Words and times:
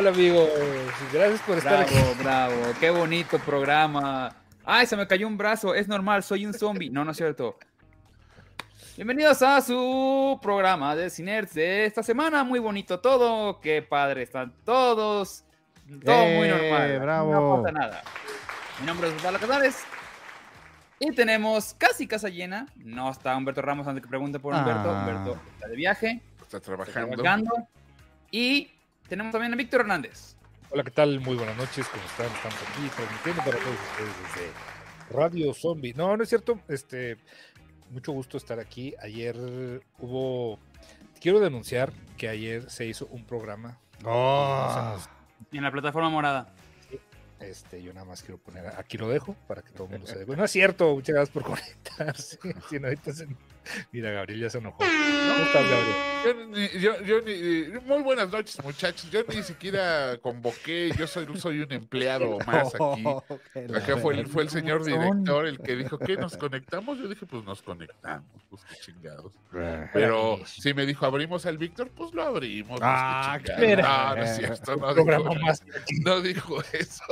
Hola 0.00 0.12
amigos, 0.12 0.48
gracias 1.12 1.42
por 1.42 1.58
estar 1.58 1.82
aquí. 1.82 1.92
Bravo, 2.22 2.54
bravo, 2.54 2.74
qué 2.80 2.88
bonito 2.88 3.38
programa. 3.38 4.34
Ay, 4.64 4.86
se 4.86 4.96
me 4.96 5.06
cayó 5.06 5.26
un 5.26 5.36
brazo, 5.36 5.74
es 5.74 5.88
normal, 5.88 6.22
soy 6.22 6.46
un 6.46 6.54
zombie. 6.54 6.88
No, 6.88 7.04
no 7.04 7.10
es 7.10 7.18
cierto. 7.18 7.58
Bienvenidos 8.96 9.42
a 9.42 9.60
su 9.60 10.38
programa 10.40 10.96
de 10.96 11.10
Cinerts 11.10 11.52
de 11.52 11.84
esta 11.84 12.02
semana. 12.02 12.44
Muy 12.44 12.60
bonito 12.60 12.98
todo, 13.00 13.60
qué 13.60 13.82
padre 13.82 14.22
están 14.22 14.54
todos. 14.64 15.44
Todo 16.02 16.24
muy 16.28 16.48
eh, 16.48 16.50
normal. 16.50 17.00
Bravo. 17.00 17.32
No 17.34 17.62
pasa 17.62 17.72
nada. 17.72 18.02
Mi 18.80 18.86
nombre 18.86 19.08
es 19.08 19.14
Osvaldo 19.16 19.38
Casares. 19.38 19.84
Y 20.98 21.12
tenemos 21.12 21.74
casi 21.74 22.06
casa 22.06 22.30
llena. 22.30 22.68
No 22.74 23.10
está 23.10 23.36
Humberto 23.36 23.60
Ramos 23.60 23.86
antes 23.86 24.02
que 24.02 24.08
pregunte 24.08 24.40
por 24.40 24.54
Humberto. 24.54 24.90
Ah. 24.90 25.00
Humberto 25.02 25.38
está 25.52 25.68
de 25.68 25.76
viaje. 25.76 26.22
Está 26.40 26.58
trabajando. 26.58 27.10
Está 27.10 27.22
trabajando. 27.22 27.68
Y 28.30 28.70
tenemos 29.10 29.32
también 29.32 29.52
a 29.52 29.56
Víctor 29.56 29.80
Hernández. 29.80 30.36
Hola, 30.70 30.84
¿qué 30.84 30.92
tal? 30.92 31.18
Muy 31.18 31.34
buenas 31.34 31.56
noches. 31.56 31.84
¿Cómo 31.88 32.02
están? 32.04 32.26
Estamos 32.26 32.56
aquí 32.68 32.88
transmitiendo 32.94 33.42
para 33.42 33.58
todos 33.58 33.76
ustedes 33.90 34.14
desde 34.22 35.18
Radio 35.18 35.52
Zombie. 35.52 35.92
No, 35.94 36.16
no 36.16 36.22
es 36.22 36.28
cierto. 36.28 36.60
Este, 36.68 37.16
mucho 37.90 38.12
gusto 38.12 38.36
estar 38.36 38.60
aquí. 38.60 38.94
Ayer 39.02 39.36
hubo. 39.98 40.60
Quiero 41.20 41.40
denunciar 41.40 41.92
que 42.16 42.28
ayer 42.28 42.70
se 42.70 42.86
hizo 42.86 43.06
un 43.06 43.24
programa. 43.24 43.78
Oh. 44.04 44.96
En 45.50 45.64
la 45.64 45.72
plataforma 45.72 46.08
morada. 46.08 46.54
Este, 47.40 47.82
yo 47.82 47.92
nada 47.92 48.06
más 48.06 48.22
quiero 48.22 48.38
poner, 48.38 48.66
aquí 48.76 48.98
lo 48.98 49.08
dejo 49.08 49.34
para 49.48 49.62
que 49.62 49.70
todo 49.70 49.86
el 49.86 49.92
mundo 49.92 50.06
se 50.06 50.18
dé. 50.18 50.24
Bueno, 50.26 50.44
es 50.44 50.50
cierto, 50.50 50.94
muchas 50.94 51.14
gracias 51.14 51.32
por 51.32 51.42
conectarse. 51.50 52.38
Mira, 53.92 54.10
Gabriel 54.10 54.40
ya 54.40 54.50
se 54.50 54.58
enojó. 54.58 54.78
¿Cómo 54.78 55.44
estás, 55.44 55.64
Gabriel? 55.70 56.10
Yo, 56.80 57.00
yo, 57.02 57.80
muy 57.82 58.02
buenas 58.02 58.30
noches, 58.30 58.62
muchachos. 58.62 59.10
Yo 59.10 59.22
ni 59.28 59.42
siquiera 59.42 60.18
convoqué, 60.20 60.92
yo 60.96 61.06
soy, 61.06 61.26
soy 61.38 61.60
un 61.60 61.72
empleado 61.72 62.38
más 62.46 62.74
aquí. 62.74 63.04
Acá 63.74 63.96
fue 63.96 64.18
el, 64.18 64.26
fue 64.26 64.42
el 64.42 64.50
señor 64.50 64.84
director 64.84 65.46
el 65.46 65.58
que 65.60 65.76
dijo 65.76 65.98
que 65.98 66.16
nos 66.16 66.36
conectamos. 66.36 66.98
Yo 66.98 67.08
dije, 67.08 67.26
pues 67.26 67.44
nos 67.44 67.62
conectamos, 67.62 68.42
pues 68.50 68.62
qué 68.64 68.76
chingados. 68.80 69.32
Pero 69.92 70.40
si 70.44 70.74
me 70.74 70.84
dijo, 70.84 71.06
abrimos 71.06 71.46
al 71.46 71.58
Víctor, 71.58 71.90
pues 71.90 72.12
lo 72.12 72.22
abrimos. 72.22 72.80
Ah, 72.82 73.38
pues, 73.42 73.56
qué 73.58 73.76
no, 73.76 74.16
no 74.16 74.22
es 74.22 74.36
cierto, 74.36 74.76
no 74.76 74.94
dijo, 74.94 75.34
no 76.04 76.20
dijo 76.20 76.62
eso. 76.72 77.04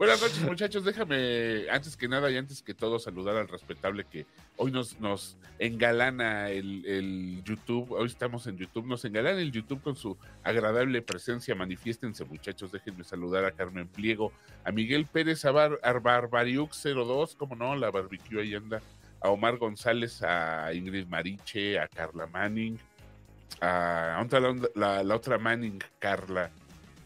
Buenas 0.00 0.22
noches, 0.22 0.40
muchachos. 0.40 0.82
Déjame, 0.82 1.68
antes 1.70 1.94
que 1.94 2.08
nada 2.08 2.30
y 2.30 2.36
antes 2.38 2.62
que 2.62 2.72
todo, 2.72 2.98
saludar 2.98 3.36
al 3.36 3.48
respetable 3.48 4.06
que 4.06 4.24
hoy 4.56 4.72
nos, 4.72 4.98
nos 4.98 5.36
engalana 5.58 6.48
el, 6.48 7.42
YouTube. 7.44 7.92
Hoy 7.92 8.06
estamos 8.06 8.46
en 8.46 8.56
YouTube. 8.56 8.86
Nos 8.86 9.04
engalana 9.04 9.38
el 9.42 9.52
YouTube 9.52 9.82
con 9.82 9.96
su 9.96 10.16
agradable 10.42 11.02
presencia. 11.02 11.54
Manifiéstense, 11.54 12.24
muchachos. 12.24 12.72
Déjenme 12.72 13.04
saludar 13.04 13.44
a 13.44 13.50
Carmen 13.50 13.88
Pliego, 13.88 14.32
a 14.64 14.72
Miguel 14.72 15.04
Pérez, 15.04 15.44
a, 15.44 15.50
Bar, 15.50 15.78
02, 15.82 17.34
como 17.36 17.54
no, 17.54 17.76
la 17.76 17.90
barbecue 17.90 18.40
ahí 18.40 18.54
anda. 18.54 18.80
A 19.20 19.28
Omar 19.28 19.58
González, 19.58 20.22
a 20.22 20.72
Ingrid 20.72 21.08
Mariche, 21.08 21.78
a 21.78 21.86
Carla 21.88 22.26
Manning, 22.26 22.78
a, 23.60 24.26
la, 24.76 25.04
la 25.04 25.14
otra 25.14 25.36
Manning, 25.36 25.78
Carla 25.98 26.50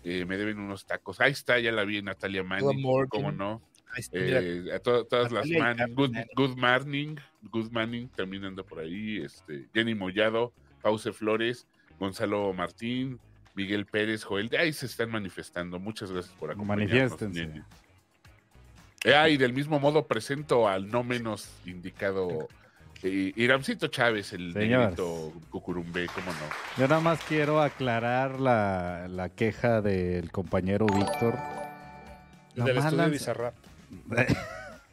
eh, 0.05 0.25
me 0.27 0.37
deben 0.37 0.59
unos 0.59 0.87
tacos. 0.87 1.21
Ahí 1.21 1.33
está, 1.33 1.59
ya 1.59 1.73
la 1.73 1.85
vi, 1.85 2.03
Natalia 2.03 2.43
Manning, 2.43 2.83
cómo 3.09 3.33
no. 3.33 3.63
Eh, 4.13 4.65
a 4.75 4.79
todas 4.81 5.33
las 5.33 5.49
Manning, 5.49 5.95
good, 5.95 6.17
good, 6.35 6.57
Morning, 6.57 7.17
Good 7.43 7.71
Morning 7.71 8.09
también 8.09 8.45
anda 8.45 8.63
por 8.63 8.81
ahí, 8.81 9.19
este, 9.19 9.69
Jenny 9.73 9.95
Mollado, 9.95 10.53
Pause 10.83 11.13
Flores, 11.13 11.67
Gonzalo 11.99 12.53
Martín, 12.53 13.19
Miguel 13.55 13.87
Pérez, 13.87 14.25
Joel, 14.25 14.51
ahí 14.59 14.73
se 14.73 14.87
están 14.87 15.11
manifestando. 15.11 15.79
Muchas 15.79 16.11
gracias 16.11 16.35
por 16.35 16.51
acompañarnos. 16.51 17.21
Manifiéstense. 17.21 17.63
Ah, 19.07 19.29
y 19.29 19.37
del 19.37 19.53
mismo 19.53 19.79
modo 19.79 20.07
presento 20.07 20.67
al 20.67 20.89
no 20.89 21.05
menos 21.05 21.51
indicado 21.65 22.49
Iramcito 23.09 23.89
Chávez, 23.89 24.33
el 24.33 24.55
negrito 24.55 25.33
Cucurumbe, 25.51 26.07
¿cómo 26.07 26.27
no? 26.27 26.81
Yo 26.81 26.89
nada 26.89 27.01
más 27.01 27.21
quiero 27.25 27.61
aclarar 27.61 28.41
la, 28.41 29.07
la 29.09 29.29
queja 29.29 29.83
del 29.83 30.31
compañero 30.31 30.87
Víctor. 30.87 31.35
Del 32.55 32.79
estudio 32.79 33.03
de 33.03 33.11
Bizarrap. 33.11 33.55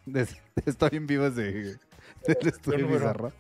Estoy 0.66 0.90
en 0.94 1.08
vivo 1.08 1.30
desde 1.30 1.80
el 2.28 2.48
estudio 2.48 2.88
de 2.88 2.94
Bizarrap. 2.94 3.34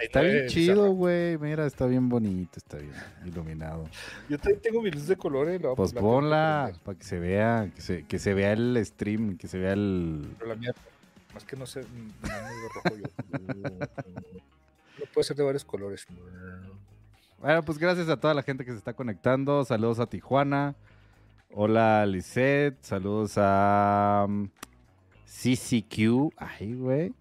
Está 0.00 0.20
bien 0.20 0.48
chido, 0.48 0.90
güey. 0.92 1.38
Mira, 1.38 1.64
está 1.64 1.86
bien 1.86 2.08
bonito, 2.08 2.58
está 2.58 2.76
bien 2.76 2.92
iluminado. 3.24 3.88
Yo 4.28 4.36
también 4.36 4.60
tengo 4.60 4.82
mi 4.82 4.90
luz 4.90 5.06
de 5.06 5.16
colores. 5.16 5.60
Pues 5.76 5.92
ponla 5.92 6.72
para 6.84 6.98
que 6.98 7.04
se 7.04 7.18
vea, 7.18 7.70
que 7.74 7.80
se, 7.80 8.04
que 8.04 8.18
se 8.18 8.34
vea 8.34 8.52
el 8.52 8.84
stream, 8.84 9.38
que 9.38 9.48
se 9.48 9.58
vea 9.58 9.72
el. 9.72 10.34
Pero 10.38 10.50
la 10.50 10.56
mía 10.56 10.74
más 11.34 11.44
que 11.44 11.56
no 11.56 11.66
sé, 11.66 11.82
no 12.22 12.68
rojo 12.74 12.96
yo. 12.96 13.06
no 14.98 15.04
puede 15.12 15.24
ser 15.24 15.36
de 15.36 15.42
varios 15.42 15.64
colores. 15.64 16.06
Bueno, 17.38 17.62
pues 17.62 17.78
gracias 17.78 18.08
a 18.08 18.18
toda 18.18 18.34
la 18.34 18.42
gente 18.42 18.64
que 18.64 18.72
se 18.72 18.78
está 18.78 18.92
conectando. 18.92 19.64
Saludos 19.64 19.98
a 19.98 20.06
Tijuana. 20.06 20.74
Hola, 21.52 22.04
Lisette. 22.06 22.76
Saludos 22.82 23.34
a 23.36 24.26
um, 24.28 24.48
CCQ. 25.24 26.32
Ay, 26.36 26.74
güey. 26.74 27.14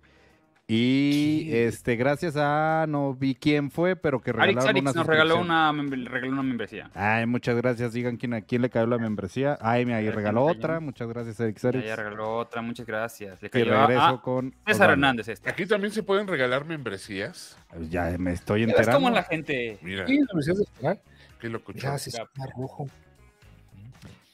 Y 0.72 1.50
este, 1.52 1.96
gracias 1.96 2.36
a 2.38 2.86
no 2.88 3.16
vi 3.16 3.34
quién 3.34 3.72
fue, 3.72 3.96
pero 3.96 4.22
que 4.22 4.32
regalaron 4.32 4.70
Arix, 4.70 4.94
nos 4.94 5.08
regaló 5.08 5.40
una, 5.40 5.72
regaló 5.72 6.32
una 6.32 6.44
membresía. 6.44 6.92
Ay, 6.94 7.26
muchas 7.26 7.58
gracias. 7.58 7.92
Digan 7.92 8.18
quién, 8.18 8.36
a 8.36 8.42
quién 8.42 8.62
le 8.62 8.70
cayó 8.70 8.86
la 8.86 9.00
membresía. 9.00 9.58
Ay, 9.62 9.84
me 9.88 10.00
regaló 10.12 10.46
otra. 10.46 10.80
Muchas 10.80 11.08
gracias, 11.08 11.42
Arix. 11.42 11.66
Arix. 11.66 11.96
regaló 11.96 12.38
otra, 12.38 12.62
muchas 12.62 12.86
gracias. 12.86 13.42
Le 13.42 13.50
cayó 13.50 13.66
regreso 13.66 14.22
con 14.22 14.54
César 14.68 14.92
Hernández. 14.92 15.30
Este. 15.30 15.50
Aquí 15.50 15.66
también 15.66 15.92
se 15.92 16.04
pueden 16.04 16.28
regalar 16.28 16.66
membresías. 16.66 17.58
Ya 17.90 18.16
me 18.20 18.34
estoy 18.34 18.62
enterando. 18.62 18.92
Es 18.92 18.96
como 18.96 19.10
la 19.10 19.24
gente. 19.24 19.80
Mira. 19.82 20.06
¿Sí, 20.06 20.20
de 20.20 21.00
Qué 21.40 21.50
loco. 21.50 21.74
Gracias, 21.74 22.16
rojo. 22.56 22.88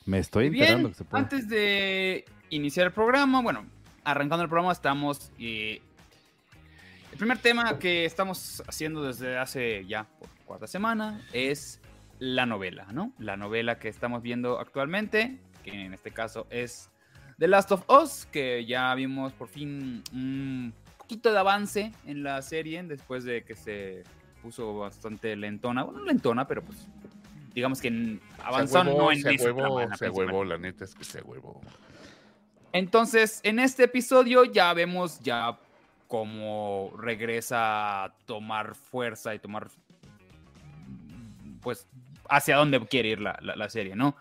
Me 0.05 0.19
estoy 0.19 0.47
enterando 0.47 0.89
que 0.89 0.95
se 0.95 1.05
puede. 1.05 1.23
Antes 1.23 1.47
de 1.47 2.25
iniciar 2.49 2.87
el 2.87 2.91
programa, 2.91 3.41
bueno, 3.41 3.65
arrancando 4.03 4.43
el 4.43 4.49
programa, 4.49 4.73
estamos. 4.73 5.31
Eh, 5.39 5.81
el 7.15 7.19
primer 7.19 7.37
tema 7.37 7.79
que 7.79 8.03
estamos 8.03 8.61
haciendo 8.67 9.01
desde 9.01 9.37
hace 9.37 9.85
ya 9.85 10.03
por 10.19 10.27
cuarta 10.45 10.67
semana 10.67 11.25
es 11.31 11.79
la 12.19 12.45
novela, 12.45 12.87
¿no? 12.91 13.13
La 13.19 13.37
novela 13.37 13.79
que 13.79 13.87
estamos 13.87 14.21
viendo 14.21 14.59
actualmente, 14.59 15.37
que 15.63 15.85
en 15.85 15.93
este 15.93 16.11
caso 16.11 16.45
es 16.49 16.89
The 17.39 17.47
Last 17.47 17.71
of 17.71 17.89
Us, 17.89 18.25
que 18.25 18.65
ya 18.65 18.93
vimos 18.95 19.31
por 19.31 19.47
fin 19.47 20.03
un 20.11 20.73
poquito 20.97 21.31
de 21.31 21.39
avance 21.39 21.93
en 22.05 22.21
la 22.21 22.41
serie 22.41 22.83
después 22.83 23.23
de 23.23 23.45
que 23.45 23.55
se 23.55 24.03
puso 24.41 24.77
bastante 24.77 25.37
lentona. 25.37 25.83
Bueno, 25.83 26.03
lentona, 26.03 26.45
pero 26.45 26.63
pues 26.63 26.85
digamos 27.53 27.79
que 27.79 28.19
avanzó 28.43 28.83
no 28.83 29.09
en 29.09 29.21
se 29.21 29.37
se 29.37 29.51
huevo, 30.09 30.43
la 30.43 30.57
neta 30.57 30.83
es 30.83 30.93
que 30.93 31.05
se 31.05 31.21
huevo. 31.21 31.61
Entonces, 32.73 33.39
en 33.43 33.59
este 33.59 33.85
episodio 33.85 34.43
ya 34.43 34.73
vemos 34.73 35.21
ya 35.21 35.57
cómo 36.07 36.91
regresa 36.97 38.05
a 38.05 38.13
tomar 38.25 38.75
fuerza 38.75 39.33
y 39.33 39.39
tomar, 39.39 39.69
pues, 41.61 41.87
hacia 42.29 42.57
dónde 42.57 42.79
quiere 42.87 43.09
ir 43.09 43.21
la, 43.21 43.37
la, 43.41 43.69
serie, 43.69 43.95
¿no? 43.95 44.15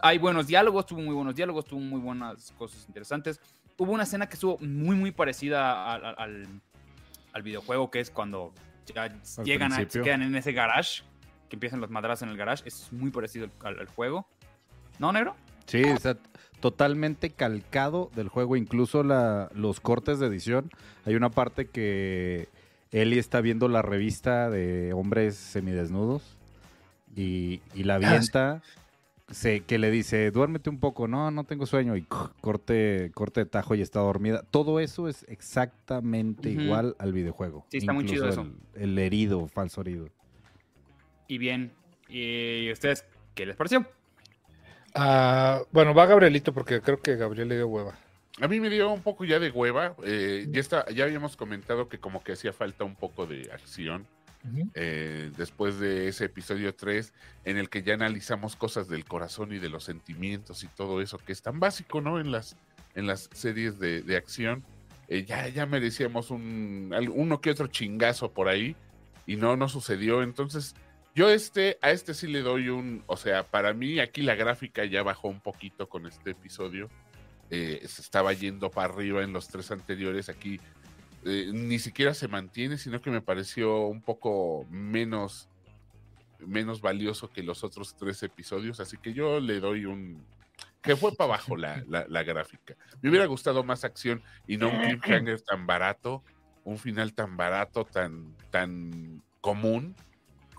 Hay 0.00 0.18
buenos 0.18 0.46
diálogos, 0.46 0.86
tuvo 0.86 1.00
muy 1.00 1.14
buenos 1.14 1.34
diálogos, 1.34 1.64
tuvo 1.64 1.80
muy 1.80 2.00
buenas 2.00 2.52
cosas 2.58 2.84
interesantes. 2.86 3.40
Hubo 3.76 3.92
una 3.92 4.04
escena 4.04 4.28
que 4.28 4.34
estuvo 4.34 4.58
muy, 4.58 4.96
muy 4.96 5.10
parecida 5.10 5.92
al, 5.94 6.46
al, 7.32 7.42
videojuego, 7.42 7.90
que 7.90 8.00
es 8.00 8.10
cuando 8.10 8.52
ya 8.94 9.08
llegan 9.42 9.72
a, 9.72 9.76
se 9.88 10.02
quedan 10.02 10.22
en 10.22 10.34
ese 10.34 10.52
garage, 10.52 11.02
que 11.48 11.56
empiezan 11.56 11.80
los 11.80 11.90
madrazos 11.90 12.22
en 12.22 12.30
el 12.30 12.36
garage. 12.36 12.62
Es 12.66 12.92
muy 12.92 13.10
parecido 13.10 13.48
al, 13.62 13.78
al 13.78 13.86
juego. 13.88 14.26
¿No, 14.98 15.12
negro? 15.12 15.36
Sí, 15.70 15.78
exacto 15.78 16.30
totalmente 16.60 17.30
calcado 17.30 18.10
del 18.14 18.28
juego, 18.28 18.56
incluso 18.56 19.02
la, 19.02 19.50
los 19.54 19.80
cortes 19.80 20.18
de 20.18 20.26
edición. 20.26 20.70
Hay 21.04 21.14
una 21.14 21.30
parte 21.30 21.66
que 21.66 22.48
Eli 22.92 23.18
está 23.18 23.40
viendo 23.40 23.68
la 23.68 23.82
revista 23.82 24.50
de 24.50 24.92
hombres 24.92 25.36
semidesnudos 25.36 26.36
y, 27.16 27.60
y 27.74 27.84
la 27.84 27.94
ah, 27.94 27.96
avienta. 27.96 28.62
Se, 29.30 29.60
que 29.60 29.78
le 29.78 29.92
dice, 29.92 30.32
duérmete 30.32 30.70
un 30.70 30.80
poco, 30.80 31.06
no, 31.06 31.30
no 31.30 31.44
tengo 31.44 31.64
sueño, 31.64 31.96
y 31.96 32.02
corte, 32.02 33.12
corte 33.14 33.40
de 33.40 33.46
tajo 33.46 33.76
y 33.76 33.80
está 33.80 34.00
dormida. 34.00 34.42
Todo 34.50 34.80
eso 34.80 35.08
es 35.08 35.24
exactamente 35.28 36.50
igual 36.50 36.96
al 36.98 37.12
videojuego. 37.12 37.64
Sí, 37.70 37.78
está 37.78 37.92
muy 37.92 38.06
chido 38.06 38.28
eso. 38.28 38.44
El, 38.74 38.98
herido, 38.98 39.46
falso 39.46 39.82
herido. 39.82 40.08
Y 41.28 41.38
bien, 41.38 41.70
¿y 42.08 42.72
ustedes 42.72 43.04
qué 43.36 43.46
les 43.46 43.54
pareció? 43.54 43.86
Ah, 44.94 45.62
bueno, 45.72 45.94
va 45.94 46.06
Gabrielito 46.06 46.52
porque 46.52 46.80
creo 46.80 47.00
que 47.00 47.16
Gabriel 47.16 47.48
le 47.48 47.56
dio 47.56 47.68
hueva. 47.68 47.98
A 48.40 48.48
mí 48.48 48.58
me 48.58 48.70
dio 48.70 48.90
un 48.90 49.02
poco 49.02 49.24
ya 49.24 49.38
de 49.38 49.50
hueva. 49.50 49.94
Eh, 50.02 50.46
ya, 50.50 50.60
está, 50.60 50.88
ya 50.90 51.04
habíamos 51.04 51.36
comentado 51.36 51.88
que 51.88 51.98
como 51.98 52.22
que 52.22 52.32
hacía 52.32 52.52
falta 52.52 52.84
un 52.84 52.96
poco 52.96 53.26
de 53.26 53.50
acción. 53.52 54.06
eh, 54.74 55.30
después 55.36 55.78
de 55.78 56.08
ese 56.08 56.24
episodio 56.24 56.74
3, 56.74 57.12
en 57.44 57.58
el 57.58 57.68
que 57.68 57.82
ya 57.82 57.92
analizamos 57.92 58.56
cosas 58.56 58.88
del 58.88 59.04
corazón 59.04 59.52
y 59.52 59.58
de 59.58 59.68
los 59.68 59.84
sentimientos 59.84 60.64
y 60.64 60.68
todo 60.68 61.02
eso, 61.02 61.18
que 61.18 61.32
es 61.32 61.42
tan 61.42 61.60
básico, 61.60 62.00
¿no? 62.00 62.18
En 62.18 62.32
las, 62.32 62.56
en 62.94 63.06
las 63.06 63.28
series 63.34 63.78
de, 63.78 64.16
acción. 64.16 64.64
Eh, 65.08 65.24
ya, 65.24 65.48
ya 65.48 65.66
merecíamos 65.66 66.30
un, 66.30 66.94
uno 67.14 67.40
que 67.42 67.50
otro 67.50 67.66
chingazo 67.66 68.32
por 68.32 68.48
ahí 68.48 68.74
y 69.26 69.36
no, 69.36 69.56
no 69.56 69.68
sucedió. 69.68 70.22
Entonces, 70.22 70.74
yo 71.14 71.28
este, 71.28 71.78
a 71.82 71.90
este 71.90 72.14
sí 72.14 72.28
le 72.28 72.40
doy 72.40 72.68
un, 72.68 73.02
o 73.06 73.16
sea, 73.16 73.42
para 73.42 73.74
mí 73.74 73.98
aquí 73.98 74.22
la 74.22 74.36
gráfica 74.36 74.84
ya 74.84 75.02
bajó 75.02 75.28
un 75.28 75.40
poquito 75.40 75.88
con 75.88 76.06
este 76.06 76.30
episodio. 76.30 76.88
Eh, 77.50 77.82
se 77.86 78.00
estaba 78.00 78.32
yendo 78.32 78.70
para 78.70 78.92
arriba 78.92 79.22
en 79.22 79.32
los 79.32 79.48
tres 79.48 79.72
anteriores. 79.72 80.28
Aquí 80.28 80.60
eh, 81.24 81.50
ni 81.52 81.80
siquiera 81.80 82.14
se 82.14 82.28
mantiene, 82.28 82.78
sino 82.78 83.00
que 83.02 83.10
me 83.10 83.20
pareció 83.20 83.86
un 83.86 84.02
poco 84.02 84.66
menos, 84.70 85.48
menos 86.38 86.80
valioso 86.80 87.28
que 87.28 87.42
los 87.42 87.64
otros 87.64 87.96
tres 87.96 88.22
episodios. 88.22 88.78
Así 88.78 88.96
que 88.96 89.12
yo 89.12 89.40
le 89.40 89.58
doy 89.58 89.86
un. 89.86 90.24
que 90.80 90.94
fue 90.94 91.12
para 91.16 91.34
abajo 91.34 91.56
la, 91.56 91.84
la, 91.88 92.22
gráfica. 92.22 92.76
Me 93.02 93.10
hubiera 93.10 93.26
gustado 93.26 93.64
más 93.64 93.82
acción 93.82 94.22
y 94.46 94.56
no 94.58 94.68
un 94.68 94.80
cliffhanger 94.80 95.40
tan 95.40 95.66
barato, 95.66 96.22
un 96.62 96.78
final 96.78 97.14
tan 97.14 97.36
barato, 97.36 97.84
tan, 97.84 98.36
tan 98.52 99.24
común 99.40 99.96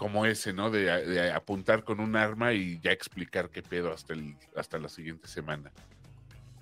como 0.02 0.26
ese, 0.26 0.52
¿no? 0.52 0.72
De, 0.72 0.86
de, 1.06 1.32
apuntar 1.32 1.84
con 1.84 2.00
un 2.00 2.16
arma 2.16 2.54
y 2.54 2.80
ya 2.80 2.92
explicar 2.92 3.52
qué 3.52 3.62
pedo 3.62 3.94
hasta, 3.94 4.14
el, 4.14 4.36
hasta 4.56 4.80
la 4.80 4.90
siguiente 4.90 5.28
semana 5.28 5.72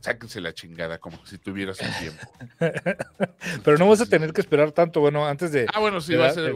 sáquense 0.01 0.41
la 0.41 0.53
chingada, 0.53 0.97
como 0.97 1.25
si 1.25 1.37
tuvieras 1.37 1.79
un 1.79 1.87
tiempo. 1.99 2.27
Pero 3.63 3.77
no 3.77 3.87
vas 3.87 4.01
a 4.01 4.05
tener 4.05 4.33
que 4.33 4.41
esperar 4.41 4.73
tanto, 4.73 4.99
bueno, 4.99 5.25
antes 5.25 5.53
de... 5.53 5.67
Ah, 5.73 5.79
bueno, 5.79 6.01
sí, 6.01 6.15
va 6.15 6.27
a 6.27 6.33
ser, 6.33 6.53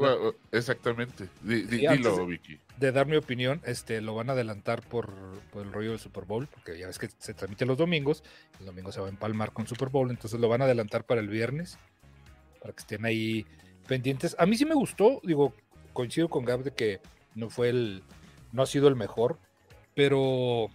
exactamente. 0.52 1.30
dilo, 1.42 2.26
Vicky. 2.26 2.60
De 2.78 2.92
dar 2.92 3.06
mi 3.06 3.16
opinión, 3.16 3.62
este, 3.66 4.02
lo 4.02 4.16
van 4.16 4.30
a 4.30 4.34
adelantar 4.34 4.82
por, 4.82 5.14
el 5.56 5.72
rollo 5.72 5.92
del 5.92 6.00
Super 6.00 6.26
Bowl, 6.26 6.48
porque 6.48 6.78
ya 6.78 6.88
ves 6.88 7.00
que 7.00 7.10
se 7.18 7.34
transmite 7.34 7.66
los 7.66 7.78
domingos, 7.78 8.24
el 8.60 8.66
domingo 8.66 8.92
se 8.92 9.00
va 9.00 9.08
a 9.08 9.10
empalmar 9.10 9.52
con 9.52 9.68
Super 9.68 9.90
Bowl, 9.90 10.10
entonces 10.10 10.40
lo 10.40 10.50
van 10.50 10.62
a 10.62 10.66
adelantar 10.66 11.06
para 11.06 11.22
el 11.22 11.28
viernes, 11.28 11.78
para 12.62 12.74
que 12.74 12.80
estén 12.80 13.06
ahí 13.06 13.46
pendientes. 13.88 14.36
A 14.40 14.46
mí 14.46 14.58
sí 14.58 14.66
me 14.66 14.76
gustó, 14.76 15.20
digo, 15.24 15.54
coincido 15.94 16.28
con 16.28 16.46
Gab 16.46 16.64
de 16.64 16.72
que 16.72 17.00
no 17.36 17.50
fue 17.50 17.70
el, 17.70 18.04
no 18.52 18.64
ha 18.64 18.66
sido 18.66 18.88
el 18.88 18.96
mejor, 18.96 19.38
pero 19.96 20.70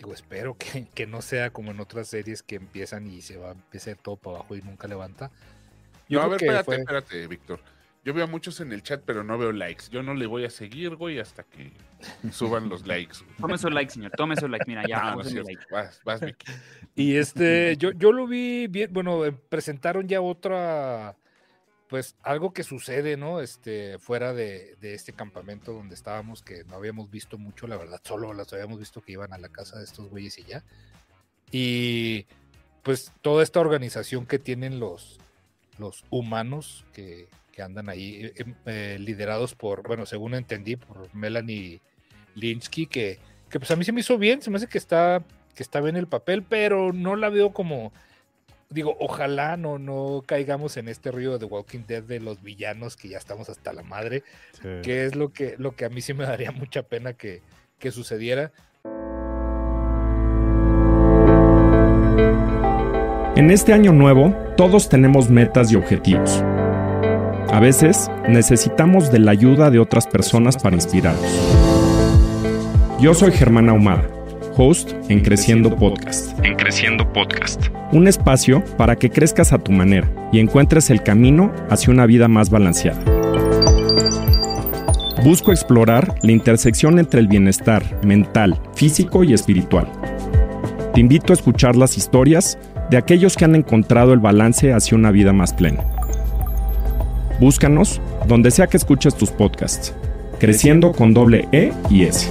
Digo, 0.00 0.14
espero 0.14 0.56
que, 0.94 1.06
no 1.06 1.20
sea 1.20 1.50
como 1.50 1.72
en 1.72 1.80
otras 1.80 2.08
series 2.08 2.42
que 2.42 2.56
empiezan 2.56 3.06
y 3.06 3.20
se 3.20 3.36
va 3.36 3.50
a 3.50 3.52
empezar 3.52 3.96
todo 3.96 4.16
para 4.16 4.38
abajo 4.38 4.56
y 4.56 4.62
nunca 4.62 4.88
levanta. 4.88 5.30
Yo 6.08 6.20
no, 6.20 6.24
a 6.24 6.28
ver, 6.28 6.42
espérate, 6.42 6.74
espérate, 6.74 7.26
Víctor. 7.26 7.60
Yo 8.02 8.14
veo 8.14 8.24
a 8.24 8.26
muchos 8.26 8.58
en 8.60 8.72
el 8.72 8.82
chat, 8.82 9.02
pero 9.04 9.24
no 9.24 9.36
veo 9.36 9.52
likes. 9.52 9.84
Yo 9.90 10.02
no 10.02 10.14
le 10.14 10.24
voy 10.24 10.46
a 10.46 10.50
seguir, 10.50 10.96
güey, 10.96 11.18
hasta 11.18 11.42
que 11.42 11.70
suban 12.32 12.70
los 12.70 12.86
likes. 12.86 13.18
Tome 13.38 13.58
su 13.58 13.68
like, 13.68 13.92
señor. 13.92 14.10
Tome 14.12 14.36
su 14.36 14.48
like. 14.48 14.64
Mira, 14.66 14.84
ya. 14.88 15.14
No, 15.16 15.22
like. 15.22 15.66
Vas, 15.70 16.00
vas, 16.02 16.22
Vicky. 16.22 16.50
Y 16.94 17.16
este, 17.16 17.76
yo, 17.76 17.90
yo 17.90 18.12
lo 18.12 18.26
vi 18.26 18.68
bien. 18.68 18.90
Bueno, 18.94 19.26
eh, 19.26 19.32
presentaron 19.32 20.08
ya 20.08 20.22
otra 20.22 21.14
pues 21.90 22.14
algo 22.22 22.52
que 22.52 22.62
sucede, 22.62 23.16
¿no? 23.16 23.40
Este, 23.40 23.98
fuera 23.98 24.32
de, 24.32 24.76
este 24.80 25.12
campamento 25.12 25.72
donde 25.72 25.96
estábamos, 25.96 26.40
que 26.40 26.62
no 26.64 26.76
habíamos 26.76 27.10
visto 27.10 27.36
mucho, 27.36 27.66
la 27.66 27.76
verdad, 27.76 28.00
solo 28.04 28.32
las 28.32 28.52
habíamos 28.52 28.78
visto 28.78 29.02
que 29.02 29.12
iban 29.12 29.32
a 29.32 29.38
la 29.38 29.48
casa 29.48 29.76
de 29.76 29.84
estos 29.84 30.08
güeyes 30.08 30.38
y 30.38 30.44
ya. 30.44 30.62
Y 31.50 32.26
pues 32.84 33.12
toda 33.22 33.42
esta 33.42 33.58
organización 33.58 34.24
que 34.24 34.38
tienen 34.38 34.78
los, 34.78 35.18
los 35.78 36.04
humanos 36.10 36.86
que, 36.92 37.28
andan 37.60 37.90
ahí, 37.90 38.32
em, 38.36 38.54
eh, 38.64 38.96
liderados 38.98 39.54
por, 39.54 39.86
bueno, 39.86 40.06
según 40.06 40.32
entendí, 40.34 40.76
por 40.76 41.14
Melanie 41.14 41.82
Linsky, 42.34 42.86
que, 42.86 43.18
que 43.50 43.58
pues 43.58 43.70
a 43.70 43.76
mí 43.76 43.84
se 43.84 43.92
me 43.92 44.00
hizo 44.00 44.16
bien, 44.16 44.40
se 44.40 44.48
me 44.48 44.56
hace 44.56 44.66
que 44.66 44.78
está, 44.78 45.22
que 45.54 45.62
está 45.62 45.82
bien 45.82 45.98
el 45.98 46.06
papel, 46.06 46.42
pero 46.42 46.94
no 46.94 47.16
la 47.16 47.28
veo 47.28 47.52
como 47.52 47.92
digo, 48.70 48.96
ojalá 49.00 49.56
no, 49.56 49.78
no 49.78 50.22
caigamos 50.24 50.76
en 50.76 50.88
este 50.88 51.10
río 51.10 51.38
de 51.38 51.46
Walking 51.46 51.80
Dead 51.86 52.02
de 52.02 52.20
los 52.20 52.42
villanos 52.42 52.96
que 52.96 53.08
ya 53.08 53.18
estamos 53.18 53.48
hasta 53.50 53.72
la 53.72 53.82
madre, 53.82 54.22
que 54.82 55.04
es 55.04 55.16
lo 55.16 55.32
que, 55.32 55.56
lo 55.58 55.74
que 55.74 55.84
a 55.84 55.88
mí 55.88 56.00
sí 56.00 56.14
me 56.14 56.24
daría 56.24 56.52
mucha 56.52 56.82
pena 56.84 57.12
que, 57.12 57.42
que 57.78 57.90
sucediera. 57.90 58.52
En 63.36 63.50
este 63.50 63.72
año 63.72 63.92
nuevo, 63.92 64.34
todos 64.56 64.88
tenemos 64.88 65.30
metas 65.30 65.72
y 65.72 65.76
objetivos. 65.76 66.42
A 67.52 67.58
veces 67.58 68.08
necesitamos 68.28 69.10
de 69.10 69.18
la 69.18 69.32
ayuda 69.32 69.70
de 69.70 69.80
otras 69.80 70.06
personas 70.06 70.56
para 70.56 70.76
inspirarnos. 70.76 71.32
Yo 73.00 73.14
soy 73.14 73.32
Germán 73.32 73.68
Ahumada 73.68 74.19
host 74.62 74.92
en 75.08 75.20
Creciendo 75.20 75.74
Podcast. 75.74 76.38
En 76.44 76.54
Creciendo 76.54 77.10
Podcast. 77.14 77.68
Un 77.92 78.06
espacio 78.06 78.62
para 78.76 78.94
que 78.94 79.08
crezcas 79.08 79.54
a 79.54 79.58
tu 79.58 79.72
manera 79.72 80.12
y 80.32 80.38
encuentres 80.38 80.90
el 80.90 81.02
camino 81.02 81.50
hacia 81.70 81.90
una 81.90 82.04
vida 82.04 82.28
más 82.28 82.50
balanceada. 82.50 83.02
Busco 85.24 85.50
explorar 85.50 86.14
la 86.22 86.32
intersección 86.32 86.98
entre 86.98 87.20
el 87.20 87.28
bienestar 87.28 88.04
mental, 88.04 88.60
físico 88.74 89.24
y 89.24 89.32
espiritual. 89.32 89.88
Te 90.92 91.00
invito 91.00 91.32
a 91.32 91.36
escuchar 91.36 91.74
las 91.74 91.96
historias 91.96 92.58
de 92.90 92.98
aquellos 92.98 93.38
que 93.38 93.46
han 93.46 93.54
encontrado 93.54 94.12
el 94.12 94.18
balance 94.18 94.74
hacia 94.74 94.98
una 94.98 95.10
vida 95.10 95.32
más 95.32 95.54
plena. 95.54 95.82
Búscanos 97.40 97.98
donde 98.28 98.50
sea 98.50 98.66
que 98.66 98.76
escuches 98.76 99.14
tus 99.14 99.30
podcasts, 99.30 99.94
creciendo 100.38 100.92
con 100.92 101.14
doble 101.14 101.48
E 101.50 101.72
y 101.88 102.02
S. 102.02 102.28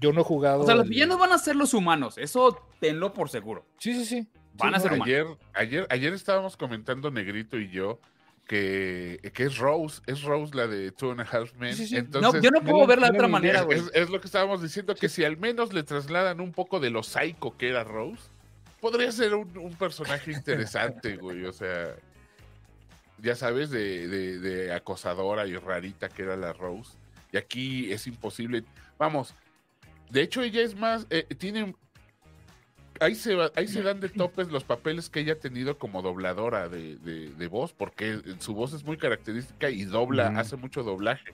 Yo 0.00 0.12
no 0.12 0.22
he 0.22 0.24
jugado. 0.24 0.62
O 0.62 0.66
sea, 0.66 0.74
los 0.74 0.88
villanos 0.88 1.18
van 1.18 1.32
a 1.32 1.38
ser 1.38 1.56
los 1.56 1.74
humanos. 1.74 2.16
Eso 2.16 2.60
tenlo 2.80 3.12
por 3.12 3.28
seguro. 3.28 3.66
Sí, 3.78 3.94
sí, 3.94 4.04
sí. 4.04 4.28
Van 4.54 4.74
a 4.74 4.80
ser 4.80 4.92
ayer, 4.92 5.24
humanos. 5.24 5.44
Ayer, 5.54 5.86
ayer 5.90 6.12
estábamos 6.12 6.56
comentando 6.56 7.10
Negrito 7.10 7.58
y 7.58 7.70
yo 7.70 8.00
que, 8.50 9.30
que, 9.32 9.44
es 9.44 9.58
Rose, 9.58 10.02
es 10.08 10.22
Rose 10.22 10.56
la 10.56 10.66
de 10.66 10.90
Two 10.90 11.12
and 11.12 11.20
a 11.20 11.22
Half 11.22 11.54
Men. 11.54 11.76
no, 12.20 12.40
yo 12.40 12.50
no 12.50 12.62
puedo 12.62 12.84
verla 12.84 13.08
de 13.08 13.16
otra 13.16 13.28
manera, 13.28 13.62
güey. 13.62 13.80
Es, 13.94 14.10
lo 14.10 14.20
que 14.20 14.26
estábamos 14.26 14.60
diciendo, 14.60 14.96
que 14.96 15.08
si 15.08 15.22
al 15.22 15.36
menos 15.36 15.72
le 15.72 15.84
trasladan 15.84 16.40
un 16.40 16.50
poco 16.50 16.80
de 16.80 16.90
lo 16.90 17.04
psycho 17.04 17.56
que 17.56 17.68
era 17.68 17.84
Rose, 17.84 18.24
podría 18.80 19.12
ser 19.12 19.36
un, 19.36 19.76
personaje 19.78 20.32
interesante, 20.32 21.16
güey. 21.16 21.44
O 21.44 21.52
sea, 21.52 21.94
ya 23.18 23.36
sabes, 23.36 23.70
de, 23.70 24.08
de, 24.08 24.40
de 24.40 24.72
acosadora 24.72 25.46
y 25.46 25.54
rarita 25.56 26.08
que 26.08 26.22
era 26.22 26.36
la 26.36 26.52
Rose. 26.52 26.98
Y 27.30 27.36
aquí 27.36 27.92
es 27.92 28.08
imposible. 28.08 28.64
Vamos, 28.98 29.32
de 30.10 30.22
hecho, 30.22 30.42
ella 30.42 30.62
es 30.62 30.74
más, 30.74 31.06
eh, 31.10 31.24
tiene, 31.38 31.74
ahí 33.00 33.14
se, 33.14 33.36
ahí 33.54 33.68
se 33.68 33.82
dan 33.82 34.00
de 34.00 34.08
topes 34.08 34.48
los 34.48 34.64
papeles 34.64 35.08
que 35.08 35.20
ella 35.20 35.34
ha 35.34 35.38
tenido 35.38 35.78
como 35.78 36.02
dobladora 36.02 36.68
de, 36.68 37.48
voz, 37.50 37.72
porque 37.72 38.20
su 38.38 38.54
voz 38.54 38.72
es 38.72 38.84
muy 38.84 38.96
característica 38.96 39.70
y 39.70 39.84
dobla, 39.84 40.28
hace 40.38 40.56
mucho 40.56 40.82
doblaje. 40.82 41.32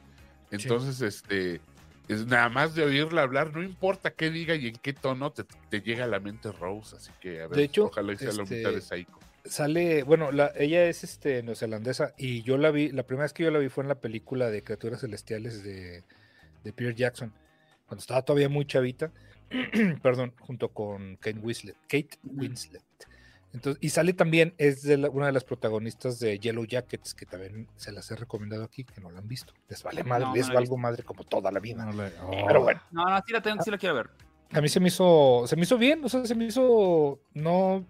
Entonces, 0.51 1.01
este, 1.01 1.61
es 2.09 2.27
nada 2.27 2.49
más 2.49 2.75
de 2.75 2.85
oírla 2.85 3.23
hablar, 3.23 3.53
no 3.55 3.63
importa 3.63 4.13
qué 4.13 4.31
diga 4.31 4.55
y 4.55 4.69
en 4.69 4.77
qué 4.77 4.93
tono 4.93 5.33
te, 5.33 5.81
llega 5.81 6.05
a 6.05 6.09
la 6.09 6.21
mente 6.21 6.53
Rose, 6.53 6.97
así 6.97 7.11
que 7.21 7.43
a 7.43 7.49
ver, 7.49 7.57
de 7.57 7.65
hecho, 7.65 7.87
ojalá 7.87 8.17
sea 8.17 8.33
la 8.33 8.45
mitad 8.45 8.71
de 8.71 8.79
este, 8.79 8.97
Psycho. 8.99 9.19
Sale, 9.45 10.03
bueno, 10.03 10.33
la, 10.33 10.53
ella 10.57 10.87
es 10.87 11.05
este 11.05 11.43
neozelandesa 11.43 12.15
y 12.19 12.43
yo 12.43 12.59
la 12.59 12.71
vi, 12.71 12.91
la 12.91 13.05
primera 13.05 13.25
vez 13.25 13.33
que 13.33 13.45
yo 13.45 13.51
la 13.51 13.59
vi 13.59 13.69
fue 13.69 13.85
en 13.85 13.89
la 13.89 14.01
película 14.01 14.51
de 14.51 14.63
Criaturas 14.63 15.01
Celestiales 15.01 15.63
de, 15.63 16.03
de 16.65 16.73
Peter 16.73 16.95
Jackson 16.95 17.33
cuando 17.87 18.01
estaba 18.01 18.23
todavía 18.23 18.49
muy 18.49 18.67
chavita, 18.67 19.11
perdón, 20.03 20.33
junto 20.41 20.69
con 20.69 21.17
Kate 21.17 21.39
Winslet. 21.39 21.77
Kate 21.89 22.19
Winslet. 22.25 22.83
Entonces, 23.53 23.83
y 23.83 23.89
sale 23.89 24.13
también, 24.13 24.55
es 24.59 24.85
una 24.85 25.27
de 25.27 25.33
las 25.33 25.45
protagonistas 25.45 26.19
de 26.19 26.39
Yellow 26.39 26.67
Jackets, 26.67 27.15
que 27.15 27.25
también 27.25 27.67
se 27.77 27.91
las 27.91 28.11
he 28.11 28.17
recomendado 28.17 28.65
aquí, 28.65 28.85
que 28.85 29.01
no 29.01 29.11
la 29.11 29.21
han 29.21 29.29
visto. 29.29 29.55
Les 29.69 29.83
vale 29.83 30.05
madre, 30.05 30.27
les 30.35 30.53
valgo 30.53 30.77
madre 30.77 31.03
como 31.05 31.25
toda 31.25 31.51
la 31.51 31.59
vida. 31.59 31.89
Pero 32.47 32.63
bueno. 32.63 32.83
No, 32.91 33.09
no, 33.09 33.19
sí 33.27 33.33
la, 33.33 33.41
tengo, 33.41 33.63
sí 33.63 33.71
la 33.71 33.79
quiero 33.79 33.95
ver. 33.95 34.11
A 34.53 34.61
mí 34.61 34.69
se 34.69 34.79
me 34.79 34.89
hizo, 34.89 35.45
se 35.47 35.57
me 35.57 35.63
hizo 35.63 35.79
bien, 35.79 36.05
o 36.05 36.09
sea, 36.09 36.27
se 36.27 36.35
me 36.35 36.45
hizo, 36.45 37.19
no, 37.33 37.85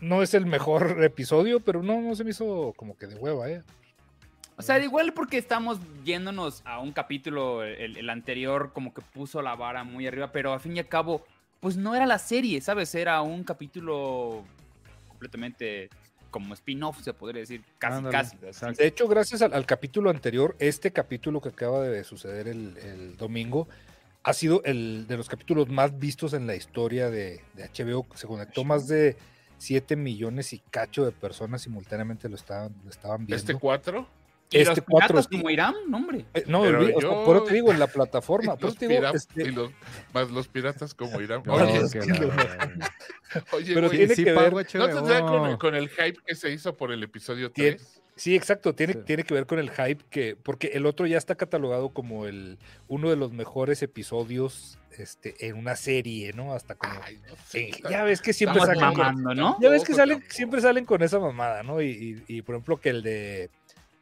no 0.00 0.22
es 0.22 0.34
el 0.34 0.46
mejor 0.46 1.02
episodio, 1.02 1.60
pero 1.60 1.82
no, 1.82 2.00
no 2.02 2.14
se 2.14 2.24
me 2.24 2.30
hizo 2.30 2.74
como 2.76 2.96
que 2.96 3.06
de 3.06 3.16
hueva, 3.16 3.48
eh. 3.50 3.62
O 4.58 4.62
sea, 4.62 4.78
igual 4.80 5.12
porque 5.14 5.38
estamos 5.38 5.78
yéndonos 6.04 6.62
a 6.64 6.80
un 6.80 6.90
capítulo, 6.90 7.62
el, 7.62 8.10
anterior 8.10 8.72
como 8.74 8.92
que 8.92 9.00
puso 9.00 9.40
la 9.40 9.54
vara 9.54 9.84
muy 9.84 10.04
arriba, 10.08 10.32
pero 10.32 10.52
al 10.52 10.58
fin 10.58 10.76
y 10.76 10.80
al 10.80 10.88
cabo, 10.88 11.24
pues 11.60 11.76
no 11.76 11.94
era 11.94 12.06
la 12.06 12.18
serie, 12.18 12.60
¿sabes? 12.60 12.92
Era 12.96 13.22
un 13.22 13.44
capítulo 13.44 14.44
completamente 15.06 15.88
como 16.32 16.54
spin-off, 16.54 17.00
se 17.02 17.14
podría 17.14 17.40
decir, 17.40 17.62
casi, 17.78 18.02
casi. 18.06 18.36
De 18.76 18.86
hecho, 18.88 19.06
gracias 19.06 19.42
al, 19.42 19.64
capítulo 19.64 20.10
anterior, 20.10 20.56
este 20.58 20.92
capítulo 20.92 21.40
que 21.40 21.50
acaba 21.50 21.82
de 21.82 22.02
suceder 22.02 22.48
el, 22.48 23.16
domingo, 23.16 23.68
ha 24.24 24.32
sido 24.32 24.60
el 24.64 25.06
de 25.06 25.16
los 25.16 25.28
capítulos 25.28 25.68
más 25.68 26.00
vistos 26.00 26.32
en 26.32 26.48
la 26.48 26.56
historia 26.56 27.10
de, 27.10 27.42
de 27.54 27.70
HBO. 27.70 28.04
Se 28.16 28.26
conectó 28.26 28.64
más 28.64 28.88
de 28.88 29.16
7 29.58 29.94
millones 29.94 30.52
y 30.52 30.58
cacho 30.58 31.04
de 31.04 31.12
personas 31.12 31.62
simultáneamente 31.62 32.28
lo 32.28 32.34
estaban, 32.34 32.74
lo 32.82 32.90
estaban 32.90 33.18
viendo. 33.18 33.36
¿Este 33.36 33.54
4? 33.54 34.17
¿Y 34.50 34.58
este 34.58 34.76
los 34.76 34.84
cuatro 34.88 35.20
como 35.30 35.50
Irán, 35.50 35.74
no, 35.88 35.98
hombre. 35.98 36.24
Eh, 36.32 36.44
no, 36.46 36.60
por 37.24 37.36
eso 37.36 37.44
te 37.44 37.54
digo, 37.54 37.70
en 37.70 37.78
la 37.78 37.86
plataforma. 37.92 38.56
Por 38.56 38.74
te 38.74 38.88
digo, 38.88 39.06
este... 39.08 39.42
y 39.42 39.52
los, 39.52 39.70
más 40.14 40.30
los 40.30 40.48
piratas 40.48 40.94
como 40.94 41.20
Irán. 41.20 41.42
No, 41.44 41.54
Oye, 41.54 41.80
Oye 43.52 43.74
pero 43.74 43.90
tiene 43.90 44.14
que 44.14 44.32
ver, 44.32 44.52
¿no 44.52 44.64
tendrá 44.64 45.20
con, 45.20 45.56
con, 45.58 45.74
el 45.74 45.90
hype 45.90 46.18
que 46.26 46.34
se 46.34 46.50
hizo 46.50 46.74
por 46.76 46.92
el 46.92 47.02
episodio 47.02 47.52
3? 47.52 48.00
Sí, 48.18 48.34
exacto, 48.34 48.74
tiene, 48.74 48.94
tiene 48.94 49.22
que 49.22 49.32
ver 49.32 49.46
con 49.46 49.60
el 49.60 49.70
hype 49.70 50.04
que, 50.10 50.34
porque 50.34 50.72
el 50.74 50.86
otro 50.86 51.06
ya 51.06 51.18
está 51.18 51.36
catalogado 51.36 51.90
como 51.90 52.26
el 52.26 52.58
uno 52.88 53.10
de 53.10 53.16
los 53.16 53.32
mejores 53.32 53.80
episodios 53.82 54.76
este, 54.98 55.46
en 55.46 55.56
una 55.56 55.76
serie, 55.76 56.32
¿no? 56.32 56.52
Hasta 56.52 56.74
como. 56.74 56.94
ya 57.88 58.02
ves 58.02 58.20
que 58.20 58.32
siempre 58.32 58.60
salen. 58.60 58.80
Mamando, 58.80 59.34
¿no? 59.34 59.56
Ya 59.60 59.70
ves 59.70 59.84
que 59.84 59.94
salen, 59.94 60.24
siempre 60.28 60.60
salen 60.60 60.84
con 60.84 61.02
esa 61.02 61.20
mamada, 61.20 61.62
¿no? 61.62 61.80
Y, 61.80 62.24
y, 62.26 62.38
y, 62.38 62.42
por 62.42 62.56
ejemplo, 62.56 62.80
que 62.80 62.88
el 62.88 63.02
de. 63.04 63.50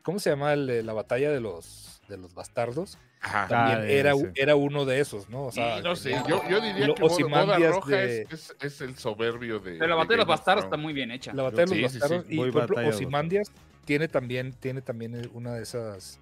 ¿Cómo 0.06 0.20
se 0.20 0.30
llama? 0.30 0.52
El 0.52 0.68
de 0.68 0.84
la 0.84 0.92
batalla 0.92 1.32
de 1.32 1.40
los, 1.40 2.00
de 2.08 2.16
los 2.16 2.32
bastardos. 2.32 2.96
Ajá. 3.20 3.48
También 3.48 3.80
ah, 3.80 3.86
era, 3.86 4.12
era 4.36 4.54
uno 4.54 4.84
de 4.84 5.00
esos, 5.00 5.28
¿no? 5.28 5.46
O 5.46 5.50
sea, 5.50 5.80
no 5.80 5.96
sé, 5.96 6.12
yo, 6.28 6.48
yo, 6.48 6.60
diría 6.60 6.94
que 6.94 7.24
Boda 7.24 7.58
Roja 7.58 7.96
de... 7.96 8.26
es, 8.30 8.54
es, 8.60 8.80
el 8.82 8.96
soberbio 8.96 9.58
de. 9.58 9.72
Pero 9.72 9.88
la 9.88 9.96
batalla 9.96 10.12
de, 10.12 10.16
los 10.18 10.26
bastardos 10.28 10.64
está 10.66 10.76
muy 10.76 10.92
bien 10.92 11.10
hecha. 11.10 11.34
La 11.34 11.42
batalla 11.42 11.64
de 11.64 11.80
los 11.80 11.98
bastardos. 11.98 12.26
y 12.28 12.36
por 12.36 12.46
ejemplo, 12.46 12.88
Osimandias 12.88 13.50
tiene 13.84 14.06
también, 14.06 14.52
tiene 14.52 14.80
también 14.80 15.28
una 15.34 15.54
de 15.54 15.64
esas 15.64 16.20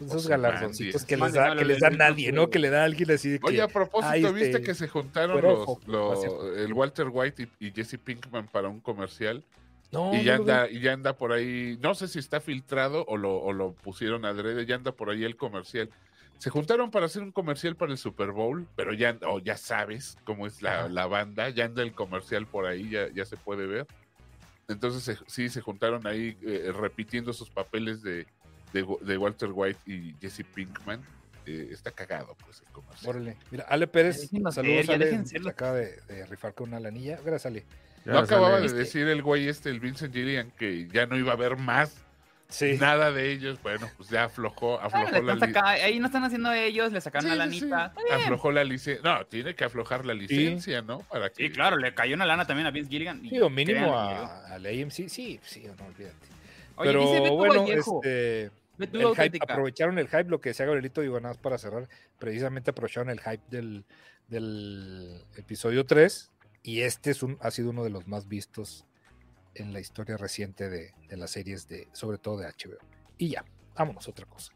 esos 0.00 0.26
galardoncitos 0.26 1.04
que, 1.04 1.18
les 1.18 1.32
da, 1.34 1.54
que 1.54 1.66
les 1.66 1.80
da 1.80 1.90
nadie, 1.90 2.32
¿no? 2.32 2.48
Que 2.48 2.58
le 2.58 2.70
da 2.70 2.80
a 2.80 2.84
alguien 2.84 3.10
así 3.10 3.28
de 3.28 3.40
que, 3.40 3.46
Oye, 3.46 3.60
a 3.60 3.68
propósito, 3.68 4.32
¿viste 4.32 4.52
este, 4.52 4.62
que 4.62 4.74
se 4.74 4.88
juntaron 4.88 5.42
los, 5.86 6.24
el 6.56 6.72
Walter 6.72 7.08
White 7.10 7.46
y, 7.60 7.72
Jesse 7.72 7.98
Pinkman 8.02 8.46
para 8.46 8.68
un 8.68 8.80
comercial? 8.80 9.44
No, 9.90 10.14
y 10.14 10.22
ya 10.22 10.36
anda, 10.36 10.68
y 10.68 10.80
ya 10.80 10.92
anda 10.92 11.16
por 11.16 11.32
ahí, 11.32 11.78
no 11.80 11.94
sé 11.94 12.08
si 12.08 12.18
está 12.18 12.40
filtrado 12.40 13.04
o 13.08 13.16
lo, 13.16 13.36
o 13.38 13.52
lo 13.52 13.72
pusieron 13.72 14.26
adrede, 14.26 14.66
ya 14.66 14.74
anda 14.74 14.92
por 14.92 15.08
ahí 15.08 15.24
el 15.24 15.36
comercial. 15.36 15.88
Se 16.38 16.50
juntaron 16.50 16.90
para 16.90 17.06
hacer 17.06 17.22
un 17.22 17.32
comercial 17.32 17.74
para 17.74 17.90
el 17.90 17.98
Super 17.98 18.30
Bowl, 18.30 18.68
pero 18.76 18.92
ya, 18.92 19.18
oh, 19.26 19.40
ya 19.40 19.56
sabes 19.56 20.18
cómo 20.24 20.46
es 20.46 20.62
la, 20.62 20.88
la, 20.88 21.06
banda, 21.06 21.48
ya 21.48 21.64
anda 21.64 21.82
el 21.82 21.92
comercial 21.92 22.46
por 22.46 22.66
ahí, 22.66 22.90
ya, 22.90 23.08
ya 23.12 23.24
se 23.24 23.36
puede 23.36 23.66
ver. 23.66 23.86
Entonces 24.68 25.18
sí, 25.26 25.48
se 25.48 25.60
juntaron 25.62 26.06
ahí 26.06 26.36
eh, 26.42 26.70
repitiendo 26.78 27.32
sus 27.32 27.48
papeles 27.48 28.02
de, 28.02 28.26
de, 28.72 29.18
Walter 29.18 29.50
White 29.52 29.80
y 29.86 30.14
Jesse 30.20 30.44
Pinkman. 30.54 31.00
Eh, 31.46 31.70
está 31.72 31.90
cagado, 31.90 32.36
pues, 32.44 32.60
el 32.60 32.70
comercial. 32.72 33.08
Órale. 33.08 33.36
Mira, 33.50 33.64
Ale 33.64 33.86
Pérez, 33.86 34.28
saludos, 34.50 34.88
Ale, 34.90 35.24
se 35.24 35.48
acaba 35.48 35.72
de, 35.72 35.98
de, 36.02 36.26
rifar 36.26 36.52
con 36.52 36.68
una 36.68 36.78
lanilla. 36.78 37.16
Gracias, 37.24 37.46
Ale. 37.46 37.64
No 38.04 38.18
acababa 38.18 38.60
de 38.60 38.72
decir 38.72 39.06
el 39.08 39.22
güey 39.22 39.48
este, 39.48 39.70
el 39.70 39.80
Vincent 39.80 40.14
Gillian, 40.14 40.50
que 40.52 40.88
ya 40.88 41.06
no 41.06 41.16
iba 41.16 41.32
a 41.32 41.34
haber 41.34 41.56
más 41.56 42.04
Nada 42.80 43.12
de 43.12 43.30
ellos, 43.30 43.60
bueno, 43.62 43.90
pues 43.98 44.08
ya 44.08 44.24
aflojó, 44.24 44.80
aflojó 44.80 45.20
la 45.20 45.34
licencia. 45.34 45.62
Ahí 45.66 46.00
no 46.00 46.06
están 46.06 46.24
haciendo 46.24 46.50
ellos, 46.50 46.92
le 46.92 47.00
sacaron 47.02 47.28
la 47.28 47.36
lanita. 47.36 47.92
Aflojó 48.10 48.50
la 48.50 48.64
licencia. 48.64 49.02
No, 49.04 49.26
tiene 49.26 49.54
que 49.54 49.64
aflojar 49.64 50.06
la 50.06 50.14
licencia, 50.14 50.80
¿no? 50.80 51.00
Para 51.00 51.28
que... 51.28 51.44
Sí, 51.44 51.50
claro, 51.50 51.76
le 51.76 51.92
cayó 51.92 52.14
una 52.14 52.24
lana 52.24 52.46
también 52.46 52.66
a 52.66 52.70
Vince 52.70 52.88
Gilligan. 52.88 53.20
Sí, 53.20 53.38
o 53.38 53.50
mínimo 53.50 53.98
a, 53.98 54.58
la 54.58 54.68
AMC, 54.70 55.08
sí, 55.08 55.38
sí, 55.42 55.64
no 55.64 55.86
olvídate. 55.86 56.26
Oye, 56.76 56.90
Pero 56.90 57.00
dice 57.00 57.30
bueno, 57.30 57.66
este, 57.68 58.44
el 58.78 59.14
hype, 59.14 59.38
aprovecharon 59.42 59.98
el 59.98 60.08
hype, 60.08 60.24
lo 60.24 60.40
que 60.40 60.50
decía 60.50 60.64
Gabrielito, 60.64 61.02
digo, 61.02 61.20
nada 61.20 61.34
más 61.34 61.38
para 61.38 61.58
cerrar, 61.58 61.86
precisamente 62.18 62.70
aprovecharon 62.70 63.10
el 63.10 63.20
hype 63.20 63.42
del, 63.50 63.84
del 64.28 65.22
episodio 65.36 65.84
3 65.84 66.30
y 66.68 66.82
este 66.82 67.12
es 67.12 67.22
un, 67.22 67.38
ha 67.40 67.50
sido 67.50 67.70
uno 67.70 67.82
de 67.82 67.88
los 67.88 68.06
más 68.08 68.28
vistos 68.28 68.84
en 69.54 69.72
la 69.72 69.80
historia 69.80 70.18
reciente 70.18 70.68
de, 70.68 70.92
las 71.08 71.30
series 71.30 71.66
de, 71.66 71.88
sobre 71.92 72.18
todo 72.18 72.36
de 72.36 72.46
HBO. 72.46 72.76
Y 73.16 73.30
ya, 73.30 73.44
vámonos 73.74 74.06
a 74.06 74.10
otra 74.10 74.26
cosa. 74.26 74.52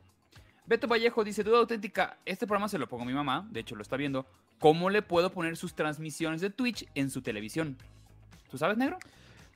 Beto 0.66 0.87
Vallejo 0.87 1.25
dice, 1.25 1.42
duda 1.42 1.61
auténtica, 1.61 2.19
este 2.26 2.47
programa 2.47 2.69
se 2.69 2.76
lo 2.76 2.87
pongo 2.87 3.04
a 3.04 3.07
mi 3.07 3.14
mamá, 3.14 3.49
de 3.50 3.61
hecho 3.61 3.76
lo 3.76 3.81
está 3.81 3.97
viendo. 3.97 4.26
¿Cómo 4.59 4.90
le 4.90 5.00
puedo 5.00 5.33
poner 5.33 5.57
sus 5.57 5.75
transmisiones 5.75 6.42
de 6.42 6.50
Twitch 6.50 6.87
en 6.95 7.09
su 7.09 7.23
televisión? 7.23 7.78
¿Tú 8.50 8.59
sabes, 8.59 8.76
negro? 8.76 8.99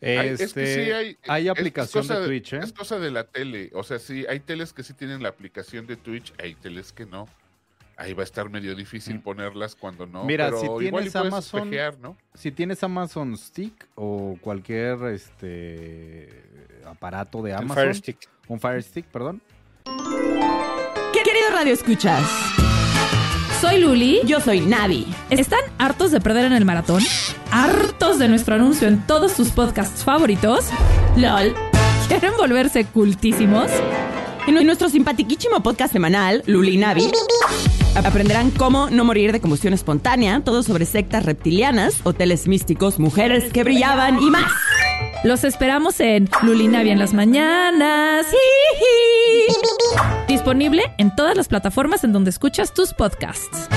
es 0.00 0.38
que 0.38 0.44
este, 0.44 0.75
sí 0.86 0.90
hay, 0.92 1.18
hay 1.28 1.48
aplicación 1.48 2.08
de 2.08 2.25
Twitch, 2.25 2.54
¿eh? 2.54 2.60
Es 2.62 2.72
cosa 2.72 2.98
de 2.98 3.10
la 3.10 3.25
tele. 3.25 3.70
O 3.75 3.82
sea, 3.82 3.98
sí, 3.98 4.25
hay 4.30 4.40
teles 4.40 4.72
que 4.72 4.82
sí 4.82 4.94
tienen 4.94 5.22
la 5.22 5.28
aplicación 5.28 5.86
de 5.86 5.96
Twitch, 5.96 6.32
hay 6.42 6.54
teles 6.54 6.90
que 6.94 7.04
no 7.04 7.26
ahí 7.96 8.12
va 8.12 8.22
a 8.22 8.24
estar 8.24 8.48
medio 8.50 8.74
difícil 8.74 9.16
mm. 9.16 9.22
ponerlas 9.22 9.74
cuando 9.74 10.06
no. 10.06 10.24
Mira, 10.24 10.50
si 10.52 10.68
tienes 10.78 11.16
Amazon, 11.16 11.70
si 12.34 12.52
tienes 12.52 12.82
Amazon 12.82 13.36
Stick 13.36 13.88
o 13.94 14.36
cualquier 14.40 15.02
este 15.06 16.28
aparato 16.84 17.42
de 17.42 17.54
Amazon, 17.54 17.70
un 17.70 17.74
Fire 17.74 17.94
Stick, 17.94 18.28
un 18.48 18.60
Fire 18.60 18.82
Stick, 18.82 19.06
perdón. 19.06 19.40
Querido 21.12 21.50
Radio 21.50 21.72
Escuchas. 21.72 22.22
Soy 23.60 23.80
Luli, 23.80 24.20
yo 24.24 24.38
soy 24.40 24.60
Navi. 24.60 25.06
¿Están 25.28 25.60
hartos 25.78 26.12
de 26.12 26.20
perder 26.20 26.44
en 26.44 26.52
el 26.52 26.64
maratón? 26.64 27.02
¿Hartos 27.50 28.18
de 28.18 28.28
nuestro 28.28 28.54
anuncio 28.54 28.86
en 28.86 29.04
todos 29.06 29.32
sus 29.32 29.50
podcasts 29.50 30.04
favoritos? 30.04 30.68
LOL. 31.16 31.54
¿Quieren 32.06 32.36
volverse 32.36 32.84
cultísimos? 32.84 33.70
En 34.46 34.64
nuestro 34.64 34.88
simpatiquísimo 34.88 35.60
podcast 35.60 35.92
semanal, 35.92 36.44
Luli 36.46 36.74
y 36.74 36.76
Navi, 36.76 37.10
aprenderán 38.04 38.50
cómo 38.50 38.90
no 38.90 39.04
morir 39.04 39.32
de 39.32 39.40
combustión 39.40 39.72
espontánea, 39.72 40.40
todo 40.40 40.62
sobre 40.62 40.84
sectas 40.84 41.24
reptilianas, 41.24 42.00
hoteles 42.04 42.46
místicos, 42.46 42.98
mujeres 42.98 43.52
que 43.52 43.64
brillaban 43.64 44.22
y 44.22 44.30
más. 44.30 44.52
Los 45.24 45.44
esperamos 45.44 45.98
en 46.00 46.28
Navi 46.70 46.90
en 46.90 46.98
las 46.98 47.14
mañanas. 47.14 48.26
Disponible 50.28 50.82
en 50.98 51.14
todas 51.14 51.36
las 51.36 51.48
plataformas 51.48 52.04
en 52.04 52.12
donde 52.12 52.30
escuchas 52.30 52.74
tus 52.74 52.92
podcasts. 52.92 53.68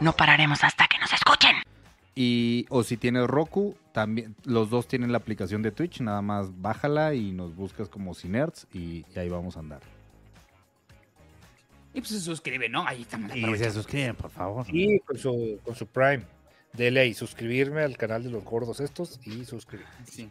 No 0.00 0.12
pararemos 0.12 0.62
hasta 0.62 0.86
que 0.86 0.98
nos 0.98 1.12
escuchen. 1.12 1.56
Y, 2.14 2.66
o 2.68 2.82
si 2.82 2.96
tienes 2.96 3.26
Roku, 3.26 3.74
también 3.92 4.36
los 4.44 4.70
dos 4.70 4.86
tienen 4.86 5.12
la 5.12 5.18
aplicación 5.18 5.62
de 5.62 5.72
Twitch, 5.72 6.00
nada 6.00 6.20
más 6.20 6.48
bájala 6.60 7.14
y 7.14 7.32
nos 7.32 7.56
buscas 7.56 7.88
como 7.88 8.14
Cinerts 8.14 8.66
y, 8.72 9.04
y 9.14 9.18
ahí 9.18 9.28
vamos 9.28 9.56
a 9.56 9.60
andar. 9.60 9.80
Y 11.94 12.00
pues 12.00 12.08
se 12.08 12.20
suscribe, 12.20 12.68
¿no? 12.68 12.86
Ahí 12.86 13.02
estamos. 13.02 13.34
Y 13.34 13.56
se 13.56 13.70
suscriben, 13.70 14.16
por 14.16 14.30
favor. 14.30 14.66
Sí, 14.66 15.00
con 15.04 15.18
su, 15.18 15.60
con 15.64 15.74
su 15.74 15.86
Prime. 15.86 16.24
Dele 16.72 17.00
ahí, 17.00 17.14
suscribirme 17.14 17.82
al 17.82 17.98
canal 17.98 18.22
de 18.22 18.30
los 18.30 18.44
gordos 18.44 18.80
estos 18.80 19.20
y 19.24 19.44
suscribir. 19.44 19.86
Sí. 20.04 20.30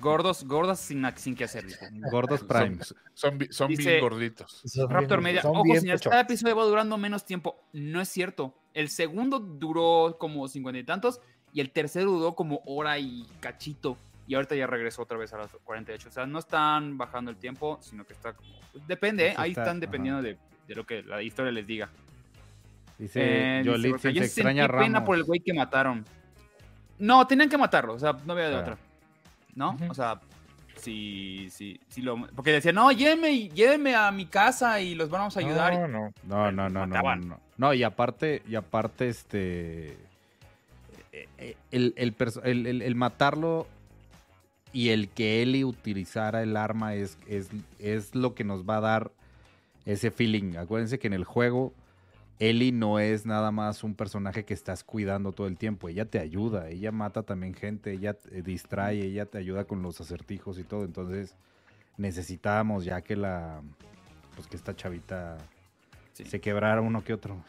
Gordos, 0.00 0.44
gordos 0.44 0.80
sin, 0.80 1.04
sin 1.16 1.34
que 1.34 1.44
hacer. 1.44 1.64
Gordos 2.10 2.42
Prime. 2.42 2.78
Son, 3.14 3.38
son, 3.50 3.68
bien 3.68 4.00
gorditos. 4.00 4.62
Raptor 4.88 5.20
Media. 5.20 5.42
Ojo, 5.44 5.62
señor, 5.74 6.00
cada 6.00 6.22
episodio 6.22 6.56
va 6.56 6.64
durando 6.64 6.98
menos 6.98 7.24
tiempo. 7.24 7.56
No 7.72 8.00
es 8.00 8.08
cierto. 8.08 8.54
El 8.74 8.88
segundo 8.88 9.38
duró 9.38 10.16
como 10.18 10.48
cincuenta 10.48 10.78
y 10.78 10.84
tantos 10.84 11.20
y 11.52 11.60
el 11.60 11.70
tercero 11.70 12.10
duró 12.10 12.34
como 12.34 12.60
hora 12.66 12.98
y 12.98 13.26
cachito. 13.40 13.96
Y 14.26 14.34
ahorita 14.34 14.54
ya 14.54 14.66
regresó 14.66 15.02
otra 15.02 15.18
vez 15.18 15.32
a 15.32 15.38
las 15.38 15.52
48. 15.64 16.08
O 16.08 16.12
sea, 16.12 16.26
no 16.26 16.38
están 16.38 16.96
bajando 16.96 17.30
el 17.30 17.36
tiempo, 17.36 17.78
sino 17.82 18.04
que 18.04 18.12
está 18.12 18.32
como. 18.32 18.50
Pues, 18.72 18.86
depende, 18.86 19.28
¿eh? 19.28 19.34
ahí 19.36 19.50
están 19.50 19.80
dependiendo 19.80 20.22
de, 20.22 20.38
de, 20.66 20.74
lo 20.74 20.84
que 20.84 21.02
la 21.02 21.22
historia 21.22 21.52
les 21.52 21.66
diga. 21.66 21.88
Dice 22.98 23.60
eh, 23.60 23.62
Jolit, 23.64 23.98
se 23.98 24.10
extraña 24.10 24.68
Ramos. 24.68 24.86
pena 24.86 25.04
por 25.04 25.16
el 25.16 25.24
güey 25.24 25.40
que 25.40 25.52
mataron. 25.52 26.04
No, 26.98 27.26
tenían 27.26 27.48
que 27.48 27.58
matarlo, 27.58 27.94
o 27.94 27.98
sea, 27.98 28.16
no 28.24 28.32
había 28.32 28.48
de 28.48 28.56
otra. 28.56 28.78
¿No? 29.54 29.76
O 29.88 29.94
sea, 29.94 30.20
si, 30.76 31.48
si, 31.50 31.80
si 31.88 32.02
lo. 32.02 32.26
Porque 32.34 32.52
decía, 32.52 32.72
no, 32.72 32.90
lléveme, 32.92 33.48
lléveme 33.48 33.94
a 33.94 34.10
mi 34.10 34.26
casa 34.26 34.80
y 34.80 34.94
los 34.94 35.10
vamos 35.10 35.36
a 35.36 35.40
ayudar. 35.40 35.88
No, 35.88 35.88
no, 35.88 36.12
no, 36.24 36.52
no, 36.52 36.68
no, 36.68 36.86
no, 36.86 37.16
no, 37.16 37.40
no. 37.56 37.74
y 37.74 37.82
aparte, 37.82 38.42
y 38.48 38.54
aparte, 38.54 39.08
este. 39.08 39.96
Eh, 41.12 41.28
eh, 41.38 41.56
el, 41.70 41.94
el, 41.96 42.82
el, 42.82 42.94
matarlo 42.94 43.66
y 44.72 44.88
el 44.88 45.08
que 45.08 45.42
Eli 45.42 45.62
utilizara 45.62 46.42
el 46.42 46.56
arma 46.56 46.94
es, 46.94 47.18
es, 47.28 47.50
es 47.78 48.14
lo 48.14 48.34
que 48.34 48.44
nos 48.44 48.64
va 48.64 48.78
a 48.78 48.80
dar 48.80 49.12
ese 49.84 50.10
feeling. 50.10 50.56
Acuérdense 50.56 50.98
que 50.98 51.06
en 51.06 51.12
el 51.12 51.24
juego 51.24 51.74
Ellie 52.38 52.72
no 52.72 52.98
es 52.98 53.24
nada 53.24 53.50
más 53.50 53.84
un 53.84 53.94
personaje 53.94 54.44
que 54.44 54.54
estás 54.54 54.82
cuidando 54.82 55.32
todo 55.32 55.46
el 55.46 55.56
tiempo, 55.56 55.88
ella 55.88 56.06
te 56.06 56.18
ayuda, 56.18 56.70
ella 56.70 56.90
mata 56.90 57.22
también 57.22 57.54
gente, 57.54 57.92
ella 57.92 58.14
te 58.14 58.42
distrae, 58.42 59.00
ella 59.00 59.26
te 59.26 59.38
ayuda 59.38 59.64
con 59.64 59.82
los 59.82 60.00
acertijos 60.00 60.58
y 60.58 60.64
todo, 60.64 60.84
entonces 60.84 61.36
necesitábamos 61.96 62.84
ya 62.84 63.00
que 63.02 63.14
la, 63.14 63.62
pues 64.34 64.48
que 64.48 64.56
esta 64.56 64.74
chavita 64.74 65.38
se 66.12 66.40
quebrara 66.40 66.80
uno 66.80 67.04
que 67.04 67.14
otro. 67.14 67.42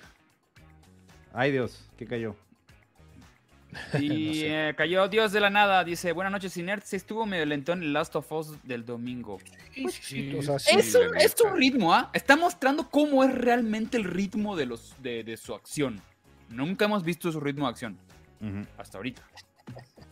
Ay 1.34 1.52
Dios, 1.52 1.90
¿qué 1.98 2.06
cayó? 2.06 2.36
Y 4.00 4.44
eh, 4.44 4.74
cayó 4.76 5.08
Dios 5.08 5.32
de 5.32 5.40
la 5.40 5.50
nada. 5.50 5.84
Dice: 5.84 6.12
Buenas 6.12 6.32
noches, 6.32 6.56
Inert. 6.58 6.84
Se 6.84 6.98
estuvo 6.98 7.26
medio 7.26 7.46
lento 7.46 7.74
en 7.74 7.84
el 7.84 7.94
Last 7.94 8.16
of 8.16 8.32
Us 8.32 8.64
del 8.64 8.86
domingo. 8.86 9.40
es, 9.76 11.42
un, 11.42 11.58
ritmo, 11.58 11.94
¿ah? 11.94 12.10
Está 12.14 12.36
mostrando 12.36 12.90
cómo 12.90 13.24
es 13.24 13.34
realmente 13.34 13.98
el 13.98 14.04
ritmo 14.04 14.56
de, 14.56 14.66
los, 14.66 14.96
de, 15.02 15.38
su 15.38 15.54
acción. 15.54 16.02
Nunca 16.50 16.86
hemos 16.86 17.04
visto 17.04 17.32
su 17.32 17.40
ritmo 17.40 17.66
de 17.66 17.72
acción. 17.72 17.98
Hasta 18.78 18.98
ahorita. 18.98 19.22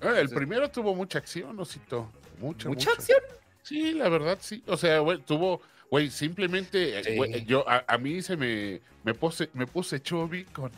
Ah, 0.02 0.20
el 0.20 0.30
primero 0.30 0.70
tuvo 0.70 0.96
mucha 0.96 1.20
acción, 1.20 1.60
Osito. 1.60 2.10
Mucha, 2.40 2.70
¿Mucha 2.70 2.92
acción? 2.92 3.20
Sí, 3.62 3.94
la 3.94 4.10
verdad, 4.10 4.38
sí. 4.42 4.64
O 4.66 4.78
sea, 4.78 5.00
güey, 5.00 5.20
tuvo, 5.20 5.62
güey, 5.90 6.10
simplemente, 6.10 7.00
eh, 7.00 7.04
Sí. 7.04 7.16
güey, 7.16 7.46
yo, 7.46 7.68
a, 7.70 7.84
a 7.88 7.98
mí 7.98 8.22
se 8.22 8.36
me, 8.36 8.82
me 9.04 9.14
puse, 9.14 9.50
me 9.54 9.68
puse 9.68 10.02
chovi 10.02 10.46
con, 10.46 10.72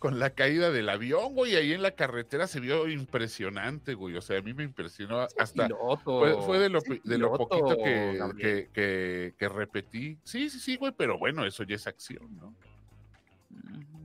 con 0.00 0.18
la 0.18 0.30
caída 0.30 0.70
del 0.72 0.88
avión, 0.88 1.34
güey, 1.34 1.54
ahí 1.54 1.72
en 1.72 1.82
la 1.82 1.92
carretera 1.92 2.48
se 2.48 2.58
vio 2.58 2.88
impresionante, 2.88 3.94
güey. 3.94 4.16
O 4.16 4.20
sea, 4.20 4.38
a 4.38 4.42
mí 4.42 4.52
me 4.52 4.64
impresionó 4.64 5.20
hasta... 5.20 5.68
Piloto. 5.68 6.18
Fue, 6.18 6.42
fue 6.42 6.58
de 6.58 6.68
lo, 6.70 6.80
de 6.80 7.18
lo 7.18 7.32
poquito 7.36 7.76
que, 7.84 8.18
que, 8.36 8.68
que, 8.72 9.34
que 9.38 9.48
repetí. 9.48 10.18
Sí, 10.24 10.50
sí, 10.50 10.58
sí, 10.58 10.76
güey, 10.76 10.92
pero 10.96 11.16
bueno, 11.18 11.46
eso 11.46 11.62
ya 11.62 11.76
es 11.76 11.86
acción, 11.86 12.36
¿no? 12.40 12.52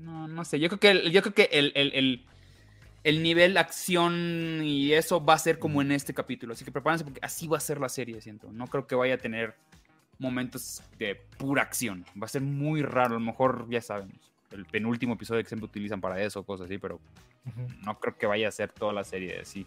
No, 0.01 0.27
no 0.27 0.45
sé. 0.45 0.59
Yo 0.59 0.69
creo 0.69 0.79
que 0.79 1.09
yo 1.11 1.21
creo 1.21 1.33
que 1.33 1.49
el, 1.51 1.71
el, 1.75 1.91
el- 1.93 2.25
el 3.03 3.21
nivel 3.21 3.55
acción 3.57 4.61
y 4.63 4.93
eso 4.93 5.23
va 5.23 5.35
a 5.35 5.37
ser 5.37 5.59
como 5.59 5.79
en 5.81 5.91
este 5.91 6.13
capítulo. 6.15 6.53
Así 6.53 6.65
que 6.65 6.71
prepárense 6.71 7.03
porque 7.05 7.19
así 7.21 7.47
va 7.47 7.57
a 7.57 7.59
ser 7.59 7.79
la 7.79 7.87
serie, 7.87 8.19
siento. 8.19 8.51
No 8.51 8.65
creo 8.65 8.87
que 8.87 8.95
vaya 8.95 9.13
a 9.13 9.17
tener 9.19 9.53
momentos 10.17 10.81
de 10.97 11.13
pura 11.37 11.61
acción. 11.61 12.03
Va 12.19 12.25
a 12.25 12.29
ser 12.29 12.41
muy 12.41 12.81
raro. 12.81 13.15
A 13.15 13.19
lo 13.19 13.25
mejor, 13.25 13.67
ya 13.69 13.79
saben, 13.79 14.11
el 14.55 14.65
penúltimo 14.65 15.13
episodio 15.13 15.41
que 15.43 15.47
siempre 15.49 15.65
utilizan 15.65 16.01
para 16.01 16.21
eso, 16.21 16.43
cosas 16.43 16.65
así, 16.65 16.77
pero 16.77 16.99
no 17.85 17.99
creo 17.99 18.17
que 18.17 18.25
vaya 18.25 18.47
a 18.47 18.51
ser 18.51 18.71
toda 18.71 18.93
la 18.93 19.03
serie 19.03 19.39
así. 19.39 19.65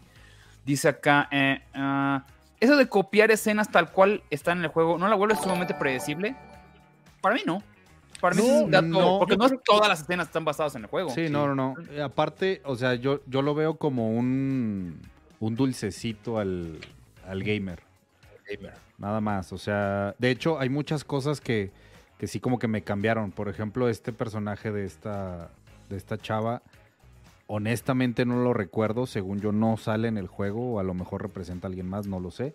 Dice 0.65 0.89
acá, 0.89 1.29
eh, 1.31 1.63
ah, 1.75 2.25
eso 2.61 2.77
de 2.77 2.89
copiar 2.89 3.31
escenas 3.31 3.71
tal 3.71 3.93
cual 3.93 4.23
están 4.31 4.59
en 4.59 4.65
el 4.65 4.71
juego, 4.71 4.99
¿no 4.99 5.09
la 5.09 5.15
vuelve 5.15 5.37
sumamente 5.37 5.75
predecible? 5.75 6.35
Para 7.21 7.35
mí 7.37 7.43
no. 7.47 7.63
Para 8.21 8.35
mí 8.35 8.43
No, 8.43 8.49
es 8.57 8.63
un 8.65 8.71
dato, 8.73 8.87
no, 8.89 9.19
porque 9.21 9.37
no 9.37 9.49
que- 9.49 9.59
todas 9.65 9.89
las 9.89 10.01
escenas 10.01 10.27
están 10.27 10.45
basadas 10.45 10.75
en 10.75 10.83
el 10.83 10.89
juego. 10.89 11.11
Sí, 11.11 11.29
no, 11.31 11.47
no, 11.47 11.55
no. 11.55 11.75
Eh, 11.93 12.03
Aparte, 12.03 12.61
o 12.65 12.75
sea, 12.75 12.95
yo, 12.97 13.21
yo 13.27 13.43
lo 13.43 13.55
veo 13.55 13.77
como 13.77 14.11
un, 14.11 15.01
un 15.39 15.55
dulcecito 15.55 16.39
al, 16.39 16.81
al 17.29 17.45
gamer. 17.45 17.81
Gamer. 18.51 18.75
Nada 18.99 19.21
más. 19.21 19.53
O 19.53 19.59
sea, 19.59 20.17
de 20.19 20.31
hecho, 20.33 20.59
hay 20.59 20.69
muchas 20.69 21.05
cosas 21.05 21.41
que, 21.41 21.71
que 22.19 22.27
sí 22.27 22.41
como 22.41 22.59
que 22.59 22.69
me 22.69 22.83
cambiaron. 22.83 23.31
Por 23.31 23.49
ejemplo, 23.49 23.89
este 23.89 24.13
personaje 24.13 24.73
de 24.73 24.85
esta, 24.85 25.51
de 25.89 25.97
esta 25.97 26.19
chava, 26.19 26.63
honestamente 27.47 28.27
no 28.27 28.43
lo 28.43 28.53
recuerdo. 28.53 29.07
Según 29.07 29.41
yo, 29.41 29.53
no 29.53 29.77
sale 29.77 30.09
en 30.09 30.19
el 30.19 30.27
juego. 30.27 30.75
O 30.75 30.81
a 30.81 30.83
lo 30.83 30.95
mejor 30.95 31.23
representa 31.23 31.67
a 31.67 31.69
alguien 31.69 31.89
más, 31.89 32.07
no 32.07 32.21
lo 32.21 32.31
sé. 32.31 32.55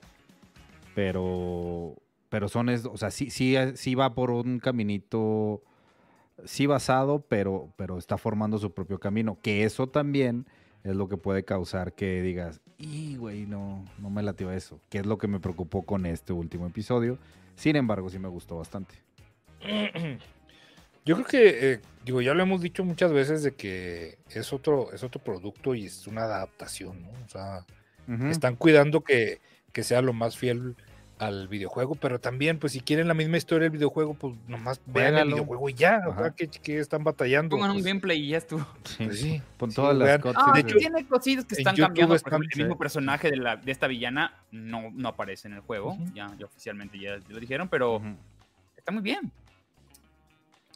Pero, 0.94 1.96
pero 2.30 2.50
son, 2.50 2.70
es, 2.70 2.86
o 2.86 2.98
sea, 2.98 3.10
sí, 3.10 3.30
sí, 3.30 3.56
sí 3.76 3.96
va 3.96 4.14
por 4.14 4.30
un 4.30 4.60
caminito, 4.60 5.64
sí 6.46 6.68
basado, 6.68 7.26
pero, 7.28 7.74
pero 7.78 7.98
está 7.98 8.18
formando 8.18 8.60
su 8.60 8.74
propio 8.74 9.00
camino. 9.00 9.40
Que 9.42 9.64
eso 9.64 9.88
también 9.88 10.46
es 10.84 10.96
lo 10.96 11.08
que 11.08 11.18
puede 11.18 11.46
causar 11.46 11.94
que 11.94 12.22
digas, 12.22 12.62
y 12.78 13.16
güey, 13.16 13.46
no, 13.46 13.86
no 13.98 14.10
me 14.10 14.22
latió 14.22 14.52
eso. 14.52 14.82
Que 14.90 15.00
es 15.00 15.06
lo 15.06 15.18
que 15.18 15.28
me 15.28 15.40
preocupó 15.40 15.84
con 15.84 16.06
este 16.06 16.34
último 16.34 16.68
episodio. 16.68 17.18
Sin 17.56 17.76
embargo, 17.78 18.10
sí 18.10 18.20
me 18.20 18.28
gustó 18.28 18.58
bastante. 18.58 18.96
Yo 21.06 21.16
creo 21.16 21.28
que, 21.28 21.72
eh, 21.74 21.82
digo, 22.06 22.22
ya 22.22 22.34
lo 22.34 22.44
hemos 22.44 22.62
dicho 22.62 22.84
muchas 22.86 23.12
veces 23.12 23.44
de 23.44 23.54
que 23.56 24.18
es 24.30 24.54
otro, 24.54 24.94
es 24.94 25.04
otro 25.04 25.22
producto 25.22 25.76
y 25.76 25.86
es 25.86 26.08
una 26.08 26.24
adaptación, 26.24 27.02
¿no? 27.02 27.10
O 27.10 27.28
sea, 27.30 27.66
están 28.30 28.56
cuidando 28.56 29.02
que, 29.02 29.42
que 29.74 29.84
sea 29.84 30.02
lo 30.02 30.14
más 30.14 30.38
fiel 30.38 30.76
al 31.20 31.48
videojuego, 31.50 31.96
pero 31.96 32.20
también, 32.20 32.58
pues 32.58 32.72
si 32.74 32.80
quieren 32.80 33.10
la 33.10 33.14
misma 33.14 33.36
historia 33.38 33.64
del 33.64 33.72
videojuego, 33.78 34.14
pues 34.14 34.34
nomás 34.48 34.80
vean 34.86 35.16
el 35.18 35.28
videojuego 35.28 35.70
y 35.70 35.74
ya, 35.74 36.02
o 36.08 36.12
Ajá. 36.12 36.22
sea, 36.22 36.32
que, 36.32 36.48
que 36.48 36.80
están 36.80 37.04
batallando. 37.04 37.56
Pongan 37.58 37.72
un 37.72 37.76
pues, 37.78 37.86
gameplay 37.86 38.22
y 38.24 38.30
ya 38.30 38.38
estuvo. 38.38 38.66
Sí. 38.86 39.04
pues 39.06 39.20
sí. 39.20 39.42
Pon 39.58 39.72
sí, 39.72 39.76
todas 39.76 39.98
las 39.98 40.08
vean. 40.08 40.22
cutscenes 40.22 40.48
Ah, 40.48 40.54
de 40.54 40.60
hecho, 40.62 40.78
tiene 40.78 41.06
cositas 41.06 41.46
que 41.46 41.56
están 41.56 41.76
cambiando. 41.76 42.12
Por 42.12 42.16
están- 42.16 42.34
ejemplo, 42.34 42.50
el 42.54 42.60
mismo 42.64 42.78
personaje 42.78 43.30
de, 43.30 43.38
la, 43.38 43.58
de 43.58 43.72
esta 43.74 43.88
villana 43.88 44.42
no, 44.52 44.90
no 44.92 45.10
aparece 45.10 45.50
en 45.50 45.56
el 45.56 45.60
juego. 45.62 45.98
Ya, 46.14 46.34
ya 46.40 46.46
oficialmente 46.46 46.98
ya 46.98 47.18
lo 47.28 47.40
dijeron, 47.42 47.68
pero 47.68 48.02
está 48.78 48.92
muy 48.94 49.02
bien. 49.04 49.32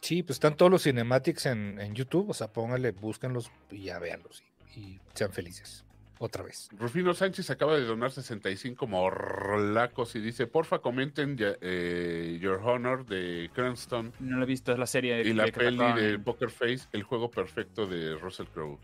Sí, 0.00 0.22
pues 0.22 0.36
están 0.36 0.56
todos 0.56 0.70
los 0.70 0.82
cinematics 0.82 1.46
en, 1.46 1.80
en 1.80 1.94
YouTube, 1.94 2.30
o 2.30 2.34
sea, 2.34 2.48
pónganle, 2.52 2.92
búsquenlos 2.92 3.50
y 3.70 3.82
ya 3.84 3.98
véanlos 3.98 4.42
y, 4.76 4.80
y 4.80 5.00
sean 5.14 5.32
felices. 5.32 5.84
Otra 6.20 6.42
vez. 6.42 6.68
Rufino 6.76 7.14
Sánchez 7.14 7.48
acaba 7.50 7.76
de 7.76 7.84
donar 7.84 8.10
65 8.10 8.88
morlacos 8.88 10.16
y 10.16 10.20
dice, 10.20 10.48
porfa 10.48 10.80
comenten 10.80 11.36
ya- 11.36 11.54
eh, 11.60 12.38
Your 12.40 12.60
Honor 12.64 13.06
de 13.06 13.50
Cranston 13.54 14.12
No 14.18 14.36
lo 14.38 14.42
he 14.42 14.46
visto, 14.46 14.72
es 14.72 14.78
la 14.80 14.86
serie. 14.88 15.20
y 15.22 15.32
la 15.32 15.46
peli 15.46 15.92
de 15.94 16.18
Poker 16.18 16.50
Face, 16.50 16.88
el 16.92 17.04
juego 17.04 17.30
perfecto 17.30 17.86
de 17.86 18.16
Russell 18.16 18.46
Crowe. 18.52 18.78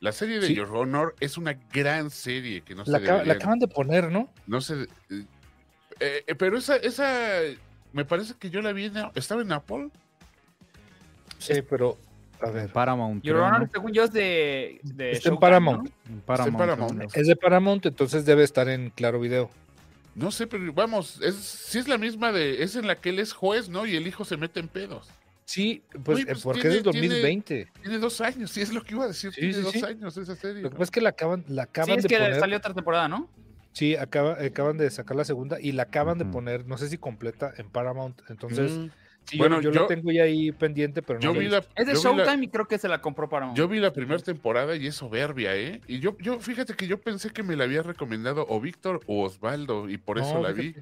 La 0.00 0.12
serie 0.12 0.40
de 0.40 0.48
Sí. 0.48 0.54
Your 0.54 0.68
Honor 0.76 1.14
es 1.20 1.38
una 1.38 1.54
gran 1.72 2.10
serie 2.10 2.60
que 2.60 2.74
no 2.74 2.84
se 2.84 2.90
La, 2.90 2.98
acaba- 2.98 3.18
la 3.18 3.24
deberían- 3.24 3.36
acaban 3.36 3.58
de 3.60 3.68
poner, 3.68 4.10
¿no? 4.12 4.28
no 4.46 4.60
se 4.60 4.82
eh, 6.00 6.24
eh, 6.26 6.34
pero 6.36 6.58
esa 6.58 6.76
esa 6.76 7.40
me 7.94 8.04
parece 8.04 8.34
que 8.38 8.50
yo 8.50 8.60
la 8.60 8.72
vi 8.72 8.86
en, 8.86 8.94
estaba 9.14 9.40
en 9.40 9.52
Apple. 9.52 9.88
Sí, 11.38 11.54
pero, 11.68 11.96
a 12.40 12.50
ver. 12.50 12.70
Paramount. 12.70 13.22
Your 13.24 13.36
creo, 13.36 13.46
Honor, 13.46 13.60
¿no? 13.62 13.68
según 13.72 13.92
yo, 13.92 14.04
es 14.04 14.12
de. 14.12 14.80
de 14.82 15.12
Está 15.12 15.28
en 15.30 15.38
Paramount. 15.38 15.84
¿no? 15.88 15.90
En 16.14 16.20
Paramount, 16.20 16.58
Paramount. 16.58 17.16
Es 17.16 17.26
de 17.26 17.36
Paramount, 17.36 17.86
entonces 17.86 18.24
debe 18.24 18.44
estar 18.44 18.68
en 18.68 18.90
Claro 18.90 19.20
Video. 19.20 19.50
No 20.14 20.30
sé, 20.30 20.46
pero 20.46 20.72
vamos, 20.72 21.20
es 21.22 21.34
si 21.34 21.78
es 21.78 21.88
la 21.88 21.98
misma 21.98 22.30
de 22.32 22.62
es 22.62 22.76
en 22.76 22.86
la 22.86 22.94
que 22.96 23.10
él 23.10 23.18
es 23.18 23.32
juez, 23.32 23.68
¿no? 23.68 23.84
Y 23.84 23.96
el 23.96 24.06
hijo 24.06 24.24
se 24.24 24.36
mete 24.36 24.60
en 24.60 24.68
pedos. 24.68 25.08
Sí, 25.46 25.82
pues, 26.04 26.18
Uy, 26.20 26.24
pues 26.24 26.42
porque 26.42 26.60
tiene- 26.62 26.76
es 26.78 26.84
del 26.84 26.92
2020. 26.92 27.68
Tiene 27.82 27.98
dos 27.98 28.20
años, 28.22 28.50
sí 28.50 28.62
es 28.62 28.72
lo 28.72 28.82
que 28.82 28.94
iba 28.94 29.04
a 29.04 29.08
decir. 29.08 29.30
Sí, 29.32 29.40
tiene 29.40 29.54
sí, 29.54 29.60
dos 29.60 29.72
sí. 29.72 29.84
años 29.84 30.16
esa 30.16 30.36
serie. 30.36 30.62
Lo 30.62 30.70
que 30.70 30.74
pasa 30.76 30.84
es 30.84 30.90
que 30.90 31.00
la 31.02 31.10
acaban, 31.10 31.44
la 31.48 31.64
Sí, 31.64 31.68
acaban 31.68 31.98
es 31.98 32.02
de 32.04 32.08
que 32.08 32.16
poner. 32.16 32.38
salió 32.40 32.56
otra 32.56 32.72
temporada, 32.72 33.08
¿no? 33.08 33.28
Sí, 33.72 33.96
acaba- 33.96 34.38
acaban 34.40 34.78
de 34.78 34.88
sacar 34.90 35.16
la 35.16 35.24
segunda 35.24 35.60
y 35.60 35.72
la 35.72 35.82
acaban 35.82 36.16
de 36.16 36.24
poner, 36.24 36.64
no 36.66 36.78
sé 36.78 36.88
si 36.88 36.96
completa 36.96 37.52
en 37.58 37.68
Paramount. 37.68 38.22
Entonces, 38.30 38.70
Mm. 38.72 38.86
Sí, 39.24 39.38
Bueno, 39.38 39.56
yo, 39.60 39.70
yo 39.70 39.74
yo- 39.74 39.80
la 39.82 39.86
tengo 39.88 40.10
ya 40.12 40.22
ahí 40.24 40.52
pendiente, 40.52 41.02
pero 41.02 41.18
no 41.18 41.24
yo 41.24 41.32
vi 41.38 41.48
la 41.48 41.58
Es 41.76 41.86
de 41.86 41.94
yo 41.94 42.12
vi 42.12 42.18
la- 42.18 42.24
Showtime 42.24 42.44
y 42.44 42.48
creo 42.48 42.66
que 42.66 42.78
se 42.78 42.88
la 42.88 43.00
compró 43.00 43.28
Paramount. 43.28 43.56
Yo 43.58 43.68
vi 43.68 43.78
la 43.80 43.92
primera 43.92 44.22
temporada 44.22 44.76
y 44.76 44.86
es 44.86 44.94
soberbia, 44.94 45.56
¿eh? 45.56 45.80
Y 45.86 45.98
yo, 46.00 46.16
yo, 46.18 46.40
fíjate 46.40 46.74
que 46.74 46.86
yo 46.86 47.00
pensé 47.00 47.30
que 47.30 47.42
me 47.42 47.56
la 47.56 47.64
había 47.64 47.82
recomendado 47.82 48.46
o 48.48 48.60
Víctor 48.60 49.00
o 49.06 49.22
Osvaldo, 49.24 49.88
y 49.88 49.96
por 49.98 50.18
eso 50.18 50.34
No, 50.34 50.42
la 50.42 50.52
vi. 50.52 50.74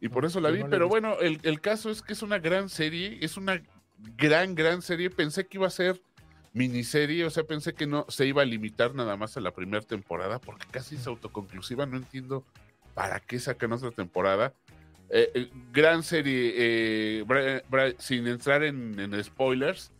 Y 0.00 0.08
por 0.08 0.22
No, 0.22 0.28
eso 0.28 0.40
la 0.40 0.50
vi. 0.50 0.58
no 0.60 0.64
la 0.64 0.68
he 0.68 0.70
pero 0.70 0.88
bueno, 0.88 1.18
el, 1.20 1.38
el 1.42 1.60
caso 1.60 1.90
es 1.90 2.00
que 2.02 2.12
es 2.14 2.22
una 2.22 2.38
gran 2.38 2.68
serie, 2.68 3.18
es 3.20 3.36
una 3.36 3.62
gran, 4.16 4.54
gran 4.54 4.80
serie. 4.82 5.10
Pensé 5.10 5.46
que 5.46 5.58
iba 5.58 5.66
a 5.66 5.70
ser 5.70 6.00
miniserie, 6.52 7.24
o 7.24 7.30
sea, 7.30 7.44
pensé 7.44 7.74
que 7.74 7.86
no 7.86 8.06
se 8.08 8.26
iba 8.26 8.42
a 8.42 8.44
limitar 8.44 8.94
nada 8.94 9.16
más 9.16 9.36
a 9.36 9.40
la 9.40 9.52
primera 9.52 9.84
temporada, 9.84 10.40
porque 10.40 10.66
casi 10.70 10.96
es 10.96 11.06
autoconclusiva. 11.06 11.86
No 11.86 11.96
entiendo 11.96 12.44
para 12.94 13.20
qué 13.20 13.38
sacan 13.38 13.72
otra 13.72 13.90
temporada. 13.90 14.52
Eh, 15.12 15.30
eh, 15.34 15.50
gran 15.72 16.02
serie, 16.02 16.52
eh, 16.56 17.24
Bra- 17.26 17.62
Bra- 17.68 17.94
sin 17.98 18.26
entrar 18.28 18.62
en, 18.62 18.98
en 19.00 19.24
spoilers, 19.24 19.90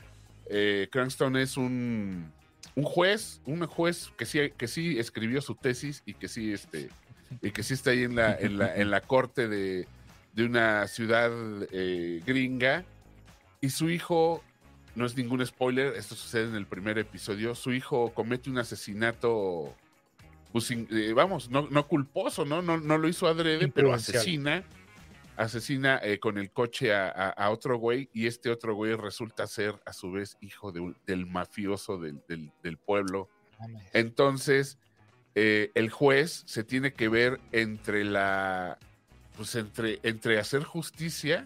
eh, 0.49 0.88
Cranston 0.90 1.37
es 1.37 1.57
un, 1.57 2.33
un 2.77 2.85
juez, 2.85 3.40
un 3.44 3.66
juez 3.66 4.12
que 4.16 4.25
sí, 4.25 4.38
que 4.57 4.68
sí 4.68 4.99
escribió 4.99 5.40
su 5.42 5.57
tesis 5.57 6.03
y 6.07 6.14
que 6.14 6.29
sí, 6.29 6.53
este, 6.53 6.90
y 7.42 7.51
que 7.51 7.62
sí 7.64 7.75
está 7.75 7.90
ahí 7.90 8.05
en 8.05 8.14
la, 8.14 8.37
en 8.38 8.57
la, 8.59 8.77
en 8.77 8.90
la 8.90 9.01
corte 9.01 9.49
de, 9.49 9.87
de 10.33 10.44
una 10.44 10.87
ciudad 10.87 11.31
eh, 11.73 12.23
gringa. 12.25 12.85
Y 13.61 13.70
su 13.70 13.90
hijo, 13.90 14.42
no 14.94 15.07
es 15.07 15.16
ningún 15.16 15.44
spoiler, 15.44 15.94
esto 15.96 16.14
sucede 16.14 16.44
en 16.49 16.55
el 16.55 16.66
primer 16.66 16.99
episodio, 16.99 17.55
su 17.55 17.73
hijo 17.73 18.12
comete 18.14 18.49
un 18.49 18.59
asesinato, 18.59 19.75
pues, 20.53 20.70
eh, 20.70 21.12
vamos, 21.14 21.51
no, 21.51 21.68
no 21.70 21.87
culposo, 21.87 22.44
¿no? 22.44 22.62
¿no? 22.62 22.79
No 22.79 22.96
lo 22.96 23.09
hizo 23.09 23.27
adrede, 23.27 23.68
pero 23.68 23.88
asesina, 24.18 24.64
asesina 25.44 25.98
eh, 26.03 26.18
con 26.18 26.38
el 26.38 26.50
coche 26.50 26.94
a, 26.94 27.09
a- 27.09 27.31
a 27.31 27.50
otro 27.50 27.79
güey 27.79 28.09
y 28.12 28.26
este 28.26 28.50
otro 28.50 28.74
güey 28.74 28.94
resulta 28.94 29.46
ser 29.46 29.74
a 29.87 29.92
su 29.92 30.12
vez 30.12 30.37
hijo 30.40 30.70
de 30.72 30.81
un- 30.81 30.96
del 31.07 31.26
mafioso 31.26 31.98
del, 31.98 32.20
del- 32.29 32.53
del 32.62 32.76
pueblo. 32.76 33.29
Entonces, 33.92 34.79
eh, 35.35 35.70
el 35.74 35.90
juez 35.90 36.42
se 36.46 36.64
tiene 36.64 36.92
que 36.92 37.09
ver 37.09 37.40
entre 37.53 38.05
la, 38.05 38.79
pues 39.37 39.55
entre, 39.55 39.98
entre 40.03 40.38
hacer 40.38 40.62
justicia 40.64 41.44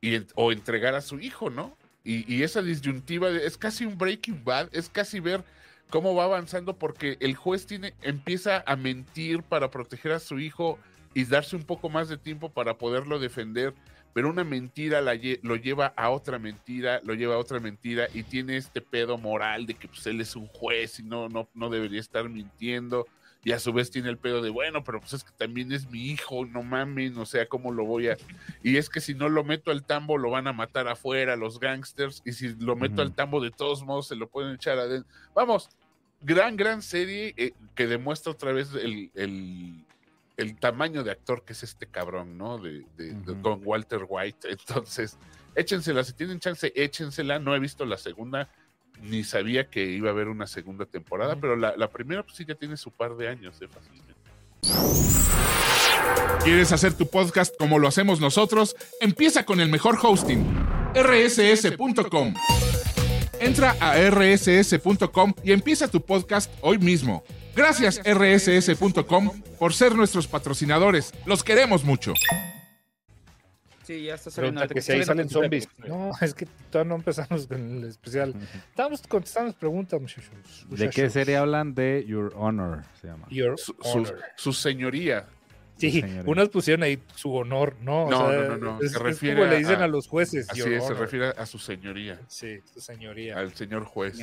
y, 0.00 0.16
o 0.34 0.52
entregar 0.52 0.94
a 0.94 1.00
su 1.00 1.18
hijo, 1.20 1.50
¿no? 1.50 1.76
Y, 2.04 2.32
y 2.32 2.42
esa 2.42 2.62
disyuntiva 2.62 3.30
de- 3.30 3.46
es 3.46 3.56
casi 3.58 3.84
un 3.84 3.98
Breaking 3.98 4.44
Bad, 4.44 4.68
es 4.72 4.88
casi 4.88 5.20
ver 5.20 5.42
cómo 5.90 6.14
va 6.14 6.24
avanzando 6.24 6.76
porque 6.78 7.16
el 7.20 7.34
juez 7.34 7.66
tiene, 7.66 7.94
empieza 8.02 8.62
a 8.66 8.76
mentir 8.76 9.42
para 9.42 9.70
proteger 9.70 10.12
a 10.12 10.20
su 10.20 10.38
hijo 10.38 10.78
y 11.14 11.24
darse 11.24 11.56
un 11.56 11.64
poco 11.64 11.88
más 11.88 12.08
de 12.08 12.18
tiempo 12.18 12.50
para 12.50 12.78
poderlo 12.78 13.18
defender, 13.18 13.74
pero 14.14 14.30
una 14.30 14.44
mentira 14.44 15.00
la 15.00 15.14
lle- 15.14 15.40
lo 15.42 15.56
lleva 15.56 15.92
a 15.96 16.10
otra 16.10 16.38
mentira, 16.38 17.00
lo 17.04 17.14
lleva 17.14 17.34
a 17.34 17.38
otra 17.38 17.60
mentira 17.60 18.08
y 18.12 18.22
tiene 18.22 18.56
este 18.56 18.80
pedo 18.80 19.18
moral 19.18 19.66
de 19.66 19.74
que 19.74 19.88
pues, 19.88 20.06
él 20.06 20.20
es 20.20 20.34
un 20.36 20.46
juez 20.48 21.00
y 21.00 21.02
no, 21.02 21.28
no, 21.28 21.48
no 21.54 21.70
debería 21.70 22.00
estar 22.00 22.28
mintiendo. 22.28 23.06
Y 23.44 23.52
a 23.52 23.60
su 23.60 23.72
vez 23.72 23.90
tiene 23.90 24.08
el 24.10 24.18
pedo 24.18 24.42
de, 24.42 24.50
bueno, 24.50 24.82
pero 24.82 24.98
pues 24.98 25.12
es 25.12 25.22
que 25.22 25.30
también 25.38 25.70
es 25.70 25.88
mi 25.88 26.06
hijo, 26.10 26.44
no 26.44 26.64
mamen, 26.64 27.16
o 27.18 27.24
sea, 27.24 27.46
¿cómo 27.46 27.70
lo 27.70 27.84
voy 27.84 28.08
a...? 28.08 28.16
Y 28.64 28.76
es 28.78 28.90
que 28.90 29.00
si 29.00 29.14
no 29.14 29.28
lo 29.28 29.44
meto 29.44 29.70
al 29.70 29.84
tambo, 29.84 30.18
lo 30.18 30.28
van 30.30 30.48
a 30.48 30.52
matar 30.52 30.88
afuera 30.88 31.36
los 31.36 31.60
gangsters, 31.60 32.20
y 32.24 32.32
si 32.32 32.56
lo 32.56 32.74
meto 32.74 33.00
al 33.00 33.14
tambo, 33.14 33.40
de 33.40 33.52
todos 33.52 33.84
modos, 33.84 34.08
se 34.08 34.16
lo 34.16 34.28
pueden 34.28 34.56
echar 34.56 34.76
adentro. 34.78 35.08
Vamos, 35.36 35.70
gran, 36.20 36.56
gran 36.56 36.82
serie 36.82 37.32
eh, 37.36 37.52
que 37.76 37.86
demuestra 37.86 38.32
otra 38.32 38.52
vez 38.52 38.74
el, 38.74 39.12
el, 39.14 39.84
el, 40.38 40.56
tamaño 40.58 41.04
de 41.04 41.10
actor 41.10 41.44
que 41.44 41.52
es 41.52 41.62
este 41.62 41.86
cabrón, 41.86 42.38
¿no? 42.38 42.58
De, 42.58 42.84
de, 42.96 43.14
con 43.42 43.60
Walter 43.64 44.06
White. 44.08 44.48
Entonces, 44.50 45.18
échensela, 45.54 46.04
si 46.04 46.12
tienen 46.14 46.40
chance, 46.40 46.72
échensela. 46.74 47.38
No 47.38 47.54
he 47.54 47.58
visto 47.58 47.84
la 47.84 47.98
segunda, 47.98 48.48
ni 49.02 49.24
sabía 49.24 49.68
que 49.68 49.84
iba 49.84 50.08
a 50.08 50.12
haber 50.12 50.28
una 50.28 50.46
segunda 50.46 50.86
temporada, 50.86 51.36
pero 51.36 51.56
la, 51.56 51.76
la, 51.76 51.90
primera, 51.90 52.22
pues 52.22 52.36
sí, 52.36 52.44
ya 52.46 52.54
tiene 52.54 52.76
su 52.76 52.90
par 52.90 53.16
de 53.16 53.28
años, 53.28 53.60
¿eh? 53.60 53.68
Fácilmente. 53.68 54.14
¿Quieres 56.42 56.72
hacer 56.72 56.94
tu 56.94 57.08
podcast 57.08 57.54
como 57.58 57.78
lo 57.78 57.88
hacemos 57.88 58.20
nosotros? 58.20 58.76
Empieza 59.00 59.44
con 59.44 59.60
el 59.60 59.68
mejor 59.68 59.98
hosting, 60.02 60.44
rss.com. 60.94 62.34
Entra 63.40 63.76
a 63.80 63.96
rss.com 64.10 65.34
y 65.42 65.52
empieza 65.52 65.88
tu 65.88 66.00
podcast 66.00 66.52
hoy 66.60 66.78
mismo. 66.78 67.24
Gracias 67.54 68.00
rss.com 68.04 69.42
por 69.58 69.74
ser 69.74 69.94
nuestros 69.94 70.26
patrocinadores. 70.26 71.12
Los 71.26 71.42
queremos 71.42 71.84
mucho. 71.84 72.14
Sí, 73.84 74.04
ya 74.04 74.16
está 74.16 74.30
saliendo. 74.30 74.68
que 74.68 74.82
si 74.82 74.92
ahí 74.92 75.02
salen 75.02 75.30
zombies. 75.30 75.66
No, 75.78 76.12
es 76.20 76.34
que 76.34 76.46
todavía 76.70 76.90
no 76.90 76.96
empezamos 76.96 77.46
con 77.46 77.78
el 77.78 77.84
especial. 77.88 78.34
Estábamos 78.68 79.00
contestando 79.08 79.46
las 79.46 79.56
preguntas, 79.56 79.98
muchachos. 79.98 80.30
¿De 80.68 80.90
qué 80.90 81.08
serie 81.08 81.38
hablan? 81.38 81.74
De 81.74 82.04
Your 82.06 82.32
Honor, 82.36 82.84
se 83.00 83.06
llama. 83.06 83.26
Your 83.30 83.56
Honor. 83.82 84.20
su 84.36 84.52
señoría. 84.52 85.26
Sí, 85.78 86.04
unas 86.26 86.48
pusieron 86.48 86.82
ahí 86.82 87.00
su 87.14 87.32
honor, 87.32 87.76
¿no? 87.80 88.10
No, 88.10 88.32
no, 88.32 88.56
no, 88.56 88.80
Es, 88.80 88.92
se 88.92 88.98
refiere 88.98 89.48
le 89.48 89.58
dicen 89.58 89.80
a, 89.80 89.86
los 89.86 90.08
jueces. 90.08 90.50
Así 90.50 90.60
es, 90.62 90.84
se 90.84 90.94
refiere 90.94 91.28
a 91.28 91.46
su 91.46 91.58
señoría. 91.58 92.20
Sí, 92.26 92.60
su 92.72 92.80
señoría. 92.80 93.38
Al 93.38 93.54
señor 93.54 93.84
juez. 93.84 94.18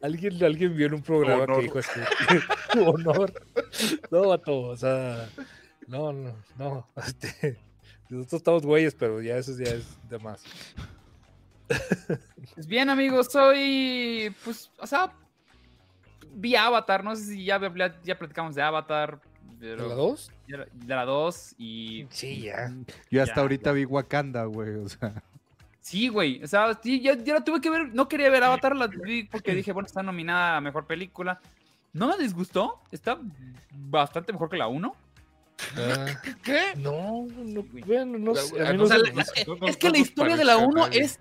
alguien, 0.00 0.42
alguien 0.42 0.74
vio 0.74 0.86
en 0.86 0.94
un 0.94 1.02
programa 1.02 1.46
que 1.46 1.62
dijo 1.62 1.78
así, 1.80 2.00
su 2.72 2.88
honor. 2.88 3.32
No, 4.10 4.32
a 4.32 4.38
todos, 4.38 4.74
o 4.74 4.76
sea, 4.76 5.28
no, 5.86 6.12
no, 6.12 6.34
no. 6.58 6.88
Este, 6.96 7.58
nosotros 8.08 8.40
estamos 8.40 8.62
güeyes, 8.64 8.94
pero 8.94 9.20
ya 9.20 9.36
eso 9.36 9.52
ya 9.58 9.70
es 9.70 9.98
de 10.08 10.18
más. 10.18 10.42
Pues 12.54 12.66
bien, 12.66 12.90
amigos, 12.90 13.28
soy, 13.30 14.34
pues, 14.44 14.70
o 14.78 14.86
sea, 14.86 15.12
vi 16.32 16.56
Avatar, 16.56 17.04
no 17.04 17.14
sé 17.14 17.24
si 17.24 17.44
ya, 17.44 17.60
ya 18.02 18.18
platicamos 18.18 18.54
de 18.54 18.62
Avatar, 18.62 19.20
¿De 19.60 19.76
la 19.76 19.84
2? 19.84 20.32
De 20.46 20.94
la 20.94 21.04
2 21.04 21.54
y... 21.58 22.06
Sí, 22.08 22.40
ya. 22.40 22.72
Yo 23.10 23.22
hasta 23.22 23.42
ahorita 23.42 23.72
vi 23.72 23.84
Wakanda, 23.84 24.44
güey, 24.46 24.74
o 24.76 24.88
sea... 24.88 25.22
Sí, 25.82 26.08
güey, 26.08 26.42
o 26.42 26.46
sea, 26.46 26.78
sí, 26.82 27.00
yo, 27.00 27.14
la 27.14 27.44
tuve 27.44 27.60
que 27.60 27.68
ver, 27.68 27.94
no 27.94 28.08
quería 28.08 28.30
ver 28.30 28.42
Avatar, 28.42 28.74
la 28.74 28.86
vi 28.86 29.24
porque 29.24 29.54
dije, 29.54 29.72
bueno, 29.72 29.86
está 29.86 30.02
nominada 30.02 30.56
a 30.56 30.60
Mejor 30.60 30.86
Película. 30.86 31.40
No 31.92 32.08
me 32.08 32.16
disgustó, 32.22 32.80
está 32.90 33.18
bastante 33.70 34.32
mejor 34.32 34.48
que 34.48 34.56
la 34.56 34.68
1. 34.68 34.94
¿Qué? 36.42 36.60
No, 36.76 37.26
no, 37.26 37.62
bueno, 37.86 38.18
no 38.18 38.34
sé. 38.34 38.54
es 39.66 39.76
que 39.76 39.90
la 39.90 39.98
historia 39.98 40.36
de 40.36 40.44
la 40.44 40.56
1 40.56 40.86
es 40.92 41.20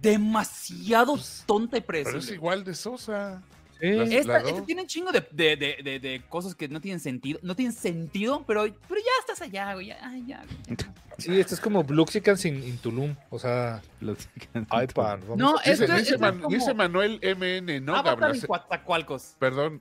demasiado 0.00 1.16
tonta 1.46 1.76
y 1.76 1.82
preciosa. 1.82 2.10
Pero 2.10 2.24
es 2.24 2.30
igual 2.32 2.64
de 2.64 2.74
sosa. 2.74 3.42
Esta, 3.80 4.42
tiene 4.64 4.82
un 4.82 4.88
chingo 4.88 5.12
de, 5.12 5.26
de, 5.30 5.56
de, 5.56 6.00
de, 6.00 6.22
cosas 6.28 6.54
que 6.54 6.68
no 6.68 6.80
tienen 6.80 7.00
sentido. 7.00 7.38
No 7.42 7.54
tienen 7.54 7.74
sentido, 7.74 8.44
pero, 8.46 8.62
pero 8.62 9.00
ya 9.00 9.10
estás 9.20 9.42
allá, 9.42 9.74
güey. 9.74 9.88
Ya, 9.88 9.98
ya, 10.26 10.44
Sí, 11.18 11.40
esto 11.40 11.54
es 11.54 11.60
como 11.60 11.82
Bluxican 11.82 12.36
sin 12.36 12.62
in 12.62 12.76
Tulum. 12.76 13.16
O 13.30 13.38
sea, 13.38 13.80
iPad. 14.02 15.20
No, 15.36 15.54
dice, 15.64 15.86
dice, 15.86 16.18
dice, 16.48 16.74
Manuel 16.74 17.20
MN, 17.22 17.82
no, 17.84 18.02
Cualcos. 18.84 19.34
Perdón, 19.38 19.80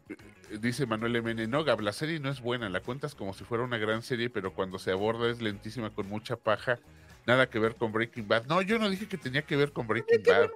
dice 0.61 0.85
Manuel 0.85 1.21
MN, 1.21 1.49
no, 1.49 1.65
Gab, 1.65 1.81
la 1.81 1.91
serie 1.91 2.19
no 2.19 2.29
es 2.29 2.39
buena. 2.39 2.69
La 2.69 2.79
cuentas 2.79 3.15
como 3.15 3.33
si 3.33 3.43
fuera 3.43 3.65
una 3.65 3.77
gran 3.77 4.01
serie, 4.01 4.29
pero 4.29 4.53
cuando 4.53 4.79
se 4.79 4.91
aborda 4.91 5.29
es 5.29 5.41
lentísima 5.41 5.89
con 5.89 6.07
mucha 6.07 6.37
paja. 6.37 6.79
Nada 7.27 7.49
que 7.49 7.59
ver 7.59 7.75
con 7.75 7.91
Breaking 7.91 8.27
Bad. 8.27 8.45
No, 8.45 8.61
yo 8.61 8.79
no 8.79 8.89
dije 8.89 9.07
que 9.07 9.17
tenía 9.17 9.41
que 9.41 9.55
ver 9.55 9.73
con 9.73 9.87
Breaking 9.87 10.23
Bad 10.23 10.49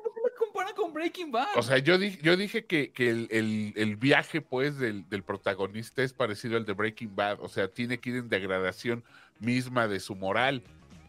con 0.75 0.93
Breaking 0.93 1.31
Bad. 1.31 1.47
O 1.55 1.63
sea, 1.63 1.77
yo 1.77 1.97
dije, 1.97 2.19
yo 2.21 2.37
dije 2.37 2.65
que, 2.65 2.91
el, 2.97 3.95
viaje, 3.97 4.41
pues, 4.41 4.77
del, 4.77 5.05
protagonista 5.23 6.03
es 6.03 6.13
parecido 6.13 6.57
al 6.57 6.65
de 6.65 6.73
Breaking 6.73 7.15
Bad. 7.15 7.39
O 7.41 7.49
sea, 7.49 7.67
tiene 7.67 7.99
que 7.99 8.11
ir 8.11 8.15
en 8.17 8.29
degradación 8.29 9.03
misma 9.39 9.87
de 9.87 9.99
su 9.99 10.15
moral. 10.15 10.63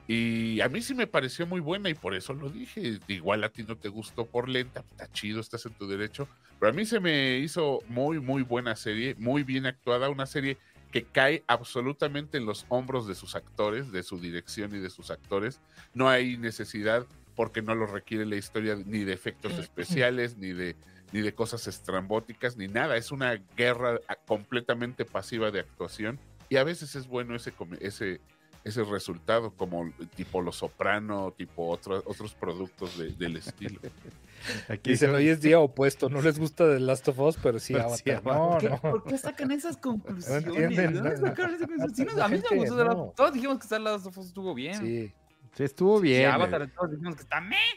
Y 0.06 0.60
a 0.60 0.68
mí 0.68 0.82
sí 0.82 0.94
me 0.94 1.06
pareció 1.06 1.46
muy 1.46 1.60
buena 1.60 1.88
y 1.88 1.94
por 1.94 2.14
eso 2.14 2.34
lo 2.34 2.50
dije. 2.50 2.98
Igual 3.06 3.44
a 3.44 3.50
ti 3.50 3.62
no 3.62 3.76
te 3.76 3.88
gustó 3.88 4.26
por 4.26 4.48
lenta, 4.48 4.84
está 4.90 5.10
chido, 5.12 5.40
estás 5.40 5.66
en 5.66 5.72
tu 5.74 5.86
derecho. 5.86 6.28
Pero 6.58 6.70
a 6.70 6.74
mí 6.74 6.84
se 6.84 7.00
me 7.00 7.38
hizo 7.38 7.80
muy, 7.88 8.18
muy 8.18 8.42
buena 8.42 8.74
serie, 8.76 9.14
muy 9.18 9.44
bien 9.44 9.66
actuada, 9.66 10.08
una 10.08 10.26
serie 10.26 10.58
que 10.90 11.04
cae 11.04 11.44
absolutamente 11.46 12.38
en 12.38 12.46
los 12.46 12.66
hombros 12.68 13.06
de 13.06 13.14
sus 13.14 13.36
actores, 13.36 13.92
de 13.92 14.02
su 14.02 14.18
dirección 14.18 14.74
y 14.74 14.78
de 14.78 14.90
sus 14.90 15.10
actores. 15.10 15.60
No 15.94 16.08
hay 16.08 16.36
necesidad 16.36 17.06
porque 17.40 17.62
no 17.62 17.74
lo 17.74 17.86
requiere 17.86 18.26
la 18.26 18.36
historia 18.36 18.76
ni 18.84 19.02
de 19.02 19.14
efectos 19.14 19.54
especiales, 19.54 20.36
ni 20.36 20.52
de, 20.52 20.76
ni 21.10 21.22
de 21.22 21.34
cosas 21.34 21.66
estrambóticas, 21.68 22.58
ni 22.58 22.68
nada. 22.68 22.98
Es 22.98 23.12
una 23.12 23.42
guerra 23.56 23.98
ah, 24.08 24.16
completamente 24.26 25.06
pasiva 25.06 25.50
de 25.50 25.60
actuación 25.60 26.18
y 26.50 26.58
a 26.58 26.64
veces 26.64 26.96
es 26.96 27.08
bueno 27.08 27.34
ese, 27.34 27.54
ese, 27.80 28.20
ese 28.62 28.84
resultado, 28.84 29.54
como 29.54 29.90
tipo 30.16 30.42
Los 30.42 30.56
Soprano, 30.56 31.32
tipo 31.34 31.66
otros 31.66 32.04
otros 32.04 32.34
productos 32.34 32.98
del 33.18 33.38
estilo. 33.38 33.80
Aquí 34.68 34.90
Dicen, 34.90 35.14
hoy 35.14 35.30
es 35.30 35.40
día 35.40 35.60
opuesto, 35.60 36.10
no 36.10 36.20
les 36.20 36.38
gusta 36.38 36.66
The 36.70 36.78
Last 36.78 37.08
of 37.08 37.20
Us, 37.20 37.38
pero 37.42 37.58
sí 37.58 37.74
Avatar. 37.74 38.22
no, 38.22 38.50
¿Por, 38.50 38.60
qué, 38.60 38.68
¿Por 38.68 39.04
qué 39.04 39.16
sacan 39.16 39.50
esas 39.50 39.76
conclusiones? 39.78 40.44
No 40.44 40.56
entienden. 40.56 41.16
sacan 41.16 41.54
esas 41.54 41.68
conclusiones? 41.68 42.18
a 42.18 42.28
mí 42.28 42.42
me 42.50 42.56
gustó, 42.58 43.14
todos 43.16 43.32
dijimos 43.32 43.58
que 43.60 43.66
The 43.66 43.78
Last 43.78 44.04
of 44.04 44.18
Us 44.18 44.26
estuvo 44.26 44.52
bien. 44.52 44.76
Sí. 44.78 45.14
Sí, 45.52 45.64
estuvo 45.64 46.00
bien. 46.00 46.32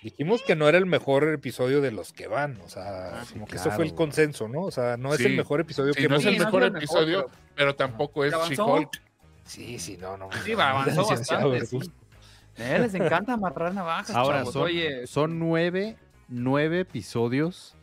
dijimos 0.04 0.42
que 0.44 0.56
no 0.56 0.70
era 0.70 0.78
el 0.78 0.86
mejor 0.86 1.28
episodio 1.30 1.82
de 1.82 1.92
los 1.92 2.14
que 2.14 2.28
van, 2.28 2.60
o 2.62 2.70
sea, 2.70 3.22
ah, 3.22 3.26
como 3.32 3.46
que 3.46 3.56
eso 3.56 3.72
fue 3.72 3.86
el 3.86 3.96
consenso, 3.96 4.48
¿no? 4.48 4.62
O 4.62 4.72
sea, 4.72 4.96
no 4.98 5.14
es 5.14 5.22
el 5.22 5.36
mejor 5.36 5.62
episodio 5.62 5.94
que 5.94 6.08
no 6.08 6.18
es 6.18 6.26
el 6.26 6.38
mejor 6.38 6.64
episodio, 6.64 7.30
pero... 7.56 7.76
tampoco 7.76 8.26
es 8.26 8.34
She-Hulk. 8.50 8.90
Sí, 9.46 9.80
sí, 9.80 9.98
no, 9.98 10.18
no. 10.18 10.30
Sí, 10.44 10.54
avanzó 10.54 11.06
bastante. 11.10 11.68
Eh, 12.58 12.80
les 12.80 12.94
encanta 12.94 13.34
amarrar 13.34 13.74
navajas. 13.74 14.16
Ahora, 14.16 14.46
son, 14.46 14.70
son 15.06 15.40
nueve, 15.40 15.98
nueve 16.28 16.82
episodios 16.82 17.76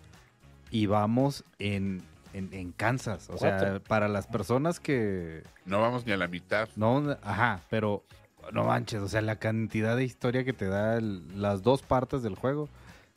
y 0.70 0.87
vamos 0.87 1.44
en, 1.59 2.03
en, 2.33 2.53
en 2.53 2.72
Kansas. 2.72 3.29
O 3.31 3.37
sea, 3.37 3.81
para 3.81 4.09
las 4.09 4.26
personas 4.26 4.81
que. 4.81 5.42
No 5.66 5.81
vamos 5.81 6.07
ni 6.07 6.12
a 6.12 6.16
la 6.16 6.29
mitad. 6.29 6.68
No, 6.76 7.18
ajá, 7.22 7.61
pero 7.68 8.05
no 8.53 8.65
manches, 8.65 9.01
o 9.01 9.09
sea, 9.09 9.21
la 9.23 9.37
cantidad 9.37 9.97
de 9.97 10.05
historia 10.05 10.45
que 10.45 10.53
te 10.53 10.67
da 10.67 11.01
las 11.01 11.63
dos 11.63 11.83
partes 11.83 12.23
del 12.23 12.35
juego. 12.35 12.69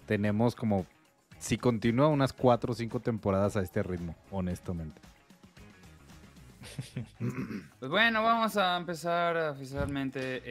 Tenemos 0.05 0.55
como, 0.55 0.85
si 1.39 1.57
continúa, 1.57 2.07
unas 2.07 2.33
cuatro 2.33 2.73
o 2.73 2.75
cinco 2.75 2.99
temporadas 2.99 3.55
a 3.55 3.61
este 3.61 3.83
ritmo, 3.83 4.15
honestamente. 4.31 5.01
Pues 7.79 7.91
bueno, 7.91 8.23
vamos 8.23 8.55
a 8.57 8.77
empezar 8.77 9.35
oficialmente 9.37 10.41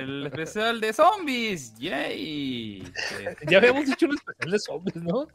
el 0.00 0.26
especial 0.26 0.80
de 0.80 0.92
zombies. 0.92 1.74
¡Yay! 1.78 2.84
Ya 3.48 3.58
habíamos 3.58 3.88
hecho 3.88 4.06
un 4.06 4.16
especial 4.16 4.50
de 4.50 4.58
zombies, 4.58 4.96
¿no? 4.96 5.26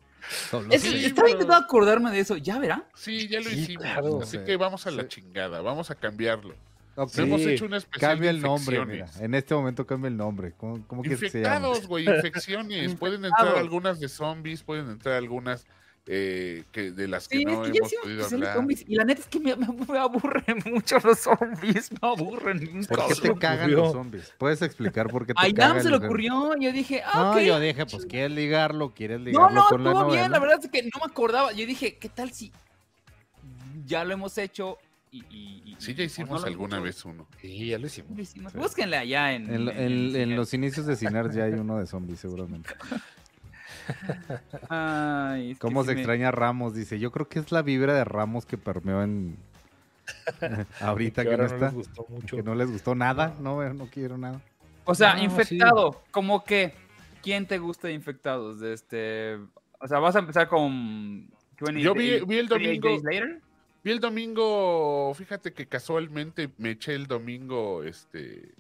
estaba 0.72 1.30
intentando 1.30 1.66
acordarme 1.66 2.12
de 2.12 2.20
eso. 2.20 2.38
¿Ya 2.38 2.60
verá? 2.60 2.86
Sí, 2.96 3.28
ya 3.28 3.40
lo 3.40 3.50
hicimos. 3.50 3.86
Así 4.24 4.38
que 4.40 4.58
vamos 4.58 4.86
a 4.86 4.92
la 4.92 5.08
chingada, 5.08 5.62
vamos 5.62 5.90
a 5.92 5.96
cambiarlo. 5.96 6.56
Hemos 7.18 7.42
hecho 7.42 7.66
una 7.66 7.78
especial 7.78 8.12
Cambia 8.12 8.30
el 8.30 8.42
nombre, 8.42 8.86
mira. 8.86 9.10
En 9.20 9.34
este 9.36 9.56
momento 9.56 9.86
cambia 9.86 10.10
el 10.10 10.18
nombre. 10.18 10.54
¿Cómo, 10.58 10.86
cómo 10.88 11.06
Infectados, 11.06 11.88
güey, 11.88 12.06
infecciones. 12.06 12.96
pueden 13.00 13.26
entrar 13.26 13.58
algunas 13.58 14.00
de 14.00 14.10
zombies, 14.10 14.64
pueden 14.64 14.90
entrar 14.90 15.16
algunas 15.16 15.66
eh, 16.12 16.64
que 16.72 16.92
de 16.92 17.08
las 17.08 17.28
que 17.28 17.46
no 17.46 17.66
hemos 17.66 17.94
podido 18.02 18.26
hablar. 18.26 18.56
Zombies, 18.56 18.84
y 18.88 18.96
la 18.96 19.04
neta 19.04 19.22
es 19.22 19.28
que 19.28 19.40
me, 19.40 19.56
me, 19.56 20.00
aburren 20.00 20.58
mucho 20.66 20.98
los 21.04 21.20
zombies, 21.20 21.92
me 21.92 22.00
aburren. 22.02 22.86
¿Por 22.88 23.08
qué 23.08 23.30
te 23.30 23.36
cagan 23.36 23.72
los 23.72 23.92
zombies? 23.92 24.34
¿Puedes 24.40 24.62
explicar 24.64 25.08
por 25.08 25.28
qué 25.28 25.36
te 25.36 25.40
Ay, 25.40 25.54
cagan? 25.54 25.78
A 25.78 25.82
se 25.82 25.90
le 25.90 25.98
ocurrió, 25.98 26.56
yo 26.60 26.72
dije, 26.72 27.04
ah, 27.06 27.34
No, 27.36 27.40
yo 27.40 27.60
dije, 27.60 27.86
pues 27.86 28.08
quieres 28.08 28.32
ligarlo, 28.32 28.94
quieres 28.94 29.22
ligarlo 29.22 29.50
no, 29.50 29.62
no, 29.62 29.68
con 29.70 29.84
la 29.84 29.92
novela. 29.92 30.08
No, 30.08 30.14
bien, 30.14 30.32
la 30.32 30.40
verdad 30.40 30.60
es 30.64 30.70
que 30.72 30.82
no 30.82 31.00
me 31.00 31.12
acordaba. 31.12 31.52
Yo 31.52 31.68
dije, 31.68 31.98
¿qué 31.98 32.10
tal 32.10 32.32
si 32.32 32.52
ya 33.86 34.04
lo 34.04 34.14
hemos 34.14 34.38
hecho 34.40 34.80
y, 35.12 35.76
sí, 35.80 35.96
ya 35.96 36.04
hicimos 36.04 36.44
alguna 36.44 36.80
vez 36.80 37.04
uno. 37.04 37.28
Sí, 37.42 37.68
ya 37.68 37.80
lo 37.80 37.88
hicimos. 37.88 38.54
Búsquenle 38.54 38.98
allá 38.98 39.34
en... 39.34 39.50
En, 39.70 40.36
los 40.36 40.54
inicios 40.54 40.86
de 40.86 40.96
Cinar 40.96 41.32
ya 41.32 41.46
hay 41.46 41.54
uno 41.54 41.80
de 41.80 41.88
zombies, 41.88 42.20
seguramente. 42.20 42.70
Ay, 44.70 45.56
¿Cómo 45.56 45.84
se 45.84 45.94
extraña 45.94 46.30
Ramos? 46.32 46.76
Dice, 46.76 47.00
yo 47.00 47.12
creo 47.12 47.28
que 47.28 47.40
es 47.40 47.52
la 47.52 47.64
vibra 47.64 47.96
de 47.96 48.04
Ramos 48.04 48.46
que 48.46 48.58
permeó 48.58 49.02
en... 49.02 49.38
Ahorita 50.80 51.24
que, 51.24 51.38
no, 51.38 51.46
está. 51.46 51.72
Que 52.28 52.42
no 52.42 52.56
les 52.56 52.72
gustó 52.72 52.96
nada, 52.96 53.36
no, 53.40 53.74
no 53.74 53.86
quiero 53.88 54.18
nada. 54.18 54.42
O 54.86 54.96
sea, 54.96 55.22
infectado, 55.22 56.02
como 56.10 56.44
que, 56.44 56.74
¿quién 57.22 57.46
te 57.46 57.60
gusta 57.60 57.90
de 57.90 57.94
infectados? 57.94 58.60
De 58.60 58.74
este, 58.74 59.36
o 59.80 59.88
sea, 59.88 60.00
vas 60.00 60.16
a 60.16 60.20
empezar 60.20 60.48
con 60.48 61.30
Yo 61.78 61.94
vi, 61.94 62.22
vi 62.22 62.38
el 62.38 62.48
domingo. 62.48 62.90
Vi 63.84 63.92
el 63.92 64.00
domingo, 64.00 65.14
fíjate 65.16 65.54
que 65.54 65.68
casualmente 65.68 66.50
me 66.58 66.72
eché 66.72 66.96
el 66.96 67.08
domingo 67.08 67.84
este 67.84 68.54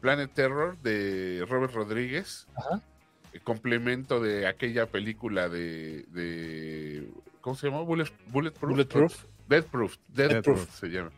Planet 0.00 0.32
Terror 0.32 0.78
de 0.82 1.44
Robert 1.48 1.72
Rodríguez. 1.72 2.46
Ajá. 2.56 2.82
Complemento 3.44 4.20
de 4.20 4.46
aquella 4.46 4.86
película 4.86 5.48
de, 5.48 6.04
de 6.08 7.08
¿cómo 7.40 7.54
se 7.54 7.68
llama? 7.68 7.82
Bullet, 7.82 8.10
Bulletproof. 8.28 8.70
Bulletproof. 8.70 9.24
Deathproof. 9.48 9.96
Deathproof 10.08 10.70
se 10.70 10.88
llama. 10.88 11.10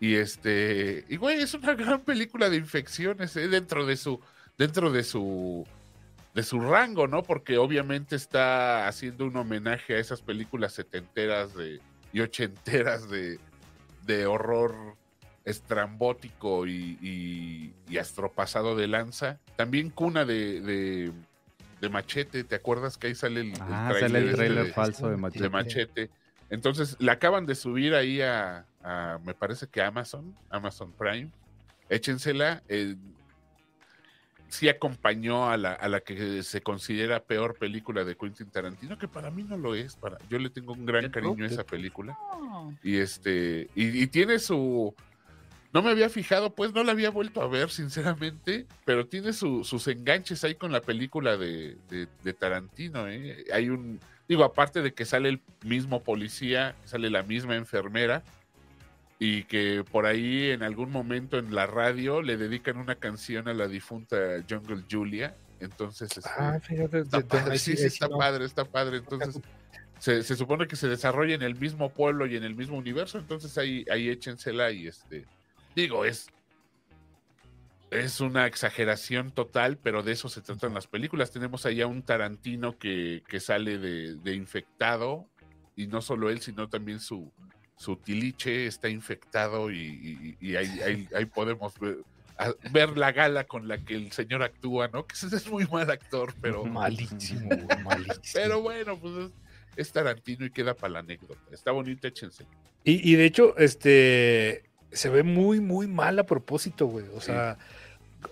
Y 0.00 0.14
este, 0.14 1.04
y 1.08 1.16
güey, 1.16 1.40
es 1.40 1.54
una 1.54 1.74
gran 1.74 2.00
película 2.00 2.50
de 2.50 2.56
infecciones 2.56 3.36
¿eh? 3.36 3.48
dentro 3.48 3.86
de 3.86 3.96
su 3.96 4.20
dentro 4.58 4.90
de 4.90 5.04
su 5.04 5.66
de 6.34 6.42
su 6.42 6.60
rango, 6.60 7.06
¿no? 7.06 7.22
Porque 7.22 7.58
obviamente 7.58 8.16
está 8.16 8.88
haciendo 8.88 9.24
un 9.24 9.36
homenaje 9.36 9.94
a 9.94 9.98
esas 9.98 10.20
películas 10.20 10.74
setenteras 10.74 11.54
de 11.54 11.80
y 12.16 12.20
ochenteras 12.22 13.10
de, 13.10 13.38
de 14.06 14.24
horror 14.24 14.96
estrambótico 15.44 16.66
y, 16.66 17.74
y, 17.86 17.98
astropasado 17.98 18.74
de 18.74 18.86
lanza. 18.86 19.38
También 19.56 19.90
cuna 19.90 20.24
de, 20.24 21.12
de, 21.78 21.88
Machete, 21.90 22.42
¿te 22.42 22.54
acuerdas 22.54 22.96
que 22.96 23.08
ahí 23.08 23.14
sale 23.14 23.42
el, 23.42 23.52
ah, 23.60 23.92
sale 24.00 24.18
el 24.20 24.34
trailer 24.34 24.58
este 24.64 24.72
falso 24.72 25.10
de 25.10 25.18
Machete. 25.18 25.42
de 25.42 25.50
Machete? 25.50 26.10
Entonces, 26.48 26.96
la 27.00 27.12
acaban 27.12 27.44
de 27.44 27.54
subir 27.54 27.94
ahí 27.94 28.22
a, 28.22 28.64
me 29.22 29.34
parece 29.34 29.66
que 29.66 29.82
Amazon, 29.82 30.34
Amazon 30.48 30.92
Prime. 30.92 31.30
Échensela. 31.90 32.62
Eh, 32.70 32.96
sí 34.48 34.68
acompañó 34.68 35.50
a 35.50 35.56
la, 35.56 35.72
a 35.72 35.88
la 35.88 36.00
que 36.00 36.42
se 36.42 36.60
considera 36.60 37.20
peor 37.20 37.56
película 37.56 38.04
de 38.04 38.16
Quentin 38.16 38.50
Tarantino, 38.50 38.98
que 38.98 39.08
para 39.08 39.30
mí 39.30 39.42
no 39.42 39.56
lo 39.56 39.74
es. 39.74 39.96
Para, 39.96 40.18
yo 40.28 40.38
le 40.38 40.50
tengo 40.50 40.72
un 40.72 40.86
gran 40.86 41.10
cariño 41.10 41.44
a 41.44 41.48
esa 41.48 41.64
película. 41.64 42.16
Y 42.82 42.98
este, 42.98 43.68
y, 43.74 44.06
tiene 44.08 44.38
su. 44.38 44.94
No 45.72 45.82
me 45.82 45.90
había 45.90 46.08
fijado, 46.08 46.54
pues 46.54 46.72
no 46.72 46.82
la 46.84 46.92
había 46.92 47.10
vuelto 47.10 47.42
a 47.42 47.48
ver, 47.48 47.70
sinceramente, 47.70 48.66
pero 48.84 49.06
tiene 49.06 49.32
sus 49.32 49.88
enganches 49.88 50.42
ahí 50.44 50.54
con 50.54 50.72
la 50.72 50.80
película 50.80 51.36
de, 51.36 51.76
de, 51.90 52.32
Tarantino. 52.32 53.08
¿eh? 53.08 53.44
Hay 53.52 53.68
un. 53.68 54.00
Digo, 54.28 54.42
aparte 54.42 54.82
de 54.82 54.92
que 54.92 55.04
sale 55.04 55.28
el 55.28 55.40
mismo 55.62 56.02
policía, 56.02 56.74
sale 56.84 57.10
la 57.10 57.22
misma 57.22 57.56
enfermera, 57.56 58.24
y 59.18 59.44
que 59.44 59.84
por 59.90 60.06
ahí 60.06 60.50
en 60.50 60.62
algún 60.62 60.90
momento 60.90 61.38
en 61.38 61.54
la 61.54 61.66
radio 61.66 62.20
le 62.20 62.36
dedican 62.36 62.76
una 62.76 62.96
canción 62.96 63.48
a 63.48 63.54
la 63.54 63.66
difunta 63.66 64.16
Jungle 64.48 64.84
Julia. 64.90 65.34
Entonces, 65.58 66.14
este, 66.16 66.28
ah, 66.36 66.58
fíjate, 66.60 67.00
está, 67.00 67.20
padre, 67.22 67.58
sí, 67.58 67.72
está 67.72 68.08
padre, 68.08 68.44
está 68.44 68.64
padre. 68.66 68.98
Entonces, 68.98 69.40
se, 69.98 70.22
supone 70.36 70.66
que 70.66 70.76
se 70.76 70.88
desarrolla 70.88 71.34
en 71.34 71.42
el 71.42 71.54
mismo 71.54 71.90
pueblo 71.90 72.26
y 72.26 72.36
en 72.36 72.44
el 72.44 72.54
mismo 72.54 72.76
universo. 72.76 73.18
Entonces, 73.18 73.56
ahí, 73.56 73.86
ahí 73.90 74.10
échensela 74.10 74.70
y 74.70 74.86
este. 74.86 75.24
Digo, 75.74 76.04
es. 76.04 76.28
Es 77.88 78.20
una 78.20 78.46
exageración 78.46 79.30
total, 79.30 79.78
pero 79.78 80.02
de 80.02 80.12
eso 80.12 80.28
se 80.28 80.42
tratan 80.42 80.74
las 80.74 80.88
películas. 80.88 81.30
Tenemos 81.30 81.64
ahí 81.64 81.80
a 81.80 81.86
un 81.86 82.02
Tarantino 82.02 82.76
que, 82.76 83.22
que 83.28 83.38
sale 83.38 83.78
de, 83.78 84.16
de 84.16 84.34
infectado, 84.34 85.28
y 85.76 85.86
no 85.86 86.02
solo 86.02 86.28
él, 86.28 86.40
sino 86.40 86.68
también 86.68 86.98
su, 86.98 87.32
su 87.76 87.96
tiliche 87.96 88.66
está 88.66 88.88
infectado 88.88 89.70
y, 89.70 90.36
ahí, 90.56 91.26
podemos 91.26 91.74
ver, 92.72 92.96
la 92.96 93.12
gala 93.12 93.44
con 93.44 93.68
la 93.68 93.78
que 93.78 93.94
el 93.94 94.12
señor 94.12 94.42
actúa, 94.42 94.88
¿no? 94.88 95.06
Que 95.06 95.14
es 95.14 95.50
muy 95.50 95.66
mal 95.66 95.90
actor, 95.90 96.34
pero... 96.40 96.64
Malísimo, 96.66 97.50
malísimo. 97.84 98.22
Pero 98.32 98.62
bueno, 98.62 98.98
pues 98.98 99.30
es, 99.76 99.92
Tarantino 99.92 100.46
y 100.46 100.50
queda 100.50 100.74
para 100.74 100.94
la 100.94 100.98
anécdota. 101.00 101.40
Está 101.52 101.70
bonito, 101.70 102.08
échense. 102.08 102.46
Y, 102.82 103.16
de 103.16 103.24
hecho, 103.24 103.56
este, 103.58 104.62
se 104.92 105.08
ve 105.08 105.24
muy, 105.24 105.58
muy 105.60 105.88
mal 105.88 106.18
a 106.18 106.24
propósito, 106.24 106.86
güey. 106.86 107.06
O 107.14 107.20
sea... 107.20 107.58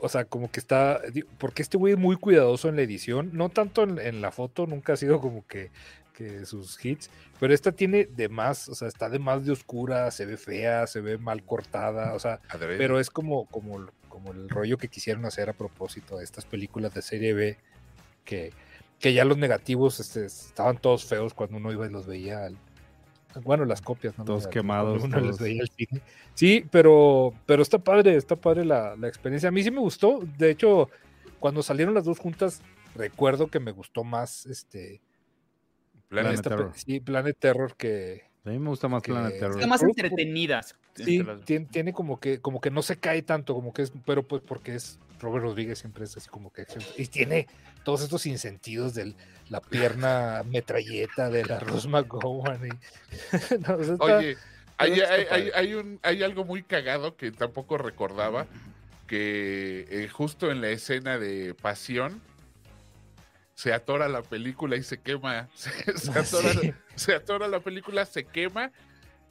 O 0.01 0.09
sea, 0.09 0.25
como 0.25 0.51
que 0.51 0.59
está, 0.59 1.01
porque 1.39 1.63
este 1.63 1.77
güey 1.77 1.93
es 1.93 1.99
muy 1.99 2.17
cuidadoso 2.17 2.69
en 2.69 2.75
la 2.75 2.83
edición, 2.83 3.31
no 3.33 3.49
tanto 3.49 3.85
en, 3.85 4.21
la 4.21 4.33
foto, 4.33 4.67
nunca 4.67 4.95
ha 4.95 4.97
sido 4.97 5.21
como 5.21 5.47
que 5.47 5.71
que 6.15 6.47
sus 6.47 6.83
hits, 6.83 7.11
pero 7.39 7.53
esta 7.53 7.73
tiene 7.73 8.07
de 8.07 8.29
más, 8.29 8.69
o 8.69 8.75
sea, 8.75 8.89
está 8.89 9.11
de 9.11 9.19
más 9.19 9.45
de 9.45 9.53
oscura, 9.53 10.11
se 10.11 10.25
ve 10.25 10.37
fea, 10.37 10.87
se 10.87 11.01
ve 11.01 11.19
mal 11.19 11.45
cortada, 11.45 12.15
o 12.15 12.19
sea, 12.19 12.41
pero 12.59 12.99
es 12.99 13.11
como, 13.11 13.47
como, 13.47 13.87
como 14.09 14.33
el 14.33 14.49
rollo 14.49 14.79
que 14.79 14.89
quisieron 14.89 15.27
hacer 15.27 15.51
a 15.51 15.53
propósito 15.53 16.17
de 16.17 16.25
estas 16.25 16.47
películas 16.47 16.95
de 16.95 17.03
serie 17.03 17.35
B, 17.35 17.59
que, 18.25 18.53
que 19.01 19.13
ya 19.13 19.25
los 19.25 19.37
negativos 19.37 20.01
este, 20.01 20.25
estaban 20.25 20.79
todos 20.79 21.05
feos 21.05 21.35
cuando 21.35 21.59
uno 21.59 21.73
iba 21.73 21.87
y 21.87 21.91
los 21.91 22.07
veía 22.07 22.49
bueno, 23.43 23.65
las 23.65 23.83
copias, 23.83 24.17
¿no? 24.17 24.25
Todos 24.25 24.47
quemados. 24.47 25.03
Sí, 26.35 26.65
pero, 26.71 27.35
pero 27.47 27.63
está 27.63 27.79
padre, 27.79 28.17
está 28.17 28.37
padre 28.37 28.65
la, 28.65 28.95
la, 28.95 29.09
experiencia. 29.09 29.49
A 29.49 29.53
mí 29.53 29.61
sí 29.63 29.73
me 29.73 29.81
gustó. 29.81 30.21
De 30.39 30.53
hecho, 30.53 30.89
cuando 31.41 31.61
salieron 31.61 31.95
las 31.95 32.05
dos 32.05 32.21
juntas, 32.21 32.63
recuerdo 32.95 33.49
que 33.49 33.59
me 33.59 33.73
gustó 33.73 34.05
más 34.05 34.47
este 34.47 35.01
Planet, 36.09 36.43
Terror. 36.43 36.73
Sí, 36.75 37.01
Planet 37.01 37.37
Terror 37.39 37.77
que... 37.77 38.25
A 38.45 38.51
mí 38.51 38.59
me 38.59 38.69
gusta 38.69 38.89
más 38.89 39.03
Planet 39.03 39.39
Terror. 39.39 39.55
Están 39.55 39.71
más 39.71 39.83
entretenidas. 39.83 40.77
Sí, 40.95 41.25
tiene, 41.45 41.93
como 41.93 42.21
que 42.21 42.41
como 42.41 42.61
que 42.61 42.71
no 42.71 42.83
se 42.83 42.97
cae 42.97 43.23
tanto, 43.23 43.55
como 43.55 43.73
que 43.73 43.83
es, 43.83 43.93
pero 44.05 44.23
pues 44.23 44.43
porque 44.47 44.75
es 44.75 44.99
Robert 45.19 45.45
Rodríguez 45.45 45.79
siempre 45.79 46.05
es 46.05 46.17
así 46.17 46.29
como 46.29 46.53
que 46.53 46.67
y 46.99 47.07
tiene 47.07 47.49
todos 47.85 48.03
estos 48.03 48.27
insentidos 48.27 48.95
de 48.95 49.15
la 49.49 49.61
pierna 49.61 50.43
metralleta 50.47 51.31
de 51.31 51.45
la 51.47 51.59
Rose 51.59 51.89
McGowan. 51.89 52.69
Oye, 54.01 54.37
hay, 54.79 55.75
un, 55.75 55.99
hay 56.03 56.23
algo 56.23 56.45
muy 56.45 56.63
cagado 56.63 57.17
que 57.17 57.31
tampoco 57.31 57.79
recordaba, 57.79 58.47
que 59.07 59.87
eh, 59.89 60.09
justo 60.09 60.51
en 60.51 60.61
la 60.61 60.69
escena 60.69 61.19
de 61.19 61.55
Pasión, 61.55 62.21
se 63.55 63.73
atora 63.73 64.09
la 64.09 64.23
película 64.23 64.77
y 64.77 64.83
se 64.83 64.99
quema. 64.99 65.49
Se, 66.97 67.13
atora, 67.15 67.49
la 67.49 67.61
película, 67.61 68.07
se 68.07 68.25
quema. 68.25 68.71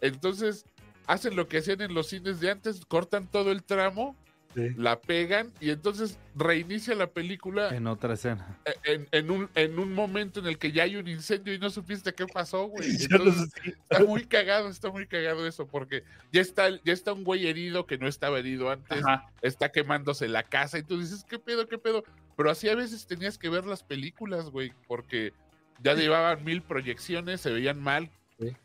Entonces 0.01 0.65
hacen 1.07 1.35
lo 1.35 1.47
que 1.47 1.57
hacían 1.59 1.81
en 1.81 1.93
los 1.93 2.07
cines 2.07 2.39
de 2.39 2.51
antes, 2.51 2.85
cortan 2.85 3.27
todo 3.27 3.51
el 3.51 3.63
tramo, 3.63 4.17
la 4.55 4.99
pegan 4.99 5.51
y 5.59 5.71
entonces 5.71 6.19
reinicia 6.35 6.95
la 6.95 7.07
película. 7.07 7.75
En 7.75 7.87
otra 7.87 8.13
escena. 8.13 8.59
E, 8.85 9.05
en, 9.11 9.31
un, 9.31 9.49
en 9.55 9.79
un 9.79 9.93
momento 9.93 10.39
en 10.39 10.47
el 10.47 10.57
que 10.57 10.71
ya 10.71 10.83
hay 10.83 10.95
un 10.95 11.07
incendio 11.07 11.53
y 11.53 11.59
no 11.59 11.69
supiste 11.69 12.13
qué 12.13 12.27
pasó, 12.27 12.67
güey. 12.67 12.89
está 13.89 14.03
muy 14.05 14.25
cagado, 14.25 14.69
está 14.69 14.91
muy 14.91 15.07
cagado 15.07 15.47
eso, 15.47 15.67
porque 15.67 16.03
ya 16.31 16.41
está, 16.41 16.69
ya 16.83 16.93
está 16.93 17.13
un 17.13 17.23
güey 17.23 17.47
herido 17.47 17.85
que 17.85 17.97
no 17.97 18.07
estaba 18.07 18.39
herido 18.39 18.69
antes, 18.69 19.03
está 19.41 19.71
quemándose 19.71 20.27
la 20.27 20.43
casa 20.43 20.77
y 20.77 20.83
tú 20.83 20.99
dices, 20.99 21.25
¿qué 21.27 21.39
pedo, 21.39 21.67
qué 21.67 21.77
pedo? 21.77 22.03
Pero 22.35 22.49
así 22.49 22.69
a 22.69 22.75
veces 22.75 23.05
tenías 23.05 23.37
que 23.37 23.49
ver 23.49 23.65
las 23.65 23.83
películas, 23.83 24.49
güey, 24.49 24.73
porque 24.87 25.33
ya 25.81 25.93
llevaban 25.93 26.43
mil 26.43 26.61
proyecciones, 26.61 27.41
se 27.41 27.51
veían 27.51 27.79
mal, 27.79 28.09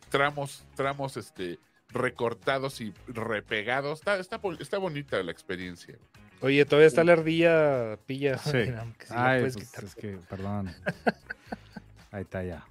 tramos, 0.09 0.65
tramos, 0.75 1.17
este, 1.17 1.59
recortados 1.91 2.81
y 2.81 2.93
repegados. 3.07 4.01
Está, 4.01 4.19
está, 4.19 4.41
está 4.61 4.79
bonita 4.79 5.23
la 5.23 5.33
experiencia. 5.33 5.97
Oye, 6.41 6.65
todavía 6.65 6.87
está 6.87 7.05
la 7.05 7.13
ardilla 7.15 7.99
pilla. 8.07 8.39
Sí. 8.39 8.59
Ay, 9.11 9.41
pues, 9.43 9.57
es 9.57 9.95
que, 9.95 10.19
perdón. 10.29 10.73
Ahí 12.11 12.23
está 12.23 12.45
ya. 12.45 12.65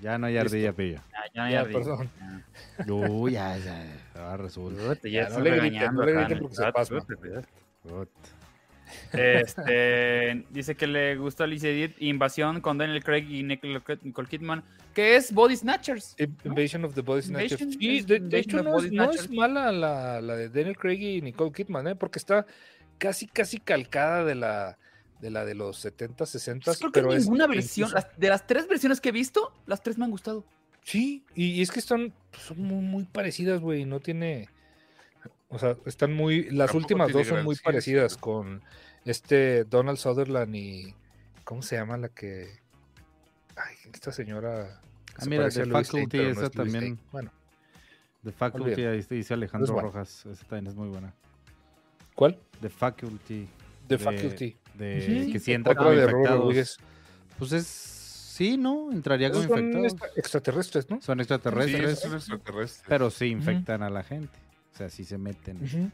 Ya 0.00 0.18
no 0.18 0.26
hay 0.26 0.36
ardilla 0.36 0.72
pilla. 0.72 1.02
Ya, 1.10 1.24
ya 1.32 1.42
no 1.42 1.48
hay 1.48 1.54
ardilla. 1.54 1.78
Perdón. 1.78 2.10
Uy, 3.10 3.32
ya, 3.32 3.56
ya. 3.56 3.86
Ahora 4.14 4.36
resulta. 4.36 5.08
Ya, 5.08 5.28
no, 5.30 5.40
le 5.40 5.56
griten, 5.56 5.94
no 5.94 6.04
le 6.04 6.12
griten 6.12 6.38
porque 6.40 6.56
se 6.56 6.72
pasa. 6.72 6.94
Este, 9.12 10.44
dice 10.50 10.74
que 10.74 10.86
le 10.86 11.16
gustó 11.16 11.44
Alicia 11.44 11.70
Edith 11.70 11.94
Invasión 12.00 12.60
con 12.60 12.78
Daniel 12.78 13.02
Craig 13.04 13.26
y 13.30 13.42
Nicole 13.42 14.28
Kidman, 14.28 14.64
que 14.92 15.16
es 15.16 15.32
Body 15.32 15.56
Snatchers. 15.56 16.16
Invasion 16.44 16.84
of 16.84 16.94
the 16.94 17.00
Body 17.00 17.22
Snatchers. 17.22 17.76
Sí, 17.78 18.00
de, 18.02 18.38
hecho 18.38 18.62
no, 18.62 18.78
es 18.78 19.30
mala 19.30 19.70
la, 19.70 20.20
la, 20.20 20.36
de 20.36 20.48
Daniel 20.48 20.76
Craig 20.76 21.00
y 21.00 21.22
Nicole 21.22 21.52
Kidman, 21.52 21.86
¿eh? 21.88 21.96
porque 21.96 22.18
está 22.18 22.46
casi, 22.98 23.26
casi 23.26 23.58
calcada 23.58 24.24
de 24.24 24.34
la 24.34 24.78
de 25.20 25.30
la 25.30 25.44
de 25.44 25.54
los 25.54 25.78
70, 25.78 26.26
60. 26.26 26.74
Creo 26.74 26.92
pero 26.92 27.08
que 27.08 27.16
ninguna 27.16 27.46
versión, 27.46 27.90
de 28.16 28.28
las 28.28 28.46
tres 28.46 28.68
versiones 28.68 29.00
que 29.00 29.08
he 29.08 29.12
visto, 29.12 29.52
las 29.66 29.82
tres 29.82 29.96
me 29.96 30.04
han 30.04 30.10
gustado. 30.10 30.44
Sí, 30.82 31.24
y, 31.34 31.62
es 31.62 31.70
que 31.70 31.78
están 31.78 32.12
son 32.38 32.60
muy, 32.60 32.84
muy 32.84 33.04
parecidas, 33.04 33.60
güey, 33.60 33.86
no 33.86 34.00
tiene... 34.00 34.50
O 35.48 35.58
sea, 35.58 35.76
están 35.86 36.12
muy. 36.14 36.50
Las 36.50 36.74
últimas 36.74 37.12
dos 37.12 37.26
son 37.26 37.44
muy 37.44 37.56
parecidas 37.56 38.16
con 38.16 38.62
este 39.04 39.64
Donald 39.64 39.98
Sutherland 39.98 40.54
y. 40.54 40.94
¿Cómo 41.44 41.62
se 41.62 41.76
llama 41.76 41.96
la 41.96 42.08
que. 42.08 42.48
Ay, 43.56 43.76
esta 43.92 44.10
señora. 44.12 44.80
Ah, 45.16 45.24
mira, 45.26 45.48
The 45.48 45.66
Faculty, 45.66 46.18
esa 46.18 46.50
también. 46.50 46.98
Bueno. 47.12 47.30
The 48.24 48.32
Faculty, 48.32 48.84
ahí 48.84 49.04
dice 49.08 49.34
Alejandro 49.34 49.78
Rojas. 49.80 50.24
Esa 50.26 50.44
también 50.46 50.66
es 50.68 50.74
muy 50.74 50.88
buena. 50.88 51.14
¿Cuál? 52.14 52.38
The 52.60 52.70
Faculty. 52.70 53.46
The 53.86 53.98
Faculty. 53.98 54.56
De, 54.74 55.28
Que 55.30 55.38
si 55.38 55.52
entra 55.52 55.74
como 55.74 55.92
infectados. 55.92 56.78
Pues 57.38 57.52
es 57.52 57.66
sí, 57.66 58.56
¿no? 58.56 58.90
Entraría 58.90 59.30
como 59.30 59.44
Son 59.44 59.58
infectados. 59.58 59.92
extra- 59.92 60.08
extraterrestres, 60.16 60.90
¿no? 60.90 61.00
Son 61.02 61.18
Sí, 61.18 61.22
extraterrestres, 61.22 61.98
es 61.98 62.04
un 62.06 62.14
extraterrestre. 62.14 62.84
pero 62.88 63.10
sí 63.10 63.26
infectan 63.26 63.82
a 63.82 63.90
la 63.90 64.02
gente. 64.02 64.36
O 64.74 64.76
sea, 64.76 64.88
sí 64.90 65.04
se 65.04 65.16
meten. 65.18 65.58
Ujú. 65.62 65.90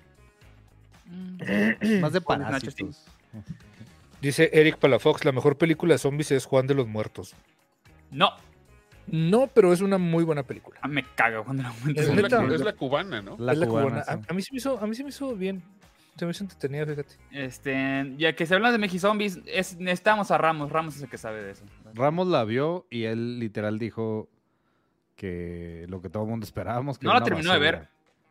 Más 2.01 2.13
de 2.13 2.21
parásitos. 2.21 3.05
Dice 4.21 4.51
Eric 4.53 4.79
Palafox, 4.79 5.25
la 5.25 5.33
mejor 5.33 5.57
película 5.57 5.95
de 5.95 5.99
zombies 5.99 6.31
es 6.31 6.45
Juan 6.47 6.67
de 6.67 6.75
los 6.75 6.87
Muertos. 6.89 7.35
No, 8.11 8.33
No, 9.07 9.47
pero 9.49 9.73
es 9.73 9.81
una 9.81 9.99
muy 9.99 10.25
buena 10.25 10.43
película. 10.43 10.79
ah, 10.83 10.89
me 10.89 11.03
caga 11.15 11.43
cuando 11.43 11.63
la 11.63 11.71
Es 11.95 12.09
es, 12.09 12.31
la, 12.31 12.55
es 12.55 12.61
la 12.61 12.73
cubana, 12.75 13.23
¿no? 13.23 13.37
La 13.39 13.53
es 13.53 13.59
la 13.59 13.67
cubana, 13.67 13.87
cubana. 13.89 14.01
A, 14.03 14.17
sí. 14.17 14.23
a 14.29 14.35
mí 14.35 14.43
sí 14.43 14.49
me 14.53 14.59
hizo, 14.59 14.79
a 14.79 14.87
mí 14.87 14.95
sí 14.95 15.03
me 15.03 15.09
hizo 15.11 15.35
bien. 15.37 15.63
Se 16.17 16.25
me 16.27 16.33
hizo 16.33 16.45
entretenida, 16.45 16.85
fíjate. 16.87 17.15
Este, 17.31 18.15
ya 18.19 18.35
que 18.35 18.45
se 18.47 18.55
habla 18.55 18.73
de 18.73 18.79
Mexizombies, 18.79 19.41
es, 19.47 19.79
necesitamos 19.79 20.31
a 20.31 20.39
Ramos. 20.39 20.71
Ramos 20.71 20.97
es 20.97 21.03
el 21.03 21.09
que 21.09 21.17
sabe 21.19 21.43
de 21.43 21.53
eso. 21.53 21.65
Ramos 21.95 22.29
la 22.29 22.45
vio 22.45 22.87
y 22.91 23.05
él 23.05 23.39
literal 23.39 23.79
dijo 23.79 24.29
que 25.17 25.87
lo 25.89 26.03
que 26.03 26.11
todo 26.11 26.25
el 26.25 26.29
mundo 26.29 26.45
esperábamos. 26.45 26.99
Que 26.99 27.07
No 27.07 27.15
la 27.15 27.23
terminó 27.23 27.53
de 27.53 27.59
ver. 27.59 27.89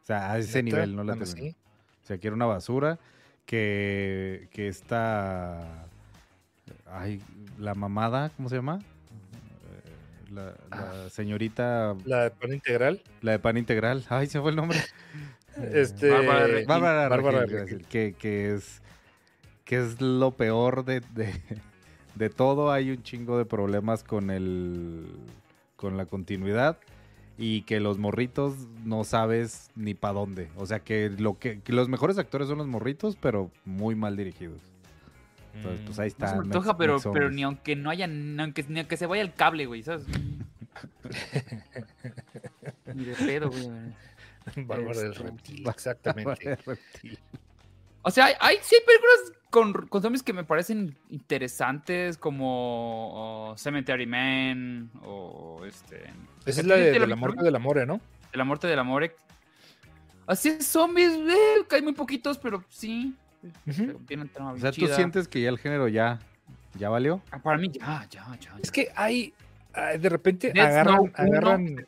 Sea, 0.10 0.32
a 0.34 0.38
ese 0.40 0.62
¿Neta? 0.64 0.78
nivel 0.78 0.96
no 0.96 1.04
la 1.04 1.16
Bueno, 1.16 1.26
sí. 1.26 1.56
O 2.04 2.06
sea, 2.06 2.18
que 2.18 2.28
era 2.28 2.36
una 2.36 2.46
basura. 2.48 3.00
Que, 3.46 4.48
que 4.52 4.68
esta. 4.68 5.88
Ay, 6.86 7.22
la 7.58 7.74
mamada, 7.76 8.30
¿cómo 8.38 8.50
se 8.50 8.56
llama? 8.58 8.80
Eh, 8.80 10.32
La, 10.32 10.54
la 10.70 11.10
señorita, 11.10 11.96
La 12.06 12.24
de 12.24 12.32
pan 12.32 12.54
integral. 12.54 13.02
la 13.22 13.32
de 13.34 13.40
pan 13.40 13.58
integral. 13.58 14.06
Ay, 14.10 14.28
se 14.28 14.40
fue 14.42 14.52
el 14.52 14.56
nombre. 14.58 14.80
Este, 15.74 16.10
Bárbara 16.12 16.48
Regil. 16.48 16.68
Bárbara, 16.68 17.10
Bárbara 17.10 17.40
Regil, 17.42 17.58
Regil. 17.60 17.78
decir, 17.80 17.86
que, 17.88 18.14
que 18.18 18.54
es 18.56 18.82
que 19.66 19.78
es 19.84 20.00
lo 20.02 20.32
peor 20.32 20.86
de, 20.86 21.02
de, 21.02 21.34
de 22.16 22.30
todo. 22.30 22.72
Hay 22.72 22.92
un 22.92 23.04
chingo 23.04 23.38
de 23.38 23.46
problemas 23.46 24.04
con 24.04 24.30
el 24.32 25.08
con 25.76 25.98
la 25.98 26.06
continuidad 26.06 26.78
y 27.42 27.62
que 27.62 27.80
los 27.80 27.98
morritos 27.98 28.54
no 28.84 29.06
sabes 29.06 29.70
ni 29.76 29.94
para 29.94 30.16
dónde. 30.16 30.50
O 30.58 30.66
sea 30.66 30.82
que 30.82 31.10
lo 31.10 31.40
que, 31.40 31.62
que 31.62 31.72
los 31.74 31.88
mejores 31.88 32.18
actores 32.18 32.50
son 32.50 32.58
los 32.58 32.68
morritos, 32.68 33.16
pero 33.16 33.50
muy 33.64 33.96
mal 33.96 34.18
dirigidos. 34.18 34.60
Entonces, 35.56 35.82
pues 35.86 36.00
ahí 36.00 36.10
No 36.10 36.12
está. 36.12 36.28
se 36.30 36.36
me 36.36 36.42
antoja, 36.42 36.78
pero, 36.78 36.98
pero 37.14 37.32
ni 37.32 37.44
aunque 37.44 37.76
no 37.76 37.90
haya, 37.90 38.08
ni 38.08 38.42
aunque, 38.42 38.64
ni 38.68 38.80
aunque 38.82 38.98
se 38.98 39.06
vaya 39.08 39.22
el 39.22 39.34
cable, 39.34 39.66
güey, 39.66 39.84
¿sabes? 39.84 40.06
Ni 42.94 43.06
de 43.06 43.16
pedo, 43.16 43.50
güey. 43.50 43.70
Bárbara 44.66 45.00
del 45.00 45.12
Este, 45.12 45.24
reptil, 45.24 45.68
exactamente. 45.68 46.58
O 48.02 48.12
sea, 48.12 48.26
hay, 48.26 48.34
hay- 48.40 48.58
sí 48.62 48.76
hay 48.76 48.86
películas 48.86 49.39
con, 49.50 49.74
con 49.88 50.02
zombies 50.02 50.24
que 50.24 50.34
me 50.34 50.44
parecen 50.44 50.96
interesantes, 51.10 52.18
como 52.18 53.50
oh, 53.52 53.58
Cemetery 53.58 54.06
Man 54.06 54.90
o 55.04 55.64
este. 55.66 56.04
Esa 56.46 56.62
es 56.62 56.66
la 56.68 56.76
de, 56.76 56.94
¿Sí 56.94 57.00
de 57.00 57.08
la 57.08 57.16
muerte 57.16 57.44
del 57.44 57.56
amor, 57.56 57.88
¿no? 57.88 58.00
De 58.32 58.38
la 58.38 58.44
muerte 58.44 58.68
del 58.68 58.80
amor. 58.80 59.12
Así 60.28 60.50
es, 60.50 60.68
zombies, 60.68 61.14
eh, 61.14 61.66
que 61.68 61.76
hay 61.78 61.82
muy 61.82 61.94
poquitos, 61.94 62.38
pero 62.38 62.64
sí. 62.70 63.16
O 63.68 64.58
sea, 64.58 64.72
tú 64.72 64.82
chida. 64.82 64.96
sientes 64.96 65.28
que 65.28 65.42
ya 65.42 65.50
el 65.50 65.58
género 65.58 65.88
ya, 65.88 66.20
ya 66.78 66.90
valió. 66.90 67.22
Ah, 67.32 67.40
Para 67.40 67.58
mí, 67.58 67.70
ya, 67.72 68.06
ya, 68.10 68.38
ya. 68.40 68.56
Es 68.62 68.70
que 68.72 68.90
hay, 68.96 69.34
de 69.98 70.10
repente 70.10 70.52
Death 70.54 70.66
agarran, 70.68 70.96
Snow 70.98 71.12
agarran. 71.16 71.86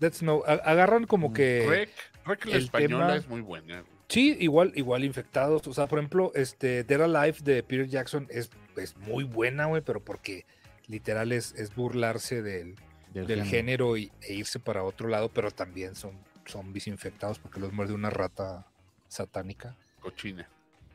Death 0.00 0.14
Snow, 0.14 0.42
agarran 0.46 1.06
como 1.06 1.28
Mm. 1.30 1.32
que, 1.32 1.66
Rec, 1.68 1.90
Rec 2.26 2.44
la 2.46 2.56
el 2.56 2.64
española 2.64 3.06
tema- 3.06 3.16
es 3.16 3.28
muy 3.28 3.40
buena. 3.40 3.84
Sí, 4.12 4.36
igual, 4.40 4.72
igual 4.74 5.04
infectados. 5.04 5.66
O 5.66 5.74
sea, 5.74 5.86
por 5.86 5.98
ejemplo, 5.98 6.32
este 6.34 6.84
Dead 6.84 7.02
Alive 7.02 7.38
de 7.42 7.62
Peter 7.62 7.88
Jackson 7.88 8.26
es, 8.30 8.50
es 8.76 8.96
muy 8.96 9.24
buena, 9.24 9.66
güey, 9.66 9.82
pero 9.82 10.04
porque 10.04 10.44
literal 10.86 11.32
es, 11.32 11.52
es 11.54 11.74
burlarse 11.74 12.42
del, 12.42 12.76
del 13.12 13.26
del 13.26 13.44
género 13.44 13.96
y, 13.96 14.12
e 14.22 14.34
irse 14.34 14.58
para 14.58 14.84
otro 14.84 15.08
lado, 15.08 15.28
pero 15.30 15.50
también 15.50 15.94
son 15.94 16.12
zombies 16.46 16.86
infectados 16.86 17.38
porque 17.38 17.60
los 17.60 17.72
muerde 17.72 17.94
una 17.94 18.10
rata 18.10 18.66
satánica. 19.08 19.76
Cochina. 20.00 20.48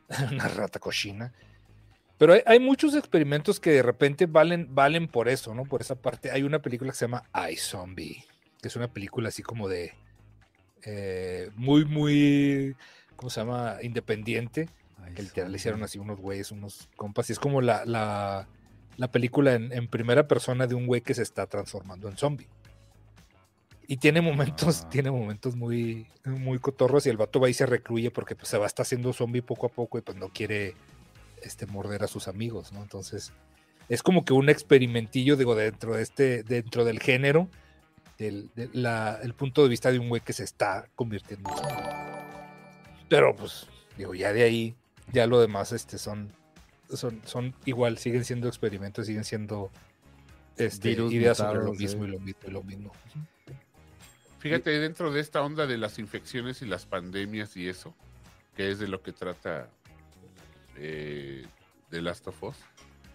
una 0.31 0.47
rata 0.47 0.79
cochina. 0.79 1.33
Pero 2.17 2.33
hay, 2.33 2.41
hay 2.45 2.59
muchos 2.59 2.95
experimentos 2.95 3.59
que 3.59 3.71
de 3.71 3.83
repente 3.83 4.25
valen, 4.25 4.73
valen 4.73 5.07
por 5.07 5.29
eso, 5.29 5.53
¿no? 5.53 5.65
Por 5.65 5.81
esa 5.81 5.95
parte. 5.95 6.31
Hay 6.31 6.43
una 6.43 6.61
película 6.61 6.91
que 6.91 6.97
se 6.97 7.05
llama 7.05 7.23
I 7.33 7.55
Zombie, 7.55 8.23
que 8.61 8.67
es 8.67 8.75
una 8.75 8.91
película 8.91 9.29
así 9.29 9.43
como 9.43 9.67
de 9.67 9.93
eh, 10.83 11.51
muy, 11.55 11.85
muy, 11.85 12.75
¿cómo 13.17 13.29
se 13.29 13.41
llama? 13.41 13.75
Independiente. 13.83 14.69
Ay, 15.03 15.13
Que 15.13 15.23
literal 15.23 15.51
le 15.51 15.57
hicieron 15.57 15.83
así 15.83 15.99
unos 15.99 16.19
güeyes, 16.19 16.51
unos 16.53 16.87
compas. 16.95 17.29
Y 17.29 17.33
es 17.33 17.39
como 17.39 17.59
la, 17.61 17.83
la, 17.85 18.47
la 18.95 19.11
película 19.11 19.53
en, 19.55 19.73
en 19.73 19.87
primera 19.89 20.27
persona 20.29 20.65
de 20.67 20.75
un 20.75 20.87
güey 20.87 21.01
que 21.01 21.13
se 21.13 21.23
está 21.23 21.45
transformando 21.47 22.07
en 22.07 22.15
zombie. 22.17 22.47
Y 23.89 23.97
tiene 23.97 24.21
momentos, 24.21 24.83
Ah. 24.85 24.89
tiene 24.89 25.11
momentos 25.11 25.55
muy, 25.55 26.07
muy 26.25 26.59
cotorros 26.59 27.05
y 27.05 27.09
el 27.09 27.17
vato 27.17 27.39
va 27.39 27.49
y 27.49 27.53
se 27.53 27.65
recluye 27.65 28.11
porque 28.11 28.35
pues, 28.35 28.49
se 28.49 28.57
va 28.57 28.65
a 28.65 28.67
estar 28.67 28.83
haciendo 28.85 29.13
zombie 29.13 29.41
poco 29.41 29.65
a 29.67 29.69
poco 29.69 29.97
y 29.97 30.01
pues 30.01 30.17
no 30.17 30.29
quiere 30.29 30.75
este, 31.41 31.65
morder 31.67 32.03
a 32.03 32.07
sus 32.07 32.27
amigos, 32.27 32.73
¿no? 32.73 32.81
Entonces, 32.81 33.31
es 33.87 34.03
como 34.03 34.25
que 34.25 34.33
un 34.33 34.49
experimentillo, 34.49 35.37
digo, 35.37 35.55
dentro 35.55 35.95
de 35.95 36.03
este, 36.03 36.43
dentro 36.43 36.83
del 36.83 36.99
género, 36.99 37.47
del 38.17 38.49
de 38.55 38.69
la- 38.73 39.19
el 39.23 39.33
punto 39.35 39.63
de 39.63 39.69
vista 39.69 39.89
de 39.91 39.99
un 39.99 40.09
güey 40.09 40.21
que 40.21 40.33
se 40.33 40.43
está 40.43 40.89
convirtiendo 40.95 41.49
en 41.49 41.55
zombie. 41.55 42.16
Pero 43.09 43.35
pues, 43.35 43.67
digo, 43.97 44.13
ya 44.13 44.33
de 44.33 44.43
ahí, 44.43 44.75
ya 45.11 45.27
lo 45.27 45.39
demás 45.39 45.71
este, 45.71 45.97
son, 45.97 46.31
son, 46.93 47.21
son 47.25 47.53
igual, 47.65 47.97
siguen 47.97 48.25
siendo 48.25 48.47
experimentos, 48.47 49.05
siguen 49.07 49.23
siendo 49.23 49.71
este, 50.57 50.89
Virus 50.89 51.13
ideas 51.13 51.37
sobre 51.37 51.63
lo 51.63 51.73
mismo 51.73 52.05
eh. 52.05 52.07
y 52.07 52.11
lo 52.11 52.19
mismo 52.19 52.41
y 52.47 52.51
lo 52.51 52.63
mismo. 52.63 52.93
Fíjate, 54.39 54.69
dentro 54.79 55.11
de 55.11 55.19
esta 55.19 55.41
onda 55.41 55.65
de 55.65 55.77
las 55.77 55.97
infecciones 55.99 56.61
y 56.61 56.65
las 56.65 56.85
pandemias 56.85 57.57
y 57.57 57.67
eso, 57.67 57.95
que 58.55 58.69
es 58.71 58.79
de 58.79 58.87
lo 58.87 59.01
que 59.01 59.11
trata 59.11 59.69
eh, 60.77 61.45
The 61.89 62.01
Last 62.01 62.27
of 62.27 62.41
Us. 62.43 62.55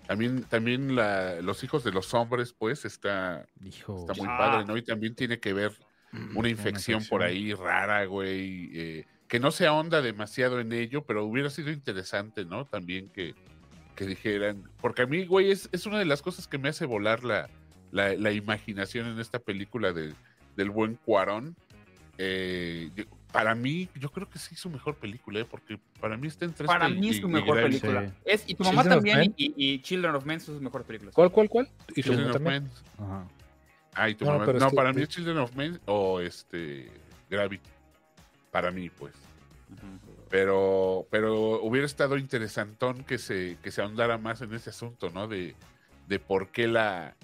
También, 0.07 0.43
también 0.45 0.97
la- 0.97 1.41
los 1.41 1.63
hijos 1.63 1.85
de 1.85 1.93
los 1.93 2.13
hombres, 2.13 2.53
pues, 2.53 2.85
está, 2.85 3.47
Hijo. 3.65 4.01
está 4.01 4.15
muy 4.15 4.27
Ah. 4.29 4.37
padre, 4.39 4.65
¿no? 4.67 4.77
Y 4.77 4.83
también 4.83 5.15
tiene 5.15 5.39
que 5.39 5.53
ver 5.53 5.73
Mm, 6.11 6.37
una 6.37 6.49
infección 6.49 7.05
por 7.07 7.23
ahí 7.23 7.55
rara, 7.55 8.05
güey. 8.05 8.71
eh, 8.75 9.07
que 9.33 9.41
no 9.41 9.51
se 9.51 9.67
ahonda 9.67 10.03
demasiado 10.03 10.61
en 10.61 10.75
ello, 10.75 11.07
pero 11.07 11.25
hubiera 11.25 11.49
sido 11.49 11.71
interesante, 11.71 12.45
¿no? 12.45 12.67
También 12.67 13.09
que, 13.09 13.35
que 13.97 14.05
dijeran. 14.05 14.63
Porque 14.79 15.01
a 15.01 15.07
mí, 15.07 15.25
güey, 15.25 15.51
es, 15.51 15.71
es 15.73 15.87
una 15.87 15.99
de 15.99 16.05
las 16.05 16.21
cosas 16.21 16.47
que 16.47 16.59
me 16.59 16.69
hace 16.69 16.85
volar 16.85 17.25
la, 17.25 17.49
la, 17.93 18.13
la 18.13 18.31
imaginación 18.33 19.07
en 19.07 19.19
esta 19.19 19.39
película 19.39 19.95
de- 19.95 20.13
del 20.55 20.69
buen 20.69 20.97
Cuarón. 20.97 21.57
Eh, 22.19 22.91
yo- 22.95 23.05
para 23.33 23.55
mí, 23.55 23.89
yo 23.99 24.11
creo 24.13 24.29
que 24.29 24.39
sí 24.39 24.55
es 24.55 24.61
su 24.61 24.69
mejor 24.69 24.97
película, 24.97 25.41
¿eh? 25.41 25.47
porque 25.47 25.79
para 25.99 26.19
mí 26.19 26.29
está 26.29 26.45
entre 26.45 26.67
Para 26.67 26.85
esta 26.89 26.99
y- 26.99 27.01
mí 27.01 27.09
es 27.09 27.17
su 27.17 27.29
mejor 27.31 27.63
película. 27.63 28.07
Sí. 28.09 28.15
Es, 28.27 28.45
y 28.47 28.55
tu 28.55 28.65
mamá 28.65 28.83
Children 28.83 28.99
también, 28.99 29.35
y, 29.39 29.55
y 29.57 29.79
Children 29.81 30.15
of 30.15 30.27
Men 30.27 30.41
son 30.41 30.57
sus 30.57 30.63
mejores 30.63 30.87
películas. 30.87 31.15
¿Cuál, 31.15 31.33
cuál, 31.33 31.49
cuál? 31.49 31.71
Y 31.97 32.03
Children 32.03 32.27
of 32.27 32.33
también. 32.35 32.65
Men. 32.65 32.73
Ajá. 32.99 33.29
Ah, 33.95 34.11
y 34.11 34.15
tu 34.15 34.27
No, 34.27 34.33
mamá- 34.39 34.53
No, 34.53 34.69
que- 34.69 34.77
para 34.77 34.93
mí 34.93 35.01
es 35.01 35.09
Children 35.09 35.39
of 35.39 35.57
Men 35.57 35.81
o 35.87 36.21
este 36.21 36.91
Gravity. 37.31 37.67
Para 38.53 38.71
mí, 38.71 38.89
pues. 38.91 39.13
Pero, 40.31 41.07
pero 41.11 41.61
hubiera 41.63 41.85
estado 41.87 42.17
interesantón 42.17 43.03
que 43.05 43.19
se, 43.19 43.59
que 43.63 43.71
se 43.73 43.83
ahondara 43.83 44.17
más 44.19 44.41
en 44.43 44.55
ese 44.55 44.71
asunto, 44.71 45.11
¿no? 45.11 45.27
De, 45.27 45.55
de 46.09 46.19
por 46.21 46.49
qué 46.49 46.69
la. 46.69 47.15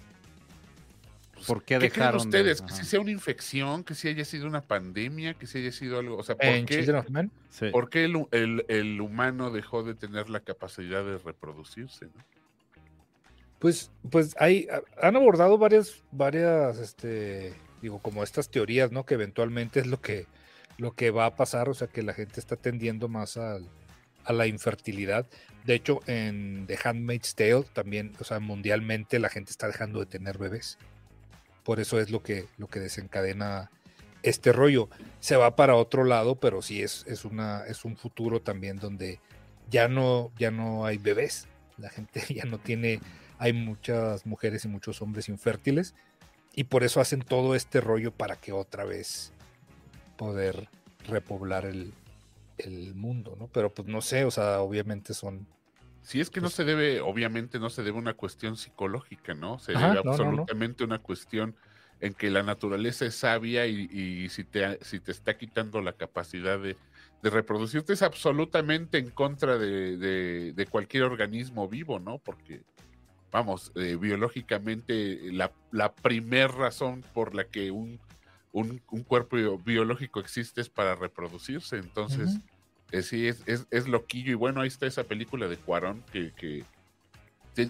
pues, 1.35 1.47
¿Por 1.47 1.61
qué 1.63 1.77
creen 1.79 1.93
dejaron 1.93 2.19
de- 2.23 2.27
ustedes? 2.27 2.61
que 2.63 2.73
si 2.73 2.85
sea 2.85 3.01
una 3.01 3.11
infección, 3.11 3.85
que 3.85 3.95
si 3.95 4.09
haya 4.09 4.25
sido 4.25 4.47
una 4.47 4.61
pandemia, 4.63 5.35
que 5.35 5.47
si 5.47 5.59
haya 5.59 5.73
sido 5.73 5.99
algo. 5.99 6.17
O 6.19 6.23
sea, 6.23 6.35
¿por 6.37 6.47
En 6.47 6.67
qué, 6.67 6.77
Children 6.79 6.97
of 6.97 7.09
Men. 7.11 7.31
Sí. 7.51 7.69
por 7.71 7.89
qué 7.89 8.05
el, 8.05 8.27
el- 8.33 8.65
el 8.69 9.01
humano 9.01 9.51
dejó 9.51 9.83
de 9.83 9.95
tener 9.95 10.29
la 10.29 10.41
capacidad 10.41 11.05
de 11.05 11.17
reproducirse? 11.19 12.07
¿no? 12.07 12.25
Pues, 13.59 13.91
pues 14.11 14.35
hay, 14.39 14.69
ha- 14.71 15.07
han 15.07 15.17
abordado 15.17 15.57
varias, 15.59 16.03
varias, 16.13 16.79
este, 16.79 17.55
digo, 17.83 17.99
como 18.01 18.23
estas 18.23 18.51
teorías, 18.51 18.93
¿no? 18.93 19.05
Que 19.07 19.15
eventualmente 19.15 19.81
es 19.81 19.87
lo 19.87 20.01
que, 20.01 20.27
lo 20.79 20.93
que 20.95 21.11
va 21.11 21.27
a 21.27 21.37
pasar, 21.37 21.69
o 21.69 21.75
sea, 21.75 21.89
que 21.89 22.03
la 22.03 22.15
gente 22.15 22.41
está 22.41 22.57
tendiendo 22.57 23.09
más 23.09 23.37
a 23.37 23.59
la 24.29 24.47
infertilidad. 24.47 25.27
De 25.65 25.75
hecho, 25.75 26.01
en 26.07 26.67
The 26.67 26.79
Handmaid's 26.83 27.35
Tale 27.35 27.65
también, 27.73 28.15
o 28.21 28.25
sea, 28.25 28.41
mundialmente 28.41 29.19
la 29.19 29.29
gente 29.29 29.51
está 29.51 29.67
dejando 29.67 30.01
de 30.01 30.07
tener 30.07 30.39
bebés. 30.39 30.79
Por 31.65 31.81
eso 31.81 32.01
es 32.01 32.11
lo 32.11 32.23
que, 32.23 32.47
lo 32.57 32.69
que 32.69 32.81
desencadena 32.81 33.71
este 34.23 34.53
rollo. 34.53 34.89
Se 35.21 35.37
va 35.37 35.57
para 35.57 35.75
otro 35.75 36.05
lado, 36.05 36.37
pero 36.37 36.63
sí 36.63 36.83
es, 36.83 37.05
es, 37.07 37.25
una, 37.25 37.65
es 37.67 37.85
un 37.85 37.97
futuro 37.97 38.41
también 38.41 38.79
donde 38.79 39.21
ya 39.71 39.89
no, 39.89 40.33
ya 40.39 40.51
no 40.51 40.87
hay 40.87 40.99
bebés. 40.99 41.49
La 41.77 41.91
gente 41.91 42.23
ya 42.35 42.45
no 42.45 42.59
tiene 42.59 43.01
hay 43.39 43.53
muchas 43.53 44.27
mujeres 44.27 44.65
y 44.65 44.69
muchos 44.69 45.01
hombres 45.01 45.29
infértiles 45.29 45.95
y 46.55 46.65
por 46.65 46.83
eso 46.83 47.01
hacen 47.01 47.21
todo 47.21 47.55
este 47.55 47.81
rollo 47.81 48.13
para 48.13 48.37
que 48.37 48.53
otra 48.53 48.85
vez 48.85 49.33
poder 50.19 50.69
repoblar 51.07 51.65
el, 51.65 51.95
el 52.59 52.95
mundo, 52.95 53.37
¿no? 53.39 53.49
Pero 53.49 53.73
pues 53.73 53.89
no 53.89 54.03
sé, 54.03 54.27
o 54.27 54.31
sea, 54.31 54.61
obviamente 54.61 55.15
son 55.15 55.47
Si 56.03 56.21
es 56.21 56.29
que 56.29 56.41
no 56.41 56.47
Pues 56.49 56.55
se 56.55 56.65
debe, 56.65 57.01
obviamente 57.01 57.59
no 57.59 57.71
se 57.71 57.83
debe 57.83 57.97
una 57.99 58.15
cuestión 58.15 58.57
psicológica, 58.57 59.33
¿no? 59.35 59.59
Se 59.59 59.73
Ajá, 59.73 59.89
debe 59.89 59.97
no, 59.97 60.03
no, 60.05 60.11
no. 60.11 60.11
absolutamente 60.11 60.85
una 60.85 60.99
cuestión 60.99 61.55
en 62.01 62.15
que 62.15 62.31
la 62.31 62.43
naturaleza 62.43 63.07
es 63.07 63.15
sabia 63.17 63.67
y, 63.67 63.89
y 63.93 64.29
si, 64.29 64.45
te, 64.45 64.79
si 64.85 65.01
te 65.01 65.11
está 65.13 65.37
quitando 65.37 65.81
la 65.81 65.93
capacidad 65.95 66.59
de, 66.59 66.77
de 67.23 67.31
reproducirte 67.31 67.93
es 67.93 68.03
absolutamente 68.03 68.99
en 68.99 69.11
contra 69.11 69.59
de, 69.59 69.97
de- 69.97 70.53
de 70.53 70.67
cualquier 70.67 71.03
organismo 71.05 71.69
vivo, 71.69 71.99
¿no? 71.99 72.19
Porque, 72.19 72.63
vamos, 73.33 73.73
eh, 73.75 73.97
biológicamente 74.01 75.33
la, 75.33 75.53
la 75.73 75.93
primer 75.95 76.53
razón 76.53 77.03
por 77.15 77.35
la 77.35 77.45
que 77.45 77.71
un, 77.71 78.01
un, 78.53 78.81
un 78.91 79.03
cuerpo 79.03 79.37
bio- 79.37 79.59
biológico 79.59 80.21
existe 80.21 80.61
es 80.61 80.69
para 80.69 80.95
reproducirse. 80.95 81.77
Entonces, 81.77 82.39
eh, 82.93 83.03
sí, 83.03 83.27
es, 83.29 83.43
es, 83.47 83.67
es 83.71 83.89
loquillo. 83.89 84.33
Y 84.33 84.35
bueno, 84.35 84.61
ahí 84.61 84.69
está 84.69 84.87
esa 84.87 85.05
película 85.05 85.49
de 85.49 85.57
Cuarón 85.57 86.03
que, 86.13 86.33
que 86.33 86.65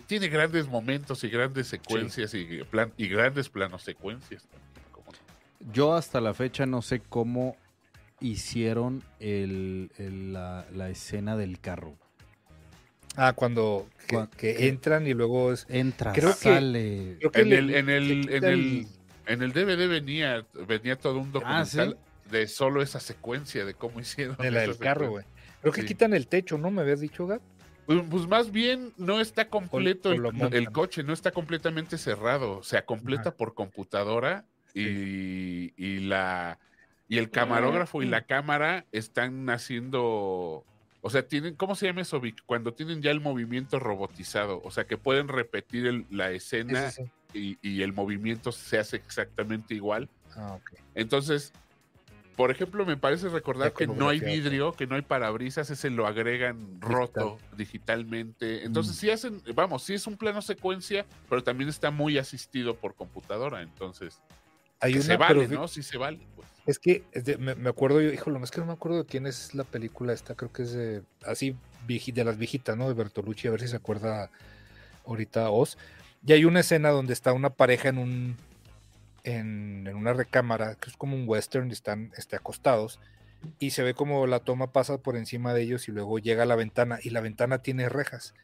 tiene 0.07 0.29
grandes 0.29 0.69
momentos 0.69 1.25
y 1.25 1.29
grandes 1.29 1.67
secuencias 1.69 2.35
y, 2.35 2.63
plan, 2.65 2.93
y 2.97 3.09
grandes 3.09 3.49
planos 3.49 3.83
secuencias. 3.83 4.43
también, 4.45 4.85
¿cómo 4.93 5.07
no? 5.11 5.73
Yo 5.73 5.95
hasta 5.95 6.21
la 6.21 6.35
fecha 6.35 6.67
no 6.67 6.83
sé 6.83 7.01
cómo 7.01 7.57
hicieron 8.21 9.03
el, 9.21 9.91
el- 9.97 10.33
la, 10.33 10.67
la 10.75 10.91
escena 10.91 11.37
del 11.37 11.59
carro. 11.61 11.97
Ah, 13.17 13.33
cuando 13.33 13.89
que, 14.07 14.15
Cuan- 14.15 14.31
que 14.37 14.55
que- 14.55 14.69
entran 14.69 15.07
y 15.07 15.15
luego 15.15 15.53
es. 15.53 15.67
Entra, 15.69 16.13
Creo 16.13 16.29
que- 16.31 16.35
sale. 16.37 17.17
creo 17.19 17.33
que 17.33 17.41
En 17.41 17.49
le- 17.49 17.59
el, 17.59 17.75
en 17.75 17.89
el, 17.91 18.87
en 19.29 19.43
el 19.43 19.53
DVD 19.53 19.87
venía, 19.87 20.45
venía 20.67 20.97
todo 20.97 21.19
un 21.19 21.29
Ah, 21.29 21.33
documental 21.33 21.99
de 22.31 22.47
solo 22.47 22.83
esa 22.83 22.99
secuencia 23.01 23.65
de 23.65 23.75
cómo 23.75 24.01
hicieron. 24.01 24.37
de 24.37 24.51
la 24.51 24.61
del 24.61 24.77
carro, 24.79 25.11
güey. 25.11 25.25
Creo 25.61 25.73
que 25.73 25.83
Sí. 25.83 25.89
quitan 25.89 26.15
el 26.15 26.27
techo, 26.27 26.59
¿no? 26.59 26.71
¿Me 26.71 26.83
habías 26.83 27.01
dicho, 27.01 27.27
Gab? 27.27 27.41
Pues, 27.87 28.03
pues 28.11 28.27
más 28.27 28.51
bien 28.51 28.93
no 28.97 29.21
está 29.21 29.49
completo 29.49 30.11
o 30.11 30.13
el, 30.13 30.71
coche, 30.73 31.03
no 31.03 31.13
está 31.13 31.31
completamente 31.31 31.97
cerrado, 31.97 32.63
se 32.63 32.83
completa 32.85 33.31
Ajá. 33.31 33.37
por 33.37 33.55
computadora 33.55 34.45
y, 34.75 35.73
y 35.77 36.01
la 36.01 36.59
y 37.09 37.17
el 37.17 37.31
camarógrafo 37.31 38.03
y 38.03 38.07
la 38.07 38.27
cámara 38.27 38.85
están 38.93 39.49
haciendo, 39.49 40.67
o 41.01 41.11
sea, 41.11 41.27
tienen, 41.27 41.55
¿cómo 41.55 41.75
se 41.75 41.87
llama 41.87 42.03
eso, 42.03 42.21
Vic? 42.21 42.43
Cuando 42.45 42.75
tienen 42.75 43.01
ya 43.01 43.11
el 43.11 43.21
movimiento 43.21 43.79
robotizado, 43.79 44.61
o 44.63 44.71
sea, 44.71 44.85
que 44.87 44.99
pueden 44.99 45.29
repetir 45.29 45.87
el- 45.87 46.07
la 46.11 46.29
Sí, 46.29 46.37
escena 46.37 46.91
sí, 46.91 47.05
sí. 47.05 47.11
Y, 47.33 47.59
y 47.63 47.83
el 47.83 47.93
movimiento 47.93 48.53
se 48.53 48.79
hace 48.79 48.97
exactamente 48.97 49.75
igual. 49.75 50.09
Ah, 50.37 50.55
ok. 50.55 50.73
Entonces, 50.95 51.53
por 52.37 52.51
ejemplo, 52.51 52.87
me 52.87 52.97
parece 52.97 53.29
recordar 53.29 53.73
que 53.73 53.87
no 53.87 54.09
hay 54.09 54.21
vidrio, 54.21 54.73
que 54.73 54.87
no 54.87 54.95
hay 54.95 55.03
parabrisas, 55.03 55.71
ese 55.71 55.91
lo 55.91 56.07
agregan 56.07 56.81
roto 56.81 57.39
digitalmente. 57.57 58.65
Entonces, 58.65 58.95
Mm. 58.97 58.99
sí 58.99 59.11
hacen, 59.11 59.43
vamos, 59.55 59.83
sí 59.83 59.95
es 59.95 60.07
un 60.07 60.17
plano 60.17 60.41
secuencia, 60.41 61.05
pero 61.29 61.43
también 61.43 61.69
está 61.69 61.91
muy 61.91 62.17
asistido 62.19 62.77
por 62.77 62.95
computadora. 62.95 63.63
Entonces, 63.63 64.21
Hay 64.81 64.93
que 64.93 64.99
una, 65.01 65.07
se 65.07 65.17
vale, 65.17 65.47
pero 65.49 65.61
¿no? 65.61 65.69
Sí 65.69 65.83
se 65.83 65.99
vale, 65.99 66.21
pues. 66.37 66.47
Es 66.65 66.79
que 66.79 67.03
es 67.13 67.25
de- 67.25 67.37
me, 67.39 67.55
me 67.57 67.69
acuerdo 67.71 68.01
yo, 68.01 68.13
híjole, 68.13 68.39
es 68.45 68.51
que 68.53 68.61
no 68.61 68.67
me 68.67 68.73
acuerdo 68.75 68.99
de 68.99 69.07
quién 69.07 69.27
es 69.27 69.55
la 69.55 69.65
película 69.65 70.13
esta, 70.13 70.37
creo 70.37 70.53
que 70.53 70.63
es 70.63 70.73
de, 70.73 71.03
así, 71.27 71.57
de 71.89 72.25
las 72.25 72.39
viejitas, 72.39 72.77
¿no? 72.77 72.87
De 72.87 72.95
Bertolucci, 72.95 73.49
a 73.49 73.51
ver 73.51 73.61
si 73.63 73.69
se 73.69 73.77
acuerda 73.77 74.31
ahorita 75.05 75.51
Oz. 75.51 75.77
Y 76.27 76.33
hay 76.33 76.45
una 76.45 76.61
escena 76.61 76.91
donde 76.91 77.13
está 77.13 77.33
una 77.33 77.51
pareja 77.51 77.89
en 77.89 77.99
un, 77.99 78.37
en, 79.25 79.89
una 79.95 80.13
recámara, 80.13 80.75
que 80.75 80.91
es 80.91 80.97
como 80.97 81.17
un 81.17 81.29
western, 81.29 81.71
y 81.71 81.73
están 81.73 82.13
este, 82.17 82.37
acostados, 82.37 83.01
y 83.59 83.71
se 83.71 83.83
ve 83.83 83.95
como 83.95 84.27
la 84.27 84.41
toma 84.41 84.73
pasa 84.73 84.99
por 84.99 85.17
encima 85.17 85.55
de 85.55 85.63
ellos 85.63 85.89
y 85.89 85.93
luego 85.93 86.19
llega 86.19 86.43
a 86.43 86.47
la 86.47 86.57
ventana, 86.57 86.99
y 87.03 87.11
la 87.11 87.21
ventana 87.21 87.59
tiene 87.59 87.89
rejas. 87.89 88.35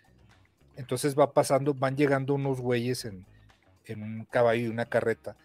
Entonces 0.77 1.18
va 1.18 1.33
pasando, 1.33 1.75
van 1.75 1.97
llegando 1.97 2.35
unos 2.35 2.61
güeyes 2.61 3.05
en, 3.05 3.27
en 3.87 4.03
un 4.03 4.25
caballo 4.25 4.62
y 4.66 4.68
una 4.68 4.87
carreta 4.87 5.37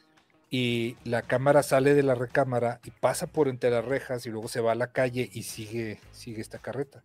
y 0.50 0.98
la 1.04 1.22
cámara 1.22 1.62
sale 1.62 1.94
de 1.94 2.04
la 2.04 2.16
recámara 2.16 2.80
y 2.84 2.92
pasa 2.92 3.28
por 3.28 3.48
entre 3.48 3.70
las 3.70 3.86
rejas 3.86 4.26
y 4.26 4.30
luego 4.30 4.48
se 4.48 4.62
va 4.62 4.72
a 4.72 4.76
la 4.76 4.92
calle 4.92 5.30
y 5.32 5.44
sigue, 5.44 6.00
sigue 6.12 6.42
esta 6.42 6.58
carreta. 6.58 7.04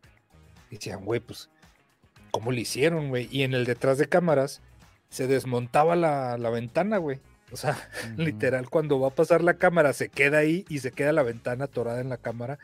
Y 0.70 0.76
decían, 0.76 1.04
güey, 1.04 1.20
pues, 1.20 1.50
¿cómo 2.30 2.52
le 2.52 2.62
hicieron, 2.62 3.10
güey? 3.10 3.28
Y 3.30 3.42
en 3.42 3.52
el 3.52 3.66
detrás 3.66 3.98
de 3.98 4.08
cámaras 4.08 4.62
se 5.14 5.28
desmontaba 5.28 5.94
la, 5.94 6.36
la 6.38 6.50
ventana, 6.50 6.98
güey. 6.98 7.20
O 7.52 7.56
sea, 7.56 7.76
literal, 8.16 8.68
cuando 8.68 8.98
va 8.98 9.08
a 9.08 9.14
pasar 9.14 9.44
la 9.44 9.58
cámara 9.58 9.92
se 9.92 10.08
queda 10.08 10.38
ahí 10.38 10.64
y 10.68 10.80
se 10.80 10.90
queda 10.90 11.12
la 11.12 11.22
ventana 11.22 11.66
atorada 11.66 12.00
en 12.00 12.08
la 12.08 12.16
cámara 12.16 12.58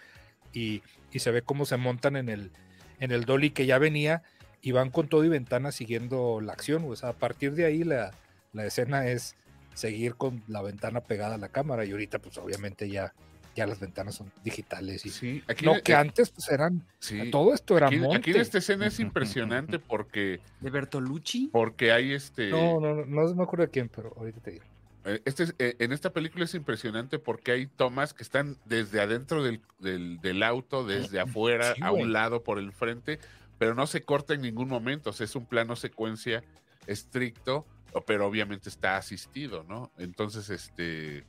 y, 0.53 0.83
y 1.13 1.21
se 1.21 1.31
ve 1.31 1.43
cómo 1.43 1.65
se 1.65 1.77
montan 1.77 2.17
en 2.17 2.29
el, 2.29 2.51
en 2.99 3.13
el 3.13 3.25
dolly 3.25 3.51
que 3.51 3.67
ya 3.67 3.79
venía 3.79 4.25
y 4.63 4.73
van 4.73 4.91
con 4.91 5.07
todo 5.07 5.25
y 5.25 5.29
ventana 5.29 5.71
siguiendo 5.71 6.41
la 6.41 6.53
acción. 6.53 6.85
O 6.89 6.97
sea, 6.97 7.11
a 7.11 7.13
partir 7.13 7.55
de 7.55 7.67
ahí 7.67 7.85
la, 7.85 8.11
la 8.53 8.67
escena 8.67 9.07
es 9.07 9.37
seguir 9.75 10.17
con 10.17 10.43
la 10.49 10.61
ventana 10.61 11.03
pegada 11.03 11.37
a 11.37 11.39
la 11.39 11.51
cámara 11.51 11.85
y 11.85 11.93
ahorita 11.93 12.19
pues 12.19 12.37
obviamente 12.39 12.91
ya, 12.91 13.15
ya 13.55 13.67
las 13.67 13.81
ventanas 13.81 14.15
son 14.15 14.31
digitales 14.45 15.05
y 15.07 15.11
Sí, 15.11 15.43
aquí, 15.49 15.65
no 15.67 15.83
que 15.83 15.93
eh, 15.93 15.97
antes 15.97 16.31
pues 16.31 16.49
eran 16.51 16.83
sí. 16.99 17.31
todo 17.31 17.53
esto 17.55 17.77
era 17.77 17.87
Aquí, 17.89 17.97
aquí 17.97 18.05
monte. 18.07 18.31
en 18.31 18.37
esta 18.41 18.59
escena 18.59 18.87
es 18.87 19.01
impresionante 19.01 19.79
porque, 19.79 20.41
¿De 20.61 20.71
Bertolucci? 20.71 21.49
porque 21.53 21.93
hay 21.93 22.13
este. 22.13 22.51
no, 22.51 22.81
no, 22.81 22.95
no, 22.95 23.05
no 23.07 23.35
me 23.35 23.43
acuerdo 23.43 23.65
de 23.67 23.71
quién, 23.71 23.89
pero 23.89 24.13
ahorita 24.17 24.41
te 24.41 24.51
digo. 24.53 24.65
Eh, 25.05 25.23
Este 25.25 25.45
es- 25.45 25.55
eh, 25.59 25.77
en 25.79 25.93
esta 25.93 26.13
película 26.13 26.45
es 26.45 26.55
impresionante 26.55 27.19
porque 27.19 27.53
hay 27.53 27.67
tomas 27.67 28.13
que 28.15 28.23
están 28.23 28.57
desde 28.67 29.01
adentro 29.01 29.43
del, 29.43 29.61
del- 29.79 30.21
del 30.21 30.43
auto, 30.43 30.85
desde 30.85 31.21
afuera, 31.21 31.75
Sí, 31.75 31.81
a 31.83 31.91
un 31.93 32.13
lado, 32.13 32.43
por 32.45 32.59
el 32.59 32.71
frente, 32.73 33.19
pero 33.59 33.75
no 33.75 33.87
se 33.87 34.03
corta 34.03 34.35
en 34.35 34.43
ningún 34.43 34.69
momento. 34.69 35.11
O 35.11 35.13
sea, 35.13 35.25
es 35.25 35.35
un 35.37 35.47
plano 35.47 35.75
secuencia 35.75 36.45
estricto, 36.87 37.67
pero 38.07 38.27
obviamente 38.27 38.69
está 38.69 38.97
asistido, 38.97 39.65
¿no? 39.65 39.91
Entonces, 39.99 40.51
este. 40.51 41.25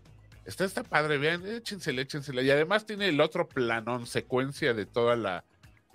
Está, 0.45 0.65
está 0.65 0.83
padre, 0.83 1.17
vean, 1.17 1.45
échensela, 1.45 2.01
échensela. 2.01 2.41
Y 2.41 2.49
además 2.49 2.85
tiene 2.85 3.07
el 3.09 3.21
otro 3.21 3.47
planón 3.47 4.07
secuencia 4.07 4.73
de 4.73 4.85
toda 4.85 5.15
la, 5.15 5.43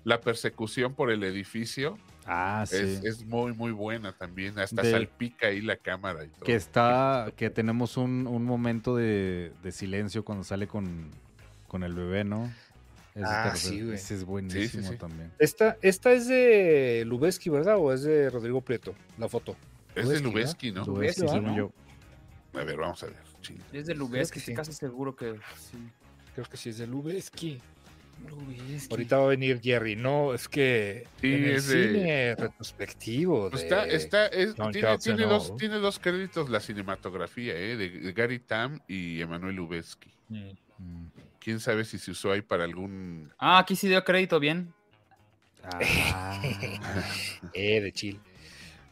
la 0.03 0.21
persecución 0.21 0.93
por 0.93 1.11
el 1.11 1.23
edificio. 1.23 1.97
Ah, 2.25 2.65
sí. 2.67 2.77
Es, 2.77 3.03
es 3.03 3.25
muy, 3.25 3.53
muy 3.53 3.71
buena 3.71 4.13
también. 4.13 4.57
Hasta 4.59 4.81
De- 4.81 4.91
salpica 4.91 5.47
ahí 5.47 5.61
la 5.61 5.75
cámara 5.77 6.23
y 6.25 6.27
todo. 6.29 6.45
Que 6.45 6.55
está, 6.55 7.31
que 7.35 7.49
tenemos 7.49 7.97
un, 7.97 8.27
un 8.27 8.43
momento 8.45 8.95
de, 8.95 9.51
de 9.63 9.71
silencio 9.71 10.23
cuando 10.25 10.43
sale 10.43 10.67
con, 10.67 11.09
con 11.67 11.83
el 11.83 11.93
bebé, 11.93 12.23
¿no? 12.23 12.51
Ese 13.15 13.25
Ah, 13.25 13.53
sí, 13.55 13.81
güey. 13.81 13.95
Ese 13.95 14.13
es 14.15 14.23
buenísimo 14.25 14.91
sí. 14.91 14.97
también. 14.97 15.31
Esta, 15.39 15.77
esta 15.81 16.11
es 16.13 16.27
de 16.27 17.03
Lubeski, 17.05 17.49
¿verdad? 17.49 17.77
¿O 17.77 17.91
es 17.91 18.03
de 18.03 18.29
Rodrigo 18.29 18.61
Prieto? 18.61 18.93
La 19.17 19.27
foto. 19.27 19.55
Es 19.95 20.07
de 20.07 20.19
Lubeski, 20.19 20.71
¿no? 20.71 20.85
Según 20.85 21.55
yo. 21.55 21.71
A 22.53 22.63
ver, 22.63 22.77
vamos 22.77 23.01
a 23.03 23.07
ver. 23.07 23.26
Es 23.73 23.85
de 23.87 23.95
Lubeski, 23.95 24.39
sí. 24.39 24.53
casi 24.53 24.73
seguro 24.73 25.15
que 25.15 25.33
sí. 25.71 25.77
Creo 26.33 26.45
que 26.47 26.57
sí 26.57 26.69
es 26.69 26.77
de 26.77 26.87
Lubeski. 26.87 27.59
Lubeski. 28.29 28.87
Ahorita 28.91 29.17
va 29.17 29.25
a 29.25 29.27
venir 29.27 29.61
Jerry. 29.61 29.95
No, 29.95 30.33
es 30.33 30.47
que 30.49 31.05
Sí, 31.21 31.33
en 31.33 31.43
el 31.43 31.49
es 31.51 31.67
de- 31.67 31.87
cine 31.93 32.35
retrospectivo. 32.35 33.49
Pues 33.49 33.61
de- 33.61 33.67
está, 33.67 33.85
está, 33.85 34.25
es- 34.27 34.55
tiene, 34.71 34.97
tiene 34.97 35.23
dos, 35.25 35.55
tiene 35.57 35.75
dos 35.77 35.99
créditos 35.99 36.49
la 36.49 36.59
cinematografía, 36.59 37.53
¿eh? 37.55 37.75
De, 37.77 37.89
de 37.89 38.13
Gary 38.13 38.39
Tam 38.39 38.79
y 38.87 39.21
Emanuel 39.21 39.55
Lubeski. 39.55 40.09
Mm. 40.29 40.49
Mm. 40.79 41.07
Quién 41.39 41.59
sabe 41.59 41.85
si 41.85 41.97
se 41.99 42.11
usó 42.11 42.31
ahí 42.31 42.41
para 42.41 42.63
algún. 42.63 43.31
Ah, 43.37 43.59
aquí 43.59 43.75
sí 43.75 43.87
dio 43.87 44.03
crédito 44.03 44.39
bien. 44.39 44.73
Ah, 45.63 46.41
Eh, 47.53 47.81
de 47.81 47.91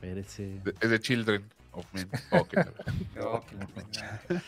de- 0.02 0.74
Es 0.82 0.90
de 0.90 1.00
Children 1.00 1.44
of 1.76 1.86
Men. 1.94 2.10
Qué 2.50 2.58
tal. 2.58 4.42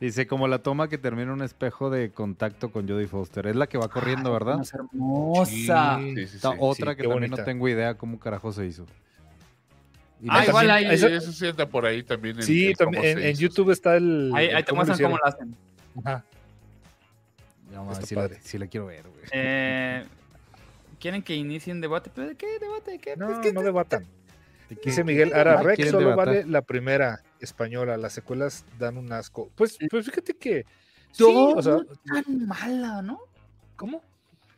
Dice, 0.00 0.26
como 0.28 0.46
la 0.46 0.60
toma 0.60 0.88
que 0.88 0.96
termina 0.96 1.32
un 1.32 1.42
espejo 1.42 1.90
de 1.90 2.10
contacto 2.12 2.70
con 2.70 2.86
Jodie 2.88 3.08
Foster. 3.08 3.46
Es 3.48 3.56
la 3.56 3.66
que 3.66 3.78
va 3.78 3.88
corriendo, 3.88 4.32
¿verdad? 4.32 4.60
Es 4.62 4.72
hermosa. 4.72 5.98
Sí, 6.00 6.14
sí, 6.14 6.26
sí. 6.28 6.36
Esta 6.36 6.50
otra 6.50 6.92
sí, 6.92 6.96
que 6.96 7.02
qué 7.02 7.08
también 7.08 7.30
bonita. 7.30 7.36
no 7.38 7.44
tengo 7.44 7.68
idea 7.68 7.94
cómo 7.96 8.18
carajo 8.20 8.52
se 8.52 8.64
hizo. 8.66 8.86
Y 10.22 10.26
Ah, 10.30 10.44
igual 10.46 10.70
hay. 10.70 10.86
esa- 10.86 11.08
Eso 11.08 11.32
sí 11.32 11.46
anda 11.48 11.66
por 11.66 11.84
ahí 11.84 12.02
también. 12.04 12.36
en- 12.36 12.42
Sí, 12.44 12.68
en 12.68 12.74
cómo 12.74 12.92
también 12.92 13.18
en. 13.18 13.36
YouTube 13.36 13.70
está 13.72 13.96
el. 13.96 14.32
Ahí, 14.34 14.46
el 14.48 14.56
ahí 14.56 14.62
te 14.62 14.72
muestran 14.72 14.98
cómo 15.00 15.16
lo 15.16 15.26
hacen. 15.26 15.56
Ajá. 16.04 16.24
No, 17.72 17.94
sí, 17.96 18.14
la, 18.14 18.28
sí 18.40 18.58
la 18.58 18.66
quiero 18.66 18.86
ver, 18.86 19.02
güey. 19.02 19.24
Eh, 19.32 20.04
¿Quieren 21.00 21.22
que 21.22 21.34
inicien 21.34 21.80
debate? 21.80 22.10
¿Pero 22.14 22.28
de 22.28 22.34
qué 22.36 22.58
debate? 22.60 22.92
¿De 22.92 22.98
qué? 22.98 23.16
No, 23.16 23.26
Pues 23.26 23.38
que- 23.40 23.52
no 23.52 23.62
debatan. 23.62 24.06
¿De 24.68 24.76
qué- 24.76 24.90
Dice 24.90 25.02
Miguel 25.04 25.32
Ara, 25.34 25.62
Rex 25.62 25.86
solo 25.90 25.98
debatar? 26.10 26.26
vale 26.26 26.44
la 26.46 26.62
primera 26.62 27.22
española. 27.40 27.96
Las 27.96 28.12
secuelas 28.12 28.64
dan 28.78 28.96
un 28.98 29.12
asco. 29.12 29.50
Pues, 29.54 29.78
pues 29.90 30.06
fíjate 30.06 30.34
que. 30.36 30.66
Sí, 31.12 31.22
Dos 31.24 31.54
o 31.56 31.62
sea, 31.62 31.72
no 31.74 31.82
es 31.92 32.24
tan 32.24 32.46
mala, 32.46 33.00
¿no? 33.02 33.20
¿cómo? 33.76 34.02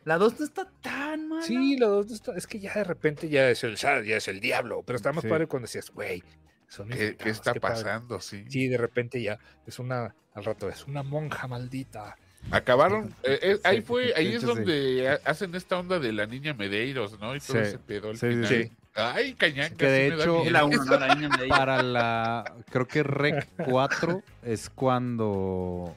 La 0.03 0.17
2 0.17 0.39
no 0.39 0.45
está 0.45 0.67
tan 0.81 1.27
mala. 1.29 1.43
Sí, 1.43 1.77
la 1.77 1.87
dos 1.87 2.07
no 2.07 2.15
está- 2.15 2.35
es 2.35 2.45
que 2.47 2.59
ya 2.59 2.73
de 2.73 2.83
repente 2.83 3.29
ya 3.29 3.49
es 3.49 3.63
el 3.63 3.75
ya 3.77 4.17
es 4.17 4.27
el 4.27 4.39
diablo, 4.41 4.83
pero 4.85 4.97
está 4.97 5.13
más 5.13 5.21
Sí. 5.23 5.29
padre 5.29 5.47
cuando 5.47 5.67
decías, 5.67 5.91
güey, 5.91 6.23
son 6.67 6.89
¿Qué, 6.89 7.15
qué 7.15 7.29
está 7.29 7.53
qué 7.53 7.59
padre". 7.61 7.75
pasando? 7.83 8.19
Sí. 8.19 8.43
Sí, 8.49 8.67
de 8.67 8.77
repente 8.77 9.21
ya 9.21 9.37
es 9.65 9.79
una 9.79 10.13
al 10.33 10.43
rato 10.45 10.67
es 10.69 10.85
una 10.87 11.03
monja 11.03 11.47
maldita. 11.47 12.15
Acabaron. 12.49 13.13
eh, 13.23 13.39
eh, 13.43 13.59
ahí 13.63 13.81
fue, 13.81 14.13
ahí 14.15 14.33
es 14.33 14.41
donde 14.41 15.07
ha- 15.07 15.19
hacen 15.29 15.53
esta 15.55 15.77
onda 15.77 15.99
de 15.99 16.11
la 16.11 16.25
niña 16.25 16.53
Medeiros, 16.55 17.19
¿no? 17.19 17.35
Y 17.35 17.39
todo 17.39 17.57
Sí, 17.57 17.63
ese 17.63 17.77
pedo 17.77 18.09
al 18.09 18.17
sí, 18.17 18.27
sí, 18.31 18.43
final. 18.55 18.71
Ay, 18.95 19.33
cañaca. 19.35 19.75
Que 19.75 19.85
de 19.85 20.07
hecho-. 20.07 20.43
La 20.49 20.65
uno, 20.65 20.83
¿no? 20.83 20.97
La 20.99 21.47
Para 21.47 21.81
la. 21.81 22.55
Creo 22.69 22.87
que 22.87 23.03
Rec 23.03 23.47
4 23.65 24.21
es 24.43 24.69
cuando. 24.69 25.95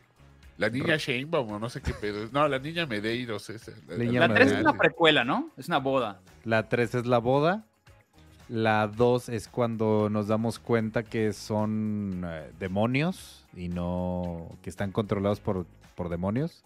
La 0.57 0.69
niña 0.71 0.97
Sheinbaum, 0.97 1.51
o 1.51 1.59
no 1.59 1.69
sé 1.69 1.81
qué 1.83 1.93
pedo. 1.93 2.29
No, 2.31 2.47
la 2.47 2.61
niña 2.61 2.87
Medeiros. 2.87 3.51
Esa, 3.51 3.73
Niña 3.99 4.21
La 4.21 4.29
3 4.29 4.39
es 4.39 4.53
Medeiros. 4.53 4.73
una 4.73 4.79
precuela, 4.79 5.25
¿no? 5.25 5.51
Es 5.57 5.67
una 5.67 5.79
boda. 5.79 6.21
La 6.45 6.69
3 6.69 6.95
es 6.95 7.07
la 7.07 7.19
boda. 7.19 7.65
La 8.49 8.87
2 8.87 9.31
es 9.31 9.49
cuando 9.49 10.09
nos 10.11 10.29
damos 10.29 10.61
cuenta 10.61 11.03
que 11.03 11.33
son 11.33 12.23
eh, 12.25 12.51
demonios 12.61 13.45
y 13.57 13.69
no. 13.69 14.57
que 14.63 14.71
están 14.71 14.93
controlados 14.93 15.41
por, 15.41 15.67
por 15.97 16.09
demonios. 16.09 16.63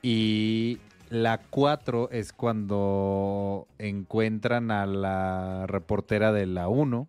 Y 0.00 0.78
la 1.10 1.38
4 1.38 2.10
es 2.10 2.32
cuando 2.32 3.66
encuentran 3.78 4.70
a 4.70 4.86
la 4.86 5.66
reportera 5.66 6.32
de 6.32 6.46
la 6.46 6.68
1 6.68 7.08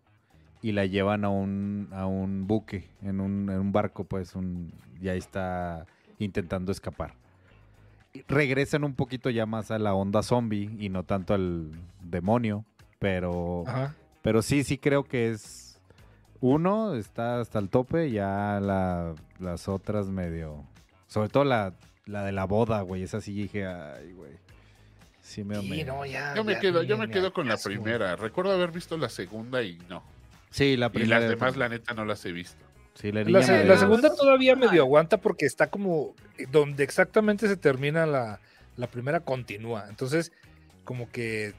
y 0.62 0.72
la 0.72 0.86
llevan 0.86 1.24
a 1.24 1.30
un, 1.30 1.88
a 1.92 2.06
un 2.06 2.46
buque, 2.46 2.88
en 3.02 3.20
un, 3.20 3.48
en 3.50 3.58
un 3.58 3.72
barco, 3.72 4.04
pues, 4.04 4.34
un, 4.34 4.72
y 5.00 5.08
ahí 5.08 5.18
está 5.18 5.86
intentando 6.18 6.70
escapar. 6.72 7.14
Y 8.12 8.22
Regresan 8.28 8.84
un 8.84 8.94
poquito 8.94 9.30
ya 9.30 9.46
más 9.46 9.70
a 9.70 9.78
la 9.78 9.94
onda 9.94 10.22
zombie 10.22 10.70
y 10.78 10.88
no 10.88 11.04
tanto 11.04 11.32
al 11.34 11.70
demonio, 12.02 12.64
pero, 12.98 13.64
Ajá. 13.66 13.94
pero 14.22 14.42
sí, 14.42 14.64
sí 14.64 14.76
creo 14.78 15.04
que 15.04 15.30
es 15.30 15.80
uno, 16.40 16.94
está 16.94 17.40
hasta 17.40 17.58
el 17.58 17.68
tope, 17.70 18.10
ya 18.10 18.58
la- 18.60 19.14
las 19.38 19.68
otras 19.68 20.08
medio, 20.08 20.64
sobre 21.06 21.28
todo 21.28 21.44
la, 21.44 21.72
la 22.06 22.24
de 22.24 22.32
la 22.32 22.44
boda, 22.44 22.80
güey, 22.82 23.02
esa 23.02 23.20
sí 23.20 23.32
dije, 23.32 23.66
ay, 23.66 24.12
güey, 24.12 24.32
sí 25.22 25.44
me... 25.44 25.56
Sí, 25.60 25.84
no, 25.84 26.04
ya. 26.06 26.34
Yo 26.34 26.44
me 26.44 26.54
ya 26.54 26.60
quedo, 26.60 26.82
yo 26.82 26.98
me 26.98 27.08
quedo 27.08 27.32
con 27.32 27.46
la 27.48 27.56
primera. 27.56 28.16
Recuerdo 28.16 28.52
haber 28.52 28.70
visto 28.72 28.96
la 28.98 29.08
segunda 29.08 29.62
y 29.62 29.78
no. 29.88 30.02
Sí, 30.50 30.76
la 30.76 30.86
Y 30.86 30.90
primera. 30.90 31.20
las 31.20 31.28
demás, 31.30 31.56
la 31.56 31.68
neta, 31.68 31.94
no 31.94 32.04
las 32.04 32.24
he 32.24 32.32
visto. 32.32 32.56
Sí, 32.94 33.12
la 33.12 33.22
La, 33.24 33.42
se- 33.42 33.64
la 33.64 33.76
segunda 33.78 34.14
todavía 34.14 34.56
medio 34.56 34.82
aguanta 34.82 35.18
porque 35.18 35.46
está 35.46 35.68
como 35.68 36.14
eh, 36.38 36.46
donde 36.50 36.82
exactamente 36.84 37.46
se 37.48 37.56
termina 37.56 38.04
la, 38.06 38.40
la 38.76 38.86
primera 38.88 39.20
continúa. 39.20 39.86
Entonces, 39.88 40.32
como 40.84 41.08
que 41.10 41.54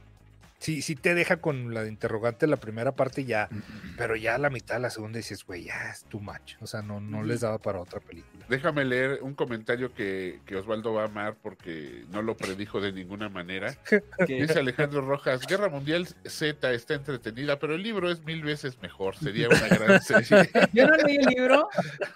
sí, 0.61 0.81
sí 0.81 0.95
te 0.95 1.13
deja 1.13 1.37
con 1.41 1.73
la 1.73 1.85
interrogante 1.85 2.47
la 2.47 2.55
primera 2.55 2.93
parte 2.93 3.25
ya, 3.25 3.49
pero 3.97 4.15
ya 4.15 4.35
a 4.35 4.37
la 4.37 4.49
mitad 4.49 4.75
de 4.75 4.81
la 4.81 4.89
segunda 4.89 5.17
dices, 5.17 5.43
güey, 5.43 5.65
ya 5.65 5.89
es 5.91 6.05
too 6.05 6.21
much. 6.21 6.55
O 6.61 6.67
sea, 6.67 6.81
no, 6.81 7.01
no 7.01 7.21
les 7.23 7.41
daba 7.41 7.57
para 7.57 7.81
otra 7.81 7.99
película. 7.99 8.45
Déjame 8.47 8.85
leer 8.85 9.19
un 9.21 9.33
comentario 9.33 9.93
que, 9.93 10.39
que 10.45 10.55
Osvaldo 10.55 10.93
va 10.93 11.01
a 11.03 11.05
amar 11.05 11.35
porque 11.41 12.05
no 12.11 12.21
lo 12.21 12.37
predijo 12.37 12.79
de 12.79 12.93
ninguna 12.93 13.27
manera. 13.27 13.75
Que- 14.25 14.41
Dice 14.41 14.59
Alejandro 14.59 15.01
Rojas, 15.01 15.45
Guerra 15.47 15.67
Mundial 15.69 16.07
Z 16.25 16.71
está 16.71 16.93
entretenida, 16.93 17.57
pero 17.59 17.75
el 17.75 17.83
libro 17.83 18.09
es 18.11 18.23
mil 18.23 18.41
veces 18.43 18.79
mejor. 18.81 19.15
Sería 19.17 19.49
una 19.49 19.67
gran 19.67 20.01
serie. 20.03 20.49
Yo 20.73 20.87
no 20.87 20.95
leí 20.97 21.17
el 21.17 21.25
libro. 21.25 21.67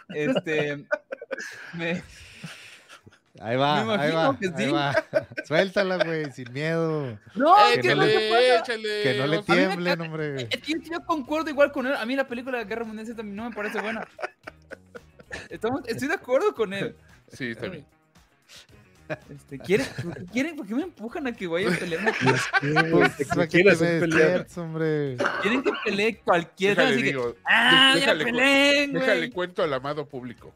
Este. 0.10 0.86
Me, 1.74 2.04
Ahí 3.42 3.58
va, 3.58 3.84
Me 3.84 3.94
ahí 3.94 4.10
imagino 4.12 4.16
va, 4.18 4.40
que 4.40 4.48
ahí 4.48 4.66
sí. 4.68 4.72
va. 4.72 5.06
Suéltala, 5.46 5.98
güey, 6.04 6.32
sin 6.32 6.52
miedo. 6.54 7.20
no, 7.36 7.68
es 7.70 7.80
que 7.80 7.94
no 7.96 8.04
le- 8.06 8.56
échale. 8.58 9.04
Que 9.04 9.16
no 9.18 9.28
le 9.28 9.44
tiemblen, 9.44 10.02
hombre. 10.02 10.48
Es 10.50 10.62
que 10.62 10.74
yo, 10.74 10.78
yo 10.92 11.06
concuerdo 11.06 11.50
igual 11.50 11.72
con 11.72 11.86
él. 11.86 11.94
A 11.96 12.06
mí 12.06 12.16
la 12.16 12.28
película 12.28 12.58
de 12.60 12.66
Guerra 12.66 12.86
Mundial 12.86 13.06
Z 13.08 13.22
no 13.24 13.50
me 13.50 13.56
parece 13.56 13.82
buena. 13.82 14.08
Estamos, 15.50 15.82
estoy 15.88 16.08
de 16.08 16.14
acuerdo 16.14 16.54
con 16.56 16.74
él. 16.74 16.96
Sí, 17.32 17.48
está 17.52 17.68
bien. 17.68 17.86
Este, 19.30 19.60
¿quieren, 19.60 19.86
por 20.02 20.16
qué 20.18 20.26
quieren, 20.32 20.56
¿Por 20.56 20.66
qué 20.68 20.74
me 20.74 20.82
empujan 20.82 21.28
a 21.28 21.32
que 21.32 21.46
vaya 21.46 21.70
a 21.72 21.78
pelear? 21.78 22.12
Pues, 22.92 23.18
Te 23.18 23.26
¿para 23.26 23.48
qué 23.48 23.62
quieres 23.62 23.78
te 23.80 23.86
me 23.86 24.00
pelear. 24.00 24.48
hombre? 24.58 25.18
Quieren 25.44 25.62
que 25.62 25.72
pelee 25.84 26.18
cualquiera. 26.24 26.84
Déjale, 26.86 26.96
Así 26.96 27.04
que, 27.04 27.10
digo, 27.10 27.36
¡Ah, 27.46 27.92
ya 27.94 28.00
déjale 28.00 28.24
peleen, 28.24 28.94
déjale 28.94 29.30
cuento 29.32 29.62
al 29.62 29.74
amado 29.74 30.08
público. 30.08 30.52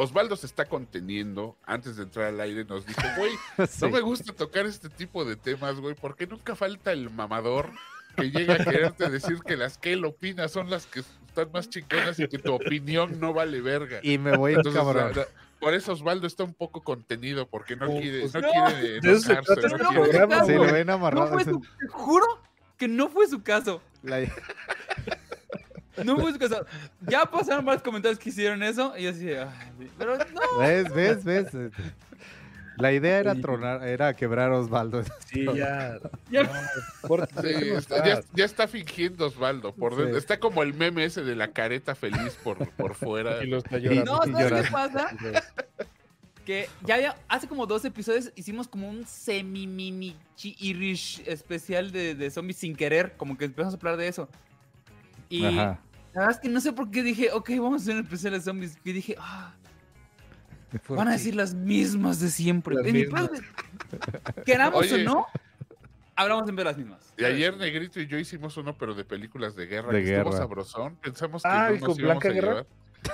Osvaldo 0.00 0.36
se 0.36 0.46
está 0.46 0.64
conteniendo. 0.66 1.56
Antes 1.64 1.96
de 1.96 2.02
entrar 2.04 2.26
al 2.26 2.40
aire 2.40 2.64
nos 2.64 2.86
dijo, 2.86 3.00
güey, 3.16 3.32
Sí. 3.68 3.78
no 3.84 3.90
me 3.90 4.00
gusta 4.00 4.32
tocar 4.32 4.66
este 4.66 4.88
tipo 4.88 5.24
de 5.24 5.36
temas, 5.36 5.80
güey, 5.80 5.94
porque 5.94 6.26
nunca 6.26 6.54
falta 6.56 6.92
el 6.92 7.10
mamador 7.10 7.70
que 8.16 8.30
llega 8.30 8.54
a 8.54 8.58
quererte 8.58 9.08
decir 9.08 9.38
que 9.46 9.56
las 9.56 9.78
que 9.78 9.92
él 9.92 10.04
opina 10.04 10.48
son 10.48 10.68
las 10.68 10.86
que 10.86 11.00
están 11.00 11.50
más 11.52 11.70
chingonas 11.70 12.18
y 12.18 12.26
que 12.28 12.38
tu 12.38 12.52
opinión 12.52 13.20
no 13.20 13.32
vale 13.32 13.60
verga. 13.60 14.00
Y 14.02 14.18
me 14.18 14.36
voy 14.36 14.52
a 14.54 14.56
Entonces, 14.56 14.82
la- 14.84 15.10
la- 15.12 15.26
por 15.60 15.74
eso 15.74 15.92
Osvaldo 15.92 16.26
está 16.26 16.42
un 16.42 16.54
poco 16.54 16.80
contenido, 16.82 17.46
porque 17.46 17.76
no 17.76 17.86
Oh, 17.90 18.00
quiere, 18.00 18.20
pues 18.22 18.34
no 18.34 18.40
no, 18.40 18.48
quiere 18.50 19.00
se 19.00 19.32
enojarse, 19.32 19.54
no 19.54 19.66
este 19.66 19.86
quiere- 19.86 20.56
güey. 20.56 20.56
lo 20.66 20.72
ven 20.72 20.86
No 20.86 20.92
amarrado. 20.94 21.28
fue 21.34 21.44
su, 21.44 21.60
te 21.60 21.86
juro 21.88 22.26
que 22.78 22.88
no 22.88 23.08
fue 23.10 23.28
su 23.28 23.42
caso. 23.42 23.80
La- 24.02 24.20
No 26.04 26.16
su 26.32 26.38
caso. 26.38 26.64
Ya 27.08 27.26
pasaron 27.26 27.64
varios 27.64 27.82
comentarios 27.82 28.18
que 28.18 28.28
hicieron 28.30 28.62
eso 28.62 28.96
y 28.96 29.02
yo 29.04 29.10
así, 29.10 29.30
ay, 29.32 29.48
sí. 29.78 29.88
pero 29.98 30.16
no. 30.16 30.58
¿Ves, 30.58 30.92
ves, 30.94 31.24
ves? 31.24 31.46
La 32.76 32.92
idea 32.92 33.18
era 33.18 33.34
tronar, 33.34 33.86
era 33.86 34.14
quebrar 34.16 34.52
a 34.52 34.58
Osvaldo. 34.58 35.02
Sí, 35.26 35.44
ya. 35.54 35.98
Ya- 36.30 36.44
no, 36.44 36.50
por- 37.08 37.28
Sí, 37.28 37.52
¿cómo 37.68 37.78
está- 37.78 38.22
ya, 38.32 38.44
está 38.44 38.66
fingiendo 38.68 39.26
Osvaldo. 39.26 39.74
Por 39.74 39.94
Sí. 39.96 40.16
Está 40.16 40.40
como 40.40 40.62
el 40.62 40.72
meme 40.72 41.04
ese 41.04 41.22
de 41.22 41.36
la 41.36 41.48
careta 41.48 41.94
feliz 41.94 42.38
por, 42.42 42.66
por 42.70 42.94
fuera. 42.94 43.42
Y 43.44 43.48
lo 43.48 43.58
está 43.58 43.76
llorando. 43.78 44.24
No, 44.26 44.32
¿sabes 44.38 44.62
qué 44.66 44.70
pasa? 44.72 45.08
Que 46.46 46.68
ya, 46.86 46.98
ya 46.98 47.16
hace 47.28 47.46
como 47.48 47.66
dos 47.66 47.84
episodios 47.84 48.32
hicimos 48.34 48.66
como 48.66 48.88
un 48.88 49.06
semi-mini 49.06 50.16
irish 50.42 51.22
especial 51.26 51.92
de, 51.92 52.14
de 52.14 52.30
zombies 52.30 52.56
sin 52.56 52.74
querer, 52.74 53.12
como 53.18 53.36
que 53.36 53.44
empezamos 53.44 53.74
a 53.74 53.76
hablar 53.76 53.98
de 53.98 54.08
eso. 54.08 54.26
Y 55.30 55.46
Ajá. 55.46 55.80
la 56.12 56.20
verdad 56.20 56.30
es 56.32 56.38
que 56.40 56.48
no 56.50 56.60
sé 56.60 56.72
por 56.74 56.90
qué 56.90 57.02
dije, 57.02 57.30
ok, 57.32 57.48
vamos 57.58 57.80
a 57.80 57.84
hacer 57.84 57.94
un 57.96 58.02
especial 58.02 58.32
de 58.34 58.40
zombies. 58.42 58.76
Y 58.84 58.92
dije, 58.92 59.16
ah, 59.18 59.54
¿Por 60.86 60.98
van 60.98 61.08
a 61.08 61.12
decir 61.12 61.34
las 61.34 61.54
mismas 61.54 62.20
de 62.20 62.28
siempre. 62.28 62.74
Las 62.76 62.86
En 62.86 62.92
mismas. 62.92 63.30
de- 63.32 64.42
Queramos 64.44 64.80
Oye. 64.92 65.02
o 65.02 65.04
no, 65.04 65.26
hablamos 66.14 66.44
siempre 66.44 66.64
de 66.64 66.70
las 66.70 66.76
mismas. 66.78 67.12
Y 67.16 67.24
ayer 67.24 67.56
Negrito 67.56 68.00
y 68.00 68.06
yo 68.06 68.18
hicimos 68.18 68.56
uno, 68.56 68.76
pero 68.76 68.94
de 68.94 69.04
películas 69.04 69.56
de 69.56 69.66
guerra. 69.66 69.92
De 69.92 70.02
que 70.04 70.10
estuvo 70.16 70.30
guerra. 70.30 70.42
sabrosón. 70.44 70.96
Pensamos 70.96 71.42
que 71.42 71.48
Ah, 71.48 71.68
no 71.70 71.76
¿y 71.76 71.80
nos 71.80 71.88
con 71.88 71.98
íbamos 72.00 72.22
Blanca 72.22 72.28
a 72.28 72.32
Guerra? 72.32 72.48
llevar. 72.50 72.66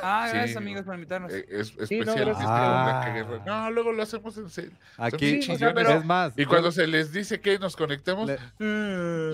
Ah, 0.03 0.27
Sí. 0.31 0.37
gracias 0.37 0.57
amigos 0.57 0.83
por 0.85 0.95
invitarnos. 0.95 1.33
Eh, 1.33 1.47
es, 1.49 1.69
Sí, 1.69 1.97
no, 2.01 2.13
especial 2.13 2.33
con 2.35 2.43
Ah. 2.47 3.43
No, 3.47 3.71
luego 3.71 3.93
lo 3.93 4.03
hacemos 4.03 4.37
en 4.37 4.51
serio. 4.51 4.73
Aquí, 4.97 5.43
Sí, 5.43 5.53
o 5.53 5.59
sea, 5.59 5.73
pero- 5.75 5.91
es 5.91 6.05
más. 6.05 6.33
Y 6.37 6.45
cuando 6.45 6.73
se 6.73 6.87
les 6.87 7.13
dice 7.13 7.41
que 7.41 7.59
nos 7.59 7.77
conectemos, 7.77 8.29
Le- 8.29 8.39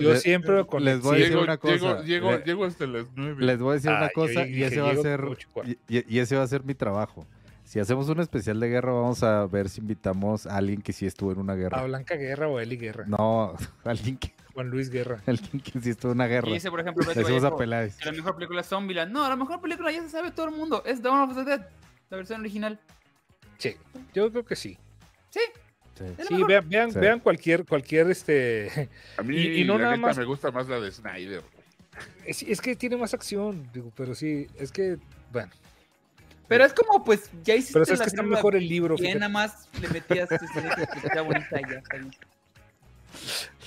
Yo 0.01 0.13
Le- 0.13 0.17
siempre 0.19 0.65
con 0.65 0.83
les 0.83 1.01
voy 1.01 1.15
a 1.15 1.17
decir 1.17 1.31
llego, 1.31 1.43
una 1.43 1.57
cosa. 1.57 1.73
llego, 1.73 2.03
llego, 2.03 2.31
Le- 2.31 2.37
llego 2.45 2.65
hasta 2.65 2.85
las 2.87 3.05
nueve. 3.15 3.43
Les 3.45 3.59
voy 3.59 3.71
a 3.71 3.73
decir 3.75 3.89
Ah, 3.91 3.97
una 3.97 4.07
yo 4.07 4.13
cosa 4.13 4.45
y 4.47 4.63
ese 4.63 4.81
va 4.81 4.91
a 4.91 4.95
ser 4.95 5.23
y- 5.87 6.15
y 6.15 6.19
ese 6.19 6.35
va 6.35 6.43
a 6.43 6.47
ser 6.47 6.63
mi 6.63 6.73
trabajo. 6.75 7.25
Si 7.73 7.79
hacemos 7.79 8.07
un 8.07 8.19
especial 8.19 8.59
de 8.59 8.69
guerra, 8.69 8.91
vamos 8.93 9.23
a 9.23 9.47
ver 9.47 9.67
si 9.67 9.81
invitamos 9.81 10.45
a 10.45 10.57
alguien 10.57 10.83
que 10.83 10.93
sí 10.93 11.07
estuvo 11.07 11.31
en 11.31 11.39
una 11.39 11.53
¿A 11.53 11.55
guerra. 11.55 11.83
Blanca 11.85 12.13
Guerra 12.13 12.47
o 12.47 12.59
a 12.59 12.61
Eli 12.61 12.77
Guerra? 12.77 13.05
No, 13.07 13.55
alguien 13.83 14.17
que, 14.17 14.31
Juan 14.53 14.67
Luis 14.69 14.91
Guerra. 14.91 15.23
alguien 15.25 15.59
que 15.59 15.79
sí 15.81 15.89
estuvo 15.89 16.11
en 16.11 16.19
una 16.19 16.27
guerra. 16.27 16.49
Y 16.49 16.53
dice, 16.53 16.69
por 16.69 16.81
ejemplo, 16.81 17.03
Beto 17.03 17.19
a 17.19 17.23
Vallejo, 17.23 17.57
pelar. 17.57 17.89
que 17.89 18.05
la 18.05 18.11
mejor 18.11 18.35
película 18.35 18.61
es 18.61 18.67
Zombieland. 18.67 19.11
No, 19.11 19.27
la 19.27 19.35
mejor 19.35 19.59
película 19.59 19.91
ya 19.91 20.03
se 20.03 20.09
sabe 20.09 20.29
todo 20.29 20.49
el 20.49 20.51
mundo. 20.55 20.83
Es 20.85 21.01
Dawn 21.01 21.27
of 21.27 21.35
the 21.35 21.43
Dead, 21.45 21.61
la 22.11 22.17
versión 22.17 22.41
original. 22.41 22.79
Sí, 23.57 23.75
yo 24.13 24.29
creo 24.29 24.45
que 24.45 24.55
sí. 24.55 24.77
Sí, 25.31 25.39
Sí. 26.27 26.43
vean, 26.47 26.69
vean, 26.69 26.91
Sí. 26.91 26.99
vean 26.99 27.19
cualquier, 27.21 27.65
cualquier 27.65 28.11
este. 28.11 28.87
A 29.17 29.23
mí, 29.23 29.35
y- 29.35 29.61
y 29.61 29.63
no 29.63 29.79
la 29.79 29.85
nada 29.85 29.95
neta, 29.95 30.07
más- 30.09 30.17
me 30.19 30.25
gusta 30.25 30.51
más 30.51 30.67
la 30.69 30.79
de 30.79 30.91
Snyder. 30.91 31.41
Es, 32.23 32.43
es 32.43 32.61
que 32.61 32.75
tiene 32.75 32.97
más 32.97 33.15
acción, 33.15 33.67
digo, 33.73 33.91
pero 33.95 34.13
sí, 34.13 34.45
es 34.59 34.71
que, 34.71 34.97
bueno. 35.31 35.51
Pero 36.53 36.65
es 36.65 36.73
como, 36.73 37.03
pues, 37.03 37.29
ya 37.43 37.55
hiciste 37.55 37.73
Pero 37.73 37.85
sabes 37.85 37.99
la 37.99 38.05
que 38.05 38.09
está 38.09 38.23
mejor 38.23 38.55
el 38.55 38.67
libro. 38.67 38.97
fíjate. 38.97 39.19
nada 39.19 39.29
más 39.29 39.67
le 39.81 39.87
metías 39.89 40.29
tu 40.29 40.35
escenita 40.35 40.87
que 40.87 41.19
bonita 41.21 41.59
y 41.59 41.71
ya 41.71 41.77
está 41.79 41.97
bien. 41.97 42.11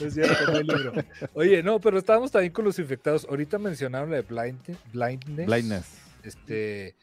Es 0.00 0.14
cierto, 0.14 0.52
no 0.52 0.58
hay 0.58 0.64
libro. 0.64 0.92
Oye, 1.34 1.62
no, 1.62 1.80
pero 1.80 1.98
estábamos 1.98 2.30
también 2.32 2.52
con 2.52 2.64
los 2.64 2.78
infectados. 2.78 3.26
Ahorita 3.28 3.58
mencionaron 3.58 4.10
la 4.10 4.16
de 4.16 4.22
blind, 4.22 4.60
blindness. 4.92 5.46
Blindness. 5.46 5.86
Este, 6.22 6.96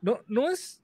no, 0.00 0.20
no 0.26 0.48
es, 0.50 0.80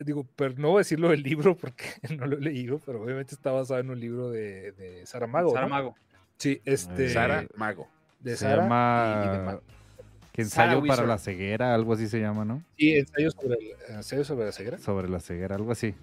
digo, 0.00 0.26
pero 0.36 0.54
no 0.58 0.68
voy 0.70 0.78
a 0.78 0.80
decirlo 0.80 1.10
del 1.10 1.22
libro 1.22 1.56
porque 1.56 1.84
no 2.18 2.26
lo 2.26 2.36
he 2.36 2.40
leído, 2.40 2.80
pero 2.84 3.02
obviamente 3.02 3.34
está 3.34 3.52
basado 3.52 3.80
en 3.80 3.90
un 3.90 4.00
libro 4.00 4.30
de, 4.30 4.72
de 4.72 5.06
Saramago. 5.06 5.48
¿no? 5.50 5.54
Saramago. 5.54 5.94
Sí, 6.36 6.60
este. 6.64 7.06
Eh, 7.06 7.10
Sara 7.10 7.46
Mago. 7.56 7.88
de 8.20 8.32
se 8.32 8.36
Sara 8.44 8.62
llama 8.62 9.22
y- 9.24 9.28
y 9.28 9.30
de 9.30 9.38
Ma- 9.44 9.52
que 9.52 9.60
Sarah 9.60 9.77
ensayo 10.42 10.82
para 10.84 11.04
la 11.06 11.18
ceguera, 11.18 11.74
algo 11.74 11.94
así 11.94 12.08
se 12.08 12.20
llama, 12.20 12.44
¿no? 12.44 12.62
Sí, 12.76 12.96
ensayo 12.96 13.30
sobre, 13.30 13.54
el- 13.54 13.94
ensayo 13.96 14.24
sobre 14.24 14.46
la 14.46 14.52
ceguera. 14.52 14.78
Sobre 14.78 15.08
la 15.08 15.20
ceguera, 15.20 15.54
algo 15.56 15.72
así. 15.72 15.94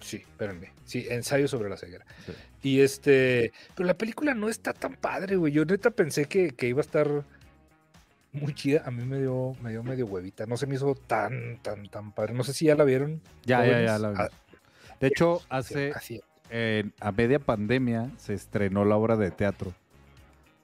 Sí, 0.00 0.16
espérenme. 0.16 0.72
Sí, 0.84 1.06
ensayo 1.10 1.46
sobre 1.48 1.68
la 1.70 1.76
ceguera. 1.76 2.04
Sí. 2.26 2.32
Y 2.62 2.80
este, 2.80 3.52
pero 3.76 3.86
la 3.86 3.94
película 3.94 4.34
no 4.34 4.48
está 4.48 4.72
tan 4.72 4.94
padre, 4.96 5.36
güey. 5.36 5.52
Yo 5.52 5.64
neta 5.64 5.90
pensé 5.90 6.24
que, 6.26 6.50
que 6.50 6.66
iba 6.68 6.80
a 6.80 6.82
estar 6.82 7.24
muy 8.32 8.52
chida. 8.54 8.82
A 8.84 8.90
mí 8.90 9.04
me 9.04 9.18
dio, 9.20 9.54
me 9.62 9.70
dio 9.70 9.82
medio 9.84 10.06
huevita. 10.06 10.46
No 10.46 10.56
se 10.56 10.66
me 10.66 10.74
hizo 10.74 10.94
tan, 10.94 11.58
tan, 11.62 11.88
tan 11.88 12.12
padre. 12.12 12.34
No 12.34 12.42
sé 12.42 12.52
si 12.52 12.64
ya 12.66 12.74
la 12.74 12.82
vieron. 12.84 13.20
Ya, 13.44 13.64
ya, 13.64 13.80
ya. 13.82 13.98
la 13.98 14.08
Ah, 14.16 14.28
vi. 14.28 14.56
De 15.00 15.06
hecho, 15.08 15.40
hace 15.48 15.92
a 17.00 17.12
media 17.12 17.38
pandemia 17.38 18.10
se 18.18 18.34
estrenó 18.34 18.84
la 18.84 18.96
obra 18.96 19.16
de 19.16 19.30
teatro 19.30 19.72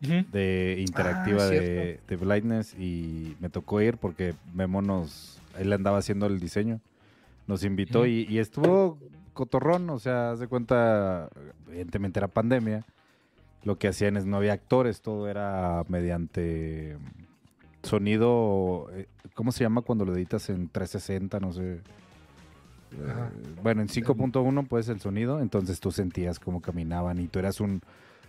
de 0.00 0.76
interactiva 0.86 1.44
Ah, 1.44 1.48
de, 1.48 2.00
de 2.06 2.16
Blindness 2.16 2.74
y 2.74 3.36
me 3.40 3.48
tocó 3.48 3.80
ir 3.80 3.96
porque 3.96 4.34
Memo 4.54 4.82
nos, 4.82 5.40
él 5.58 5.72
andaba 5.72 5.98
haciendo 5.98 6.26
el 6.26 6.38
diseño, 6.38 6.80
nos 7.46 7.64
invitó 7.64 8.06
y, 8.06 8.26
y 8.28 8.38
estuvo 8.38 8.98
cotorrón, 9.32 9.88
o 9.90 9.98
sea, 9.98 10.32
haz 10.32 10.40
de 10.40 10.48
cuenta, 10.48 11.28
evidentemente 11.68 12.20
era 12.20 12.28
pandemia, 12.28 12.84
lo 13.64 13.78
que 13.78 13.88
hacían 13.88 14.16
es 14.16 14.26
no 14.26 14.36
había 14.36 14.52
actores, 14.52 15.00
todo 15.00 15.28
era 15.28 15.84
mediante 15.88 16.96
sonido, 17.82 18.88
eh, 18.92 19.06
¿cómo 19.34 19.52
se 19.52 19.64
llama 19.64 19.82
cuando 19.82 20.04
lo 20.04 20.14
editas 20.14 20.48
en 20.50 20.68
360? 20.68 21.40
No 21.40 21.52
sé. 21.52 21.80
Ajá. 23.08 23.26
Eh, 23.28 23.54
bueno, 23.62 23.82
en 23.82 23.88
5.1 23.88 24.66
pues 24.66 24.88
el 24.88 25.00
sonido, 25.00 25.40
entonces 25.40 25.80
tú 25.80 25.90
sentías 25.92 26.38
cómo 26.38 26.60
caminaban 26.60 27.20
y 27.20 27.28
tú 27.28 27.38
eras 27.38 27.60
un, 27.60 27.80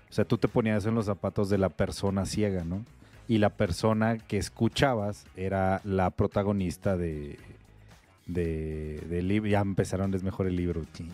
o 0.09 0.13
sea, 0.13 0.25
tú 0.25 0.37
te 0.37 0.47
ponías 0.47 0.85
en 0.85 0.95
los 0.95 1.05
zapatos 1.05 1.49
de 1.49 1.57
la 1.57 1.69
persona 1.69 2.25
ciega, 2.25 2.63
¿no? 2.63 2.85
Y 3.27 3.37
la 3.37 3.49
persona 3.49 4.17
que 4.17 4.37
escuchabas 4.37 5.25
era 5.35 5.81
la 5.83 6.09
protagonista 6.09 6.97
de, 6.97 7.37
de, 8.25 9.21
libro. 9.21 9.49
Ya 9.49 9.59
empezaron, 9.59 10.13
es 10.15 10.23
mejor 10.23 10.47
el 10.47 10.55
libro. 10.55 10.81
Chinga, 10.93 11.13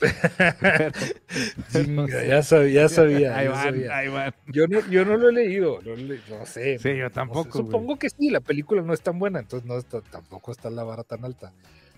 ya 2.28 2.42
sabía, 2.42 2.82
ya 2.82 2.88
sabía. 2.90 3.36
Ahí 3.36 3.48
van, 3.48 3.64
sabía. 3.64 3.96
ahí 3.96 4.08
van. 4.08 4.34
Yo 4.48 4.68
no, 4.68 4.86
yo 4.90 5.06
no 5.06 5.16
lo 5.16 5.30
he 5.30 5.32
leído, 5.32 5.80
no, 5.82 5.96
sé. 6.44 6.78
Sí, 6.78 6.90
yo 6.90 7.04
no 7.04 7.08
sé, 7.08 7.14
tampoco. 7.14 7.56
Supongo 7.56 7.98
que 7.98 8.10
sí, 8.10 8.28
la 8.28 8.40
película 8.40 8.82
no 8.82 8.92
es 8.92 9.00
tan 9.00 9.18
buena, 9.18 9.38
entonces 9.38 9.66
no 9.66 9.78
está, 9.78 10.02
tampoco 10.02 10.52
está 10.52 10.68
la 10.68 10.84
vara 10.84 11.04
tan 11.04 11.24
alta. 11.24 11.54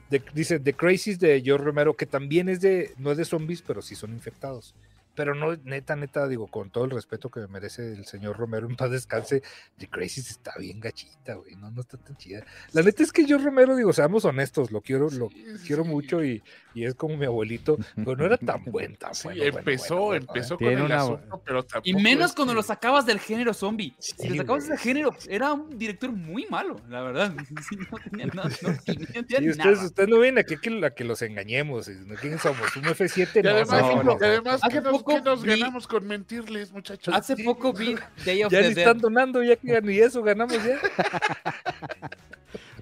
De- 0.08 0.22
dice 0.34 0.60
The 0.60 0.74
Crazies 0.74 1.18
de 1.18 1.42
George 1.42 1.64
Romero, 1.64 1.96
que 1.96 2.06
también 2.06 2.48
es 2.48 2.60
de, 2.60 2.92
no 2.98 3.10
es 3.10 3.18
de 3.18 3.24
zombies, 3.24 3.62
pero 3.62 3.82
sí 3.82 3.96
son 3.96 4.12
infectados. 4.12 4.76
Pero 5.14 5.34
no, 5.34 5.56
neta, 5.64 5.96
neta, 5.96 6.26
digo, 6.28 6.46
con 6.46 6.70
todo 6.70 6.84
el 6.84 6.90
respeto 6.90 7.30
que 7.30 7.40
me 7.40 7.48
merece 7.48 7.92
el 7.92 8.06
señor 8.06 8.36
Romero, 8.36 8.68
en 8.68 8.76
paz 8.76 8.90
descanse, 8.90 9.42
The 9.76 9.88
Crazies 9.88 10.30
está 10.30 10.52
bien 10.58 10.80
gachita, 10.80 11.34
güey, 11.34 11.56
no, 11.56 11.70
no 11.70 11.80
está 11.80 11.96
tan 11.96 12.16
chida. 12.16 12.44
La 12.72 12.82
neta 12.82 13.02
es 13.02 13.12
que 13.12 13.26
yo 13.26 13.38
Romero, 13.38 13.76
digo, 13.76 13.92
seamos 13.92 14.24
honestos, 14.24 14.70
lo 14.70 14.80
quiero, 14.80 15.10
lo 15.10 15.28
sí, 15.28 15.44
quiero 15.66 15.84
sí. 15.84 15.90
mucho 15.90 16.24
y, 16.24 16.42
y 16.74 16.84
es 16.84 16.94
como 16.94 17.16
mi 17.16 17.26
abuelito, 17.26 17.76
pero 17.96 18.16
no 18.16 18.24
era 18.24 18.36
tan 18.36 18.64
buen, 18.64 18.96
tan 18.96 19.14
Sí, 19.14 19.24
bueno. 19.28 19.40
bueno, 19.42 19.58
empezó, 19.58 19.94
bueno, 19.96 20.06
bueno, 20.06 20.26
empezó 20.28 20.54
¿eh? 20.54 20.58
con 20.58 20.68
el 20.68 20.82
una- 20.82 20.96
asunto, 21.02 21.42
pero 21.44 21.60
Y 21.60 21.64
tampoco 21.64 21.98
menos 22.02 22.30
es 22.30 22.36
cuando 22.36 22.52
que- 22.52 22.56
lo 22.56 22.62
sacabas 22.62 23.06
del 23.06 23.18
género 23.20 23.52
zombie. 23.54 23.94
si 23.98 24.12
Sí, 24.16 24.28
lo 24.28 24.36
sacabas 24.36 24.68
del 24.68 24.78
género, 24.78 25.14
era 25.28 25.52
un 25.52 25.78
director 25.78 26.12
muy 26.12 26.46
malo, 26.50 26.80
la 26.88 27.02
verdad. 27.02 27.32
Sí, 27.68 27.76
no 27.76 27.98
tenía, 27.98 28.26
no, 28.34 28.44
no 28.44 28.50
tenía- 28.50 29.06
no 29.14 29.24
tenía 29.24 29.38
Sí, 29.40 29.48
ustedes, 29.50 29.56
nada. 29.56 29.86
ustedes 29.86 30.08
no 30.08 30.18
vienen 30.20 30.38
aquí 30.38 30.54
a 30.54 30.58
que, 30.58 30.86
a 30.86 30.90
que 30.90 31.04
los 31.04 31.22
engañemos. 31.22 31.88
y 31.88 31.92
no, 32.06 32.14
¿Quién 32.16 32.38
somos? 32.38 32.76
¿Un 32.76 32.84
F7? 32.84 33.40
Y 33.40 33.42
No, 33.42 33.50
además, 33.50 33.70
no, 33.82 33.96
no, 33.96 34.02
no, 34.02 34.12
y 34.20 34.24
además 34.24 34.60
Hace 34.62 34.74
¿qué 34.76 34.80
nos, 34.80 34.92
poco 34.92 35.14
qué 35.14 35.20
nos 35.22 35.42
vi- 35.42 35.50
ganamos 35.50 35.86
con 35.86 36.06
mentirles, 36.06 36.72
muchachos? 36.72 37.14
Hace 37.14 37.36
Sí, 37.36 37.42
poco 37.42 37.72
vi 37.72 37.96
Day 38.24 38.42
of 38.44 38.52
Ya 38.52 38.58
the 38.60 38.68
le 38.68 38.74
Dead. 38.74 38.78
están 38.78 38.98
donando, 38.98 39.42
ya 39.42 39.56
que 39.56 39.80
ni 39.82 39.98
eso 39.98 40.22
ganamos 40.22 40.54
ya. 40.64 40.78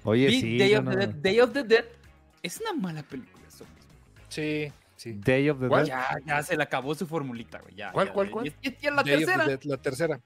Oye, 0.03 0.27
Vi 0.27 0.41
sí. 0.41 0.57
Day, 0.57 0.75
of 0.75 0.85
the 0.89 0.95
Dead. 0.95 1.09
Day 1.09 1.39
of 1.39 1.53
the 1.53 1.63
Dead 1.63 1.85
es 2.41 2.59
una 2.61 2.73
mala 2.73 3.03
película. 3.03 3.38
Sí, 4.29 4.71
sí. 4.95 5.13
Day 5.13 5.49
of 5.49 5.59
the 5.59 5.67
¿Cuál? 5.67 5.85
Dead. 5.85 5.95
Ya, 5.95 6.17
ya 6.25 6.43
se 6.43 6.55
le 6.55 6.63
acabó 6.63 6.95
su 6.95 7.05
formulita, 7.07 7.59
güey. 7.59 7.75
Ya, 7.75 7.91
¿Cuál, 7.91 8.07
ya, 8.07 8.13
cuál, 8.13 8.27
ya. 8.27 8.33
cuál? 8.33 8.45
Y 8.45 8.49
es, 8.49 8.55
y 8.81 8.87
es 8.87 8.93
la 8.93 9.03
Day 9.03 9.17
tercera. 9.17 9.45
Dead, 9.45 9.63
la 9.63 9.77
tercera. 9.77 10.19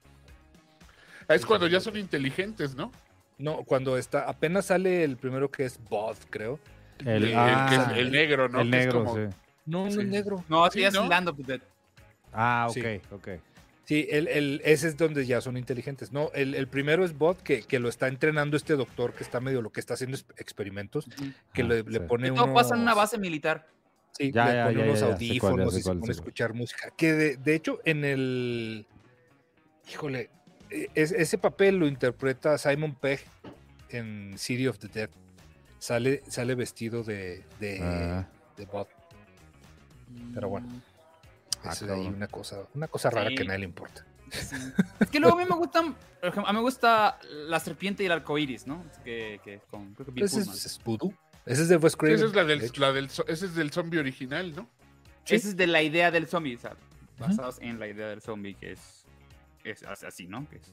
Ah, 1.28 1.36
es 1.36 1.45
cuando 1.45 1.68
ya 1.68 1.80
son 1.80 1.97
inteligentes, 1.97 2.76
¿no? 2.76 2.91
No, 3.38 3.64
cuando 3.64 3.97
está, 3.97 4.30
apenas 4.30 4.66
sale 4.68 5.04
el 5.04 5.18
primero 5.18 5.49
que 5.49 5.66
es 5.66 5.80
Bod, 5.89 6.18
creo. 6.30 6.60
El, 6.99 7.26
El, 7.26 7.34
ah, 7.36 7.68
que 7.70 7.76
es 7.93 7.99
el 7.99 8.12
negro, 8.12 8.49
¿no? 8.49 8.62
el 8.62 8.70
Que 8.72 8.78
es 8.80 8.86
negro, 8.86 9.04
como- 9.06 9.16
sí. 9.16 9.36
No, 9.66 9.86
no 9.86 9.91
Sí. 9.91 9.99
es 10.01 10.06
negro. 10.08 10.43
No, 10.49 10.66
así 10.66 10.80
Sí, 10.80 10.86
es 10.86 10.93
¿no? 10.93 11.08
Land 11.08 11.30
of 11.30 11.38
the 11.38 11.43
Dead. 11.43 11.62
Ah, 12.34 12.68
ok, 12.70 12.74
Sí. 12.76 13.01
ok. 13.12 13.28
Sí, 13.86 14.08
el, 14.12 14.28
el- 14.28 14.62
ese 14.64 14.88
es 14.88 14.97
donde 14.97 15.26
ya 15.26 15.41
son 15.41 15.58
inteligentes. 15.58 16.12
No, 16.14 16.30
el, 16.34 16.56
el 16.56 16.68
primero 16.68 17.04
es 17.04 17.18
Bot, 17.18 17.41
que, 17.41 17.64
que 17.64 17.80
lo 17.80 17.89
está 17.89 18.08
entrenando 18.08 18.56
este 18.58 18.76
doctor 18.76 19.14
que 19.14 19.24
está 19.24 19.39
medio 19.41 19.62
lo 19.62 19.72
que 19.72 19.80
está 19.80 19.93
haciendo 19.95 20.16
es- 20.18 20.26
experimentos, 20.38 21.06
que 21.54 21.62
Ah, 21.64 21.66
le, 21.66 21.99
pone 22.01 22.28
Y 22.30 22.32
todo 22.34 22.54
pasa 22.54 22.76
en 22.76 22.82
una 22.82 22.93
base 22.93 23.18
militar. 23.18 23.68
Sí, 24.18 24.32
Ya, 24.32 24.45
le 24.45 24.53
ya, 24.55 24.64
pone 24.66 24.78
ya, 24.78 24.84
unos 24.86 24.99
ya, 24.99 25.09
ya, 25.09 25.18
sé 25.18 25.39
cuál, 25.39 25.57
ya 25.57 25.64
audífonos 25.64 25.74
y 25.78 25.82
se 25.82 25.89
pone 25.89 26.07
a 26.07 26.11
escuchar 26.11 26.53
música. 26.53 26.91
Que 26.95 27.14
de, 27.14 27.38
de 27.38 27.55
hecho, 27.55 27.80
en 27.86 28.05
el. 28.05 28.86
Híjole, 29.91 30.30
e- 30.70 30.89
es- 30.93 31.11
ese 31.11 31.38
papel 31.38 31.78
lo 31.78 31.88
interpreta 31.88 32.57
Simon 32.57 32.95
Pegg 32.95 33.22
en 33.89 34.38
City 34.38 34.68
of 34.68 34.78
the 34.80 34.88
Dead. 34.88 35.09
Sale, 35.80 36.22
sale 36.30 36.55
vestido 36.55 37.03
de, 37.03 37.43
de, 37.59 37.80
Ah. 37.82 38.28
de 38.55 38.66
Bot. 38.66 38.88
Pero 40.34 40.49
bueno. 40.49 40.68
Ah, 41.64 41.72
Es 41.72 41.82
ahí 41.82 41.88
cabrón. 41.89 42.07
una 42.16 42.28
cosa, 42.28 42.57
una 42.74 42.88
cosa 42.88 43.09
rara 43.09 43.30
Sí. 43.30 43.36
que 43.36 43.41
a 43.43 43.45
nadie 43.45 43.59
le 43.59 43.66
importa. 43.66 44.05
Sí. 44.32 44.55
Es 44.99 45.09
que 45.09 45.20
luego 45.20 45.38
a 45.38 45.43
mí 45.43 45.47
me 45.49 45.55
gustan, 45.55 45.93
por 46.20 46.30
ejemplo, 46.30 46.47
a 46.49 46.53
mí 46.53 46.57
me 46.57 46.64
gusta 46.64 47.20
la 47.30 47.59
serpiente 47.59 48.03
y 48.03 48.05
el 48.07 48.11
arco 48.14 48.38
iris, 48.38 48.66
¿no? 48.68 48.84
Es 48.91 48.97
que, 48.99 49.39
que 49.43 49.59
con, 49.70 49.93
creo 49.93 50.05
que 50.07 50.11
Bill 50.11 50.24
Ese 50.26 50.38
Pullman. 50.39 50.55
es, 50.55 50.66
es 50.66 50.84
Voodoo. 50.84 51.14
Ese 51.46 51.64
es 51.64 51.70
de 51.70 51.78
Wes 51.78 51.96
Craven. 51.96 52.16
esa 52.16 52.26
es 52.26 52.34
la 52.34 52.44
de 52.44 52.58
del, 52.58 52.72
la 52.78 52.91
del, 52.94 53.06
ese 53.06 53.46
es 53.46 53.56
del 53.56 53.72
zombie 53.72 54.00
original, 54.00 54.56
¿no? 54.56 54.70
Sí. 55.26 55.36
Esa 55.36 55.50
es 55.50 55.58
de 55.58 55.68
la 55.68 55.82
idea 55.82 56.10
del 56.12 56.28
zombie, 56.28 56.56
o 56.56 56.60
sea, 56.60 56.76
basados 57.20 57.58
en 57.62 57.80
la 57.80 57.88
idea 57.88 58.08
del 58.08 58.22
zombie, 58.22 58.56
que 58.56 58.72
es, 58.74 59.06
es 59.64 59.84
así, 60.04 60.28
¿no? 60.28 60.48
Que 60.50 60.58
es- 60.58 60.72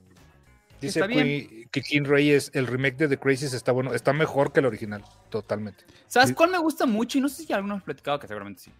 Dice. 0.81 1.03
Qui- 1.03 1.68
que 1.71 1.83
King 1.83 2.05
Reyes, 2.05 2.51
el 2.55 2.66
remake 2.66 2.97
de 2.97 3.09
The 3.09 3.18
Crazies 3.18 3.53
está 3.53 3.71
bueno, 3.71 3.93
está 3.93 4.14
mejor 4.14 4.51
que 4.51 4.61
el 4.61 4.66
original, 4.66 5.05
totalmente. 5.29 5.85
¿Sabes 6.07 6.33
cuál 6.35 6.51
me 6.51 6.57
gusta 6.59 6.87
mucho? 6.87 7.18
Y 7.18 7.21
no 7.21 7.29
sé 7.29 7.45
si 7.45 7.53
alguno 7.53 7.75
ha 7.75 7.81
platicado, 7.81 8.18
que 8.18 8.27
seguramente 8.27 8.62
sí. 8.62 8.73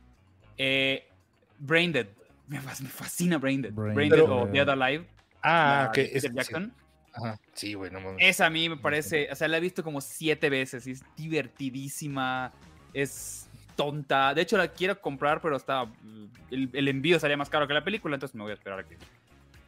Eh, 0.57 1.07
Brain 1.59 1.93
Dead. 1.93 2.07
Me, 2.49 2.59
fas- 2.61 2.81
me 2.81 2.89
fascina 2.89 3.37
Brain 3.37 3.61
Dead. 3.61 3.73
Brain 3.73 3.95
Brain, 3.95 4.09
Dead 4.11 4.19
Dead. 4.19 4.31
o 4.31 4.47
Dead 4.47 4.69
Alive. 4.71 5.07
Ah, 5.43 5.91
que 5.93 6.11
es 6.15 6.23
Jackson. 6.23 6.73
Ajá. 7.13 7.39
Sí, 7.55 7.75
güey, 7.75 7.91
no 7.91 8.01
mames. 8.01 8.17
Esa 8.21 8.47
a 8.47 8.51
mí 8.51 8.69
me 8.69 8.77
parece, 8.77 9.29
o 9.31 9.35
sea, 9.35 9.49
la 9.49 9.57
he 9.57 9.61
visto 9.61 9.83
como 9.83 10.01
siete 10.01 10.49
veces 10.51 10.87
y 10.87 10.93
es 10.93 11.03
divertidísima, 11.17 12.53
es 12.95 13.49
tonta. 13.77 14.35
De 14.35 14.43
hecho, 14.43 14.57
la 14.57 14.69
quiero 14.69 15.01
comprar, 15.01 15.41
pero 15.41 15.57
está 15.57 15.87
el, 16.51 16.71
el 16.73 16.89
envío 16.89 17.19
salía 17.19 17.37
más 17.37 17.49
caro 17.51 17.67
que 17.67 17.75
la 17.75 17.85
película, 17.85 18.15
entonces 18.17 18.35
me 18.35 18.43
voy 18.43 18.53
a 18.53 18.55
esperar 18.55 18.81
a 18.81 18.85
que 18.85 18.97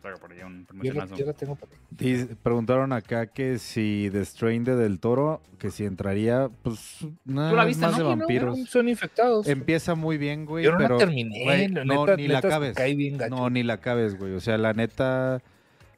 salga 0.03 0.19
por 0.19 0.33
ahí 0.33 0.41
un 0.43 0.67
Yo 0.83 0.93
yo 1.17 1.27
la 1.27 1.33
tengo 1.33 1.55
por 1.55 1.69
ahí. 1.71 2.29
Preguntaron 2.43 2.93
acá 2.93 3.27
que 3.27 3.59
si 3.59 4.09
The 4.13 4.25
Strain 4.25 4.65
de 4.65 4.75
Del 4.77 4.99
Toro, 4.99 5.41
que 5.59 5.71
si 5.71 5.85
entraría, 5.85 6.51
pues 6.63 7.07
nada 7.25 7.51
Tú 7.51 7.57
la 7.57 7.65
viste, 7.65 7.83
más 7.87 7.93
¿no? 7.93 7.99
de 7.99 8.05
vampiros. 8.05 8.59
No, 8.59 8.67
son 8.67 8.89
infectados. 8.89 9.47
Empieza 9.47 9.95
muy 9.95 10.19
bien, 10.19 10.45
güey, 10.45 10.65
yo 10.65 10.73
no 10.73 10.79
pero 10.79 10.95
la 10.95 10.99
terminé. 10.99 11.45
güey, 11.45 11.69
la 11.69 11.85
no, 11.85 12.05
neta, 12.05 12.17
ni 12.17 12.29
la 12.29 12.43
cabes. 12.43 12.77
Cae 12.77 12.95
bien 12.95 13.17
gacho. 13.17 13.35
No, 13.35 13.49
ni 13.49 13.63
la 13.63 13.79
cabes, 13.79 14.19
güey. 14.19 14.33
O 14.33 14.41
sea, 14.41 14.59
la 14.59 14.73
neta, 14.73 15.41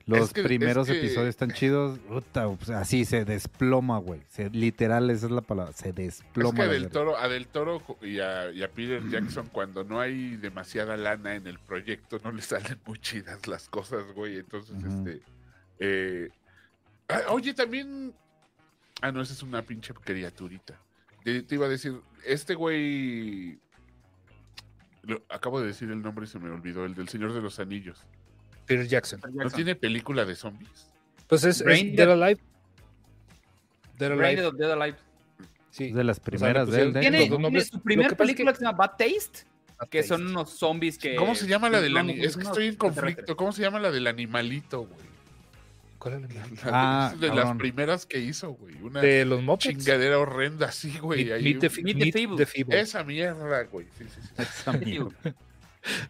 los 0.06 0.20
Es 0.28 0.32
que- 0.34 0.40
es 0.42 0.46
primeros 0.46 0.86
que- 0.86 0.98
episodios 0.98 1.30
están 1.30 1.50
chidos. 1.52 1.98
Puta, 2.00 2.46
o 2.48 2.58
sea, 2.62 2.80
así 2.80 3.04
se 3.04 3.24
desploma, 3.24 3.98
güey. 3.98 4.20
Se- 4.28 4.50
literal, 4.50 5.08
esa 5.10 5.26
es 5.26 5.32
la 5.32 5.40
palabra. 5.40 5.72
Se 5.72 5.88
Es 5.90 5.94
desploma. 5.94 6.54
que 6.56 6.62
a 6.62 6.68
Del. 6.68 6.88
Toro, 6.90 7.16
a 7.16 7.28
Del 7.28 7.46
Toro 7.48 7.82
y 8.02 8.20
a, 8.20 8.50
y 8.50 8.62
a 8.62 8.70
Peter 8.70 9.02
Jackson, 9.08 9.48
cuando 9.50 9.82
no 9.84 10.00
hay 10.00 10.36
demasiada 10.36 10.96
lana 10.96 11.34
en 11.36 11.46
el 11.46 11.58
proyecto, 11.58 12.20
no 12.22 12.32
le 12.32 12.42
salen 12.42 12.78
muy 12.86 12.98
chidas 12.98 13.46
las 13.46 13.68
cosas, 13.68 14.04
güey. 14.14 14.38
Entonces, 14.38 14.76
este. 14.84 15.22
eh, 15.78 16.28
ah, 17.08 17.22
oye, 17.30 17.54
también. 17.54 18.12
Ah, 19.00 19.10
no, 19.10 19.20
esa 19.22 19.32
es 19.32 19.42
una 19.42 19.62
pinche 19.62 19.92
criaturita. 19.94 20.78
Te, 21.24 21.42
te 21.42 21.54
iba 21.54 21.66
a 21.66 21.68
decir, 21.70 21.98
este 22.26 22.54
güey. 22.54 23.58
lo- 25.02 25.22
acabo 25.28 25.60
de 25.60 25.66
decir 25.66 25.90
el 25.90 26.00
nombre 26.02 26.24
y 26.24 26.28
se 26.28 26.38
me 26.38 26.50
olvidó, 26.50 26.84
el 26.84 26.94
del 26.94 27.08
Señor 27.08 27.32
de 27.32 27.42
los 27.42 27.58
Anillos. 27.58 28.04
Peter 28.66 28.86
Jackson. 28.86 29.20
Peter 29.20 29.34
¿No 29.44 29.50
tiene 29.50 29.74
película 29.74 30.24
de 30.24 30.34
zombies? 30.34 30.90
Pues 31.26 31.44
es, 31.44 31.58
es 31.60 31.64
Brain 31.64 31.94
Dead 31.96 32.06
Dead. 32.06 32.22
Alive. 32.22 32.40
Dead 33.98 34.12
Alive. 34.12 34.36
Dead 34.42 34.52
Dead 34.52 34.72
Alive. 34.72 34.98
Sí. 35.70 35.90
De 35.92 36.04
las 36.04 36.18
O 36.18 36.22
sea, 36.22 36.24
primeras 36.24 36.70
de 36.70 36.82
él. 36.82 36.92
Tiene, 37.00 37.28
nombres- 37.28 37.48
tiene 37.50 37.64
su 37.64 37.82
primera 37.82 38.08
es 38.10 38.14
película 38.14 38.52
que- 38.52 38.54
que 38.54 38.58
se 38.60 38.64
llama 38.64 38.78
Bad 38.78 38.90
Taste, 38.96 39.44
que 39.90 40.02
son 40.02 40.26
unos 40.28 40.50
zombies 40.50 40.98
que... 40.98 41.16
¿Cómo 41.16 41.34
se 41.34 41.46
llama 41.48 41.68
la 41.68 41.80
del 41.80 41.94
no, 41.94 42.00
ani- 42.00 42.14
no, 42.14 42.24
Es 42.24 42.36
que 42.36 42.44
estoy 42.44 42.66
en 42.68 42.76
conflicto. 42.76 43.36
¿Cómo 43.36 43.52
se 43.52 43.62
llama 43.62 43.80
la 43.80 43.90
del 43.90 44.06
animalito, 44.06 44.82
güey? 44.86 45.04
¿Cuál 45.98 46.14
es 46.14 46.20
nombre? 46.20 46.38
La 46.38 46.46
de- 46.46 46.58
Ah, 46.72 47.10
es 47.14 47.20
de 47.20 47.28
las 47.34 47.56
primeras 47.56 48.06
que 48.06 48.18
hizo, 48.20 48.50
güey. 48.52 48.74
Una 48.82 49.00
De 49.00 49.24
los 49.24 49.42
Muppets. 49.42 49.76
chingadera 49.78 50.18
horrenda 50.18 50.68
así, 50.68 50.96
güey. 50.98 51.24
Meet, 51.24 51.32
ahí 51.32 51.42
Meet 51.42 51.60
the, 51.60 52.44
the. 52.44 52.80
Esa 52.80 53.02
mierda, 53.04 53.62
güey. 53.64 53.86
Sí, 53.98 54.04
sí, 54.04 54.20
sí. 54.22 54.28
Esa 54.38 54.72
mierda. 54.72 55.10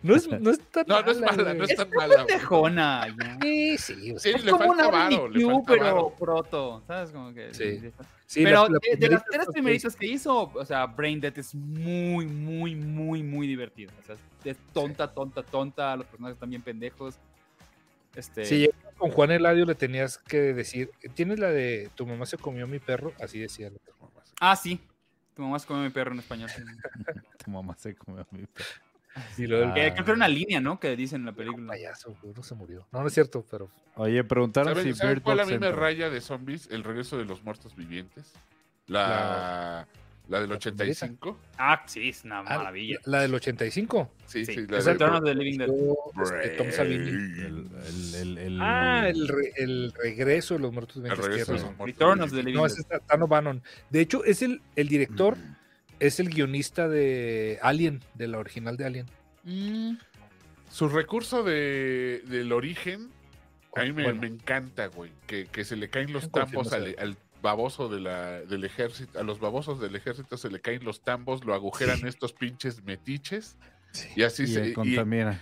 No 0.03 0.14
es, 0.14 0.29
no 0.29 0.51
es 0.51 0.61
tan 0.70 0.85
No, 0.87 1.03
no 1.03 1.11
es 1.11 1.20
mala, 1.20 1.53
no 1.55 1.64
es 1.64 1.75
tan 1.75 1.89
Es 1.89 1.95
mala. 1.95 2.27
pendejona. 2.27 3.07
Sí, 3.43 3.77
sí. 3.79 4.12
o 4.12 4.18
sea, 4.18 4.33
Sí, 4.33 4.39
Es 4.39 4.45
le 4.45 4.51
como 4.53 4.64
falta 4.66 4.89
una 4.89 4.91
varo, 4.91 5.29
le 5.29 5.45
falta 5.45 5.62
pero 5.66 5.83
varo. 5.85 6.14
proto, 6.18 6.83
¿sabes? 6.87 7.11
Como 7.11 7.35
que... 7.35 7.53
Sí. 7.53 7.81
sí, 8.27 8.45
pero 8.45 8.64
la- 8.68 8.75
la 8.75 8.79
de, 8.91 8.97
de 8.97 9.09
las 9.09 9.25
tres 9.25 9.47
primeritas 9.53 9.97
que 9.97 10.07
hizo, 10.07 10.51
o 10.55 10.64
sea, 10.64 10.87
Brain 10.87 11.20
Dead 11.20 11.37
es 11.39 11.55
muy, 11.55 12.27
muy, 12.27 12.75
muy, 12.77 13.22
muy 13.22 13.47
divertida. 13.49 13.93
O 14.01 14.07
sea, 14.07 14.16
es 14.45 14.57
tonta, 14.72 15.12
tonta, 15.12 15.43
tonta. 15.43 15.97
Los 15.97 16.07
personajes 16.07 16.35
están 16.37 16.51
bien 16.51 16.62
pendejos. 16.62 17.16
Este, 18.14 18.45
llegabas 18.45 18.95
con 18.97 19.11
Juan 19.11 19.33
Eladio 19.33 19.64
le 19.66 19.75
tenías 19.75 20.18
que 20.18 20.39
decir, 20.55 20.91
¿tienes 21.14 21.41
la 21.41 21.49
de 21.51 21.91
tu 21.97 22.07
mamá 22.07 22.27
se 22.27 22.39
comió 22.39 22.68
mi 22.68 22.79
perro? 22.79 23.12
Así 23.20 23.41
decía. 23.41 23.70
la 23.70 23.77
Ah, 24.41 24.55
sí. 24.55 24.81
Tu 25.35 25.43
mamá 25.43 25.59
se 25.59 25.66
come 25.66 25.83
mi 25.83 25.91
perro 25.91 26.12
en 26.12 26.20
español. 26.20 26.49
Tu 27.45 27.51
mamá 27.51 27.75
se 27.77 27.95
comió 27.97 28.22
a 28.22 28.27
mi 28.31 28.47
perro. 28.47 28.68
Y 29.39 29.47
luego 29.47 29.65
el 29.65 29.71
Ah. 29.71 29.75
Que 29.75 29.93
creo 29.93 30.05
que 30.05 30.11
era 30.11 30.15
una 30.17 30.29
línea, 30.29 30.61
¿no? 30.61 30.79
Que 30.81 30.97
dicen 30.97 31.21
en 31.23 31.25
la 31.27 31.31
un 31.33 31.37
película. 31.37 31.67
payaso, 31.69 32.17
no 32.37 32.43
se 32.43 32.55
murió. 32.55 32.87
No, 32.93 33.01
no 33.03 33.07
es 33.09 33.15
cierto, 33.15 33.45
pero 33.51 33.71
Oye, 33.97 34.25
preguntaron 34.25 34.75
si 34.75 34.81
¿Saben, 34.81 34.95
¿saben 34.97 35.15
Bird 35.15 35.23
cuál 35.23 35.41
a 35.41 35.43
Box 35.45 35.53
mí 35.53 35.59
me 35.59 35.71
raya 35.73 36.11
de 36.11 36.21
zombies? 36.21 36.69
El 36.71 36.83
regreso 36.85 37.17
de 37.17 37.25
los 37.25 37.43
muertos 37.45 37.77
vivientes. 37.77 38.33
La, 38.89 39.87
la 40.29 40.41
del 40.41 40.51
la 40.51 40.57
85. 40.57 41.39
Ah, 41.59 41.83
sí, 41.87 42.09
es 42.09 42.25
una 42.25 42.41
Ah, 42.41 42.43
maravilla. 42.59 42.99
la 43.05 43.21
del 43.23 43.35
85. 43.35 44.11
Sí, 44.27 44.45
sí, 44.45 44.55
Sí, 44.55 44.67
la 44.69 44.79
es 44.79 44.85
de 44.87 44.93
el 44.93 44.99
trono 44.99 45.21
de 45.21 45.35
Living 45.35 45.59
Dead. 45.59 45.69
Yo, 45.69 45.97
este, 46.23 46.49
Tom 46.51 46.71
Savini. 46.71 47.09
El, 47.09 47.69
el- 47.87 48.15
el- 48.15 48.39
el- 48.39 48.59
Ah, 48.61 49.09
el, 49.09 49.29
re- 49.29 49.53
el 49.57 49.93
regreso 49.93 50.55
de 50.55 50.61
los 50.61 50.73
muertos 50.73 50.97
El 50.97 51.03
vivientes. 51.03 51.27
regreso 51.27 51.53
de 51.53 51.59
los 51.61 51.77
muertos 51.77 51.87
Return 51.99 52.21
of 52.23 52.31
the. 52.31 52.37
Living 52.39 52.55
No, 52.55 52.62
Dead. 52.62 52.73
ese 52.73 52.81
es 52.83 52.89
Dan 53.07 53.23
O'Bannon. 53.23 53.62
De 53.91 54.01
hecho, 54.01 54.25
es 54.25 54.43
el, 54.43 54.61
el 54.77 54.89
director, 54.89 55.37
es 56.01 56.20
el 56.20 56.28
guionista 56.30 56.88
de 56.88 57.59
Alien, 57.62 58.01
de 58.14 58.28
la 58.28 58.38
original 58.38 58.76
de 58.76 58.84
Alien. 58.84 59.07
Mm, 59.45 59.97
Su 60.70 60.88
recurso 60.88 61.42
de, 61.42 62.22
del 62.26 62.53
origen, 62.53 63.11
a 63.76 63.82
mí 63.82 63.92
me, 63.92 64.05
Bueno. 64.05 64.20
me 64.22 64.26
encanta, 64.28 64.86
güey. 64.86 65.11
Que, 65.26 65.47
que 65.47 65.64
se 65.64 65.76
le 65.76 65.88
caen 65.88 66.12
los 66.12 66.30
tambos 66.30 66.72
al, 66.72 67.16
baboso 67.42 67.88
de 67.90 68.01
la, 68.01 68.40
del 68.40 68.64
ejército. 68.64 69.18
A 69.20 69.22
los 69.22 69.38
babosos 69.38 69.78
del 69.80 69.95
ejército 69.97 70.36
se 70.38 70.51
le 70.51 70.61
caen 70.61 70.82
los 70.84 71.03
tambos, 71.03 71.45
lo 71.45 71.53
agujeran 71.55 72.07
estos 72.07 72.32
pinches 72.32 72.82
metiches. 72.84 73.57
Y 74.16 74.22
así 74.22 74.45
y 74.45 74.47
se. 74.49 74.68
y- 74.68 74.72
contamina. 74.72 75.40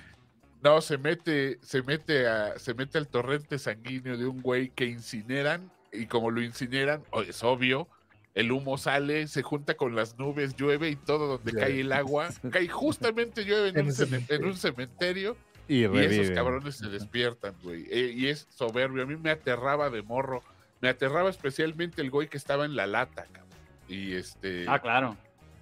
no, 0.62 0.80
se 0.80 0.98
mete, 0.98 1.58
se 1.62 1.82
mete 1.82 2.26
a, 2.26 2.58
se 2.58 2.74
mete 2.74 2.98
al 2.98 3.06
torrente 3.08 3.58
sanguíneo 3.58 4.16
de 4.16 4.26
un 4.26 4.42
güey 4.42 4.70
que 4.70 4.86
incineran, 4.86 5.70
y 5.92 6.06
como 6.06 6.30
lo 6.30 6.42
incineran, 6.42 7.02
es 7.26 7.42
obvio, 7.44 7.86
el 8.34 8.50
humo 8.52 8.78
sale, 8.78 9.26
se 9.28 9.42
junta 9.42 9.74
con 9.74 9.94
las 9.94 10.18
nubes, 10.18 10.56
llueve 10.56 10.88
y 10.90 10.96
todo 10.96 11.26
donde 11.36 11.52
cae 11.52 11.80
el 11.80 11.92
agua, 11.92 12.28
cae 12.50 12.68
justamente 12.68 13.44
llueve 13.44 13.68
en, 13.68 13.78
En 13.78 13.86
un, 13.86 14.24
en 14.28 14.44
un 14.44 14.56
cementerio 14.56 15.36
Y 15.68 15.84
esos 15.84 16.30
cabrones 16.30 16.76
se 16.76 16.88
despiertan, 16.88 17.54
güey. 17.62 17.86
Eh, 17.90 18.12
y 18.16 18.28
es 18.28 18.46
soberbio. 18.50 19.02
A 19.02 19.06
mí 19.06 19.16
me 19.16 19.30
aterraba 19.30 19.90
de 19.90 20.02
morro. 20.02 20.42
Me 20.80 20.88
aterraba 20.88 21.30
especialmente 21.30 22.02
el 22.02 22.10
güey 22.10 22.28
que 22.28 22.36
estaba 22.36 22.64
en 22.64 22.74
la 22.74 22.86
lata, 22.86 23.24
cabrón. 23.30 23.42
Y 23.88 24.14
este, 24.14 24.64
Ah, 24.66 24.80
claro. 24.80 25.16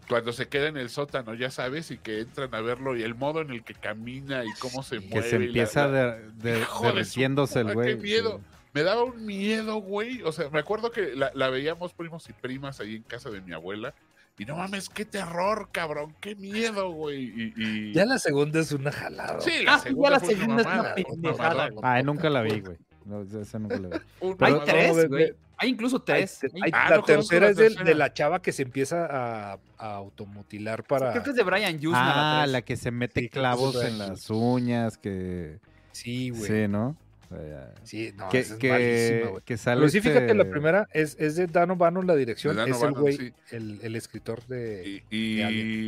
cuando 0.09 0.33
se 0.33 0.49
queda 0.49 0.69
en 0.69 0.77
el 0.77 0.89
sótano, 0.91 1.35
ya 1.35 1.51
sabes, 1.51 1.91
y 1.91 1.99
que 1.99 2.21
entran 2.21 2.55
a 2.55 2.61
verlo, 2.61 2.97
y 2.97 3.03
el 3.03 3.15
modo 3.15 3.41
en 3.43 3.51
el 3.51 3.63
que 3.65 3.75
camina 3.75 4.45
y 4.45 4.49
cómo 4.61 4.83
se 4.83 4.99
Que 5.01 5.07
mueve. 5.09 5.29
se 5.31 5.37
y 5.37 5.39
la- 5.41 5.45
empieza 5.47 5.87
la- 5.89 6.17
de, 6.17 6.31
de- 6.53 6.67
derritiéndose 6.83 7.61
el 7.61 7.75
güey. 7.75 7.97
qué 7.97 8.03
miedo. 8.03 8.41
Me 8.73 8.83
daba 8.83 9.03
un 9.05 9.25
miedo, 9.27 9.77
güey. 9.77 10.23
O 10.23 10.33
sea, 10.33 10.49
me 10.51 10.61
acuerdo 10.61 10.91
que 10.93 11.15
la, 11.17 11.31
la 11.35 11.49
veíamos 11.51 11.93
primos 11.93 12.29
y 12.29 12.33
primas 12.33 12.81
ahí 12.81 12.97
en 12.97 13.03
casa 13.03 13.31
de 13.31 13.41
mi 13.41 13.53
abuela. 13.53 13.95
Y 14.39 14.45
no 14.47 14.57
mames, 14.57 14.89
qué 14.89 15.05
terror, 15.05 15.69
cabrón. 15.71 16.15
Qué 16.21 16.35
miedo, 16.35 16.91
güey. 16.93 17.25
Y, 17.25 17.53
y- 17.57 17.93
Ya 17.93 18.07
la 18.07 18.19
segunda 18.19 18.61
es 18.61 18.73
una 18.73 18.91
jalada. 18.91 19.41
Sí, 19.41 19.65
la 19.65 19.75
Ah, 19.75 19.79
sí, 19.79 19.85
ya 19.85 19.89
segunda, 19.91 20.11
la 20.11 20.21
fue 20.21 20.29
una 20.35 20.39
segunda 20.39 20.61
es 20.63 20.67
una 20.67 20.77
mamada, 20.77 20.95
un 20.97 21.21
pendejada. 21.21 21.71
Ay, 21.83 22.03
nunca 22.05 22.31
la 22.31 22.43
vi, 22.43 22.61
güey. 22.61 22.77
No, 23.05 23.23
esa 23.41 23.59
nunca 23.59 23.77
la 23.79 23.89
vi. 23.89 23.97
Hay 24.41 24.55
tres, 24.65 25.09
güey. 25.09 25.35
Hay 25.59 25.69
incluso 25.69 26.01
tres. 26.01 26.43
Hay- 26.45 26.51
Hay- 26.63 26.71
Ah, 26.73 26.87
la 26.91 26.97
no 26.99 27.03
tercera 27.03 27.47
la 27.47 27.51
es 27.67 27.77
de, 27.77 27.95
la 27.95 28.15
chava 28.15 28.41
que 28.41 28.53
se 28.53 28.63
empieza 28.63 29.05
a, 29.11 29.59
a 29.77 29.95
automutilar 29.97 30.85
para. 30.85 31.11
Creo 31.11 31.23
que 31.23 31.31
es 31.31 31.37
de 31.37 31.43
Brian 31.43 31.79
Yuzna. 31.79 32.43
Ah, 32.43 32.47
la 32.47 32.63
que 32.63 32.77
se 32.79 32.91
mete 32.91 33.21
Sí, 33.23 33.29
clavos 33.29 33.75
en 33.85 33.99
las 33.99 34.31
uñas, 34.31 34.97
que... 34.97 35.59
Sí, 35.93 36.31
güey. 36.31 36.45
Sí, 36.47 36.69
¿no? 36.69 36.97
O 37.31 37.37
Sí, 37.85 38.13
no, 38.17 38.29
que, 38.29 38.41
es 38.41 38.53
que, 38.55 38.71
malísima, 38.71 39.31
güey. 39.31 39.43
que 39.45 39.57
sale 39.57 39.79
Pero 39.81 39.89
sí, 39.91 40.01
fíjate, 40.01 40.35
la 40.35 40.43
este- 40.43 40.45
primera 40.51 40.89
es, 40.93 41.17
es 41.21 41.37
de 41.37 41.47
Dan 41.47 41.71
O'Bannon, 41.71 42.07
la 42.07 42.17
dirección. 42.17 42.57
De 42.57 42.69
es 42.71 42.83
el 42.83 42.93
güey, 42.93 43.17
sí. 43.17 43.33
el, 43.53 43.79
el 43.83 43.95
escritor 43.97 44.45
de. 44.47 45.03
Y, 45.11 45.17
y, 45.17 45.37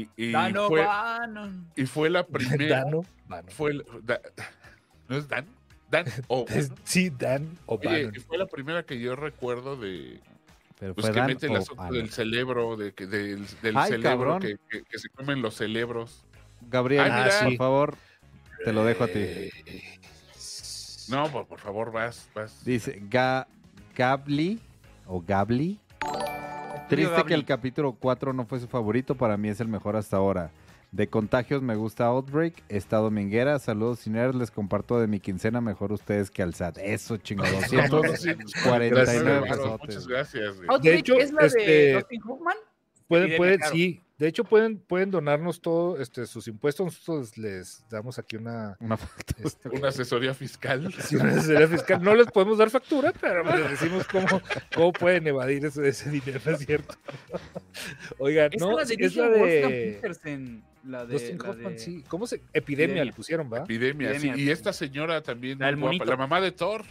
de 0.04 0.08
y 0.16 0.30
Dan 0.32 0.54
fue, 0.54 0.80
O'Bannon. 0.82 1.66
y 1.74 1.86
fue 1.86 2.10
la 2.10 2.24
primera. 2.28 2.84
Dan 2.84 2.94
O'Bannon. 2.94 3.50
fue 3.50 3.72
da- 4.04 4.20
¿No 5.08 5.16
es 5.16 5.26
Dan? 5.28 5.46
Dan 5.90 6.04
o 6.28 6.46
sí, 6.84 7.10
Dan 7.10 7.58
Oye, 7.66 7.88
O'Bannon. 7.88 8.14
y 8.16 8.20
fue 8.20 8.38
la 8.38 8.46
primera 8.46 8.84
que 8.84 9.00
yo 9.00 9.16
recuerdo 9.16 9.76
de 9.76 10.20
Pero 10.78 10.94
pues 10.94 11.06
fue 11.06 11.12
que 11.14 11.20
Dan 11.20 11.26
mete 11.26 11.46
el 11.48 11.56
asunto 11.56 11.92
del 11.92 12.08
cerebro, 12.10 12.76
de 12.76 12.92
que 12.92 13.06
del, 13.08 13.44
del 13.62 13.76
Ay, 13.76 13.90
cerebro 13.90 14.38
que, 14.38 14.56
que- 14.70 14.84
que 14.84 14.98
se 14.98 15.08
comen 15.08 15.42
los 15.42 15.56
cerebros. 15.56 16.24
Gabriel, 16.70 17.08
Ah, 17.10 17.24
mira. 17.24 17.40
por 17.48 17.56
favor, 17.56 17.94
te 18.64 18.72
lo 18.72 18.84
dejo 18.84 19.02
a 19.04 19.08
ti. 19.08 19.18
Eh, 19.18 19.50
No, 21.12 21.30
por, 21.30 21.46
por 21.46 21.60
favor, 21.60 21.92
vas, 21.92 22.28
vas. 22.34 22.64
Dice 22.64 23.00
Ga 23.08 23.46
Gabli 23.94 24.58
o 25.06 25.20
Gabli. 25.20 25.78
Triste 26.88 27.12
Gabli. 27.12 27.28
que 27.28 27.34
el 27.34 27.44
capítulo 27.44 27.92
4 27.92 28.32
no 28.32 28.46
fue 28.46 28.58
su 28.60 28.66
favorito, 28.66 29.14
para 29.14 29.36
mí 29.36 29.48
es 29.48 29.60
el 29.60 29.68
mejor 29.68 29.94
hasta 29.96 30.16
ahora. 30.16 30.50
De 30.90 31.06
contagios 31.08 31.62
me 31.62 31.74
gusta 31.74 32.04
Outbreak, 32.06 32.62
está 32.68 32.98
dominguera, 32.98 33.58
saludos 33.58 34.00
cineros, 34.00 34.34
les 34.34 34.50
comparto 34.50 35.00
de 35.00 35.06
mi 35.06 35.20
quincena, 35.20 35.60
mejor 35.62 35.90
ustedes 35.92 36.30
que 36.30 36.42
al 36.42 36.54
SAT. 36.54 36.78
Eso, 36.78 37.16
chingo, 37.16 37.44
249 37.50 38.90
Gracias, 38.90 39.24
Varos, 39.24 39.48
pesotes. 39.48 39.78
Muchas 39.86 40.06
gracias. 40.06 40.56
güey. 40.56 40.68
Outbreak 40.68 40.98
hecho, 40.98 41.14
¿es 41.14 41.32
la 41.32 41.46
este- 41.46 41.60
de 41.66 41.92
Dustin 41.94 42.22
Hoffman? 42.28 42.56
Pueden, 43.08 43.36
claro. 43.58 43.72
sí. 43.72 44.00
De 44.22 44.28
hecho, 44.28 44.44
pueden, 44.44 44.78
pueden 44.78 45.10
donarnos 45.10 45.60
todo, 45.60 46.00
este, 46.00 46.26
sus 46.26 46.46
impuestos. 46.46 46.86
Nosotros 46.86 47.36
les 47.36 47.84
damos 47.90 48.20
aquí 48.20 48.36
una, 48.36 48.76
Una 48.78 48.96
foto. 48.96 49.34
este, 49.44 49.68
Una 49.68 49.88
asesoría 49.88 50.32
fiscal. 50.32 50.94
sí, 51.00 51.16
una 51.16 51.30
asesoría 51.32 51.66
fiscal. 51.66 52.00
No 52.00 52.14
les 52.14 52.28
podemos 52.28 52.56
dar 52.56 52.70
factura, 52.70 53.12
pero 53.20 53.42
les 53.42 53.70
decimos 53.70 54.06
cómo, 54.06 54.40
cómo 54.72 54.92
pueden 54.92 55.26
evadir 55.26 55.66
ese, 55.66 55.88
ese 55.88 56.08
dinero, 56.08 56.38
¿no 56.46 56.52
es 56.52 56.64
cierto? 56.64 56.94
Oigan, 58.18 58.50
Esa 58.52 58.64
no, 58.64 58.76
la 58.76 58.84
dirige 58.84 59.06
es 59.06 59.16
la 59.16 59.28
de 59.28 59.98
Petersen, 60.00 60.62
La 60.84 61.04
de, 61.04 61.14
Dustin 61.14 61.38
la 61.38 61.50
Hoffman, 61.50 61.72
de- 61.72 61.78
sí. 61.80 62.04
¿Cómo 62.06 62.28
se? 62.28 62.36
Epidemia, 62.36 62.52
Epidemia. 62.60 63.04
le 63.06 63.12
pusieron, 63.14 63.52
¿va? 63.52 63.64
Epidemia, 63.64 64.10
sí. 64.10 64.16
Epidemia, 64.18 64.44
Y 64.44 64.50
esta 64.50 64.72
señora 64.72 65.20
también, 65.20 65.58
La 65.58 65.72
guapa, 65.72 66.16
mamá 66.16 66.40
de 66.40 66.52
Thor. 66.52 66.84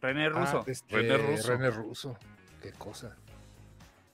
René 0.00 0.30
Russo. 0.30 0.60
Ah, 0.60 0.64
este, 0.66 0.96
René 0.96 1.18
Russo. 1.18 1.48
René 1.50 1.70
Russo. 1.70 2.18
Qué 2.62 2.72
cosa. 2.72 3.14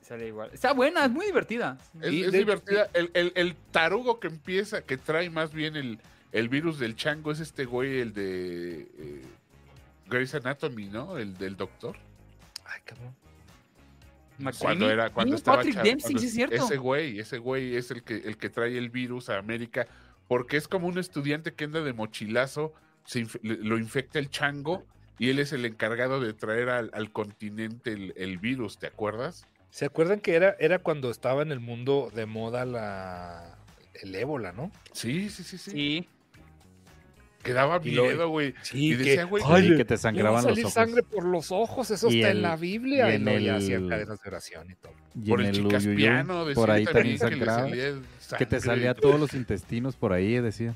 Sale 0.06 0.28
igual. 0.28 0.50
Está 0.52 0.72
buena, 0.72 1.04
es 1.04 1.10
muy 1.10 1.26
divertida. 1.26 1.78
Es, 2.00 2.12
Y 2.12 2.22
es 2.22 2.30
de- 2.32 2.38
divertida. 2.38 2.88
El, 2.94 3.10
el- 3.14 3.32
el 3.34 3.56
tarugo 3.72 4.20
que 4.20 4.28
empieza, 4.28 4.82
que 4.82 4.96
trae 4.96 5.30
más 5.30 5.52
bien 5.52 5.74
el, 5.74 5.98
el 6.30 6.48
virus 6.48 6.78
del 6.78 6.94
chango, 6.94 7.32
es 7.32 7.40
este 7.40 7.64
güey, 7.64 7.98
el 7.98 8.14
de 8.14 8.82
eh, 8.82 9.22
Grey's 10.08 10.32
Anatomy, 10.34 10.86
¿no? 10.86 11.18
El 11.18 11.36
del 11.36 11.56
doctor. 11.56 11.96
Ay, 12.64 12.80
cabrón. 12.84 13.14
Cuando 14.60 14.88
era, 14.90 15.10
cuando 15.10 15.32
Sí, 15.32 15.38
estaba 15.38 15.56
Patrick 15.56 15.76
Dempsey, 15.82 16.00
cuando- 16.12 16.20
sí 16.20 16.26
es 16.26 16.34
cierto. 16.34 16.54
Ese 16.54 16.76
güey, 16.76 17.18
ese 17.18 17.38
güey 17.38 17.74
es 17.74 17.90
el 17.90 18.02
que, 18.04 18.16
el 18.16 18.36
que 18.36 18.48
trae 18.50 18.76
el 18.78 18.90
virus 18.90 19.28
a 19.30 19.38
América, 19.38 19.88
porque 20.28 20.56
es 20.56 20.68
como 20.68 20.86
un 20.86 20.98
estudiante 20.98 21.52
que 21.54 21.64
anda 21.64 21.80
de 21.80 21.92
mochilazo, 21.94 22.72
se 23.06 23.24
inf- 23.24 23.40
le- 23.42 23.56
lo 23.56 23.76
infecta 23.78 24.18
el 24.20 24.28
chango 24.30 24.84
y 25.18 25.30
él 25.30 25.38
es 25.40 25.52
el 25.52 25.64
encargado 25.64 26.20
de 26.20 26.32
traer 26.34 26.68
al, 26.68 26.90
al 26.92 27.10
continente 27.10 27.92
el, 27.92 28.12
el 28.16 28.38
virus, 28.38 28.78
¿te 28.78 28.86
acuerdas? 28.86 29.46
¿Se 29.70 29.84
acuerdan 29.84 30.20
que 30.20 30.34
era, 30.34 30.56
era 30.58 30.78
cuando 30.78 31.10
estaba 31.10 31.42
en 31.42 31.52
el 31.52 31.60
mundo 31.60 32.10
de 32.14 32.26
moda 32.26 32.64
la 32.64 33.58
el 34.02 34.14
ébola, 34.14 34.52
¿no? 34.52 34.70
Sí, 34.92 35.28
sí, 35.30 35.42
sí, 35.42 35.58
sí. 35.58 35.70
Sí. 35.70 36.08
Que 37.42 37.52
daba 37.52 37.80
Y 37.84 37.92
lo- 37.92 38.04
miedo, 38.04 38.28
güey. 38.28 38.54
Sí, 38.62 38.86
Y 38.88 38.94
decía, 38.94 39.24
güey, 39.24 39.42
que 39.76 39.84
te 39.84 39.96
sangraban 39.96 40.42
los 40.42 40.50
salir 40.50 40.64
ojos. 40.64 40.74
sangre 40.74 41.02
por 41.04 41.24
los 41.24 41.52
ojos, 41.52 41.90
eso 41.92 42.10
Y 42.10 42.16
está 42.16 42.30
el- 42.32 42.38
en 42.38 42.42
la 42.42 42.56
Biblia. 42.56 43.08
y 43.08 43.12
Y, 43.12 43.14
en 43.16 43.24
no, 43.24 43.38
ya 43.38 43.56
hacían 43.56 43.84
el- 43.84 43.88
cadenas 43.88 44.20
de 44.20 44.28
oración 44.28 44.70
y 44.70 44.74
todo. 44.74 44.92
Y 45.14 45.28
por 45.30 45.40
en 45.40 45.46
el 45.46 45.56
el 45.56 45.68
decía 45.68 46.24
por 46.54 46.70
ahí 46.70 46.84
también 46.86 47.18
que 47.18 47.36
le 47.36 47.46
sangraba. 47.46 47.70
Que 48.38 48.46
te 48.46 48.60
salía 48.60 48.94
todos 48.94 49.20
los 49.20 49.32
intestinos 49.34 49.94
por 49.96 50.12
ahí, 50.12 50.40
decía. 50.40 50.74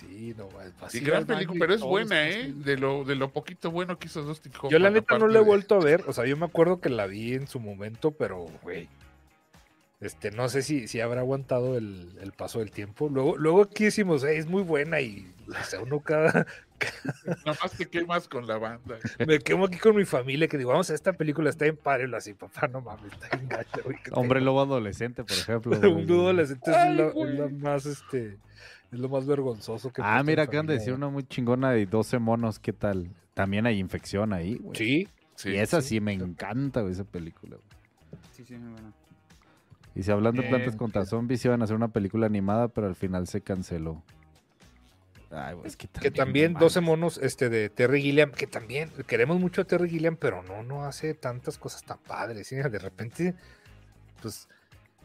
Sí, 0.00 0.34
no, 0.36 0.48
Sí, 0.50 0.56
así 0.82 1.00
gran 1.00 1.18
al 1.18 1.24
baño 1.24 1.38
película, 1.38 1.58
pero 1.60 1.74
es 1.74 1.80
buena, 1.80 2.28
¿eh? 2.28 2.52
De 2.54 2.76
lo, 2.76 3.04
de 3.04 3.14
lo 3.16 3.30
poquito 3.32 3.70
bueno 3.70 3.98
que 3.98 4.06
hizo 4.06 4.22
Dustin 4.22 4.52
Hoffman. 4.56 4.70
Yo 4.70 4.78
la 4.78 4.90
neta 4.90 5.18
no 5.18 5.26
la 5.28 5.38
he 5.38 5.42
de- 5.42 5.46
vuelto 5.46 5.74
a 5.76 5.80
ver, 5.84 6.04
o 6.06 6.12
sea, 6.12 6.26
yo 6.26 6.36
me 6.36 6.46
acuerdo 6.46 6.80
que 6.80 6.88
la 6.88 7.06
vi 7.06 7.34
en 7.34 7.46
su 7.46 7.58
momento, 7.60 8.10
pero, 8.12 8.46
güey, 8.62 8.88
este, 10.00 10.30
no 10.30 10.48
sé 10.48 10.62
si, 10.62 10.86
si 10.86 11.00
habrá 11.00 11.20
aguantado 11.22 11.76
el, 11.76 12.16
el 12.22 12.30
paso 12.32 12.60
del 12.60 12.70
tiempo. 12.70 13.08
Luego, 13.08 13.36
luego 13.36 13.62
aquí 13.62 13.84
decimos, 13.84 14.22
"Ey, 14.22 14.38
es 14.38 14.46
muy 14.46 14.62
buena 14.62 15.00
y, 15.00 15.32
o 15.48 15.64
sea, 15.64 15.80
uno 15.80 15.98
cada, 16.00 16.46
Nomás 17.44 17.72
te 17.76 17.86
quemas 17.86 18.28
con 18.28 18.46
la 18.46 18.58
banda. 18.58 18.98
me 19.26 19.40
quemo 19.40 19.64
aquí 19.64 19.78
con 19.78 19.96
mi 19.96 20.04
familia 20.04 20.46
que 20.46 20.56
digo, 20.58 20.70
vamos, 20.70 20.90
esta 20.90 21.12
película 21.12 21.50
está 21.50 21.66
en 21.66 21.76
padre, 21.76 22.06
lo 22.06 22.16
así, 22.16 22.34
papá, 22.34 22.68
no 22.68 22.80
mames, 22.80 23.12
está 23.12 23.28
güey, 23.82 23.96
que 24.00 24.10
Hombre 24.12 24.40
lobo 24.40 24.60
adolescente, 24.60 25.24
por 25.24 25.36
ejemplo. 25.36 25.72
un 25.90 26.06
nudo 26.06 26.24
adolescente 26.26 26.70
es, 26.70 26.76
la, 26.76 27.06
es 27.08 27.38
la 27.38 27.48
más, 27.48 27.84
este, 27.86 28.38
es 28.92 28.98
lo 28.98 29.08
más 29.08 29.26
vergonzoso 29.26 29.92
que 29.92 30.00
Ah, 30.04 30.22
mira, 30.22 30.44
acaban 30.44 30.66
de 30.66 30.74
decir 30.74 30.92
una 30.94 31.08
muy 31.08 31.24
chingona 31.24 31.70
de 31.72 31.86
12 31.86 32.18
monos, 32.18 32.58
¿qué 32.58 32.72
tal? 32.72 33.10
También 33.34 33.66
hay 33.66 33.78
infección 33.78 34.32
ahí, 34.32 34.56
güey. 34.56 34.76
Sí, 34.76 35.08
Sí, 35.34 35.50
y 35.50 35.56
esa 35.56 35.80
sí. 35.82 35.88
sí, 35.90 36.00
me 36.00 36.12
encanta, 36.12 36.80
güey, 36.80 36.92
esa 36.92 37.04
película. 37.04 37.56
güey. 37.56 38.22
Sí, 38.32 38.44
sí, 38.44 38.56
muy 38.56 38.72
buena. 38.72 38.92
Y 39.94 40.02
si 40.02 40.10
hablando 40.10 40.42
de 40.42 40.48
Eh, 40.48 40.50
plantas 40.50 40.74
contra 40.76 41.04
zombies, 41.04 41.44
iban 41.44 41.60
a 41.60 41.64
hacer 41.64 41.76
una 41.76 41.88
película 41.88 42.26
animada, 42.26 42.68
pero 42.68 42.86
al 42.88 42.96
final 42.96 43.26
se 43.28 43.40
canceló. 43.40 44.02
Ay, 45.30 45.54
güey, 45.54 45.66
es 45.66 45.76
que 45.76 45.86
que 45.88 46.10
también, 46.10 46.14
también 46.14 46.52
no 46.54 46.60
12 46.60 46.80
mames. 46.80 46.88
monos 46.90 47.18
este 47.22 47.50
de 47.50 47.68
Terry 47.68 48.00
Gilliam, 48.02 48.32
que 48.32 48.46
también 48.46 48.90
queremos 49.06 49.38
mucho 49.38 49.60
a 49.60 49.64
Terry 49.64 49.90
Gilliam, 49.90 50.16
pero 50.16 50.42
no, 50.42 50.62
no 50.62 50.84
hace 50.84 51.14
tantas 51.14 51.58
cosas 51.58 51.82
tan 51.84 51.98
padres. 51.98 52.48
¿sí? 52.48 52.56
De 52.56 52.78
repente, 52.78 53.34
pues, 54.22 54.48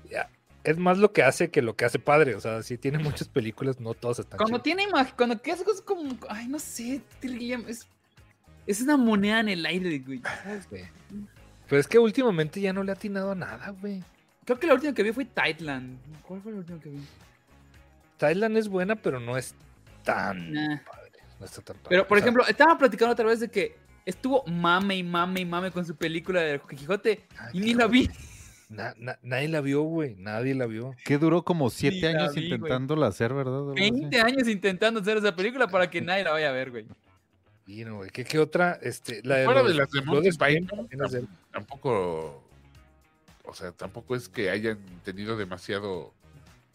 ya, 0.10 0.30
es 0.64 0.78
más 0.78 0.98
lo 0.98 1.12
que 1.12 1.24
hace 1.24 1.50
que 1.52 1.62
lo 1.62 1.76
que 1.76 1.86
hace 1.86 2.00
padre. 2.00 2.36
O 2.36 2.40
sea, 2.40 2.64
si 2.64 2.78
tiene 2.78 3.00
muchas 3.00 3.28
películas, 3.28 3.80
no 3.80 3.94
todas 3.94 4.20
están 4.20 4.38
Cuando 4.38 4.58
chidas. 4.58 4.64
tiene 4.64 4.84
imagen, 4.84 5.14
cuando 5.18 5.42
que 5.42 5.52
hace 5.52 5.64
cosas 5.64 5.82
como. 5.82 6.18
Ay, 6.30 6.48
no 6.48 6.60
sé, 6.60 7.02
es. 7.68 7.88
Es 8.66 8.82
una 8.82 8.96
moneda 8.96 9.42
en 9.42 9.50
el 9.50 9.66
aire, 9.66 10.00
güey. 10.00 10.22
¿sabes? 10.22 10.70
güey. 10.70 10.86
Pero 11.68 11.80
es 11.82 11.88
que 11.88 12.00
últimamente 12.00 12.62
ya 12.62 12.72
no 12.72 12.84
le 12.84 12.92
ha 12.92 12.96
atinado 12.96 13.32
a 13.32 13.36
nada, 13.36 13.70
güey. 13.82 14.02
Creo 14.46 14.58
que 14.60 14.68
la 14.68 14.74
última 14.74 14.94
que 14.94 15.04
vi 15.04 15.12
fue 15.12 15.26
Tightland. 15.26 15.98
¿Cuál 16.22 16.42
fue 16.42 16.52
la 16.54 16.60
última 16.60 16.80
que 16.80 16.90
vi? 16.90 17.00
Thailand 18.18 18.58
es 18.58 18.68
buena, 18.70 18.96
pero 18.96 19.20
no 19.20 19.38
es 19.38 19.54
tan 20.04 20.52
Nah. 20.54 20.78
padre. 20.84 21.12
No 21.40 21.46
está 21.46 21.62
tan 21.62 21.76
padre. 21.78 21.90
Pero, 21.90 22.08
por 22.08 22.18
O 22.18 22.20
sea, 22.20 22.26
ejemplo, 22.26 22.46
estaba 22.48 22.78
platicando 22.78 23.12
otra 23.14 23.26
vez 23.26 23.40
de 23.42 23.50
que 23.50 23.76
estuvo 24.06 24.44
mame 24.48 24.96
y 24.98 25.04
mame 25.04 25.42
y 25.42 25.46
mame 25.46 25.72
con 25.72 25.86
su 25.86 25.96
película 25.96 26.42
de 26.42 26.62
Quijote 26.70 27.26
ay, 27.38 27.50
y 27.54 27.60
ni 27.60 27.74
la 27.74 27.88
vi. 27.88 28.10
Na- 28.74 28.94
na- 28.98 29.20
nadie 29.22 29.48
la 29.48 29.62
vio, 29.62 29.82
güey. 29.84 30.16
Nadie 30.18 30.54
la 30.56 30.66
vio. 30.66 30.96
Que 31.06 31.18
duró 31.18 31.44
como 31.44 31.70
siete 31.70 32.08
años 32.08 32.34
vi, 32.36 32.46
intentándola 32.46 33.08
hacer, 33.08 33.34
¿verdad? 33.34 33.58
Algo 33.60 33.72
así. 33.74 33.80
20 33.92 34.22
años 34.22 34.48
intentando 34.48 35.00
hacer 35.00 35.18
esa 35.18 35.36
película 35.36 35.68
para 35.68 35.90
que 35.90 36.02
nadie 36.02 36.24
la 36.24 36.32
vaya 36.32 36.50
a 36.50 36.54
ver, 36.54 36.72
güey. 36.72 36.86
Y 37.66 37.86
no, 37.86 37.98
güey. 37.98 38.10
¿Qué, 38.10 38.26
qué 38.26 38.40
otra? 38.40 38.78
Este, 38.82 39.22
la 39.24 39.38
de 39.38 39.46
Fuera 39.46 39.62
los 39.62 39.72
de 39.72 39.78
las 39.78 39.90
de 39.92 40.02
Monty 40.02 40.32
Python, 40.32 40.88
de- 40.90 41.26
tampoco, 41.52 42.44
o 43.46 43.54
sea, 43.54 43.72
tampoco 43.72 44.16
es 44.16 44.28
que 44.28 44.50
hayan 44.50 44.78
tenido 45.06 45.38
demasiado, 45.38 46.14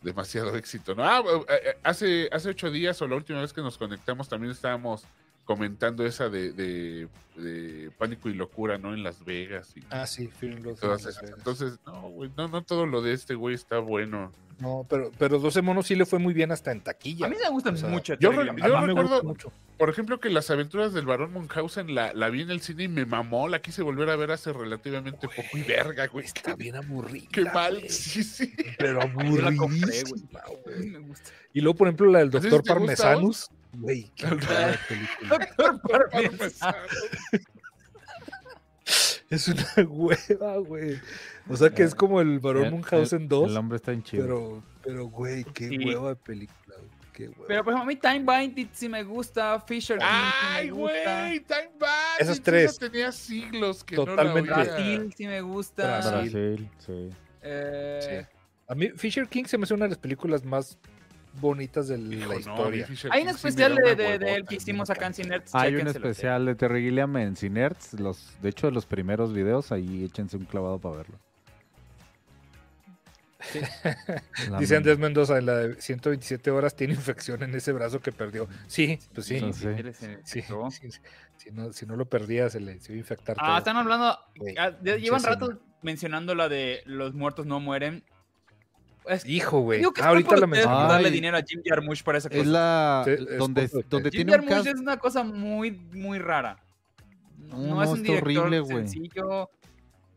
demasiado 0.03 0.57
éxito. 0.57 0.95
¿no? 0.95 1.05
Ah, 1.05 1.23
eh, 1.49 1.53
eh, 1.65 1.77
hace, 1.83 2.29
hace 2.33 2.49
ocho 2.51 2.71
días 2.71 3.01
o 3.03 3.09
la 3.09 3.17
última 3.17 3.41
vez 3.41 3.53
que 3.53 3.61
nos 3.61 3.77
conectamos 3.77 4.29
también 4.29 4.53
estábamos 4.53 5.05
comentando 5.49 6.05
esa 6.05 6.29
de, 6.29 6.53
de- 6.53 7.09
de 7.37 7.91
Pánico 7.97 8.29
y 8.29 8.35
Locura, 8.35 8.77
¿no? 8.77 8.93
En 8.93 9.03
Las 9.03 9.25
Vegas 9.25 9.73
y 9.77 9.81
Ah, 9.91 10.07
sí, 10.07 10.27
Fear 10.29 10.55
and 10.57 10.65
Loathing 10.67 10.81
todas 10.81 11.01
en 11.01 11.07
Las 11.07 11.15
esas. 11.15 11.23
Vegas. 11.23 11.39
Entonces, 11.39 11.79
no, 11.87 12.03
güey, 12.11 12.31
no, 12.37 12.49
no 12.49 12.63
todo 12.63 12.85
lo 12.85 13.01
de 13.01 13.15
este 13.15 13.35
güey 13.35 13.55
está 13.55 13.79
bueno. 13.79 14.31
No, 14.61 14.85
pero, 14.91 15.11
pero 15.19 15.39
12 15.39 15.63
monos 15.63 15.87
sí 15.87 15.95
le 15.95 16.05
fue 16.05 16.19
muy 16.19 16.35
bien 16.35 16.51
hasta 16.53 16.71
en 16.73 16.81
taquilla. 16.83 17.27
A 17.27 17.29
mí 17.31 17.37
me 17.43 17.49
gustan 17.49 17.75
O 17.75 17.77
sea, 17.79 17.89
mucho. 17.89 18.15
yo 18.19 18.33
re- 18.33 18.53
me 18.53 18.61
recuerdo- 18.63 19.23
mucho. 19.23 19.53
Por 19.79 19.89
ejemplo, 19.89 20.19
que 20.19 20.29
las 20.31 20.51
aventuras 20.51 20.93
del 20.93 21.07
varón 21.07 21.33
Munchausen 21.33 21.95
la, 21.95 22.13
la 22.13 22.29
vi 22.29 22.43
en 22.43 22.51
el 22.51 22.61
cine 22.61 22.83
y 22.85 22.89
me 22.89 23.07
mamó, 23.07 23.49
la 23.49 23.63
quise 23.63 23.83
volver 23.83 24.11
a 24.11 24.17
ver 24.17 24.33
hace 24.33 24.53
relativamente 24.53 25.29
poco 25.29 25.57
y 25.57 25.63
verga, 25.63 26.09
güey. 26.09 26.27
Está 26.27 26.57
bien 26.57 26.75
aburrida. 26.75 27.29
Qué 27.33 27.45
mal, 27.45 27.77
güey. 27.79 27.89
sí, 27.89 28.23
sí. 28.25 28.53
Pero 28.79 29.01
Yo 29.25 29.41
la 29.41 29.55
compré, 29.57 29.57
güey. 29.57 29.57
aburridísima, 29.59 30.41
A 30.41 30.49
güey. 30.65 30.79
mí 30.81 30.87
me 30.91 30.99
gusta. 30.99 31.31
Y 31.55 31.61
luego, 31.61 31.79
por 31.79 31.87
ejemplo, 31.87 32.11
la 32.11 32.19
del 32.19 32.29
¿Así 32.37 32.49
Doctor 32.49 32.65
Parmesanus. 32.65 33.49
Güey, 33.73 34.11
qué 34.17 34.27
mala 34.27 34.79
película. 34.89 35.49
Doctor. 35.59 36.11
Es 39.31 39.49
una 39.49 39.67
hueva, 39.89 40.57
güey. 40.59 40.99
O 41.49 41.57
sea 41.57 41.71
que 41.71 41.83
es 41.83 41.95
como 41.95 42.21
el 42.21 42.39
Barón 42.41 42.65
El- 42.67 42.71
Munchausen 42.73 43.23
el- 43.23 43.29
2. 43.29 43.51
El 43.51 43.57
hombre 43.57 43.77
está 43.77 43.93
en 43.93 44.03
chido. 44.03 44.23
Pero, 44.25 44.63
pero, 44.83 45.07
güey, 45.07 45.45
qué 45.45 45.69
Sí. 45.69 45.79
hueva 45.79 46.11
de 46.11 46.17
película. 46.17 46.77
güey, 46.77 46.89
Qué 47.13 47.29
hueva. 47.29 47.45
Pero, 47.47 47.65
por 47.65 47.73
ejemplo, 47.75 47.83
a 47.83 47.87
mí 47.87 47.97
Time 47.97 48.25
Bandit 48.25 48.71
sí 48.73 48.89
me 48.89 49.03
gusta. 49.03 49.61
Fisher 49.61 49.99
¡Ay, 50.01 50.71
güey! 50.71 51.41
Time 51.41 51.71
Bandit. 51.79 52.21
Esas 52.21 52.41
tres. 52.41 52.79
tenía 52.79 53.13
siglos 53.13 53.85
que 53.85 53.97
Totalmente. 53.97 54.51
no 54.51 54.57
la. 54.57 54.65
Brasil 54.65 55.15
sí 55.17 55.27
me 55.27 55.41
gusta. 55.43 55.83
Brasil. 56.01 56.11
Brasil, 56.31 56.71
sí. 56.79 57.11
Eh, 57.43 58.25
Sí. 58.27 58.35
A 58.71 58.75
mí, 58.75 58.91
Fisher 58.97 59.27
King 59.29 59.45
se 59.45 59.57
me 59.57 59.65
hace 59.65 59.73
una 59.75 59.85
de 59.87 59.91
las 59.91 59.99
películas 59.99 60.45
más 60.45 60.79
bonitas 61.41 61.89
de 61.89 61.99
Hijo, 61.99 62.21
la 62.29 62.35
no, 62.35 62.39
historia. 62.41 62.87
Hay 63.11 63.23
un 63.23 63.29
sí 63.29 63.35
especial 63.35 63.75
de, 63.75 63.95
de- 63.97 64.19
de 64.19 64.35
él 64.35 64.45
que 64.47 64.57
hicimos 64.57 64.91
acá 64.91 65.07
en 65.07 65.15
Cinerts. 65.15 65.55
Hay 65.55 65.75
un 65.77 65.87
especial 65.89 66.47
de 66.47 66.55
Terry 66.55 66.83
Gilliam 66.83 67.17
en 67.17 67.37
Cinerts. 67.37 67.95
Los, 68.01 68.33
de 68.43 68.49
hecho, 68.51 68.71
los 68.71 68.87
primeros 68.87 69.33
videos, 69.33 69.73
ahí 69.73 70.05
échense 70.05 70.37
un 70.37 70.45
clavado 70.45 70.79
para 70.79 70.97
verlo. 70.97 71.19
La 74.51 74.59
Dice 74.59 74.77
Andrés 74.77 74.99
Mendoza, 74.99 75.39
en 75.39 75.47
la 75.47 75.57
de 75.57 75.81
127 75.81 76.51
horas 76.51 76.75
tiene 76.75 76.95
infección 76.95 77.43
en 77.43 77.55
ese 77.55 77.73
brazo 77.73 78.01
que 78.01 78.11
perdió. 78.13 78.49
Sí, 78.67 78.99
pues 79.15 79.27
sí. 79.27 79.39
Sí, 79.39 79.53
Sí, 79.53 79.69
sí. 79.95 80.07
Sí, 80.25 80.43
sí, 80.71 80.91
sí. 80.91 81.01
Si, 81.37 81.51
no, 81.53 81.73
si 81.73 81.87
no 81.87 81.95
lo 81.97 82.07
perdía, 82.07 82.51
se 82.51 82.59
le 82.61 82.81
se 82.81 82.93
iba 82.93 82.97
a 82.97 83.01
infectar 83.01 83.37
Ah, 83.39 83.47
todo. 83.47 83.59
están 83.59 83.77
hablando. 83.77 84.19
Ah, 84.59 84.73
llevan 84.83 85.23
rato 85.23 85.61
mencionando 85.83 86.35
la 86.35 86.49
de 86.49 86.83
los 86.85 87.15
muertos 87.15 87.47
no 87.47 87.61
mueren. 87.61 88.03
Es- 89.09 89.27
Hijo, 89.27 89.61
güey. 89.61 89.83
Ah, 89.85 89.91
es 89.97 90.03
ahorita 90.03 90.47
mencioné. 90.47 90.77
Ay. 90.77 90.89
darle 90.89 91.11
dinero 91.11 91.37
a 91.37 91.43
Jim 91.43 91.61
Jarmusch 91.65 92.03
para 92.03 92.19
esa 92.19 92.29
cosa. 92.29 92.41
Es 92.41 92.47
la 92.47 93.03
Sí, 93.05 93.11
es 93.13 93.39
donde, 93.39 93.69
donde. 93.89 94.11
Jim 94.11 94.27
tiene 94.27 94.33
un 94.33 94.39
Jarmusch 94.49 94.51
cast. 94.65 94.67
es 94.67 94.81
una 94.81 94.97
cosa 94.99 95.25
muy, 95.25 95.71
muy 95.73 96.19
rara. 96.19 96.59
No, 97.39 97.57
No, 97.59 97.75
no 97.77 97.83
es 97.83 97.91
un 97.91 98.03
director 98.03 98.39
horrible, 98.47 98.65
sencillo. 98.67 99.51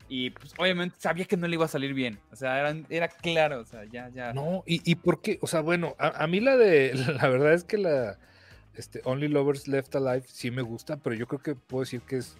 Y 0.09 0.31
pues, 0.31 0.53
obviamente 0.57 0.97
sabía 0.99 1.23
que 1.23 1.37
no 1.37 1.47
le 1.47 1.55
iba 1.55 1.63
a 1.63 1.69
salir 1.69 1.93
bien. 1.93 2.19
O 2.31 2.35
sea, 2.35 2.59
era, 2.59 2.75
era 2.89 3.07
claro. 3.07 3.61
O 3.61 3.65
sea, 3.65 3.85
ya, 3.85 4.09
ya. 4.09 4.33
No, 4.33 4.63
y, 4.65 4.81
y 4.89 4.95
por 4.95 5.21
qué, 5.21 5.39
o 5.41 5.47
sea, 5.47 5.61
bueno, 5.61 5.95
a, 5.97 6.23
a 6.23 6.27
mí 6.27 6.41
la 6.41 6.57
de, 6.57 6.93
la 7.21 7.29
verdad 7.29 7.53
es 7.53 7.63
que 7.63 7.77
la 7.77 8.17
este, 8.75 9.01
Only 9.05 9.29
Lovers 9.29 9.69
Left 9.69 9.95
Alive 9.95 10.23
sí 10.27 10.51
me 10.51 10.61
gusta, 10.61 10.97
pero 10.97 11.15
yo 11.15 11.27
creo 11.27 11.39
que 11.41 11.55
puedo 11.55 11.83
decir 11.83 12.01
que 12.01 12.17
es 12.17 12.35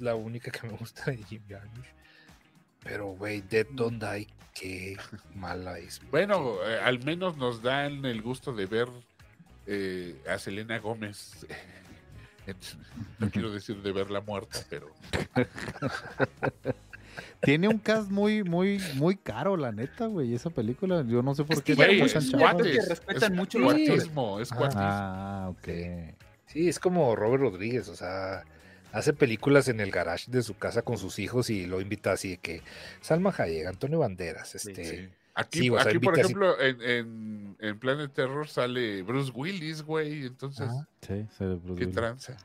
la 0.00 0.16
única 0.16 0.50
que 0.50 0.66
me 0.66 0.72
gusta 0.76 1.10
de 1.10 1.18
Jim 1.18 1.42
Jarmusch. 1.48 1.86
Pero, 2.84 3.06
güey, 3.08 3.42
Dead 3.42 3.66
Don't 3.70 4.02
Die, 4.02 4.28
qué 4.54 4.96
mala 5.34 5.78
es. 5.78 6.00
Bueno, 6.10 6.56
eh, 6.66 6.78
al 6.82 7.04
menos 7.04 7.36
nos 7.36 7.62
dan 7.62 8.04
el 8.04 8.22
gusto 8.22 8.52
de 8.52 8.66
ver 8.66 8.88
eh, 9.66 10.16
a 10.28 10.38
Selena 10.38 10.78
Gómez. 10.78 11.46
no 13.18 13.30
quiero 13.30 13.50
decir 13.50 13.82
de 13.82 13.92
verla 13.92 14.20
muerta, 14.20 14.60
pero 14.70 14.90
Tiene 17.40 17.68
un 17.68 17.78
cast 17.78 18.10
muy, 18.10 18.42
muy, 18.42 18.80
muy 18.94 19.16
caro, 19.16 19.56
la 19.56 19.70
neta, 19.70 20.06
güey. 20.06 20.34
Esa 20.34 20.50
película, 20.50 21.04
yo 21.06 21.22
no 21.22 21.34
sé 21.34 21.44
por 21.44 21.56
Es 21.56 21.62
qué 21.62 21.72
es 21.72 21.78
es 21.78 22.88
respetan 22.88 23.32
es 23.32 23.38
mucho 23.38 23.62
cuatismo, 23.62 24.40
es 24.40 24.50
cuatismo. 24.50 24.82
Ah, 24.82 25.50
ok. 25.50 25.68
Sí, 26.46 26.68
es 26.68 26.78
como 26.78 27.14
Robert 27.14 27.42
Rodríguez, 27.42 27.88
o 27.88 27.94
sea, 27.94 28.44
hace 28.92 29.12
películas 29.12 29.68
en 29.68 29.80
el 29.80 29.90
garage 29.90 30.30
de 30.30 30.42
su 30.42 30.56
casa 30.56 30.82
con 30.82 30.98
sus 30.98 31.18
hijos 31.18 31.50
y 31.50 31.66
lo 31.66 31.80
invita 31.80 32.12
así 32.12 32.30
de 32.30 32.36
que 32.38 32.62
Salma 33.00 33.34
Hayek, 33.36 33.66
Antonio 33.66 33.98
Banderas, 34.00 34.54
este, 34.54 34.84
Sí. 34.84 35.08
Aquí, 35.34 35.58
Sí, 35.60 35.70
o 35.70 35.74
sea, 35.80 35.90
aquí 35.92 36.00
por 36.00 36.14
así- 36.14 36.20
ejemplo, 36.22 36.60
en, 36.60 36.82
en, 36.82 37.56
en 37.60 37.78
Planet 37.78 38.12
Terror 38.12 38.48
sale 38.48 39.02
Bruce 39.02 39.30
Willis, 39.32 39.82
güey. 39.82 40.26
Entonces, 40.26 40.66
Ajá. 40.68 40.88
Sí, 41.00 41.26
sale 41.38 41.54
Bruce 41.54 41.74
qué 41.78 41.84
Willis. 41.84 41.94
tranza. 41.94 42.36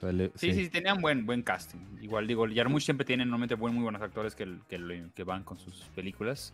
Sale- 0.00 0.30
Sí, 0.36 0.54
sí, 0.54 0.68
tenían 0.68 1.00
buen, 1.00 1.26
buen 1.26 1.42
casting. 1.42 1.78
Igual 2.00 2.28
digo, 2.28 2.46
Jarmusch 2.54 2.84
siempre 2.84 3.04
tiene 3.04 3.24
normalmente 3.24 3.56
buen, 3.56 3.74
muy 3.74 3.82
buenos 3.82 4.00
actores 4.00 4.36
que, 4.36 4.46
que, 4.68 5.06
que 5.12 5.24
van 5.24 5.42
con 5.42 5.58
sus 5.58 5.74
películas. 5.96 6.52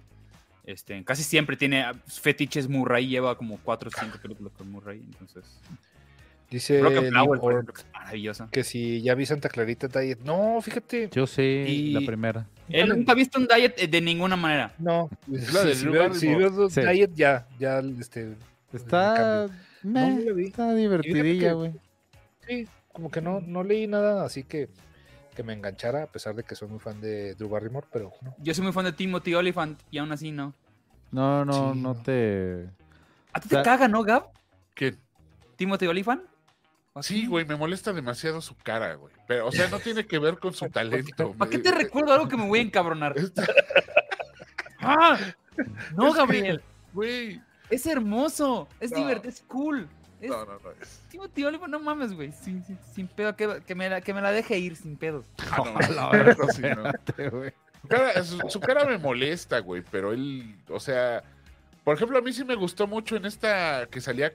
Este, 0.64 1.04
casi 1.04 1.22
siempre 1.22 1.58
tiene 1.58 1.82
ah, 1.82 1.92
fetiches 2.06 2.66
Murray, 2.70 3.06
lleva 3.06 3.36
como 3.36 3.58
4 3.62 3.90
o 3.94 4.00
5 4.00 4.18
películas 4.22 4.54
con 4.56 4.70
Murray, 4.70 5.00
entonces... 5.04 5.44
dice 6.54 6.78
Flower, 6.80 7.64
es 7.74 7.84
maravillosa. 7.92 8.48
que 8.50 8.64
si 8.64 9.02
ya 9.02 9.14
vi 9.14 9.26
Santa 9.26 9.48
Clarita 9.48 9.88
Diet, 9.88 10.20
no, 10.24 10.60
fíjate, 10.62 11.10
Yo 11.12 11.26
sí, 11.26 11.42
Y- 11.42 11.92
la 11.92 12.00
primera. 12.00 12.46
Él 12.68 12.88
nunca 12.88 13.12
ha 13.12 13.14
visto 13.14 13.38
un 13.38 13.46
diet 13.46 13.74
eh, 13.76 13.86
de 13.88 14.00
ninguna 14.00 14.36
manera. 14.36 14.72
no, 14.78 15.10
si, 15.26 15.86
veo, 15.88 16.14
si 16.14 16.34
veo 16.34 16.70
Sí. 16.70 16.80
Diet 16.80 17.10
ya, 17.14 17.46
ya, 17.58 17.80
este, 18.00 18.34
Está, 18.72 19.48
meh, 19.82 20.24
No, 20.24 20.38
está 20.38 20.74
divertidilla, 20.74 21.52
güey. 21.52 21.72
sí, 22.46 22.66
como 22.92 23.10
que 23.10 23.20
no, 23.20 23.40
no 23.40 23.62
leí 23.62 23.86
nada 23.86 24.24
así 24.24 24.42
que, 24.44 24.68
que 25.36 25.42
me 25.42 25.52
enganchara, 25.52 26.04
a 26.04 26.06
pesar 26.06 26.34
de 26.34 26.42
que 26.42 26.54
soy 26.54 26.68
muy 26.68 26.78
fan 26.80 27.00
de 27.00 27.34
Drew 27.34 27.48
Barrymore, 27.48 27.86
pero 27.92 28.12
no. 28.22 28.34
Yo 28.38 28.54
soy 28.54 28.64
muy 28.64 28.72
fan 28.72 28.84
de 28.86 28.92
Timothy 28.92 29.34
Oliphant 29.34 29.78
y 29.90 29.98
aún 29.98 30.10
así 30.12 30.32
no. 30.32 30.54
No, 31.12 31.44
no, 31.44 31.52
Sí, 31.52 31.80
no 31.80 31.94
no. 31.94 31.94
te... 32.02 32.66
¿A 33.32 33.40
ti 33.40 33.48
te 33.48 33.62
caga, 33.62 33.86
no, 33.88 34.02
Gab? 34.02 34.26
¿Qué? 34.74 34.94
¿Timothy 35.56 35.86
Oliphant? 35.86 36.22
¿O 36.96 37.02
Sí, 37.02 37.26
güey, 37.26 37.44
me 37.44 37.56
molesta 37.56 37.92
demasiado 37.92 38.40
su 38.40 38.54
cara, 38.56 38.94
güey. 38.94 39.12
Pero, 39.26 39.48
o 39.48 39.52
sea, 39.52 39.68
no 39.68 39.80
tiene 39.80 40.06
que 40.06 40.18
ver 40.20 40.38
con 40.38 40.54
su 40.54 40.66
talento. 40.70 41.32
¿Para 41.32 41.50
qué 41.50 41.58
te 41.58 41.72
recuerdo 41.72 42.12
algo 42.14 42.28
que 42.28 42.36
me 42.36 42.46
voy 42.46 42.60
a 42.60 42.62
encabronar? 42.62 43.14
¡Ah! 44.80 45.18
No, 45.96 46.12
Gabriel. 46.12 46.62
Güey. 46.92 47.40
Es 47.70 47.86
hermoso. 47.86 48.68
Es 48.80 48.92
No. 48.92 48.98
divertido. 48.98 49.28
Es 49.30 49.42
cool. 49.48 49.88
Es 50.20 50.30
No, 50.30 50.44
no, 50.44 50.52
no. 50.60 50.70
es- 50.80 51.00
Oliphant, 51.44 51.70
no 51.70 51.80
mames, 51.80 52.12
güey. 52.14 52.30
Sin, 52.32 52.64
sin, 52.64 52.78
sin 52.94 53.08
pedo. 53.08 53.34
Que, 53.34 53.60
que 53.66 53.74
me 53.74 53.88
la, 53.90 54.00
que 54.00 54.14
me 54.14 54.20
la 54.22 54.30
deje 54.30 54.58
ir 54.58 54.76
sin 54.76 54.96
pedos. 54.96 55.26
Ah, 55.50 55.62
no, 56.12 56.22
no, 56.24 56.52
sí, 56.52 56.62
no. 56.62 56.92
Su 57.82 57.88
cara, 57.88 58.24
su, 58.24 58.38
su 58.48 58.60
cara 58.60 58.84
me 58.84 58.98
molesta, 58.98 59.58
güey, 59.58 59.82
pero 59.90 60.12
él, 60.12 60.56
o 60.70 60.80
sea, 60.80 61.22
por 61.82 61.96
ejemplo, 61.96 62.16
a 62.18 62.22
mí 62.22 62.32
sí 62.32 62.44
me 62.44 62.54
gustó 62.54 62.86
mucho 62.86 63.16
en 63.16 63.26
esta 63.26 63.86
que 63.90 64.00
salía 64.00 64.32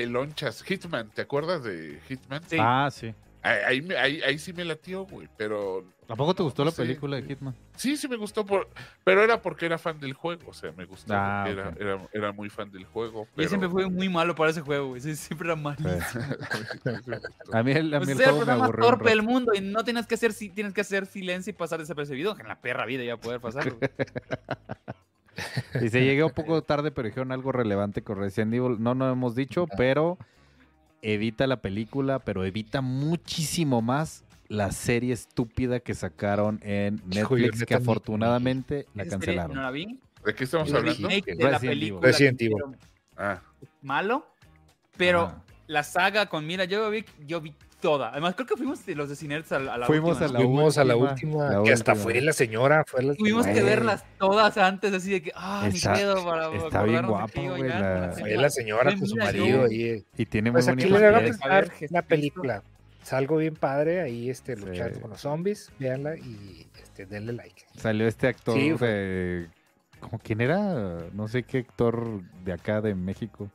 pelonchas, 0.00 0.62
Hitman, 0.62 1.08
¿te 1.10 1.22
acuerdas 1.22 1.62
de 1.64 1.98
Hitman? 2.06 2.42
Sí. 2.46 2.56
Ah, 2.60 2.88
sí. 2.92 3.14
Ahí, 3.42 3.58
ahí, 3.64 3.80
me- 3.82 3.96
ahí- 3.96 4.38
sí 4.38 4.52
me 4.52 4.64
latió, 4.64 5.04
güey, 5.06 5.28
pero 5.38 5.84
¿A 6.08 6.16
poco 6.16 6.34
te 6.34 6.42
gustó 6.42 6.64
no 6.64 6.70
la 6.70 6.76
película 6.76 7.16
de 7.16 7.22
Hitman? 7.22 7.54
sí, 7.76 7.96
sí 7.96 8.06
me 8.08 8.16
gustó, 8.16 8.44
por, 8.44 8.68
pero 9.04 9.22
era 9.22 9.40
porque 9.40 9.64
era 9.66 9.78
fan 9.78 9.98
del 10.00 10.12
juego, 10.14 10.50
o 10.50 10.52
sea, 10.52 10.72
me 10.72 10.84
gustó, 10.84 11.14
Ah, 11.16 11.46
era, 11.48 11.72
era, 11.78 12.00
era 12.12 12.32
muy 12.32 12.50
fan 12.50 12.70
del 12.72 12.84
juego. 12.84 13.24
Yo 13.24 13.30
Pero... 13.36 13.48
siempre 13.48 13.68
fui 13.70 13.88
muy 13.88 14.08
malo 14.08 14.34
para 14.34 14.50
ese 14.50 14.60
juego, 14.62 14.88
güey. 14.88 15.00
Siempre 15.00 15.46
era 15.48 15.56
malo. 15.56 15.78
A 17.52 17.62
mí 17.62 17.72
el, 17.72 17.94
a 17.94 17.98
Pues 17.98 18.08
mí 18.08 18.12
el 18.12 18.18
juego 18.18 18.40
me 18.40 18.44
persona 18.46 18.56
más 18.56 18.70
torpe 18.72 19.08
del 19.10 19.22
mundo 19.22 19.52
y 19.54 19.60
no 19.60 19.82
tienes 19.84 20.06
que 20.06 20.16
hacer 20.16 20.34
tienes 20.34 20.72
que 20.74 20.80
hacer 20.82 21.06
silencio 21.06 21.50
y 21.52 21.54
pasar 21.54 21.78
desapercibido. 21.78 22.34
que 22.34 22.42
En 22.42 22.48
la 22.48 22.60
perra 22.60 22.84
vida 22.84 23.04
ya 23.04 23.16
poder 23.16 23.40
pasar. 23.40 23.64
Y 25.82 25.88
se 25.88 26.04
llegué 26.04 26.24
un 26.24 26.30
poco 26.30 26.62
tarde, 26.62 26.90
pero 26.90 27.08
dijeron 27.08 27.32
algo 27.32 27.52
relevante 27.52 28.02
con 28.02 28.18
Resident 28.18 28.54
Evil. 28.54 28.76
No, 28.78 28.94
no 28.94 29.10
hemos 29.10 29.34
dicho, 29.34 29.66
pero 29.76 30.18
evita 31.02 31.46
la 31.46 31.60
película, 31.60 32.18
pero 32.18 32.44
evita 32.44 32.80
muchísimo 32.80 33.82
más 33.82 34.24
la 34.48 34.70
serie 34.72 35.12
estúpida 35.12 35.80
que 35.80 35.94
sacaron 35.94 36.60
en 36.62 37.02
Netflix, 37.06 37.64
que 37.64 37.74
afortunadamente 37.74 38.86
la 38.94 39.06
cancelaron. 39.06 39.56
No 39.56 39.62
la 39.62 39.70
vi. 39.70 39.98
¿De 40.24 40.34
qué 40.34 40.44
estamos 40.44 40.72
hablando? 40.72 41.08
de 41.08 41.22
la 41.38 41.58
Resident 41.58 41.60
película 41.60 42.08
Evil. 42.10 42.34
Resident 42.34 42.42
Ah, 43.18 43.40
malo, 43.80 44.26
pero 44.96 45.42
la 45.66 45.82
saga 45.82 46.26
con 46.26 46.46
Mira, 46.46 46.64
yo 46.64 46.90
vi, 46.90 47.04
yo 47.26 47.40
vi 47.40 47.54
toda. 47.80 48.10
Además, 48.10 48.34
creo 48.34 48.46
que 48.46 48.56
fuimos 48.56 48.86
los 48.88 49.08
de 49.08 49.16
Cinerts 49.16 49.52
a, 49.52 49.58
la- 49.58 49.74
a 49.74 49.78
la 49.78 49.86
Fuimos 49.86 50.20
última, 50.20 50.26
a 50.26 50.32
la 50.32 50.38
Fuimos 50.40 50.78
a 50.78 50.84
la 50.84 50.96
última, 50.96 51.50
la 51.50 51.62
que 51.62 51.72
hasta 51.72 51.92
última. 51.92 52.02
fue 52.04 52.20
la 52.20 52.32
señora, 52.32 52.84
fue 52.86 53.02
la 53.02 53.14
Tuvimos 53.14 53.46
que 53.46 53.62
verlas 53.62 54.04
todas 54.18 54.56
antes, 54.58 54.92
así 54.92 55.10
de 55.10 55.22
que, 55.22 55.32
ah, 55.34 55.68
Está- 55.72 55.92
ni 55.92 55.98
pedo 56.00 56.24
para 56.24 56.54
está 56.56 56.82
bien 56.82 57.04
a 57.04 57.08
güey, 57.08 57.68
la- 57.68 58.10
Fue 58.12 58.22
señora. 58.22 58.42
la 58.42 58.50
señora 58.50 58.96
con 58.96 59.06
su 59.06 59.16
marido 59.16 59.64
ahí. 59.64 60.04
Y 60.16 60.26
tiene 60.26 60.50
muy 60.50 60.56
Pues 60.58 60.68
aquí 60.68 60.76
bonitas 60.88 61.00
le 61.00 61.06
van 61.06 61.14
a 61.14 61.18
mujeres. 61.18 61.36
peleas. 61.38 61.52
A 61.52 61.54
ver, 61.60 61.68
presentar 61.68 61.90
una 61.90 62.02
película. 62.08 62.62
Es 63.02 63.12
algo 63.12 63.36
bien 63.36 63.54
padre 63.54 64.00
ahí 64.00 64.30
este, 64.30 64.56
Sí. 64.56 64.64
luchando 64.64 65.00
con 65.00 65.10
los 65.10 65.20
zombies. 65.20 65.70
Véanla 65.78 66.16
y 66.16 66.66
este, 66.82 67.06
denle 67.06 67.34
like. 67.34 67.62
Salió 67.76 68.08
este 68.08 68.26
actor 68.26 68.54
Sí, 68.56 68.70
de... 68.72 69.46
¿Cómo 70.00 70.18
quién 70.22 70.40
era? 70.40 70.98
No 71.12 71.28
sé 71.28 71.42
qué 71.44 71.58
actor 71.58 72.20
de 72.44 72.52
acá 72.52 72.80
de 72.80 72.94
México. 72.94 73.48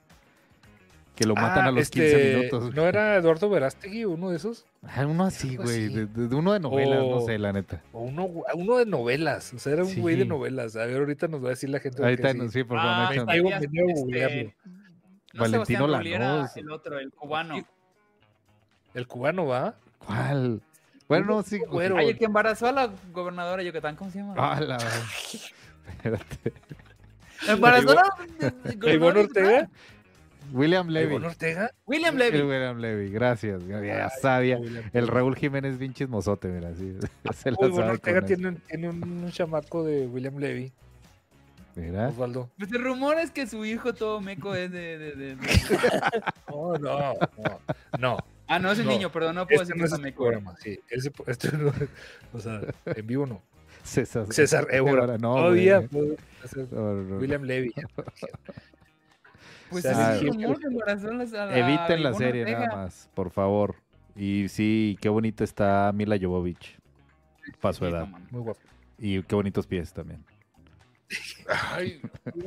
Que 1.15 1.25
lo 1.25 1.35
matan 1.35 1.65
Ah, 1.65 1.67
a 1.67 1.71
los 1.71 1.83
este, 1.83 1.99
15 1.99 2.35
minutos. 2.35 2.73
¿No 2.73 2.85
era 2.87 3.15
Eduardo 3.17 3.49
Verástegui 3.49 4.05
uno 4.05 4.29
de 4.29 4.37
esos? 4.37 4.65
Ah, 4.81 5.05
uno 5.05 5.25
así, 5.25 5.57
güey. 5.57 5.89
De, 5.89 6.05
de- 6.07 6.27
de 6.29 6.35
uno 6.35 6.53
de 6.53 6.59
novelas, 6.59 6.99
no 6.99 7.21
sé, 7.21 7.37
la 7.37 7.51
neta. 7.53 7.81
O 7.91 8.01
uno, 8.01 8.25
uno 8.55 8.77
de 8.77 8.85
novelas. 8.85 9.53
O 9.53 9.59
sea, 9.59 9.73
era 9.73 9.83
un 9.83 9.93
güey 10.01 10.15
de 10.15 10.25
novelas. 10.25 10.75
A 10.77 10.85
ver, 10.85 10.97
ahorita 10.97 11.27
nos 11.27 11.43
va 11.43 11.47
a 11.47 11.49
decir 11.51 11.69
la 11.69 11.79
gente. 11.79 12.01
Ahorita 12.01 12.33
no, 12.33 12.45
sí. 12.45 12.49
sí, 12.59 12.63
por 12.63 12.77
Ah, 12.79 13.09
favor. 13.13 13.25
me 13.27 13.41
no 13.41 13.49
este, 13.49 13.93
googlearlo. 13.93 14.51
no 15.33 15.39
Valentino 15.39 15.87
Lanús. 15.87 16.55
el 16.57 16.71
otro, 16.71 16.97
el 16.99 17.11
cubano. 17.11 17.55
El 18.93 19.07
cubano 19.07 19.45
va. 19.45 19.75
¿Cuál? 19.99 20.61
Bueno, 21.07 21.25
no, 21.27 21.43
sí. 21.43 21.59
Güero. 21.59 21.97
Ay, 21.97 22.09
el 22.09 22.17
que 22.17 22.25
embarazó 22.25 22.67
a 22.67 22.71
la 22.71 22.89
gobernadora 23.11 23.61
de 23.61 23.67
Yucatán, 23.67 23.95
¿cómo 23.97 24.09
se 24.11 24.19
llama? 24.19 24.33
Ah, 24.37 24.59
la... 24.61 24.77
Espérate. 25.89 26.53
embarazó 27.47 27.91
a 27.91 27.95
la 27.95 28.01
¿A 28.01 28.73
gobernadora 28.75 29.19
Ortega? 29.21 29.69
William 30.51 30.87
Levy. 30.89 31.11
¿Ivonne 31.11 31.27
Ortega? 31.27 31.71
William 31.85 32.13
El 32.15 32.19
Levy. 32.19 32.41
William 32.41 32.77
Levy, 32.79 33.09
gracias. 33.11 33.65
Ya, 33.67 33.81
ya 33.81 34.09
sabía. 34.09 34.59
El 34.93 35.07
Raúl 35.07 35.35
Jiménez 35.35 35.77
bien 35.77 35.93
chismosote, 35.93 36.47
mira, 36.49 36.73
sí. 36.75 36.95
se 37.35 37.51
la 37.51 37.57
Uy, 37.59 37.67
Ivonne 37.67 37.75
sabe 37.83 37.91
Ortega 37.91 38.21
tiene, 38.25 38.51
tiene 38.67 38.89
un, 38.89 39.03
un 39.23 39.31
chamaco 39.31 39.83
de 39.83 40.07
William 40.07 40.37
Levy. 40.37 40.71
Mira. 41.75 42.09
Osvaldo. 42.09 42.49
Pues 42.57 42.71
el 42.73 42.83
rumor 42.83 43.17
es 43.17 43.31
que 43.31 43.47
su 43.47 43.63
hijo 43.63 43.93
todo 43.93 44.19
meco 44.19 44.53
es 44.55 44.69
de... 44.71 44.97
de- 44.97 45.15
de- 45.15 45.35
de- 45.35 45.37
No, 46.49 46.73
no, 46.77 47.13
no. 47.13 47.59
No. 47.97 48.17
Ah, 48.47 48.59
no, 48.59 48.71
es 48.73 48.79
un 48.79 48.85
No, 48.87 48.91
niño, 48.91 49.09
perdón, 49.09 49.35
no 49.35 49.47
puedo 49.47 49.61
Este 49.61 49.73
decir 49.73 49.77
no 49.77 49.83
que 49.83 49.85
es 49.87 49.91
este 49.93 50.03
meco. 50.03 50.23
programa. 50.23 50.55
Sí, 50.59 50.77
ese, 50.89 51.11
este 51.27 51.57
no, 51.57 51.71
o 52.33 52.39
sea, 52.41 52.59
en 52.85 53.07
vivo 53.07 53.25
no. 53.25 53.41
César, 53.83 54.25
César 54.29 54.67
Évora. 54.71 55.17
no, 55.17 55.33
Todavía 55.35 55.81
puede 55.81 56.17
hacer 56.43 56.67
No, 56.71 56.93
no, 56.93 57.01
no. 57.03 57.17
William 57.17 57.43
Levy. 57.43 57.71
Pues 59.71 59.83
sí, 59.83 59.89
la- 59.89 60.17
Eviten 61.57 62.03
la 62.03 62.13
serie 62.13 62.45
nada 62.45 62.67
más, 62.75 63.09
por 63.15 63.31
favor. 63.31 63.75
Y 64.15 64.47
sí, 64.49 64.97
qué 65.01 65.09
bonito 65.09 65.43
está 65.43 65.91
Mila 65.93 66.17
Jovovich 66.21 66.77
para 67.59 67.73
su 67.73 67.85
edad. 67.85 68.07
Muy 68.29 68.41
guapo. 68.41 68.59
Y 68.99 69.23
qué 69.23 69.33
bonitos 69.35 69.65
pies 69.65 69.91
también. 69.93 70.23
ay. 71.47 72.01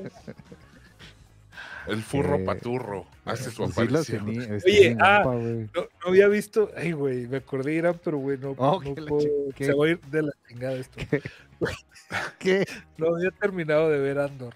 El 1.87 2.03
furro 2.03 2.37
Eh, 2.37 2.45
paturro 2.45 3.07
hace 3.27 3.51
su 3.51 3.67
Sí 3.69 3.73
lo 3.75 3.85
aparición. 3.99 4.25
tenía, 4.27 4.49
Oye, 4.65 4.97
ah. 5.01 5.23
No, 5.25 5.83
no 5.83 5.89
había 6.07 6.29
visto. 6.29 6.71
Ay, 6.77 6.93
güey, 6.93 7.27
me 7.27 7.37
acordé 7.39 7.73
de 7.73 7.77
Irán, 7.77 8.01
pero 8.03 8.17
güey, 8.19 8.39
no, 8.39 8.55
Oh, 8.57 8.83
no 8.83 8.95
puedo. 9.07 9.21
Se 9.59 9.75
va 9.75 9.85
a 9.87 9.89
ir 9.91 10.01
de 10.01 10.23
la 10.23 10.33
chingada 10.49 10.75
esto. 10.77 10.99
¿Qué? 12.39 12.65
No 12.99 13.15
había 13.15 13.31
terminado 13.33 13.91
de 13.91 13.99
ver 13.99 14.19
Andor. 14.19 14.55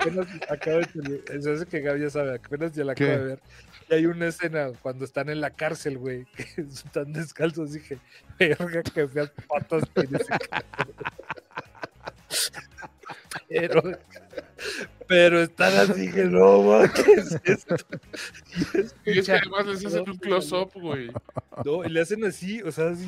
Apenas 0.00 0.26
acabo 0.48 0.78
de 0.78 1.22
Eso 1.32 1.52
es 1.52 1.64
que 1.66 1.80
Gaby 1.80 2.00
ya 2.02 2.10
sabe, 2.10 2.36
apenas 2.36 2.72
ya 2.72 2.84
la 2.84 2.92
acabo 2.92 3.10
¿Qué? 3.10 3.18
de 3.18 3.24
ver. 3.24 3.40
Y 3.90 3.94
hay 3.94 4.06
una 4.06 4.28
escena 4.28 4.72
cuando 4.80 5.04
están 5.04 5.28
en 5.28 5.40
la 5.40 5.50
cárcel, 5.50 5.98
güey, 5.98 6.24
que 6.36 6.62
están 6.62 7.12
descalzos. 7.12 7.72
Dije, 7.72 7.98
verga, 8.38 8.82
que 8.82 9.08
feas 9.08 9.30
patas 9.48 9.84
tiene 9.94 10.18
ese 10.18 10.32
cabrón". 10.48 10.94
Pero, 13.48 13.82
pero 15.12 15.42
están 15.42 15.74
así 15.90 16.10
que 16.10 16.24
no, 16.24 16.80
¿qué 16.94 17.12
es 17.12 17.38
esto? 17.44 17.76
Y 19.04 19.18
es 19.18 19.26
que 19.26 19.32
además 19.32 19.66
les 19.66 19.84
hacen 19.84 20.08
un 20.08 20.16
close-up, 20.16 20.70
güey. 20.74 21.10
No, 21.66 21.84
y 21.84 21.90
le 21.90 22.00
hacen 22.00 22.24
así, 22.24 22.62
o 22.62 22.72
sea, 22.72 22.88
así, 22.90 23.06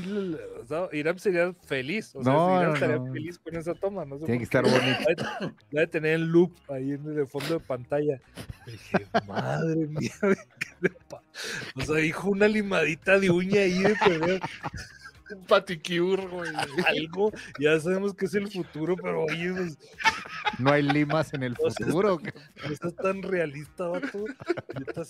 o 0.62 0.66
sea, 0.66 0.88
Irán 0.92 1.18
sería 1.18 1.54
feliz, 1.66 2.14
o 2.14 2.22
sea, 2.22 2.30
No, 2.32 2.56
Irán 2.56 2.68
no, 2.68 2.74
estaría 2.74 2.96
no. 2.98 3.12
feliz 3.12 3.38
con 3.38 3.56
esa 3.56 3.74
toma, 3.74 4.04
no 4.04 4.18
sé 4.18 4.26
Tiene 4.26 4.38
que 4.38 4.44
estar 4.44 4.62
bonito. 4.64 5.54
La 5.70 5.80
de- 5.80 5.86
tener 5.86 6.12
el 6.14 6.24
loop 6.26 6.52
ahí 6.68 6.92
en 6.92 7.18
el 7.18 7.26
fondo 7.26 7.54
de 7.54 7.60
pantalla. 7.60 8.20
Y 8.66 8.72
dije, 8.72 9.06
madre 9.26 9.86
mía, 9.86 10.10
¿qué 10.60 10.68
le 10.82 10.90
pa-?" 11.08 11.22
O 11.76 11.80
sea, 11.80 11.96
dijo 11.96 12.28
una 12.28 12.48
limadita 12.48 13.18
de 13.18 13.30
uña 13.30 13.60
ahí 13.62 13.78
de 13.82 13.94
perder 13.96 14.40
Un 15.30 15.44
paticure, 15.46 16.26
güey. 16.26 16.50
algo. 16.88 17.32
Ya 17.58 17.78
sabemos 17.80 18.14
que 18.14 18.26
es 18.26 18.34
el 18.34 18.50
futuro, 18.50 18.96
pero 18.96 19.24
oye, 19.24 19.52
pues, 19.52 19.78
No 20.58 20.70
hay 20.72 20.82
limas 20.82 21.32
en 21.34 21.42
el 21.42 21.56
futuro. 21.56 22.20
no 22.66 22.72
estás 22.72 22.94
tan 22.96 23.22
realista, 23.22 23.86
vato. 23.88 24.24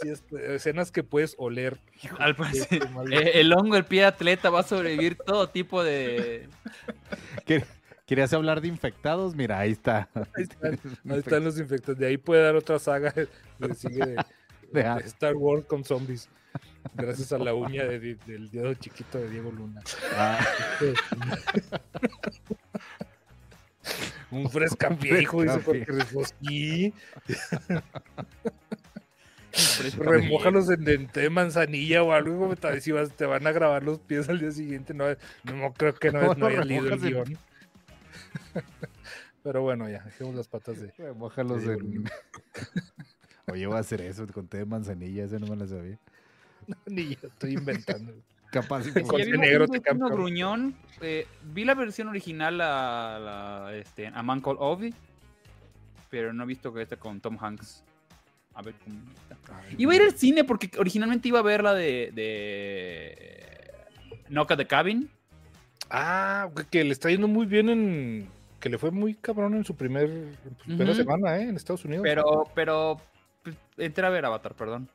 Este, 0.04 0.54
escenas 0.54 0.90
que 0.92 1.02
puedes 1.02 1.34
oler. 1.38 1.78
Al 2.18 2.36
parecer, 2.36 2.80
Qué 2.80 2.88
mal- 2.88 3.12
eh, 3.12 3.40
el 3.40 3.52
hongo, 3.52 3.76
el 3.76 3.84
pie 3.84 4.00
de 4.02 4.06
atleta 4.06 4.50
va 4.50 4.60
a 4.60 4.64
sobrevivir 4.64 5.16
todo 5.16 5.48
tipo 5.48 5.82
de... 5.82 6.48
¿Qué- 7.46 7.64
¿Querías 8.06 8.34
hablar 8.34 8.60
de 8.60 8.68
infectados? 8.68 9.34
Mira, 9.34 9.58
ahí 9.58 9.72
está. 9.72 10.10
Ahí 10.14 10.42
están, 10.42 10.78
ahí 11.08 11.18
están 11.20 11.42
los 11.42 11.58
infectados. 11.58 11.98
De 11.98 12.06
ahí 12.06 12.18
puede 12.18 12.42
dar 12.42 12.54
otra 12.54 12.78
saga 12.78 13.14
sigue 13.78 14.04
de, 14.04 14.16
De- 14.74 14.82
de 15.02 15.06
Star 15.08 15.34
Wars 15.36 15.64
con 15.66 15.84
zombies. 15.84 16.28
Gracias 16.94 17.32
a 17.32 17.38
la 17.38 17.54
uña 17.54 17.84
de- 17.84 17.98
de- 17.98 18.14
del 18.26 18.50
dedo 18.50 18.74
chiquito 18.74 19.18
de 19.18 19.30
Diego 19.30 19.50
Luna. 19.50 19.80
Ah, 20.16 20.38
Un 24.30 24.48
frescapié, 24.50 25.22
hijo, 25.22 25.42
dice 25.42 25.60
Jorge 25.62 25.84
Resposquí. 25.86 26.94
Remójalos 29.98 30.68
en, 30.70 30.88
en 30.88 31.06
té 31.06 31.20
de 31.20 31.30
manzanilla 31.30 32.02
o 32.02 32.12
algo. 32.12 32.56
tal 32.56 32.74
vez 32.74 32.84
si 32.84 32.90
vas- 32.92 33.12
te 33.12 33.26
van 33.26 33.46
a 33.46 33.52
grabar 33.52 33.82
los 33.84 34.00
pies 34.00 34.28
al 34.28 34.40
día 34.40 34.50
siguiente. 34.50 34.94
No, 34.94 35.04
no 35.44 35.72
creo 35.74 35.94
que 35.94 36.10
no, 36.10 36.20
¿Cómo 36.20 36.34
no 36.34 36.40
lo 36.40 36.46
hayas 36.48 36.66
leído 36.66 36.88
el 36.88 37.00
guion. 37.00 37.38
Pero 39.44 39.60
bueno, 39.62 39.88
ya, 39.90 40.02
dejemos 40.02 40.34
las 40.34 40.48
patas 40.48 40.80
de. 40.80 40.92
Mójalos 41.14 41.62
Sí, 41.62 41.68
en. 41.70 42.04
Oye, 43.46 43.66
voy 43.66 43.76
a 43.76 43.80
hacer 43.80 44.00
eso 44.00 44.26
con 44.28 44.46
té 44.48 44.58
de 44.58 44.64
manzanilla, 44.66 45.24
ese 45.24 45.38
no 45.38 45.46
me 45.46 45.56
lo 45.56 45.66
sabía. 45.66 45.98
Ni 46.86 47.16
yo 47.16 47.28
estoy 47.28 47.54
inventando. 47.54 48.12
Capaz 48.50 48.84
Con 48.84 49.16
vimos 49.20 49.40
negro 49.40 49.66
te 49.66 49.80
cambia. 49.80 50.08
gruñón. 50.08 50.76
eh, 51.00 51.26
vi 51.52 51.64
la 51.64 51.74
versión 51.74 52.06
original 52.08 52.60
a, 52.60 53.18
la, 53.18 53.74
este, 53.76 54.06
a 54.06 54.22
Man 54.22 54.40
Called 54.40 54.58
Ove, 54.60 54.94
pero 56.08 56.32
no 56.32 56.44
he 56.44 56.46
visto 56.46 56.72
que 56.72 56.82
esta 56.82 56.96
con 56.96 57.20
Tom 57.20 57.36
Hanks. 57.40 57.82
A 58.54 58.62
ver 58.62 58.74
cómo 58.84 59.00
está. 59.12 59.36
Iba 59.76 59.92
a 59.92 59.96
ir 59.96 60.02
al 60.02 60.16
cine 60.16 60.44
porque 60.44 60.70
originalmente 60.78 61.26
iba 61.26 61.40
a 61.40 61.42
ver 61.42 61.64
la 61.64 61.74
de, 61.74 62.12
de 62.14 63.68
Knock 64.28 64.52
at 64.52 64.56
the 64.58 64.66
Cabin. 64.66 65.10
Ah, 65.90 66.48
que 66.70 66.84
le 66.84 66.92
está 66.92 67.10
yendo 67.10 67.26
muy 67.26 67.46
bien 67.46 67.68
en. 67.68 68.28
Que 68.60 68.68
le 68.68 68.78
fue 68.78 68.92
muy 68.92 69.14
cabrón 69.14 69.54
en 69.56 69.64
su 69.64 69.74
primer, 69.74 70.08
en 70.08 70.56
su 70.58 70.64
primera 70.64 70.94
semana, 70.94 71.36
¿eh? 71.38 71.42
En 71.48 71.56
Estados 71.56 71.84
Unidos. 71.84 72.04
Pero, 72.04 72.44
pero, 72.54 73.00
entré 73.76 74.06
a 74.06 74.10
ver 74.10 74.24
Avatar, 74.24 74.54
perdón. 74.54 74.88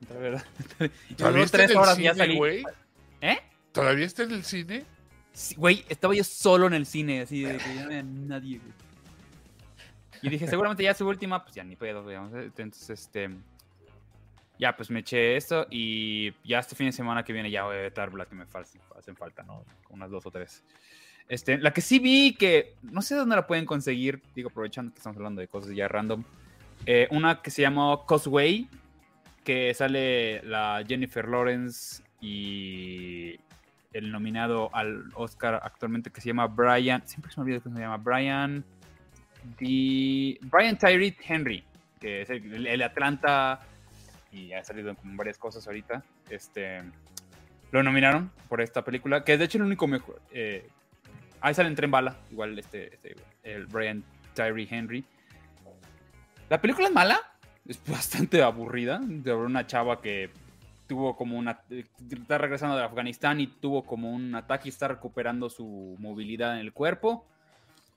Entré 0.00 0.16
a 0.16 0.20
ver. 0.20 0.42
Y 1.10 1.14
¿Todavía 1.14 1.30
duró 1.40 1.44
está 1.44 1.58
en 1.58 1.66
tres 1.66 1.70
el 1.70 1.76
horas 1.76 1.98
y 1.98 2.02
ya 2.02 2.12
cine, 2.12 2.24
salí. 2.24 2.36
güey? 2.36 2.64
¿Eh? 3.20 3.38
¿Todavía 3.72 4.06
está 4.06 4.22
en 4.24 4.32
el 4.32 4.44
cine? 4.44 4.84
Sí, 5.32 5.54
Güey, 5.56 5.84
estaba 5.88 6.14
yo 6.14 6.24
solo 6.24 6.66
en 6.66 6.74
el 6.74 6.86
cine, 6.86 7.22
así 7.22 7.42
de 7.42 7.56
que 7.56 7.74
ya 7.74 7.80
no 7.82 7.86
había 7.86 8.02
nadie, 8.02 8.58
güey. 8.58 8.72
Y 10.22 10.28
dije, 10.28 10.46
seguramente 10.46 10.82
ya 10.84 10.94
su 10.94 11.06
última, 11.06 11.42
pues 11.42 11.54
ya 11.54 11.64
ni 11.64 11.74
pedo, 11.74 12.06
digamos. 12.06 12.32
Entonces, 12.34 12.90
este. 12.90 13.30
Ya, 14.58 14.76
pues 14.76 14.90
me 14.90 15.00
eché 15.00 15.36
esto 15.36 15.66
y 15.70 16.32
ya 16.44 16.60
este 16.60 16.76
fin 16.76 16.86
de 16.86 16.92
semana 16.92 17.24
que 17.24 17.32
viene 17.32 17.50
ya 17.50 17.64
voy 17.64 17.74
a 17.74 17.78
ver 17.78 18.14
las 18.14 18.28
que 18.28 18.34
me 18.36 18.44
hacen 18.96 19.16
falta, 19.16 19.42
¿no? 19.42 19.64
Unas 19.90 20.10
dos 20.10 20.24
o 20.24 20.30
tres. 20.30 20.62
Este, 21.28 21.58
la 21.58 21.72
que 21.72 21.80
sí 21.80 21.98
vi 21.98 22.34
que 22.34 22.76
no 22.82 23.02
sé 23.02 23.16
dónde 23.16 23.34
la 23.34 23.46
pueden 23.46 23.64
conseguir, 23.66 24.22
digo, 24.34 24.50
aprovechando 24.50 24.92
que 24.92 24.98
estamos 24.98 25.16
hablando 25.16 25.40
de 25.40 25.48
cosas 25.48 25.74
ya 25.74 25.88
random. 25.88 26.22
Eh, 26.86 27.08
una 27.10 27.42
que 27.42 27.50
se 27.50 27.62
llama 27.62 27.98
Causeway, 28.06 28.68
que 29.44 29.72
sale 29.74 30.42
la 30.42 30.84
Jennifer 30.86 31.28
Lawrence 31.28 32.02
y 32.20 33.38
el 33.92 34.10
nominado 34.10 34.70
al 34.74 35.04
Oscar 35.14 35.60
actualmente 35.62 36.10
que 36.10 36.20
se 36.20 36.28
llama 36.28 36.46
Brian, 36.46 37.06
siempre 37.06 37.30
se 37.30 37.40
me 37.40 37.44
olvida 37.44 37.60
que 37.60 37.68
se 37.68 37.78
llama 37.78 37.98
Brian 37.98 38.64
Brian 39.58 40.78
Tyree 40.78 41.16
Henry, 41.26 41.64
que 42.00 42.22
es 42.22 42.30
el, 42.30 42.66
el 42.66 42.82
Atlanta 42.82 43.60
y 44.30 44.52
ha 44.52 44.64
salido 44.64 44.90
en 44.90 45.16
varias 45.16 45.38
cosas 45.38 45.66
ahorita. 45.66 46.02
Este, 46.30 46.82
lo 47.70 47.82
nominaron 47.82 48.30
por 48.48 48.60
esta 48.60 48.82
película, 48.82 49.24
que 49.24 49.34
es 49.34 49.38
de 49.38 49.44
hecho 49.44 49.58
el 49.58 49.64
único 49.64 49.86
mejor. 49.86 50.20
Eh, 50.32 50.66
ahí 51.40 51.54
sale 51.54 51.68
en 51.68 51.74
Tren 51.74 51.90
Bala, 51.90 52.16
igual 52.30 52.58
este, 52.58 52.94
este, 52.94 53.16
el 53.42 53.66
Brian 53.66 54.02
Tyree 54.34 54.68
Henry. 54.70 55.04
La 56.52 56.60
película 56.60 56.88
es 56.88 56.92
mala, 56.92 57.18
es 57.66 57.80
bastante 57.88 58.42
aburrida. 58.42 59.00
De 59.02 59.32
una 59.32 59.66
chava 59.66 60.02
que 60.02 60.28
tuvo 60.86 61.16
como 61.16 61.38
una. 61.38 61.62
Está 62.10 62.36
regresando 62.36 62.76
de 62.76 62.84
Afganistán 62.84 63.40
y 63.40 63.46
tuvo 63.46 63.82
como 63.84 64.10
un 64.10 64.34
ataque 64.34 64.64
y 64.66 64.68
está 64.68 64.86
recuperando 64.86 65.48
su 65.48 65.96
movilidad 65.98 66.52
en 66.52 66.60
el 66.60 66.74
cuerpo. 66.74 67.26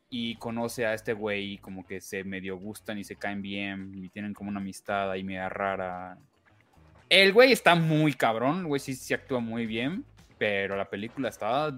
Y 0.09 0.35
conoce 0.35 0.85
a 0.85 0.93
este 0.93 1.11
güey 1.11 1.55
y 1.55 1.57
como 1.57 1.85
que 1.85 1.99
se 1.99 2.23
medio 2.23 2.55
gustan 2.55 2.97
y 2.97 3.03
se 3.03 3.17
caen 3.17 3.41
bien 3.41 3.91
y 3.93 4.07
tienen 4.07 4.33
como 4.33 4.51
una 4.51 4.61
amistad 4.61 5.11
ahí 5.11 5.21
media 5.21 5.49
rara. 5.49 6.17
El 7.09 7.33
güey 7.33 7.51
está 7.51 7.75
muy 7.75 8.13
cabrón, 8.13 8.59
el 8.59 8.67
güey 8.67 8.79
sí, 8.79 8.95
sí 8.95 9.13
actúa 9.13 9.41
muy 9.41 9.65
bien, 9.65 10.05
pero 10.37 10.77
la 10.77 10.89
película 10.89 11.27
está. 11.27 11.75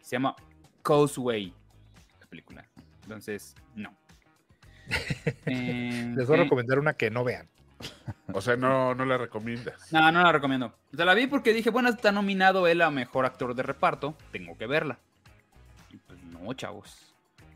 Se 0.00 0.16
llama 0.16 0.34
Causeway, 0.82 1.52
la 2.18 2.26
película. 2.28 2.66
Entonces, 3.02 3.54
no. 3.74 3.94
Eh, 5.46 6.12
Les 6.14 6.26
voy 6.26 6.38
a 6.38 6.42
recomendar 6.42 6.78
una 6.78 6.92
que 6.92 7.10
no 7.10 7.24
vean. 7.24 7.48
O 8.32 8.40
sea, 8.40 8.56
no, 8.56 8.94
no 8.94 9.04
la 9.04 9.16
recomiendas. 9.16 9.92
No, 9.92 10.10
no 10.12 10.22
la 10.22 10.32
recomiendo. 10.32 10.74
O 10.92 10.96
sea, 10.96 11.04
la 11.06 11.14
vi 11.14 11.26
porque 11.26 11.52
dije, 11.52 11.70
bueno, 11.70 11.88
está 11.88 12.12
nominado 12.12 12.66
él 12.66 12.82
a 12.82 12.90
mejor 12.90 13.24
actor 13.24 13.54
de 13.54 13.62
reparto. 13.62 14.16
Tengo 14.32 14.56
que 14.58 14.66
verla. 14.66 14.98
Y 15.90 15.96
pues 15.96 16.22
no, 16.24 16.52
chavos. 16.54 17.14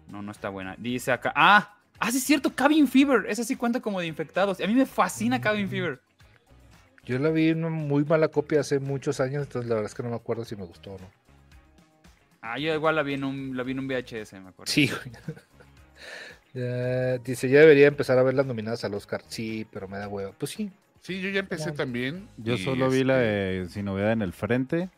No, 0.09 0.23
no 0.23 0.33
está 0.33 0.49
buena. 0.49 0.77
Dice 0.79 1.13
acá. 1.13 1.33
Ah, 1.37 1.77
ah, 1.99 2.11
sí 2.11 2.19
es 2.19 2.25
cierto, 2.25 2.55
Cabin 2.55 2.89
Fever. 2.89 3.27
Esa 3.29 3.45
sí 3.45 3.57
cuenta 3.57 3.81
como 3.81 4.01
de 4.01 4.07
infectados. 4.07 4.61
A 4.61 4.67
mí 4.67 4.75
me 4.75 4.87
fascina 4.87 5.41
Cabin 5.41 5.69
Fever. 5.69 6.01
Yo 7.05 7.19
la 7.19 7.31
vi 7.31 7.49
en 7.49 7.65
una 7.65 7.75
muy 7.75 8.05
mala 8.05 8.29
copia 8.29 8.61
hace 8.61 8.79
muchos 8.79 9.19
años, 9.21 9.43
entonces 9.43 9.69
la 9.69 9.75
verdad 9.75 9.91
es 9.91 9.95
que 9.95 10.05
no 10.05 10.11
me 10.11 10.17
acuerdo 10.17 10.45
si 10.45 10.55
me 10.55 10.65
gustó 10.65 10.93
o 10.93 10.99
no. 10.99 11.11
Ah, 12.41 12.59
yo 12.59 12.73
igual 12.75 12.97
la 12.97 13.03
vi 13.03 13.15
en 13.15 13.25
un, 13.25 13.57
la 13.57 13.65
vi 13.65 13.73
en 13.73 13.81
un 13.81 13.89
VHS, 13.89 14.35
me 14.35 14.51
acuerdo. 14.51 14.67
Sí, 14.67 14.89
dice, 16.53 17.49
ya 17.49 17.61
debería 17.61 17.87
empezar 17.87 18.19
a 18.19 18.23
ver 18.23 18.35
las 18.35 18.47
nominadas 18.47 18.85
al 18.85 18.95
Oscar. 18.95 19.23
Sí, 19.27 19.67
pero 19.71 19.89
me 19.89 19.99
da 19.99 20.09
huevo. 20.09 20.35
Pues 20.39 20.53
sí. 20.53 20.71
Sí, 21.01 21.21
yo 21.21 21.31
ya 21.31 21.41
empecé 21.41 21.73
también. 21.73 22.29
Yo 22.37 22.57
solo 22.57 22.89
vi 22.89 23.03
la 23.03 23.23
este 23.23 23.63
de 23.63 23.69
Sin 23.71 23.87
Novedad 23.87 24.13
en 24.13 24.23
el 24.23 24.33
Frente. 24.33 24.89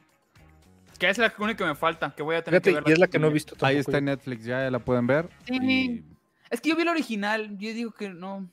Que 0.99 1.09
es 1.09 1.19
la 1.19 1.33
única 1.39 1.65
que 1.65 1.65
me 1.65 1.75
falta, 1.75 2.15
que 2.15 2.23
voy 2.23 2.37
a 2.37 2.45
tener 2.45 2.61
que 2.61 2.73
ver. 2.73 2.85
Y 2.87 2.93
es 2.93 2.99
la 2.99 3.09
que 3.09 3.19
no 3.19 3.29
he 3.29 3.33
visto 3.33 3.53
tampoco. 3.53 3.67
Ahí 3.67 3.79
está 3.79 3.99
en 3.99 4.05
Netflix, 4.05 4.45
ya 4.45 4.71
la 4.71 4.79
pueden 4.79 5.07
ver. 5.07 5.29
Sí. 5.47 6.05
Es 6.51 6.61
que 6.61 6.69
yo 6.69 6.77
vi 6.77 6.85
la 6.85 6.93
original, 6.93 7.57
yo 7.59 7.73
digo 7.73 7.93
que 7.93 8.11
no. 8.11 8.49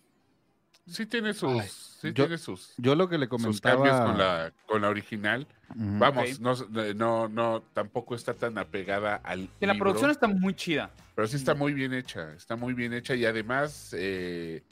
Sí 0.88 1.06
tiene 1.06 1.34
sus, 1.34 1.64
sí 2.02 2.08
yo, 2.08 2.26
tiene 2.26 2.38
sus, 2.38 2.74
yo 2.78 2.96
lo 2.96 3.08
que 3.08 3.18
le 3.18 3.28
comentaba 3.28 3.76
cambios 3.76 4.02
con 4.02 4.18
la, 4.18 4.54
con 4.66 4.82
la 4.82 4.90
original. 4.90 5.48
Vamos, 5.74 6.40
no, 6.40 7.28
no, 7.30 7.64
tampoco 7.74 8.16
está 8.16 8.34
tan 8.34 8.58
apegada 8.58 9.16
al. 9.16 9.50
la 9.60 9.76
producción 9.76 10.12
está 10.12 10.28
muy 10.28 10.54
chida. 10.54 10.92
Pero 11.16 11.28
sí 11.28 11.36
está 11.36 11.54
muy 11.54 11.74
bien 11.74 11.94
hecha, 11.94 12.34
está 12.34 12.56
muy 12.56 12.74
bien 12.74 12.94
hecha 12.94 13.16
y 13.16 13.26
además 13.26 13.96
eh, 13.98 14.64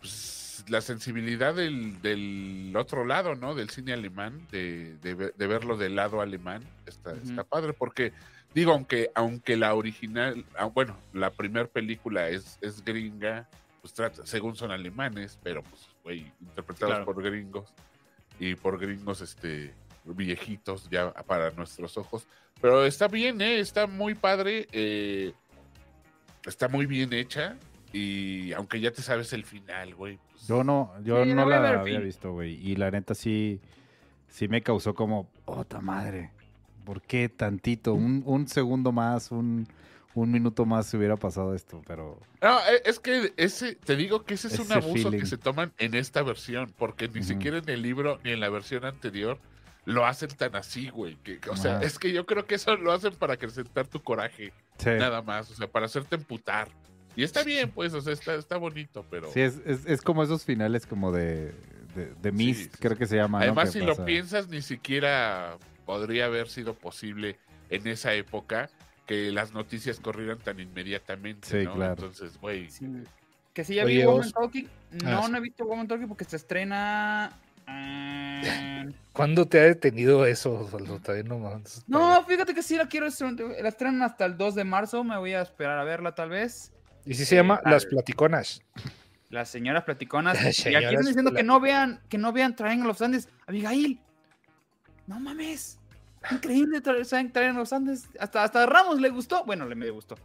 pues, 0.00 0.64
la 0.68 0.80
sensibilidad 0.80 1.54
del, 1.54 2.00
del, 2.02 2.74
otro 2.76 3.04
lado, 3.04 3.34
¿no? 3.34 3.54
Del 3.54 3.70
cine 3.70 3.92
alemán, 3.92 4.46
de, 4.50 4.96
de, 4.98 5.46
verlo 5.46 5.76
del 5.76 5.96
lado 5.96 6.20
alemán, 6.20 6.62
está, 6.86 7.12
está 7.12 7.44
padre 7.44 7.72
porque 7.72 8.12
digo, 8.54 8.72
aunque, 8.72 9.10
aunque 9.14 9.56
la 9.56 9.74
original, 9.74 10.44
ah, 10.56 10.66
bueno, 10.66 10.96
la 11.12 11.30
primera 11.30 11.66
película 11.66 12.28
es, 12.28 12.58
es 12.60 12.84
gringa, 12.84 13.48
pues 13.80 13.92
trata, 13.92 14.26
según 14.26 14.56
son 14.56 14.70
alemanes, 14.70 15.38
pero 15.42 15.62
pues, 15.62 15.88
güey, 16.02 16.32
interpretados 16.40 17.04
por 17.04 17.22
gringos 17.22 17.72
y 18.38 18.54
por 18.54 18.78
gringos, 18.78 19.20
este, 19.20 19.74
viejitos 20.04 20.88
ya 20.90 21.12
para 21.12 21.50
nuestros 21.52 21.96
ojos. 21.96 22.26
Pero 22.60 22.84
está 22.84 23.08
bien, 23.08 23.40
¿eh? 23.40 23.60
Está 23.60 23.86
muy 23.86 24.14
padre, 24.14 24.66
eh, 24.72 25.32
está 26.44 26.68
muy 26.68 26.86
bien 26.86 27.12
hecha 27.12 27.56
y 27.92 28.52
aunque 28.52 28.80
ya 28.80 28.90
te 28.90 29.02
sabes 29.02 29.32
el 29.32 29.44
final, 29.44 29.94
güey. 29.94 30.18
Pues 30.32 30.46
yo 30.46 30.64
no, 30.64 30.92
yo 31.04 31.24
no 31.24 31.46
la 31.46 31.80
había 31.80 32.00
visto, 32.00 32.32
güey, 32.32 32.54
y 32.54 32.76
la 32.76 32.90
neta 32.90 33.14
sí, 33.14 33.60
sí 34.28 34.48
me 34.48 34.62
causó 34.62 34.94
como, 34.94 35.30
¡ota 35.44 35.80
madre! 35.80 36.32
¿Por 36.84 37.02
qué 37.02 37.28
tantito? 37.28 37.92
Un, 37.92 38.22
un 38.24 38.48
segundo 38.48 38.92
más, 38.92 39.30
un 39.30 39.68
un 40.18 40.30
minuto 40.30 40.66
más 40.66 40.86
se 40.86 40.96
hubiera 40.96 41.16
pasado 41.16 41.54
esto, 41.54 41.82
pero... 41.86 42.18
No, 42.42 42.58
e, 42.60 42.82
es 42.84 42.98
que 43.00 43.32
ese, 43.36 43.74
te 43.74 43.96
digo 43.96 44.24
que 44.24 44.34
ese 44.34 44.48
es 44.48 44.58
un 44.58 44.72
abuso 44.72 45.10
que 45.10 45.26
se 45.26 45.38
toman 45.38 45.72
en 45.78 45.94
esta 45.94 46.22
versión, 46.22 46.72
porque 46.76 47.08
ni 47.08 47.22
siquiera 47.22 47.58
en 47.58 47.68
el 47.68 47.82
libro 47.82 48.20
ni 48.24 48.32
en 48.32 48.40
la 48.40 48.48
versión 48.48 48.84
anterior 48.84 49.38
lo 49.84 50.04
hacen 50.04 50.28
tan 50.28 50.54
así, 50.54 50.90
güey. 50.90 51.16
Que, 51.16 51.40
o 51.50 51.56
sea, 51.56 51.80
es 51.82 51.98
que 51.98 52.12
yo 52.12 52.26
creo 52.26 52.46
que 52.46 52.56
eso 52.56 52.76
lo 52.76 52.92
hacen 52.92 53.14
para 53.14 53.34
acrecentar 53.34 53.86
tu 53.86 54.02
coraje, 54.02 54.52
nada 54.84 55.22
más, 55.22 55.50
o 55.50 55.54
sea, 55.54 55.66
para 55.66 55.86
hacerte 55.86 56.16
emputar. 56.16 56.68
Y 57.16 57.24
está 57.24 57.42
bien, 57.42 57.70
pues, 57.70 57.94
o 57.94 58.00
sea, 58.00 58.12
está, 58.12 58.34
está 58.34 58.58
bonito, 58.58 59.04
pero... 59.10 59.32
Sí, 59.32 59.40
es, 59.40 59.58
es, 59.64 60.02
como 60.02 60.22
esos 60.22 60.44
finales 60.44 60.86
como 60.86 61.10
de, 61.10 61.52
de, 62.22 62.32
Mist, 62.32 62.76
creo 62.78 62.96
que 62.96 63.06
se 63.06 63.16
llama. 63.16 63.40
Además, 63.40 63.72
si 63.72 63.80
lo 63.80 64.04
piensas, 64.04 64.48
ni 64.48 64.62
siquiera 64.62 65.56
podría 65.84 66.26
haber 66.26 66.48
sido 66.48 66.74
posible 66.74 67.38
en 67.70 67.86
esa 67.86 68.14
época 68.14 68.70
que 69.08 69.32
las 69.32 69.52
noticias 69.52 69.98
corrieran 69.98 70.38
tan 70.38 70.60
inmediatamente, 70.60 71.48
sí, 71.48 71.64
¿no? 71.64 71.74
Claro. 71.74 71.94
Entonces, 71.94 72.38
güey. 72.38 72.68
Que 73.54 73.64
si 73.64 73.74
ya 73.74 73.84
vi 73.84 74.04
Woman 74.04 74.30
Talking, 74.30 74.68
no, 75.02 75.24
ah, 75.24 75.28
no 75.28 75.38
he 75.38 75.40
visto 75.40 75.64
Woman 75.64 75.88
Talking 75.88 76.06
porque 76.06 76.24
se 76.24 76.36
estrena. 76.36 77.32
Eh... 77.66 78.92
¿Cuándo 79.14 79.46
te 79.46 79.60
ha 79.60 79.62
detenido 79.62 80.26
eso, 80.26 80.52
Osvaldo? 80.52 81.00
No, 81.24 81.58
no, 81.86 82.24
fíjate 82.24 82.54
que 82.54 82.62
sí 82.62 82.76
la 82.76 82.86
quiero. 82.86 83.08
La 83.60 83.68
estrenan 83.70 84.02
hasta 84.02 84.26
el 84.26 84.36
2 84.36 84.54
de 84.54 84.64
marzo. 84.64 85.02
Me 85.02 85.16
voy 85.16 85.32
a 85.32 85.40
esperar 85.40 85.78
a 85.78 85.84
verla, 85.84 86.14
tal 86.14 86.28
vez. 86.28 86.70
Y 87.06 87.14
si 87.14 87.24
se 87.24 87.36
llama 87.36 87.62
eh, 87.64 87.70
Las 87.70 87.86
Platiconas. 87.86 88.62
Las 89.30 89.48
señoras 89.48 89.84
platiconas. 89.84 90.36
y 90.66 90.74
aquí 90.74 90.84
están 90.84 91.06
diciendo 91.06 91.32
que 91.32 91.42
no 91.42 91.60
vean, 91.60 92.00
que 92.08 92.18
no 92.18 92.32
vean 92.32 92.54
Triangle 92.54 92.90
of 92.90 92.98
Sandes. 92.98 93.28
Abigail, 93.46 94.00
no 95.06 95.18
mames. 95.18 95.77
Increíble 96.30 96.80
traer 96.80 97.54
los 97.54 97.72
Andes. 97.72 98.08
Hasta, 98.18 98.44
hasta 98.44 98.66
Ramos 98.66 99.00
le 99.00 99.08
gustó. 99.08 99.44
Bueno, 99.44 99.66
le 99.66 99.74
me 99.74 99.90
gustó. 99.90 100.16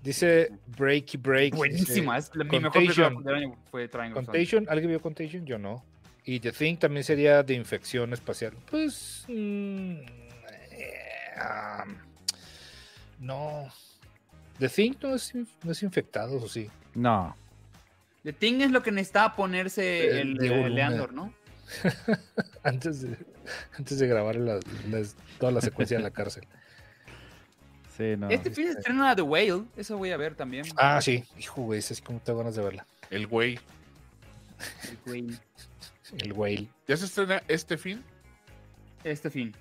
Dice 0.04 0.52
Breaky 0.78 1.18
Break. 1.18 1.56
Buenísima. 1.56 2.18
es 2.18 2.32
mi 2.34 2.60
mejor 2.60 3.24
del 3.24 3.36
año 3.36 3.58
fue 3.70 3.90
Contagion. 3.90 4.66
¿Alguien 4.70 4.90
vio 4.90 5.02
Contagion? 5.02 5.46
Yo 5.46 5.58
no. 5.58 5.84
Y 6.24 6.40
The 6.40 6.52
Thing 6.52 6.78
también 6.78 7.04
sería 7.04 7.44
de 7.44 7.54
infección 7.54 8.14
espacial. 8.14 8.54
Pues. 8.70 9.26
Mm, 9.28 9.98
eh, 10.72 11.34
no. 13.20 13.68
The 14.60 14.70
Thing 14.70 14.94
no 15.02 15.16
es, 15.16 15.34
no 15.36 15.72
es 15.72 15.84
infectado, 15.84 16.38
¿o 16.38 16.48
sí? 16.48 16.70
No. 16.96 17.36
The 18.24 18.34
Thing 18.34 18.62
es 18.62 18.72
lo 18.72 18.84
que 18.84 18.92
necesitaba 18.92 19.36
ponerse 19.36 20.22
el, 20.22 20.42
el 20.42 20.76
Leandor, 20.76 21.14
¿no? 21.14 21.34
antes, 22.64 23.02
de, 23.02 23.18
antes 23.78 24.00
de 24.00 24.08
grabar 24.08 24.38
toda 25.40 25.52
la 25.52 25.62
secuencia 25.62 25.98
en 25.98 26.04
la 26.04 26.12
cárcel. 26.12 26.48
Este 28.30 28.52
fin 28.52 28.66
de 28.66 28.72
estrena 28.74 29.16
The 29.16 29.24
Whale, 29.24 29.64
eso 29.76 29.98
voy 29.98 30.12
a 30.12 30.18
ver 30.18 30.36
también. 30.36 30.66
Ah, 30.76 31.02
sí, 31.02 31.24
hijo, 31.38 31.64
güey, 31.64 31.80
es 31.80 32.02
como 32.02 32.20
tengo 32.20 32.40
ganas 32.40 32.56
de 32.56 32.62
verla. 32.62 32.86
El 33.10 33.26
güey. 33.26 33.60
El 34.88 34.98
güey. 35.06 35.40
El 36.20 36.34
whale. 36.34 36.68
¿Ya 36.88 36.96
se 36.96 37.06
estrena 37.06 37.42
este 37.48 37.78
fin? 37.78 38.04
Este 39.04 39.30
fin. 39.30 39.54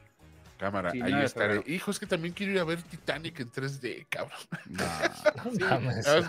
Cámara, 0.59 0.91
ahí 0.91 1.25
estaré. 1.25 1.63
Hijo, 1.67 1.91
es 1.91 1.99
que 1.99 2.07
también 2.07 2.33
quiero 2.33 2.53
ir 2.53 2.59
a 2.61 2.65
ver 2.65 2.83
Titanic 2.83 3.41
en 3.41 3.51
3D, 3.51 4.07
cabrón. 4.09 4.39
No, 4.67 5.81
no, 5.81 6.29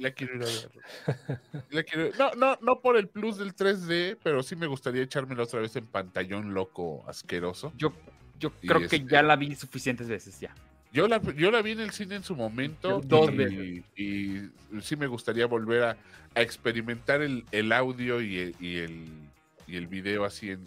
la 0.00 0.12
quiero 0.12 0.36
ir 0.36 0.42
a 0.42 0.46
ver. 0.46 2.14
No, 2.18 2.32
no, 2.34 2.58
no 2.60 2.80
por 2.80 2.96
el 2.96 3.08
plus 3.08 3.38
del 3.38 3.54
3D, 3.54 4.18
pero 4.22 4.42
sí 4.42 4.56
me 4.56 4.66
gustaría 4.66 5.02
echármela 5.02 5.42
otra 5.42 5.60
vez 5.60 5.74
en 5.76 5.86
pantallón 5.86 6.54
loco, 6.54 7.04
asqueroso. 7.06 7.72
Yo, 7.76 7.92
yo 8.38 8.50
creo 8.50 8.80
que 8.80 8.96
este 8.96 9.06
ya 9.06 9.22
la 9.22 9.36
vi 9.36 9.54
suficientes 9.54 10.08
veces 10.08 10.38
ya. 10.40 10.54
Yo 10.92 11.08
la, 11.08 11.20
yo 11.32 11.50
la 11.50 11.60
vi 11.60 11.72
en 11.72 11.80
el 11.80 11.90
cine 11.90 12.14
en 12.14 12.22
su 12.22 12.36
momento 12.36 13.00
y, 13.32 13.82
y, 13.96 14.50
sí 14.80 14.94
me 14.94 15.08
gustaría 15.08 15.46
volver 15.46 15.82
a, 15.82 15.96
experimentar 16.36 17.22
el, 17.22 17.44
el 17.52 17.72
audio 17.72 18.20
y 18.20 18.38
el, 18.38 18.56
y 18.60 18.78
el, 18.78 19.08
y 19.66 19.76
el 19.76 19.86
video 19.86 20.24
así 20.24 20.50
en, 20.50 20.64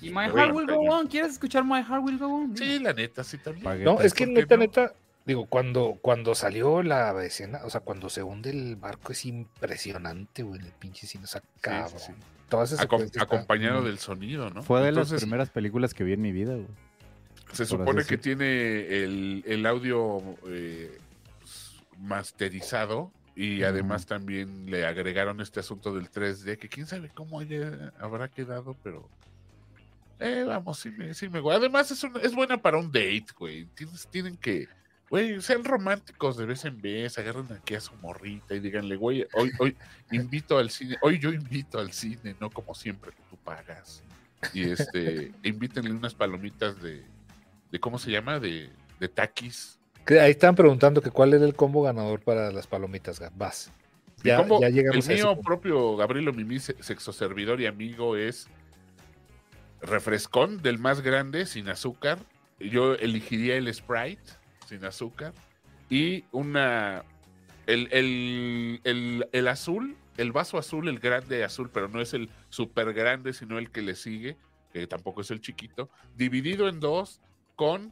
y 0.00 0.10
My 0.10 0.28
Heart 0.28 0.54
Will 0.54 0.66
Go 0.66 0.80
On, 0.80 1.06
¿quieres 1.06 1.32
escuchar 1.32 1.64
My 1.64 1.82
Heart 1.82 2.04
Will 2.04 2.18
Go 2.18 2.26
On? 2.26 2.56
Sí, 2.56 2.78
la 2.78 2.92
neta, 2.92 3.24
sí 3.24 3.38
también. 3.38 3.84
No, 3.84 4.00
es 4.00 4.12
que 4.12 4.26
neta, 4.26 4.56
neta, 4.56 4.92
Digo, 5.26 5.46
cuando, 5.46 5.98
cuando 6.02 6.34
salió 6.34 6.82
la 6.82 7.24
escena, 7.24 7.60
o 7.64 7.70
sea, 7.70 7.80
cuando 7.80 8.10
se 8.10 8.22
hunde 8.22 8.50
el 8.50 8.76
barco 8.76 9.12
es 9.12 9.24
impresionante, 9.24 10.42
güey, 10.42 10.60
el 10.60 10.72
pinche 10.72 11.06
cine, 11.06 11.24
o 11.24 11.26
sea, 11.26 11.42
acompañado 13.18 13.82
del 13.82 13.98
sonido, 13.98 14.50
¿no? 14.50 14.62
Fue 14.62 14.82
de 14.82 14.92
las 14.92 15.10
primeras 15.12 15.48
películas 15.48 15.94
que 15.94 16.04
vi 16.04 16.12
en 16.12 16.20
mi 16.20 16.32
vida, 16.32 16.54
güey. 16.54 16.68
Se 17.52 17.64
supone 17.64 18.04
que 18.04 18.18
tiene 18.18 19.02
el, 19.04 19.64
audio 19.66 20.20
eh, 20.46 20.98
pues, 21.40 21.80
masterizado 21.98 23.10
y 23.34 23.62
además 23.62 24.06
también 24.06 24.70
le 24.70 24.84
agregaron 24.84 25.40
este 25.40 25.60
asunto 25.60 25.94
del 25.94 26.10
3D, 26.10 26.58
que 26.58 26.68
quién 26.68 26.86
sabe 26.86 27.10
cómo 27.14 27.40
habrá 27.98 28.28
quedado, 28.28 28.76
pero 28.82 29.08
eh, 30.20 30.44
vamos, 30.46 30.80
sí 30.80 30.90
me, 30.90 31.14
sí 31.14 31.28
me 31.28 31.40
Además 31.50 31.90
es, 31.90 32.04
es 32.22 32.34
buena 32.34 32.60
para 32.60 32.78
un 32.78 32.86
date, 32.86 33.26
güey. 33.38 33.66
tienen 34.10 34.36
que 34.36 34.68
Güey, 35.10 35.40
sean 35.42 35.64
románticos 35.64 36.36
de 36.36 36.46
vez 36.46 36.64
en 36.64 36.80
vez, 36.80 37.18
agarren 37.18 37.46
aquí 37.52 37.74
a 37.74 37.80
su 37.80 37.94
morrita 37.96 38.54
y 38.54 38.60
díganle, 38.60 38.96
güey, 38.96 39.26
hoy, 39.34 39.50
hoy 39.58 39.76
invito 40.10 40.58
al 40.58 40.70
cine, 40.70 40.96
hoy 41.02 41.18
yo 41.18 41.32
invito 41.32 41.78
al 41.78 41.92
cine, 41.92 42.34
no 42.40 42.50
como 42.50 42.74
siempre 42.74 43.12
que 43.12 43.22
tú 43.28 43.36
pagas. 43.36 44.02
Y 44.52 44.70
este, 44.70 45.32
invítenle 45.42 45.92
unas 45.92 46.14
palomitas 46.14 46.80
de, 46.82 47.04
de 47.70 47.80
¿cómo 47.80 47.98
se 47.98 48.10
llama? 48.10 48.40
De, 48.40 48.70
de 48.98 49.08
taquis. 49.08 49.78
Ahí 50.06 50.32
están 50.32 50.54
preguntando 50.54 51.00
que 51.00 51.10
cuál 51.10 51.32
era 51.32 51.44
el 51.44 51.54
combo 51.54 51.82
ganador 51.82 52.20
para 52.20 52.50
las 52.50 52.66
palomitas, 52.66 53.22
Vas. 53.36 53.72
Ya, 54.22 54.46
ya 54.60 54.68
llegamos 54.70 55.08
el 55.08 55.16
mío 55.16 55.40
propio, 55.42 55.96
Gabriel 55.96 56.32
Mimi, 56.32 56.58
sexo 56.58 57.12
servidor 57.12 57.60
y 57.60 57.66
amigo, 57.66 58.16
es 58.16 58.48
refrescón 59.82 60.62
del 60.62 60.78
más 60.78 61.02
grande, 61.02 61.44
sin 61.44 61.68
azúcar. 61.68 62.18
Yo 62.58 62.94
elegiría 62.94 63.56
el 63.56 63.72
Sprite 63.72 64.22
sin 64.66 64.84
azúcar. 64.84 65.32
Y 65.90 66.24
una. 66.32 67.04
El, 67.66 67.88
el, 69.32 69.48
azul, 69.48 69.96
el 70.18 70.32
vaso 70.32 70.58
azul, 70.58 70.88
el 70.88 70.98
grande 70.98 71.44
azul, 71.44 71.70
pero 71.72 71.88
no 71.88 72.02
es 72.02 72.12
el 72.12 72.28
super 72.50 72.92
grande, 72.92 73.32
sino 73.32 73.58
el 73.58 73.70
que 73.70 73.80
le 73.80 73.94
sigue, 73.94 74.36
que 74.70 74.86
tampoco 74.86 75.22
es 75.22 75.30
el 75.30 75.40
chiquito, 75.40 75.88
dividido 76.14 76.68
en 76.68 76.78
dos 76.78 77.22
con 77.56 77.90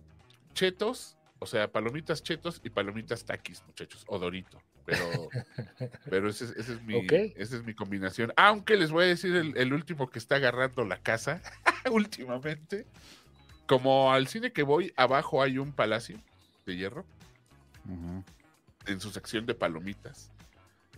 chetos, 0.53 1.17
o 1.39 1.47
sea, 1.47 1.73
palomitas 1.73 2.23
chetos 2.23 2.61
y 2.63 2.69
palomitas 2.69 3.25
taquis, 3.25 3.63
muchachos, 3.67 4.05
o 4.09 4.19
dorito. 4.19 4.61
Pero, 4.85 5.31
pero 6.11 6.29
ese, 6.29 6.45
es 6.59 6.83
mi, 6.83 7.07
esa 7.09 7.57
es 7.57 7.65
mi 7.65 7.73
combinación. 7.73 8.31
Aunque 8.37 8.77
les 8.77 8.91
voy 8.91 9.05
a 9.05 9.09
decir 9.09 9.35
el, 9.35 9.57
el 9.57 9.73
último 9.73 10.11
que 10.11 10.19
está 10.19 10.35
agarrando 10.35 10.85
la 10.85 10.99
casa 10.99 11.41
últimamente. 11.91 12.85
Como 13.67 14.13
al 14.13 14.27
cine 14.27 14.53
que 14.53 14.65
voy, 14.65 14.93
abajo 14.97 15.43
hay 15.43 15.57
un 15.57 15.73
palacio 15.73 16.19
de 16.67 16.77
hierro. 16.77 17.05
En 18.87 19.01
su 19.01 19.11
sección 19.11 19.47
de 19.47 19.55
palomitas. 19.55 20.31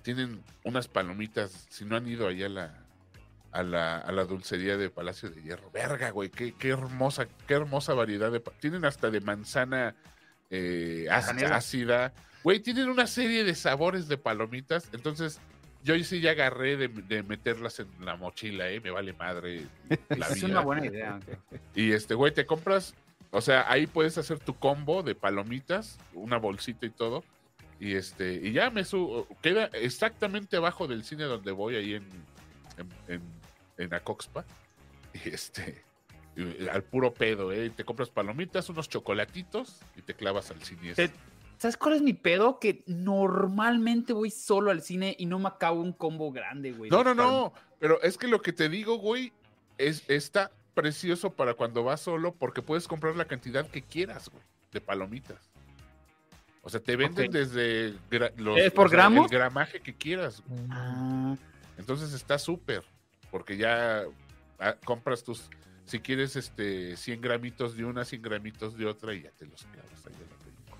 Tienen 0.02 0.42
unas 0.64 0.88
palomitas, 0.88 1.66
si 1.70 1.84
no 1.84 1.96
han 1.96 2.06
ido 2.06 2.26
allá 2.28 2.46
a 2.46 2.50
la, 2.50 2.84
a 3.54 3.62
la, 3.62 3.98
a 3.98 4.12
la 4.12 4.24
dulcería 4.24 4.76
de 4.76 4.90
Palacio 4.90 5.30
de 5.30 5.40
Hierro. 5.40 5.70
Verga, 5.70 6.10
güey, 6.10 6.28
qué, 6.28 6.54
hermosa, 6.68 7.26
qué 7.46 7.54
hermosa 7.54 7.94
variedad 7.94 8.30
de... 8.30 8.40
Tienen 8.60 8.84
hasta 8.84 9.10
de 9.10 9.20
manzana 9.20 9.94
eh, 10.50 11.06
ácida. 11.10 12.12
Güey, 12.42 12.60
tienen 12.60 12.88
una 12.88 13.06
serie 13.06 13.44
de 13.44 13.54
sabores 13.54 14.08
de 14.08 14.18
palomitas. 14.18 14.90
Entonces, 14.92 15.40
yo 15.84 15.94
sí 16.02 16.20
ya 16.20 16.32
agarré 16.32 16.76
de, 16.76 17.22
meterlas 17.22 17.78
en 17.78 17.88
la 18.00 18.16
mochila, 18.16 18.68
¿eh? 18.70 18.80
Me 18.80 18.90
vale 18.90 19.12
madre. 19.12 19.66
La 20.08 20.26
es 20.26 20.42
una 20.42 20.60
buena 20.60 20.84
idea. 20.84 21.20
Y 21.76 21.92
este, 21.92 22.14
güey, 22.14 22.34
te 22.34 22.46
compras 22.46 22.94
o 23.34 23.40
sea, 23.40 23.68
ahí 23.68 23.88
puedes 23.88 24.16
hacer 24.16 24.38
tu 24.38 24.54
combo 24.54 25.02
de 25.02 25.16
palomitas, 25.16 25.98
una 26.12 26.38
bolsita 26.38 26.86
y 26.86 26.90
todo. 26.90 27.24
Y 27.80 27.96
este, 27.96 28.34
y 28.34 28.52
ya 28.52 28.70
me 28.70 28.84
subo, 28.84 29.26
queda 29.42 29.64
exactamente 29.72 30.56
abajo 30.56 30.86
del 30.86 31.02
cine 31.02 31.24
donde 31.24 31.50
voy, 31.50 31.74
ahí 31.74 31.94
en, 31.94 32.08
en, 33.08 33.20
en, 33.76 33.92
Acoxpa. 33.92 34.44
Y 35.12 35.30
este, 35.30 35.82
al 36.72 36.84
puro 36.84 37.12
pedo, 37.12 37.50
¿eh? 37.50 37.70
Te 37.70 37.84
compras 37.84 38.08
palomitas, 38.08 38.68
unos 38.68 38.88
chocolatitos 38.88 39.80
y 39.96 40.02
te 40.02 40.14
clavas 40.14 40.52
al 40.52 40.62
cine. 40.62 40.94
¿Sabes 41.58 41.76
cuál 41.76 41.96
es 41.96 42.02
mi 42.02 42.12
pedo? 42.12 42.60
Que 42.60 42.84
normalmente 42.86 44.12
voy 44.12 44.30
solo 44.30 44.70
al 44.70 44.80
cine 44.80 45.16
y 45.18 45.26
no 45.26 45.40
me 45.40 45.48
acabo 45.48 45.80
un 45.80 45.92
combo 45.92 46.30
grande, 46.30 46.70
güey. 46.70 46.88
No, 46.88 47.02
no, 47.02 47.14
no. 47.14 47.52
Pero 47.80 48.00
es 48.00 48.16
que 48.16 48.28
lo 48.28 48.40
que 48.40 48.52
te 48.52 48.68
digo, 48.68 48.98
güey, 48.98 49.32
es 49.76 50.04
esta 50.08 50.52
precioso 50.74 51.30
para 51.30 51.54
cuando 51.54 51.84
vas 51.84 52.00
solo 52.00 52.34
porque 52.34 52.62
puedes 52.62 52.86
comprar 52.88 53.16
la 53.16 53.24
cantidad 53.24 53.66
que 53.66 53.82
quieras, 53.82 54.28
güey, 54.28 54.42
de 54.72 54.80
palomitas. 54.80 55.50
O 56.62 56.70
sea, 56.70 56.80
te 56.80 56.96
venden 56.96 57.30
desde 57.30 57.94
los, 58.36 58.58
¿Es 58.58 58.72
por 58.72 58.90
gramo? 58.90 59.24
el 59.24 59.30
gramaje 59.30 59.80
que 59.80 59.94
quieras. 59.94 60.42
Ah. 60.70 61.36
Entonces 61.76 62.12
está 62.12 62.38
súper, 62.38 62.82
porque 63.30 63.56
ya 63.56 64.04
ah, 64.58 64.74
compras 64.84 65.22
tus, 65.22 65.50
si 65.84 66.00
quieres, 66.00 66.36
este, 66.36 66.96
100 66.96 67.20
gramitos 67.20 67.76
de 67.76 67.84
una, 67.84 68.04
100 68.04 68.22
gramitos 68.22 68.78
de 68.78 68.86
otra 68.86 69.14
y 69.14 69.22
ya 69.22 69.30
te 69.30 69.44
los 69.44 69.62
clavas 69.64 70.06
ahí 70.06 70.14
en 70.14 70.30
la 70.30 70.36
película. 70.36 70.76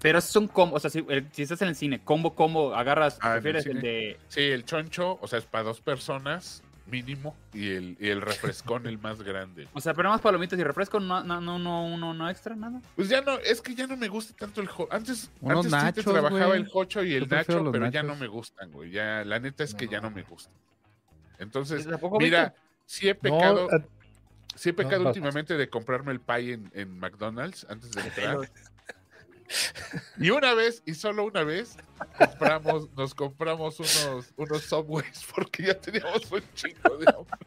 Pero 0.00 0.18
es 0.20 0.36
un 0.36 0.46
combo, 0.46 0.76
o 0.76 0.80
sea, 0.80 0.90
si, 0.90 1.04
estás 1.36 1.62
en 1.62 1.68
el 1.68 1.74
cine, 1.74 2.00
combo, 2.04 2.36
combo, 2.36 2.74
agarras, 2.74 3.18
ah, 3.22 3.32
prefieres 3.32 3.66
el 3.66 3.80
de... 3.80 4.16
Sí, 4.28 4.42
el 4.42 4.64
choncho, 4.64 5.18
o 5.20 5.26
sea, 5.26 5.40
es 5.40 5.44
para 5.44 5.64
dos 5.64 5.80
personas, 5.80 6.62
mínimo 6.86 7.36
y 7.52 7.70
el, 7.70 7.96
y 8.00 8.08
el 8.08 8.20
refrescón 8.20 8.86
el 8.86 8.98
más 8.98 9.22
grande. 9.22 9.68
O 9.74 9.80
sea, 9.80 9.94
pero 9.94 10.08
más 10.08 10.20
palomitas 10.20 10.58
y 10.58 10.64
refresco, 10.64 11.00
no, 11.00 11.22
no, 11.22 11.40
no, 11.40 11.58
no, 11.58 12.14
no, 12.14 12.30
extra, 12.30 12.54
nada. 12.54 12.80
Pues 12.94 13.08
ya 13.08 13.20
no, 13.20 13.38
es 13.38 13.60
que 13.60 13.74
ya 13.74 13.86
no 13.86 13.96
me 13.96 14.08
gusta 14.08 14.34
tanto 14.36 14.60
el 14.60 14.68
Antes, 14.90 15.30
antes 15.44 15.70
nachos, 15.70 16.04
trabajaba 16.04 16.56
el 16.56 16.68
jocho 16.68 17.02
y 17.02 17.14
el 17.14 17.28
nacho, 17.28 17.70
pero 17.70 17.88
ya 17.90 18.02
no 18.02 18.16
me 18.16 18.26
gustan, 18.26 18.70
güey. 18.70 18.90
Ya, 18.90 19.24
la 19.24 19.38
neta 19.38 19.64
es 19.64 19.74
que 19.74 19.88
ya 19.88 20.00
no 20.00 20.10
me 20.10 20.22
gustan. 20.22 20.54
Entonces, 21.38 21.86
mira, 22.18 22.54
si 22.86 23.08
he 23.08 23.14
pecado, 23.14 23.68
sí 24.54 24.70
he 24.70 24.72
pecado 24.72 25.06
últimamente 25.06 25.56
de 25.56 25.68
comprarme 25.68 26.12
el 26.12 26.20
pie 26.20 26.54
en, 26.54 26.70
en 26.74 26.98
McDonald's 26.98 27.66
antes 27.68 27.90
de 27.92 28.00
entrar. 28.08 28.50
Y 30.18 30.30
una 30.30 30.54
vez, 30.54 30.82
y 30.86 30.94
solo 30.94 31.24
una 31.24 31.44
vez, 31.44 31.76
compramos, 32.18 32.88
nos 32.96 33.14
compramos 33.14 33.78
unos, 33.78 34.32
unos 34.36 34.62
subways 34.62 35.26
porque 35.34 35.64
ya 35.64 35.74
teníamos 35.74 36.30
un 36.30 36.42
chico 36.54 36.96
de 36.96 37.06
hambre. 37.08 37.38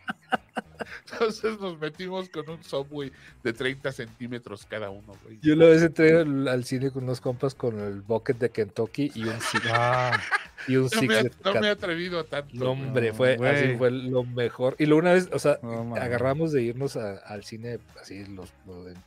Entonces 1.12 1.60
nos 1.60 1.80
metimos 1.80 2.30
con 2.30 2.50
un 2.50 2.64
subway 2.64 3.12
de 3.44 3.54
30 3.54 3.92
centímetros 3.92 4.66
cada 4.66 4.90
uno, 4.90 5.14
Yo 5.42 5.54
una 5.54 5.66
vez 5.66 5.82
entré 5.82 6.20
al, 6.20 6.64
cine 6.64 6.92
con 6.92 7.04
unos 7.04 7.22
compas 7.22 7.56
con 7.56 7.80
el 7.80 8.02
bucket 8.02 8.38
de 8.38 8.50
Kentucky 8.50 9.12
y 9.16 9.24
un 9.24 9.40
Six. 9.42 9.64
Ah, 9.72 10.20
y 10.68 10.76
un 10.76 10.90
no, 10.94 11.02
me, 11.02 11.32
no 11.44 11.62
me 11.62 11.68
he 11.68 11.70
atrevido 11.72 12.20
a 12.20 12.24
tanto. 12.24 12.54
No, 12.54 12.72
hombre, 12.72 13.14
fue, 13.14 13.36
así 13.48 13.76
fue 13.78 13.92
lo 13.92 14.24
mejor. 14.24 14.76
Y 14.78 14.86
luego 14.86 15.00
una 15.02 15.14
vez, 15.14 15.30
o 15.32 15.40
sea, 15.40 15.60
agarramos 15.96 16.52
de 16.52 16.64
irnos 16.64 16.96
al 16.96 17.44
cine, 17.44 17.80
así, 18.02 18.26
los, 18.26 18.54
en, 18.68 18.98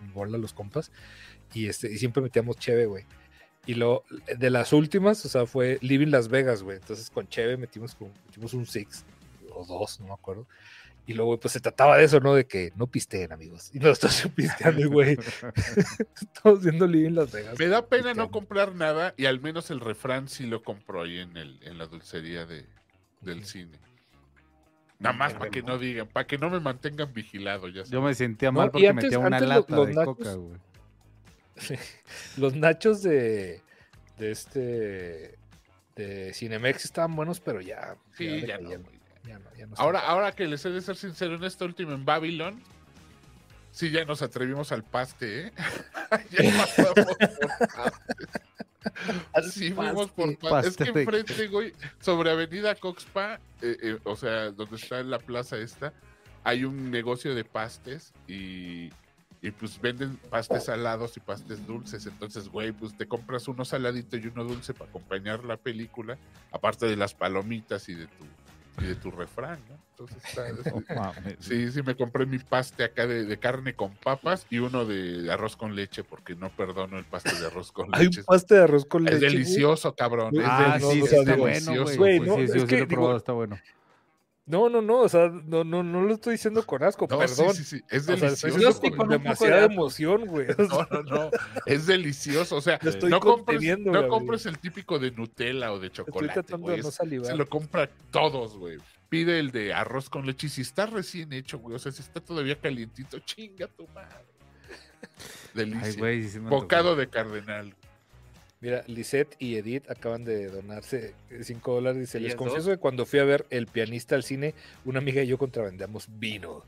en 0.00 0.12
bola 0.14 0.38
los 0.38 0.52
compas 0.52 0.90
y, 1.54 1.68
este, 1.68 1.92
y 1.92 1.98
siempre 1.98 2.22
metíamos 2.22 2.56
Cheve, 2.56 2.86
güey. 2.86 3.04
Y 3.66 3.74
lo 3.74 4.04
de 4.36 4.50
las 4.50 4.72
últimas, 4.72 5.24
o 5.24 5.28
sea, 5.28 5.46
fue 5.46 5.78
Living 5.82 6.08
Las 6.08 6.28
Vegas, 6.28 6.62
güey. 6.62 6.78
Entonces 6.78 7.10
con 7.10 7.28
Cheve 7.28 7.56
metimos, 7.56 7.96
metimos 8.26 8.54
un 8.54 8.66
six 8.66 9.04
o 9.54 9.64
dos, 9.64 10.00
no 10.00 10.06
me 10.06 10.12
acuerdo. 10.14 10.46
Y 11.06 11.14
luego, 11.14 11.38
pues 11.38 11.52
se 11.52 11.60
trataba 11.60 11.96
de 11.96 12.04
eso, 12.04 12.20
¿no? 12.20 12.34
De 12.34 12.46
que 12.46 12.72
no 12.76 12.86
pisteen, 12.86 13.32
amigos. 13.32 13.70
Y 13.74 13.80
nosotros 13.80 14.28
pisteando, 14.36 14.88
güey. 14.88 15.16
Estamos 16.20 16.62
viendo 16.62 16.86
Living 16.86 17.14
Las 17.14 17.32
Vegas. 17.32 17.58
Me 17.58 17.66
da 17.68 17.86
pena 17.86 18.14
no 18.14 18.30
comprar 18.30 18.74
nada 18.74 19.14
y 19.16 19.26
al 19.26 19.40
menos 19.40 19.70
el 19.70 19.80
refrán 19.80 20.28
sí 20.28 20.46
lo 20.46 20.62
compró 20.62 21.02
ahí 21.02 21.18
en, 21.18 21.36
el, 21.36 21.58
en 21.62 21.78
la 21.78 21.86
dulcería 21.86 22.46
de, 22.46 22.66
del 23.20 23.44
cine. 23.44 23.78
Nada 24.98 25.16
más 25.16 25.34
para 25.34 25.50
que 25.50 25.62
no 25.62 25.78
digan, 25.78 26.06
para 26.06 26.28
que 26.28 26.38
no 26.38 26.48
me 26.48 26.60
mantengan 26.60 27.12
vigilado. 27.12 27.68
Ya 27.68 27.82
Yo 27.84 28.00
me 28.00 28.14
sentía 28.14 28.52
mal 28.52 28.70
porque 28.70 28.92
metía 28.92 29.18
una 29.18 29.40
lata 29.40 29.84
de 29.84 29.94
coca, 30.04 30.34
güey. 30.34 30.56
Los 32.36 32.54
nachos 32.54 33.02
de, 33.02 33.60
de 34.18 34.30
este 34.30 35.38
de 35.96 36.32
Cinemex 36.34 36.84
estaban 36.84 37.14
buenos, 37.14 37.40
pero 37.40 37.60
ya. 37.60 37.96
ya, 38.18 38.58
no, 38.58 38.70
ahora, 39.76 40.00
ahora 40.00 40.32
que 40.32 40.46
les 40.46 40.64
he 40.64 40.70
de 40.70 40.80
ser 40.80 40.96
sincero, 40.96 41.36
en 41.36 41.44
esta 41.44 41.64
última 41.64 41.92
en 41.94 42.04
Babylon, 42.04 42.62
sí 43.70 43.90
ya 43.90 44.04
nos 44.04 44.22
atrevimos 44.22 44.72
al 44.72 44.84
paste, 44.84 45.46
¿eh? 45.46 45.52
ya 46.30 46.50
pasamos 46.56 46.94
por 46.94 47.16
paste. 47.68 48.02
Así 49.32 49.72
fuimos 49.72 50.10
por 50.10 50.38
paste. 50.38 50.68
Es 50.68 50.76
que 50.76 51.00
enfrente, 51.00 51.46
güey, 51.48 51.72
sobre 52.00 52.30
Avenida 52.30 52.74
Coxpa, 52.74 53.38
eh, 53.60 53.76
eh, 53.82 53.98
o 54.04 54.16
sea, 54.16 54.50
donde 54.50 54.76
está 54.76 55.02
la 55.02 55.18
plaza 55.18 55.58
esta, 55.58 55.92
hay 56.42 56.64
un 56.64 56.90
negocio 56.90 57.34
de 57.34 57.44
pastes 57.44 58.12
y 58.26 58.90
y 59.42 59.50
pues 59.50 59.80
venden 59.80 60.16
pastes 60.30 60.64
salados 60.64 61.16
y 61.16 61.20
pastes 61.20 61.66
dulces. 61.66 62.06
Entonces, 62.06 62.48
güey, 62.48 62.70
pues 62.70 62.96
te 62.96 63.06
compras 63.06 63.48
uno 63.48 63.64
saladito 63.64 64.16
y 64.16 64.28
uno 64.28 64.44
dulce 64.44 64.72
para 64.72 64.88
acompañar 64.88 65.44
la 65.44 65.56
película, 65.56 66.16
aparte 66.52 66.86
de 66.86 66.96
las 66.96 67.12
palomitas 67.12 67.88
y 67.88 67.94
de 67.96 68.06
tu, 68.06 68.84
y 68.84 68.86
de 68.86 68.94
tu 68.94 69.10
refrán, 69.10 69.58
¿no? 69.68 69.76
Entonces, 69.90 70.22
está, 70.24 71.12
sí, 71.40 71.72
sí, 71.72 71.82
me 71.82 71.96
compré 71.96 72.24
mi 72.24 72.38
paste 72.38 72.84
acá 72.84 73.04
de, 73.08 73.36
carne 73.36 73.74
con 73.74 73.94
papas 73.96 74.46
y 74.48 74.58
uno 74.58 74.84
de 74.84 75.30
arroz 75.32 75.56
con 75.56 75.74
leche, 75.74 76.04
porque 76.04 76.36
no 76.36 76.48
perdono 76.50 76.96
el 76.96 77.04
paste 77.04 77.34
de 77.34 77.46
arroz 77.46 77.72
con 77.72 77.90
leche. 77.90 78.00
Hay 78.00 78.06
un 78.06 78.24
paste 78.24 78.54
de 78.54 78.62
arroz 78.62 78.84
con 78.84 79.02
leche. 79.02 79.16
Es 79.16 79.20
delicioso, 79.22 79.92
cabrón. 79.96 80.32
Ah, 80.40 80.76
es 80.76 80.88
sí, 80.88 81.00
está 81.00 81.36
bueno, 81.36 81.84
güey. 81.84 82.20
sí, 82.20 82.52
sí, 82.52 82.60
sí, 82.60 82.76
lo 82.76 82.84
he 82.84 82.86
probado, 82.86 83.16
está 83.16 83.32
bueno. 83.32 83.58
No, 84.44 84.68
no, 84.68 84.82
no, 84.82 84.98
o 85.02 85.08
sea, 85.08 85.28
no, 85.28 85.62
no, 85.62 85.84
no 85.84 86.02
lo 86.02 86.14
estoy 86.14 86.32
diciendo 86.32 86.66
con 86.66 86.82
asco, 86.82 87.06
No, 87.08 87.26
sí, 87.28 87.34
perdón. 87.36 87.54
sí, 87.54 87.62
sí, 87.64 87.80
es 87.88 88.08
O 88.08 88.16
sea, 88.16 88.28
estoy 88.28 88.50
delicioso. 88.50 88.58
Yo 88.58 88.72
sí 88.72 88.90
con 88.90 89.08
demasiada 89.08 89.60
de 89.60 89.66
emoción, 89.66 90.26
güey. 90.26 90.48
o 90.50 90.54
No, 90.58 90.68
sea, 90.68 90.88
no, 90.90 91.02
no. 91.04 91.30
Es 91.64 91.86
delicioso. 91.86 92.56
O 92.56 92.60
sea, 92.60 92.78
Lo 92.82 92.90
estoy 92.90 93.08
no 93.08 93.20
compres, 93.20 93.78
no 93.78 94.08
compres 94.08 94.46
el 94.46 94.58
típico 94.58 94.98
de 94.98 95.12
Nutella 95.12 95.72
o 95.72 95.78
de 95.78 95.86
Estoy 95.86 96.06
chocolate. 96.06 96.34
tratando 96.34 96.64
güey. 96.66 96.76
de 96.78 96.82
no 96.82 96.90
salivar. 96.90 97.26
Se 97.28 97.36
lo 97.36 97.48
compra 97.48 97.88
todos, 98.10 98.56
güey. 98.56 98.78
Pide 99.08 99.38
el 99.38 99.52
de 99.52 99.74
arroz 99.74 100.10
con 100.10 100.26
leche 100.26 100.48
y 100.48 100.50
si 100.50 100.62
está 100.62 100.86
recién 100.86 101.32
hecho, 101.32 101.58
güey. 101.60 101.76
O 101.76 101.78
sea, 101.78 101.92
si 101.92 102.02
está 102.02 102.18
todavía 102.20 102.58
calientito, 102.60 103.20
chinga 103.20 103.68
tu 103.68 103.86
madre. 103.88 104.26
Delicia. 105.54 105.82
Ay, 105.86 105.96
güey, 105.96 106.28
sí 106.28 106.40
me 106.40 106.50
Bocado 106.50 106.96
de 106.96 107.08
cardenal. 107.08 107.74
Mira, 108.62 108.84
Lisette 108.86 109.34
y 109.40 109.56
Edith 109.56 109.90
acaban 109.90 110.24
de 110.24 110.46
donarse 110.48 111.14
5 111.42 111.74
dólares. 111.74 111.98
Dice, 112.00 112.20
les 112.20 112.28
¿Ellas 112.28 112.36
confieso 112.38 112.68
dos? 112.68 112.76
que 112.76 112.80
cuando 112.80 113.04
fui 113.04 113.18
a 113.18 113.24
ver 113.24 113.44
El 113.50 113.66
pianista 113.66 114.14
al 114.14 114.22
cine, 114.22 114.54
una 114.84 115.00
amiga 115.00 115.20
y 115.20 115.26
yo 115.26 115.36
contrabandamos 115.36 116.06
vino. 116.08 116.64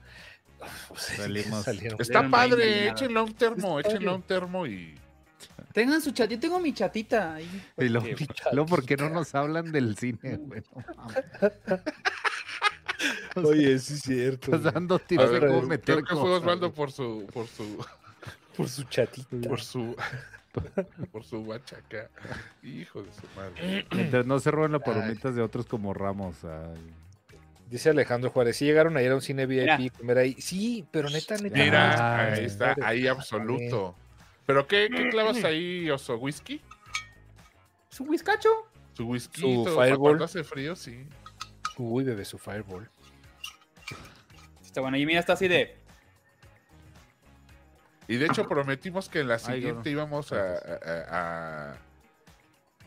Uf, 0.91 0.99
sí, 1.01 1.17
Salimos. 1.17 1.65
salieron. 1.65 2.01
Está 2.01 2.29
padre, 2.29 2.89
a 2.91 3.23
un 3.23 3.35
termo, 3.35 3.81
padre. 3.81 4.09
un 4.09 4.23
termo 4.23 4.67
y. 4.67 4.95
Tengan 5.73 6.01
su 6.03 6.11
chat. 6.11 6.29
Yo 6.31 6.39
tengo 6.41 6.59
mi 6.59 6.73
chatita 6.73 7.35
ahí. 7.35 7.63
Y 7.79 7.89
luego, 7.89 8.07
Qué 8.07 8.27
luego, 8.53 8.69
¿por 8.69 8.85
qué 8.85 8.97
no 8.97 9.11
nos 9.11 9.35
hablan 9.35 9.71
del 9.71 9.97
cine, 9.97 10.37
güey? 10.39 10.63
No 10.75 10.95
mames. 10.97 11.25
Oye, 13.37 13.79
sí 13.79 13.95
es 13.95 14.01
cierto. 14.03 14.55
Estás 14.55 14.73
dando 14.73 14.99
tips 14.99 15.31
de 15.31 15.41
cómo 15.41 15.63
meter 15.63 15.97
creo 15.97 16.05
que 16.05 16.15
fue 16.15 16.35
Osvaldo 16.37 16.73
por 16.73 16.91
su, 16.93 17.27
por 17.33 17.47
su, 17.47 17.85
Por 18.57 18.69
su 18.69 18.85
chatita. 18.85 19.49
por 19.49 19.61
su, 19.61 19.97
por 21.13 21.25
su 21.25 21.45
bachaca. 21.45 22.11
Hijo 22.63 23.03
de 23.03 23.13
su 23.13 23.23
madre. 23.37 23.87
Mientras 23.95 24.27
no 24.27 24.39
se 24.39 24.51
roben 24.51 24.73
las 24.73 24.83
palomitas 24.83 25.35
de 25.35 25.43
otros 25.43 25.67
como 25.67 25.95
Ramos. 25.95 26.45
ay. 26.45 26.93
Dice 27.71 27.91
Alejandro 27.91 28.31
Juárez, 28.31 28.57
sí 28.57 28.67
llegaron 28.67 28.97
a 28.97 29.03
ir 29.03 29.11
a 29.11 29.15
un 29.15 29.23
cine 29.23 29.47
VIP 29.47 29.91
comer 29.97 30.19
ahí. 30.19 30.37
Sí, 30.39 30.87
pero 30.91 31.09
neta, 31.09 31.37
neta. 31.39 31.57
Mira, 31.57 31.95
Ah, 31.95 32.33
ahí 32.35 32.45
está, 32.45 32.77
ahí 32.83 33.07
absoluto. 33.07 33.97
¿Pero 34.47 34.67
qué, 34.67 34.89
qué 34.95 35.09
clavas 35.09 35.43
ahí, 35.45 35.91
oso? 35.91 36.17
¿Whisky? 36.19 36.61
Su 37.89 38.05
whiskacho. 38.05 38.51
¿Su 38.93 39.09
whisky? 39.09 39.41
Su 39.41 39.65
Fireball. 39.65 39.99
Cuando 39.99 40.25
hace 40.25 40.45
frío, 40.45 40.77
sí. 40.77 41.07
Uy, 41.79 42.05
bebé, 42.05 42.25
su 42.25 42.39
fireball. 42.39 42.89
Está 44.63 44.81
bueno. 44.83 44.97
Y 44.97 45.07
mira, 45.07 45.21
está 45.21 45.33
así 45.33 45.49
de. 45.49 45.77
Y 48.09 48.17
de 48.17 48.27
hecho 48.27 48.47
prometimos 48.49 49.09
que 49.09 49.21
en 49.21 49.29
la 49.29 49.35
Ay, 49.35 49.41
siguiente 49.41 49.83
no. 49.85 49.91
íbamos 49.91 50.33
a, 50.33 50.55
a- 50.55 51.71
a- 51.73 51.77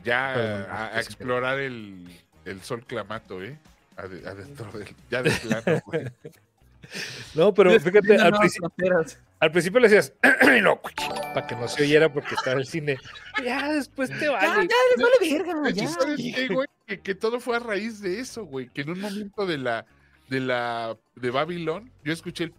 ya 0.04 0.32
Perdón, 0.36 0.72
a, 0.72 0.86
a 0.86 0.90
sí, 0.90 0.94
sí. 0.94 1.14
explorar 1.14 1.60
el, 1.60 2.08
el 2.46 2.62
sol 2.62 2.86
clamato, 2.86 3.44
¿eh? 3.44 3.58
Ade- 3.98 4.26
Adentro 4.28 4.72
del, 4.78 4.88
ya 5.10 5.24
de 5.24 5.32
plano, 5.32 5.82
güey. 5.86 6.06
No, 7.36 7.54
pero 7.54 7.78
fíjate, 7.82 8.16
No, 8.18 8.24
al, 8.24 8.32
no, 8.32 8.40
principio- 8.40 8.72
al 9.42 9.52
principio 9.52 9.80
le 9.82 9.90
decías, 9.90 10.14
no, 10.64 10.80
para 11.34 11.46
que 11.46 11.56
no 11.56 11.68
se 11.68 11.84
oyera 11.84 12.14
porque 12.14 12.34
estaba 12.36 12.58
el 12.62 12.66
cine. 12.66 12.98
Ya 13.44 13.74
después 13.74 14.10
te 14.10 14.26
Ya, 14.26 14.32
vale. 14.32 14.68
ya, 14.70 14.76
les 14.96 15.04
vale 15.04 15.44
verga. 15.54 15.70
Ya. 15.72 15.88
¿sabes 15.90 16.16
qué, 16.18 16.48
güey? 16.48 16.68
Que, 16.86 17.02
que 17.02 17.14
todo 17.16 17.42
fue 17.42 17.58
a 17.58 17.60
raíz 17.60 18.00
de 18.00 18.22
eso, 18.22 18.46
güey. 18.46 18.70
Que 18.70 18.82
en 18.82 18.92
un 18.92 19.02
momento 19.02 19.46
de 19.46 19.58
la 19.58 19.86
de 20.30 20.40
la 20.40 20.96
de 21.16 21.30
Babilón, 21.32 21.92
yo 22.06 22.14
escuché 22.14 22.46
el 22.46 22.54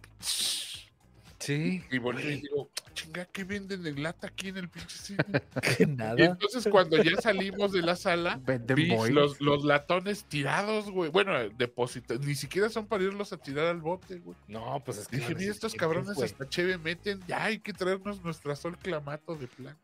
Sí, 1.39 1.81
y 1.89 1.97
volví 1.99 2.21
y 2.23 2.41
digo, 2.41 2.69
chinga, 2.93 3.25
¿qué 3.25 3.45
venden 3.45 3.87
en 3.87 4.03
lata 4.03 4.27
aquí 4.27 4.49
en 4.49 4.57
el 4.57 4.69
pinche 4.69 4.97
cine? 4.97 5.23
que 5.77 5.83
Y 5.83 5.85
nada. 5.85 6.15
entonces 6.17 6.67
cuando 6.69 7.01
ya 7.01 7.15
salimos 7.21 7.71
de 7.71 7.81
la 7.81 7.95
sala, 7.95 8.41
vi 8.75 8.87
los, 9.09 9.39
los 9.39 9.63
latones 9.63 10.25
tirados, 10.25 10.91
güey. 10.91 11.09
Bueno, 11.09 11.31
depositados, 11.57 12.25
ni 12.25 12.35
siquiera 12.35 12.69
son 12.69 12.87
para 12.87 13.05
irlos 13.05 13.31
a 13.31 13.37
tirar 13.37 13.67
al 13.67 13.79
bote, 13.79 14.19
güey. 14.19 14.37
No, 14.49 14.81
pues 14.83 14.97
es 14.97 15.07
que. 15.07 15.17
Dije, 15.17 15.33
mira, 15.33 15.51
estos 15.51 15.73
cabrones 15.75 16.15
güey. 16.15 16.25
hasta 16.25 16.47
cheve 16.49 16.77
meten, 16.77 17.21
ya 17.25 17.45
hay 17.45 17.59
que 17.59 17.71
traernos 17.71 18.21
nuestra 18.21 18.55
sol 18.57 18.77
clamato 18.77 19.35
de 19.35 19.47
plan. 19.47 19.77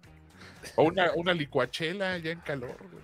O 0.75 0.83
una, 0.83 1.13
una 1.13 1.33
licuachela 1.33 2.17
ya 2.17 2.31
en 2.31 2.39
calor, 2.41 2.77
güey. 2.91 3.03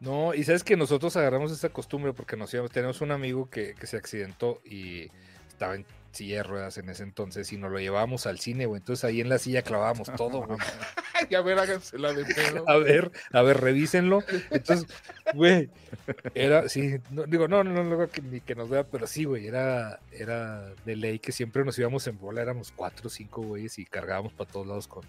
No, 0.00 0.34
y 0.34 0.42
sabes 0.44 0.64
que 0.64 0.76
nosotros 0.76 1.16
agarramos 1.16 1.52
esa 1.52 1.68
costumbre 1.68 2.12
porque 2.12 2.36
nos 2.36 2.52
íbamos, 2.52 2.70
tenemos 2.70 3.00
un 3.00 3.10
amigo 3.10 3.48
que, 3.48 3.74
que 3.74 3.86
se 3.86 3.96
accidentó 3.96 4.60
y 4.64 5.10
estaba 5.48 5.74
en 5.74 5.86
silla 6.14 6.36
de 6.36 6.42
ruedas 6.42 6.78
en 6.78 6.88
ese 6.88 7.02
entonces 7.02 7.52
y 7.52 7.56
nos 7.56 7.70
lo 7.70 7.78
llevábamos 7.78 8.26
al 8.26 8.38
cine, 8.38 8.66
güey. 8.66 8.80
Entonces 8.80 9.04
ahí 9.04 9.20
en 9.20 9.28
la 9.28 9.38
silla 9.38 9.62
clavábamos 9.62 10.10
todo, 10.16 10.42
güey. 10.42 10.58
Ay, 11.14 11.34
a 11.34 11.40
ver, 11.42 11.58
hágansela 11.58 12.12
de 12.12 12.24
pedo. 12.24 12.68
A 12.68 12.76
ver, 12.78 13.12
a 13.32 13.42
ver, 13.42 13.60
revísenlo. 13.60 14.22
Entonces, 14.50 14.86
güey, 15.34 15.70
era, 16.34 16.68
sí, 16.68 16.96
no, 17.10 17.24
digo, 17.24 17.48
no, 17.48 17.64
no, 17.64 17.84
no, 17.84 17.84
no, 17.84 18.08
que, 18.08 18.22
ni 18.22 18.40
que 18.40 18.54
nos 18.54 18.68
vea, 18.68 18.84
pero 18.84 19.06
sí, 19.06 19.24
güey, 19.24 19.46
era, 19.46 20.00
era 20.10 20.74
de 20.84 20.96
ley 20.96 21.18
que 21.18 21.32
siempre 21.32 21.64
nos 21.64 21.78
íbamos 21.78 22.06
en 22.06 22.18
bola, 22.18 22.42
éramos 22.42 22.72
cuatro 22.72 23.08
o 23.08 23.10
cinco 23.10 23.42
güeyes 23.42 23.78
y 23.78 23.84
cargábamos 23.84 24.32
para 24.32 24.50
todos 24.50 24.66
lados 24.66 24.88
con, 24.88 25.04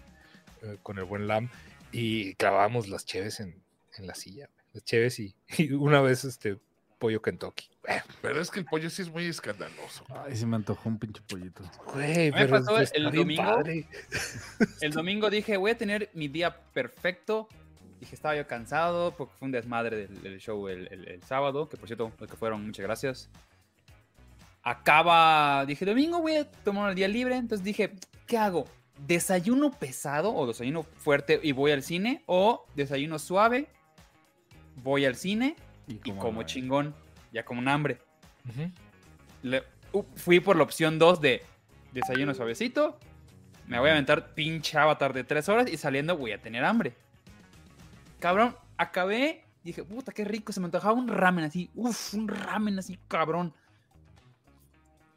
eh, 0.62 0.76
con 0.82 0.98
el 0.98 1.04
buen 1.04 1.26
Lam 1.26 1.48
y 1.92 2.34
clavábamos 2.34 2.88
las 2.88 3.04
cheves 3.04 3.40
en, 3.40 3.62
en 3.96 4.06
la 4.06 4.14
silla, 4.14 4.48
güey, 4.52 4.66
las 4.74 4.84
cheves 4.84 5.18
y, 5.18 5.34
y 5.58 5.72
una 5.72 6.00
vez 6.00 6.24
este 6.24 6.58
pollo 6.98 7.20
Kentucky. 7.22 7.68
Pero 8.22 8.40
es 8.40 8.50
que 8.50 8.60
el 8.60 8.66
pollo 8.66 8.90
sí 8.90 9.02
es 9.02 9.10
muy 9.10 9.26
escandaloso. 9.26 10.04
Ay, 10.24 10.36
se 10.36 10.46
me 10.46 10.56
antojó 10.56 10.88
un 10.88 10.98
pinche 10.98 11.22
pollito. 11.28 11.62
Güey, 11.94 12.30
me 12.32 12.32
pero 12.32 12.50
pasó 12.50 12.78
está 12.80 12.96
el 12.96 13.10
domingo. 13.10 13.42
padre. 13.42 13.86
El 14.80 14.92
domingo 14.92 15.30
dije, 15.30 15.56
voy 15.56 15.70
a 15.72 15.76
tener 15.78 16.10
mi 16.14 16.28
día 16.28 16.56
perfecto. 16.72 17.48
Dije, 18.00 18.14
estaba 18.14 18.36
yo 18.36 18.46
cansado 18.46 19.14
porque 19.16 19.34
fue 19.38 19.46
un 19.46 19.52
desmadre 19.52 19.96
del, 20.06 20.22
del 20.22 20.38
show 20.40 20.68
el, 20.68 20.88
el- 20.92 21.08
el 21.08 21.22
sábado, 21.22 21.68
que 21.68 21.76
por 21.76 21.86
cierto, 21.88 22.12
los 22.18 22.30
que 22.30 22.36
fueron, 22.36 22.64
muchas 22.66 22.84
gracias. 22.84 23.30
Acaba, 24.62 25.64
dije, 25.66 25.84
domingo 25.84 26.20
voy 26.20 26.36
a 26.36 26.50
tomar 26.50 26.90
el 26.90 26.96
día 26.96 27.06
libre, 27.06 27.36
entonces 27.36 27.64
dije, 27.64 27.92
¿qué 28.26 28.36
hago? 28.36 28.66
¿Desayuno 29.06 29.70
pesado 29.70 30.34
o 30.34 30.46
desayuno 30.46 30.82
fuerte 30.82 31.38
y 31.42 31.52
voy 31.52 31.70
al 31.70 31.82
cine? 31.84 32.22
¿O 32.26 32.66
desayuno 32.74 33.18
suave, 33.20 33.68
voy 34.82 35.04
al 35.04 35.14
cine 35.14 35.54
y 35.86 35.96
como 36.12 36.42
chingón, 36.44 36.94
ya 37.32 37.44
como 37.44 37.60
un 37.60 37.68
hambre? 37.68 38.00
Le- 39.42 39.62
uh, 39.92 40.02
fui 40.16 40.40
por 40.40 40.56
la 40.56 40.62
opción 40.62 40.98
2 40.98 41.20
de 41.20 41.42
desayuno 41.92 42.34
suavecito. 42.34 42.98
Me 43.66 43.78
voy 43.78 43.88
a 43.88 43.92
aventar 43.92 44.34
pinche 44.34 44.78
avatar 44.78 45.12
de 45.12 45.24
3 45.24 45.48
horas 45.48 45.70
y 45.70 45.76
saliendo 45.76 46.16
voy 46.16 46.32
a 46.32 46.40
tener 46.40 46.64
hambre. 46.64 46.94
Cabrón, 48.20 48.56
acabé. 48.76 49.44
Dije, 49.64 49.82
puta, 49.82 50.12
qué 50.12 50.24
rico. 50.24 50.52
Se 50.52 50.60
me 50.60 50.66
antojaba 50.66 50.94
un 50.94 51.08
ramen 51.08 51.44
así. 51.44 51.70
Uf, 51.74 52.14
un 52.14 52.28
ramen 52.28 52.78
así, 52.78 52.98
cabrón. 53.08 53.52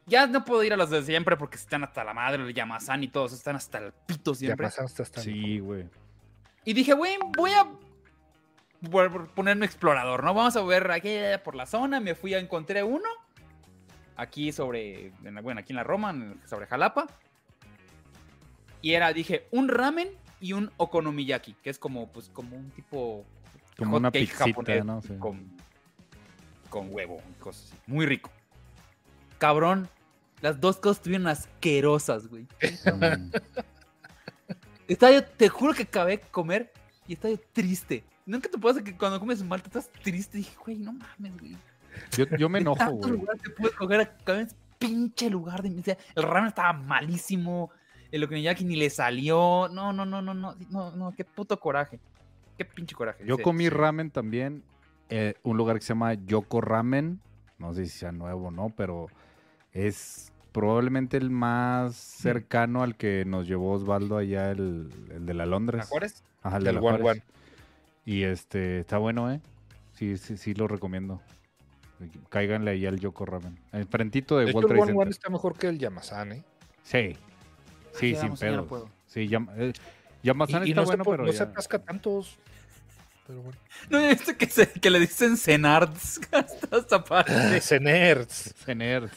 Ya 0.06 0.26
no 0.26 0.44
puedo 0.44 0.64
ir 0.64 0.72
a 0.72 0.76
los 0.76 0.90
de 0.90 1.04
siempre 1.04 1.36
porque 1.36 1.56
están 1.56 1.84
hasta 1.84 2.02
la 2.02 2.12
madre, 2.12 2.42
el 2.42 2.52
Yamazán 2.52 3.04
y 3.04 3.08
todos 3.08 3.32
están 3.32 3.54
hasta 3.54 3.78
el 3.78 3.92
pito 3.92 4.32
Ya 4.32 4.38
siempre. 4.38 4.66
más 4.66 4.78
hasta 4.80 5.04
hasta- 5.04 5.20
Sí, 5.20 5.60
güey. 5.60 5.88
Y 6.64 6.72
dije, 6.72 6.94
güey, 6.94 7.16
voy 7.36 7.52
a 7.52 7.66
a 8.82 9.24
ponerme 9.34 9.66
explorador, 9.66 10.24
¿no? 10.24 10.32
Vamos 10.34 10.56
a 10.56 10.62
ver 10.62 10.90
aquí 10.90 11.10
por 11.44 11.54
la 11.54 11.66
zona. 11.66 12.00
Me 12.00 12.14
fui 12.14 12.34
a 12.34 12.38
encontré 12.38 12.82
uno. 12.82 13.08
Aquí 14.16 14.52
sobre, 14.52 15.12
en 15.24 15.34
la- 15.34 15.40
bueno, 15.40 15.60
aquí 15.60 15.72
en 15.72 15.76
la 15.76 15.84
Roma, 15.84 16.10
en- 16.10 16.40
sobre 16.48 16.66
Jalapa. 16.66 17.06
Y 18.82 18.92
era, 18.94 19.12
dije, 19.12 19.46
un 19.50 19.68
ramen 19.68 20.08
y 20.40 20.52
un 20.54 20.70
okonomiyaki, 20.78 21.54
que 21.62 21.70
es 21.70 21.78
como, 21.78 22.08
pues, 22.08 22.28
como 22.30 22.56
un 22.56 22.70
tipo 22.70 23.24
Como 23.76 23.96
una 23.98 24.10
cake 24.10 24.24
pixita, 24.26 24.44
japonés 24.46 24.84
¿no? 24.84 25.02
Sí. 25.02 25.14
con, 25.18 25.50
con 26.70 26.88
huevo 26.92 27.22
y 27.30 27.34
cosas 27.40 27.64
así. 27.72 27.74
Muy 27.86 28.06
rico. 28.06 28.30
Cabrón, 29.38 29.88
las 30.40 30.60
dos 30.60 30.76
cosas 30.78 30.98
estuvieron 30.98 31.26
asquerosas, 31.26 32.26
güey. 32.28 32.46
Mm. 32.94 33.32
Estaba 34.88 35.12
yo, 35.12 35.24
te 35.24 35.48
juro 35.48 35.72
que 35.72 35.84
acabé 35.84 36.16
de 36.16 36.20
comer 36.20 36.72
y 37.06 37.12
estaba 37.14 37.32
yo 37.34 37.40
triste. 37.52 38.02
Nunca 38.30 38.48
te 38.48 38.58
pasa 38.58 38.82
que 38.84 38.96
cuando 38.96 39.18
comes 39.18 39.42
mal 39.42 39.60
te 39.60 39.68
estás 39.68 39.90
triste. 40.02 40.38
Dije, 40.38 40.56
güey, 40.64 40.78
no 40.78 40.92
mames, 40.92 41.36
güey. 41.38 41.56
Yo, 42.16 42.24
yo 42.38 42.48
me 42.48 42.60
enojo, 42.60 42.78
tantos 42.78 42.98
güey. 43.00 43.12
lugares 43.20 43.42
que 43.42 43.50
pude 43.50 43.70
coger 43.72 44.12
en 44.26 44.36
ese 44.40 44.56
pinche 44.78 45.28
lugar 45.28 45.62
de 45.62 45.70
mi 45.70 45.76
vida. 45.82 45.96
El 46.14 46.22
ramen 46.22 46.48
estaba 46.48 46.72
malísimo. 46.72 47.70
El 48.12 48.24
okonomiyaki 48.24 48.64
ni 48.64 48.76
le 48.76 48.88
salió. 48.90 49.68
No, 49.72 49.92
no, 49.92 50.04
no, 50.06 50.22
no, 50.22 50.32
no. 50.34 50.54
No, 50.70 50.90
no, 50.96 51.12
qué 51.16 51.24
puto 51.24 51.58
coraje. 51.58 51.98
Qué 52.56 52.64
pinche 52.64 52.94
coraje. 52.94 53.24
Yo 53.26 53.36
Sí, 53.36 53.42
comí 53.42 53.64
sí. 53.64 53.70
ramen 53.70 54.10
también. 54.10 54.62
eh, 55.08 55.34
un 55.42 55.56
lugar 55.56 55.76
que 55.76 55.82
se 55.82 55.88
llama 55.88 56.14
Yoko 56.14 56.60
Ramen. 56.60 57.20
No 57.58 57.74
sé 57.74 57.84
si 57.86 57.98
sea 57.98 58.12
nuevo 58.12 58.46
o 58.48 58.50
no, 58.52 58.72
pero 58.76 59.08
es 59.72 60.32
probablemente 60.52 61.16
el 61.16 61.30
más 61.30 61.94
cercano 61.96 62.82
al 62.82 62.96
que 62.96 63.24
nos 63.26 63.46
llevó 63.48 63.72
Osvaldo 63.72 64.16
allá, 64.16 64.50
el, 64.52 64.88
el 65.10 65.26
de 65.26 65.34
la 65.34 65.46
Londres. 65.46 65.82
¿A 65.82 65.86
Juárez? 65.86 66.22
Ajá, 66.42 66.56
el 66.58 66.64
de 66.64 66.72
la 66.72 66.80
One 66.80 66.98
Juárez. 67.00 67.22
One. 67.22 67.39
Y 68.10 68.24
este, 68.24 68.80
está 68.80 68.98
bueno, 68.98 69.30
¿eh? 69.32 69.40
Sí, 69.94 70.16
sí, 70.16 70.36
sí 70.36 70.52
lo 70.54 70.66
recomiendo. 70.66 71.20
Cáiganle 72.28 72.72
ahí 72.72 72.84
al 72.84 72.98
Yoko 72.98 73.24
Ramen. 73.24 73.56
Enfrentito 73.72 74.36
de, 74.36 74.46
De 74.46 74.50
hecho, 74.50 74.58
World 74.58 74.70
el 74.72 74.76
Trade 74.78 74.82
One 74.82 74.92
One 74.98 75.04
Center. 75.04 75.10
está 75.12 75.30
mejor 75.30 75.56
que 75.56 75.68
el 75.68 75.78
Yamazán, 75.78 76.32
¿eh? 76.32 76.42
Sí. 76.82 77.16
Sí, 77.92 78.16
sin 78.16 78.34
ya 78.34 78.50
no. 78.50 78.66
Sí, 79.06 79.28
Yam- 79.28 79.48
eh, 79.56 79.72
Y, 80.24 80.26
y 80.26 80.30
está 80.30 80.34
no, 80.74 80.84
bueno, 80.86 81.04
se, 81.04 81.10
pero 81.10 81.24
no 81.24 81.30
se 81.32 81.38
ya- 81.38 81.44
atasca 81.44 81.78
tantos. 81.78 82.36
pero 83.28 83.42
bueno. 83.42 83.58
No, 83.90 83.98
esto 84.00 84.36
que, 84.36 84.46
se, 84.46 84.72
que 84.72 84.90
le 84.90 84.98
dicen 84.98 85.36
Cenards. 85.36 86.20
Hasta 86.32 86.76
esta 86.78 87.04
parte. 87.04 87.60
Cenerds. 87.60 88.54
Cener. 88.64 89.08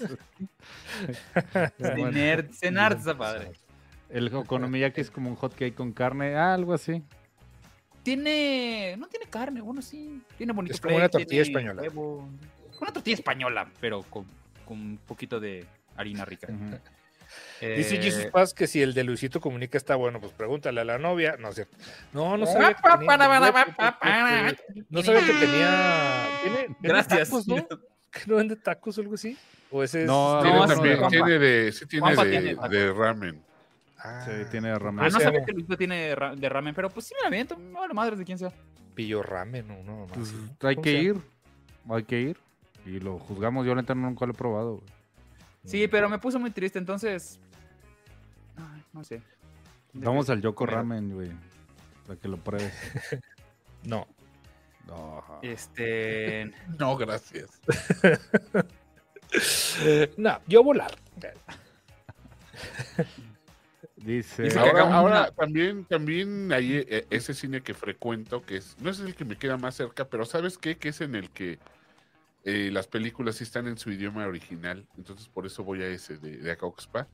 Cenards, 1.80 2.60
Cenards 2.60 3.00
está 3.00 3.18
padre. 3.18 3.54
El 4.10 4.32
okonomiyaki 4.36 5.02
es 5.02 5.10
como 5.10 5.30
un 5.32 5.36
hot 5.36 5.54
cake 5.56 5.74
con 5.74 5.94
carne, 5.94 6.36
ah, 6.36 6.54
algo 6.54 6.74
así. 6.76 7.02
Tiene. 8.04 8.96
No 8.98 9.08
tiene 9.08 9.26
carne, 9.28 9.62
bueno, 9.62 9.82
sí. 9.82 10.22
Tiene 10.38 10.54
bonito 10.54 10.76
Es 10.76 10.82
como 10.82 10.96
una 10.98 11.10
tortilla 11.10 11.44
tiene 11.44 11.58
española. 11.60 11.82
huevo. 11.82 12.30
Una 12.82 12.92
tortilla 12.92 13.16
española, 13.16 13.72
pero 13.80 14.04
con, 14.04 14.26
con 14.66 14.78
un 14.80 14.98
poquito 14.98 15.40
de 15.40 15.66
harina 15.96 16.26
rica. 16.26 16.48
Ujú. 16.52 16.78
Dice 17.62 17.96
Eh, 17.96 18.02
Jesus 18.02 18.26
Paz 18.28 18.54
que 18.54 18.68
si 18.68 18.82
el 18.82 18.94
de 18.94 19.04
Luisito 19.06 19.40
Comunica 19.40 19.78
está 19.78 19.96
bueno, 19.96 20.20
pues 20.20 20.34
pregúntale 20.34 20.82
a 20.82 20.84
la 20.84 20.98
novia. 21.00 21.36
No 21.40 21.50
es 21.50 21.56
cierto. 21.56 21.76
No, 22.12 22.36
no 22.38 22.46
sabía 22.46 22.74
que 22.74 22.82
tenía, 22.82 23.18
no 24.90 25.04
sabía 25.04 25.22
que 25.26 25.34
tenía. 25.34 26.28
¿tiene, 26.44 26.58
vende 26.58 26.76
Gracias. 26.82 27.30
tacos, 27.30 27.48
¿no? 27.48 27.68
¿Que 28.12 28.20
no 28.28 28.36
vende 28.36 28.56
tacos 28.58 28.98
o 28.98 29.02
algo 29.02 29.16
así? 29.16 29.38
¿O 29.72 29.82
ese 29.82 30.02
es 30.02 30.08
No, 30.08 30.40
Tiene 30.44 30.58
no, 30.60 30.68
también, 30.68 31.08
tiene 31.08 31.40
de, 31.40 31.72
sí 31.72 31.86
tiene 31.88 32.06
Juanpa 32.06 32.26
de, 32.26 32.32
tiene. 32.40 32.70
de 32.70 32.94
ramen. 32.94 33.44
Ah, 34.04 34.22
Sí, 34.26 34.32
tiene 34.52 34.78
ramen. 34.78 35.06
Ah, 35.06 35.10
no 35.10 35.20
sabía 35.20 35.40
no. 35.40 35.46
que 35.46 35.54
Luisito 35.54 35.78
tiene 35.78 36.14
ra- 36.16 36.36
de 36.36 36.50
ramen, 36.50 36.76
pero 36.76 36.90
pues 36.90 37.06
sí 37.08 37.14
me 37.16 37.22
la 37.22 37.28
aviento. 37.28 37.58
Me 37.58 37.74
vale 37.80 37.94
madre 37.94 38.16
de 38.18 38.26
quién 38.26 38.38
sea. 38.38 38.52
Pillo 38.96 39.24
ramen 39.24 39.70
o 39.72 39.84
no, 39.84 40.00
no, 40.02 40.08
Pues, 40.08 40.30
sí. 40.30 40.36
hay 40.62 40.76
¿Cómo 40.76 40.84
que 40.84 41.02
ir, 41.02 41.16
hay 41.90 42.04
que 42.04 42.22
ir. 42.22 42.38
Y 42.86 43.00
lo 43.00 43.18
juzgamos, 43.18 43.66
yo 43.66 43.74
la 43.74 43.82
neta 43.82 43.96
nunca 43.96 44.26
lo 44.26 44.34
he 44.34 44.36
probado. 44.36 44.76
güey. 44.76 44.88
Sí, 45.66 45.88
pero 45.88 46.10
me 46.10 46.20
puso 46.20 46.38
muy 46.40 46.52
triste, 46.52 46.78
entonces. 46.80 47.40
Ay, 48.58 48.84
no 48.92 49.04
sé. 49.04 49.22
Vamos 49.94 50.30
al 50.30 50.42
Yoko. 50.42 50.66
Ramen, 50.66 51.14
güey. 51.14 51.32
Para 52.06 52.20
que 52.20 52.28
lo 52.28 52.38
pruebes. 52.38 52.74
No. 53.84 54.08
No, 54.88 55.24
Este. 55.42 56.52
No, 56.80 56.96
gracias. 56.98 57.60
No, 60.18 60.40
yo 60.48 60.64
volar. 60.64 60.94
Dice. 64.04 64.44
Dice 64.44 64.60
que 64.60 64.80
Ahora, 64.80 65.32
también, 65.32 65.86
también 65.86 66.52
hay 66.52 66.84
eh, 66.88 67.06
ese 67.10 67.34
cine 67.34 67.62
que 67.62 67.74
frecuento, 67.74 68.44
que 68.46 68.58
es, 68.58 68.76
no 68.82 68.90
es 68.90 69.00
el 69.00 69.16
que 69.16 69.24
me 69.26 69.38
queda 69.38 69.58
más 69.58 69.76
cerca, 69.76 70.06
pero 70.06 70.26
¿sabes 70.26 70.58
qué? 70.58 70.76
Que 70.78 70.90
es 70.90 71.02
en 71.02 71.16
el 71.16 71.30
que 71.30 71.58
eh, 72.44 72.70
las 72.72 72.88
películas 72.88 73.36
sí 73.36 73.44
están 73.46 73.68
en 73.68 73.78
su 73.78 73.92
idioma 73.92 74.26
original, 74.28 74.86
entonces 74.98 75.30
por 75.30 75.46
eso 75.46 75.64
voy 75.64 75.82
a 75.82 75.88
ese 75.88 76.18
de, 76.18 76.38
de 76.38 76.52
Acoxpa. 76.52 77.08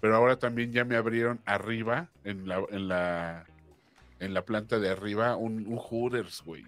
Pero 0.00 0.14
ahora 0.14 0.38
también 0.38 0.72
ya 0.72 0.84
me 0.84 0.94
abrieron 0.94 1.40
arriba, 1.46 2.08
en 2.22 2.46
la, 2.46 2.62
en 2.70 2.86
la, 2.86 3.46
en 4.20 4.34
la 4.34 4.44
planta 4.44 4.78
de 4.78 4.90
arriba, 4.90 5.36
un, 5.36 5.66
un 5.66 5.78
Hooters, 5.78 6.42
güey. 6.44 6.64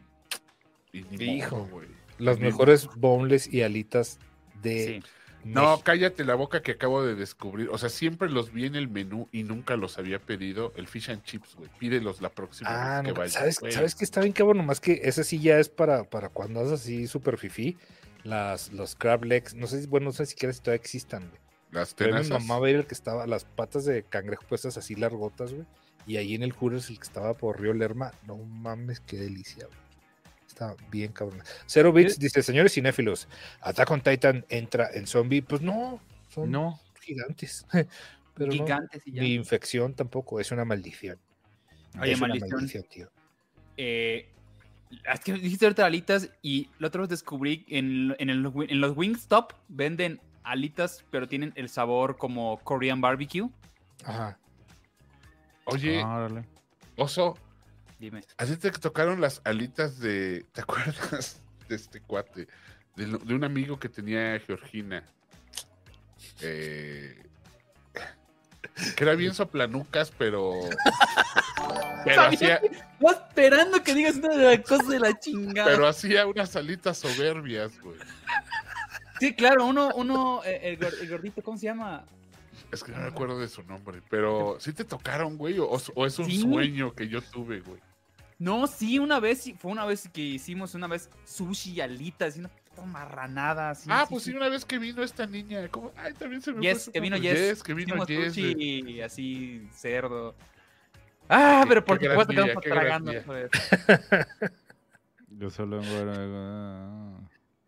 Hijo. 0.93 1.69
güey. 1.71 1.87
También- 2.17 2.41
mejores 2.41 2.89
boneless 2.97 3.53
y 3.53 3.63
alitas 3.63 4.19
de. 4.63 5.03
Sí. 5.03 5.11
No, 5.45 5.81
cállate 5.83 6.25
la 6.25 6.35
boca 6.35 6.63
que 6.63 6.73
acabo 6.73 7.03
de 7.05 7.15
descubrir. 7.15 7.69
O 7.71 7.79
sea, 7.79 7.89
siempre 7.89 8.29
los 8.29 8.53
vi 8.53 8.67
en 8.67 8.75
el 8.75 8.89
menú 8.89 9.29
y 9.33 9.45
nunca 9.45 9.77
los 9.77 9.97
había 9.99 10.19
pedido. 10.19 10.73
El 10.77 10.87
fish 10.89 11.11
and 11.11 11.23
chips, 11.23 11.55
güey. 11.55 11.71
Pídelos 11.79 12.21
la 12.21 12.29
próxima 12.29 12.69
Ah, 12.71 12.97
vez 13.01 13.07
que 13.07 13.09
no, 13.13 13.19
vayas. 13.19 13.33
¿sabes, 13.35 13.61
güey. 13.61 13.73
¿sabes 13.73 13.95
que 13.95 14.05
está 14.05 14.21
bien 14.21 14.33
cabrón? 14.33 14.59
Nomás 14.59 14.81
que 14.81 15.01
ese 15.05 15.25
sí 15.25 15.39
ya 15.39 15.59
es 15.59 15.69
para, 15.69 16.05
para 16.05 16.29
cuando 16.29 16.61
haces 16.61 16.73
así 16.73 17.07
super 17.07 17.39
fifí. 17.39 17.77
Las, 18.25 18.73
los 18.73 18.95
crab 18.97 19.25
legs, 19.25 19.55
no 19.55 19.67
sé 19.67 19.81
si, 19.81 19.87
bueno, 19.87 20.07
no 20.07 20.13
sé 20.13 20.27
siquiera 20.27 20.53
si 20.53 20.61
todavía 20.61 20.81
existan, 20.83 21.29
güey. 21.29 21.41
Las 21.71 21.95
Pero 21.95 22.15
mi 22.17 22.23
tenazas. 22.23 22.47
mamá 22.47 22.61
veía 22.61 22.79
el 22.79 22.87
que 22.87 22.95
estaba, 22.95 23.27
las 23.27 23.45
patas 23.45 23.85
de 23.85 24.03
cangrejo 24.03 24.43
puestas 24.49 24.77
así 24.77 24.95
largotas, 24.97 25.53
güey. 25.53 25.67
Y 26.07 26.17
ahí 26.17 26.35
en 26.35 26.43
el 26.43 26.53
Hooters, 26.53 26.89
el 26.91 26.97
que 26.99 27.05
estaba 27.05 27.35
por 27.35 27.61
Río 27.61 27.75
Lerma, 27.75 28.13
no 28.27 28.37
mames, 28.39 29.01
qué 29.01 29.19
delicia, 29.19 29.67
güey. 29.67 29.79
Está 30.59 30.75
bien 30.91 31.13
cabrón. 31.13 31.41
Zero 31.67 31.93
Bits 31.93 32.19
dice, 32.19 32.43
señores 32.43 32.73
cinéfilos, 32.75 33.29
Attack 33.61 33.89
on 33.93 34.01
Titan 34.01 34.45
entra 34.49 34.89
en 34.93 35.07
zombie. 35.07 35.41
Pues 35.41 35.61
no, 35.63 36.01
son 36.31 36.51
No. 36.51 36.81
gigantes. 37.01 37.65
Pero 38.35 38.47
no, 38.49 38.53
Gigantes 38.53 39.03
y 39.07 39.13
ya. 39.13 39.23
ni 39.23 39.35
infección 39.35 39.95
tampoco, 39.95 40.41
es 40.41 40.51
una 40.51 40.65
maldición. 40.65 41.17
Oye, 42.01 42.11
es 42.13 42.21
una 42.21 42.35
maldición. 42.35 42.85
tío. 42.91 43.09
Eh, 43.77 44.29
es 45.13 45.21
que 45.21 45.33
dijiste 45.35 45.65
ahorita 45.67 45.87
alitas 45.87 46.29
y 46.43 46.69
la 46.81 46.89
otra 46.89 47.03
vez 47.03 47.11
descubrí 47.11 47.65
en, 47.69 48.17
en, 48.19 48.29
el- 48.31 48.53
en 48.69 48.81
los 48.81 48.97
Wingstop 48.97 49.53
venden 49.69 50.21
alitas, 50.43 51.05
pero 51.13 51.29
tienen 51.29 51.53
el 51.55 51.69
sabor 51.69 52.17
como 52.17 52.59
Korean 52.65 53.01
barbecue. 53.01 53.49
Ajá. 54.05 54.37
Oye, 55.67 56.01
Ah, 56.05 56.29
oso, 56.97 57.37
Dime. 57.99 58.23
¿a 58.37 58.47
ti 58.47 58.57
te 58.57 58.71
tocaron 58.71 59.21
las 59.21 59.41
alitas 59.45 59.99
de. 59.99 60.45
¿Te 60.53 60.61
acuerdas 60.61 61.41
de 61.69 61.77
este 61.77 62.01
cuate? 62.01 62.49
De, 62.97 63.07
un 63.35 63.45
amigo 63.45 63.79
que 63.79 63.89
tenía 63.89 64.39
Georgina. 64.41 65.05
Eh, 66.41 67.21
que 68.97 69.05
era 69.05 69.15
bien 69.15 69.35
soplanucas, 69.35 70.13
pero. 70.17 70.53
Pero 72.05 72.23
hacía, 72.23 72.55
Estaba 72.57 73.13
esperando 73.29 73.83
que 73.83 73.93
digas 73.93 74.17
una 74.17 74.35
de 74.35 74.57
las 74.57 74.67
cosas 74.67 74.89
de 74.89 75.01
la 75.01 75.19
chingada. 75.19 75.69
pero 75.69 75.87
hacía 75.89 76.27
unas 76.27 76.55
alitas 76.55 76.97
soberbias, 76.97 77.79
güey. 77.81 77.99
Sí, 79.19 79.35
claro, 79.35 79.67
uno, 79.67 79.91
uno, 79.97 80.41
eh, 80.45 80.79
el, 80.81 80.85
el 80.85 81.11
gordito, 81.11 81.43
¿cómo 81.43 81.59
se 81.59 81.67
llama? 81.67 82.05
Es 82.71 82.85
que 82.85 82.93
no 82.93 82.99
me 82.99 83.09
acuerdo 83.09 83.39
de 83.41 83.49
su 83.49 83.63
nombre, 83.65 84.01
pero 84.09 84.57
¿sí 84.61 84.73
te 84.73 84.85
tocaron, 84.85 85.37
güey? 85.37 85.59
¿O, 85.59 85.67
o 85.95 86.07
es 86.07 86.19
un 86.21 86.27
Sí. 86.27 86.41
sueño 86.41 86.95
que 86.95 87.09
yo 87.09 87.21
tuve, 87.21 87.61
güey? 87.61 87.81
No, 88.39 88.67
sí, 88.69 88.99
una 89.01 89.19
vez, 89.19 89.41
sí, 89.43 89.55
fue 89.59 89.73
una 89.73 89.85
vez 89.85 90.09
que 90.13 90.21
hicimos 90.21 90.75
una 90.75 90.87
vez 90.87 91.11
sushi 91.25 91.73
y 91.73 91.81
alitas 91.81 92.37
y 92.37 92.41
una 92.41 92.49
puta 92.51 92.83
marranada. 92.87 93.71
así, 93.71 93.89
ah, 93.93 94.05
sí, 94.07 94.11
pues 94.15 94.23
sí, 94.25 94.33
una 94.33 94.49
vez 94.49 94.65
que 94.65 94.79
vino 94.79 95.03
esta 95.03 95.27
niña. 95.27 95.67
¿cómo? 95.69 95.93
Ay, 95.97 96.15
también 96.15 96.41
se 96.41 96.53
me 96.53 96.59
fue 96.59 96.63
Yes, 96.63 96.83
su 96.85 96.93
que 96.93 97.01
vino. 97.01 97.17
Yes. 97.17 97.63
que 97.63 97.75
vino 97.75 97.89
Hicimos 98.05 98.09
Yes. 98.09 98.35
sushi 98.35 99.01
así, 99.01 99.69
cerdo. 99.75 100.37
Ah, 101.29 101.61
Qué- 101.63 101.69
pero 101.69 101.85
te 102.29 102.35
día, 102.35 102.43
quedamos 102.45 102.65
tragando. 102.65 103.13
Yo 105.31 105.51
solo. 105.51 105.81
ah. 105.85 107.19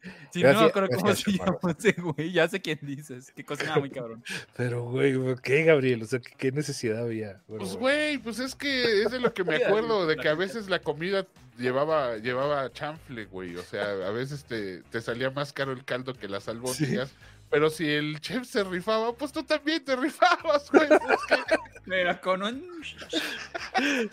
Sí, 0.03 0.41
no 0.43 0.49
me 0.49 0.53
Gracias- 0.53 0.71
acuerdo 0.71 0.89
cómo 0.91 1.05
gracias, 1.07 1.25
se 1.25 1.39
llama 1.39 1.59
ese 1.79 1.93
güey. 2.01 2.33
Ya 2.33 2.49
sé 2.49 2.61
quién 2.61 2.79
dices. 2.83 3.33
Que 3.33 3.45
cocinaba 3.45 3.79
muy 3.81 3.91
cabrón. 3.91 4.25
Pero, 4.57 4.85
güey, 4.85 5.15
¿qué, 5.43 5.65
Gabriel? 5.65 6.03
O 6.03 6.07
sea, 6.07 6.21
¿qué, 6.21 6.33
qué 6.37 6.53
necesidad 6.53 7.03
había? 7.03 7.41
Bueno, 7.49 7.65
Pues, 7.65 7.77
güey, 7.77 8.19
pues 8.19 8.39
es 8.39 8.55
que 8.55 9.03
es 9.03 9.11
de 9.11 9.21
lo 9.21 9.35
que 9.35 9.45
me 9.45 9.57
acuerdo, 9.65 10.07
de 10.07 10.17
que 10.17 10.29
a 10.29 10.35
veces 10.35 10.69
la 10.69 10.79
comida 10.79 11.27
llevaba 11.59 12.17
llevaba 12.17 12.73
chanfle, 12.73 13.27
güey. 13.27 13.57
O 13.57 13.63
sea, 13.63 13.91
a 14.07 14.11
veces 14.11 14.45
te, 14.45 14.83
te 14.85 15.01
salía 15.03 15.31
más 15.31 15.53
caro 15.53 15.73
el 15.73 15.85
caldo 15.85 16.15
que 16.15 16.29
las 16.29 16.49
albóndigas. 16.49 17.11
Pero 17.51 17.69
si 17.69 17.89
el 17.89 18.21
chef 18.21 18.47
se 18.47 18.63
rifaba, 18.63 19.13
pues 19.13 19.33
tú 19.33 19.43
también 19.43 19.85
te 19.85 19.97
rifabas, 19.97 20.71
güey. 20.71 20.89
Pero 21.85 22.21
con 22.21 22.43
un. 22.45 22.65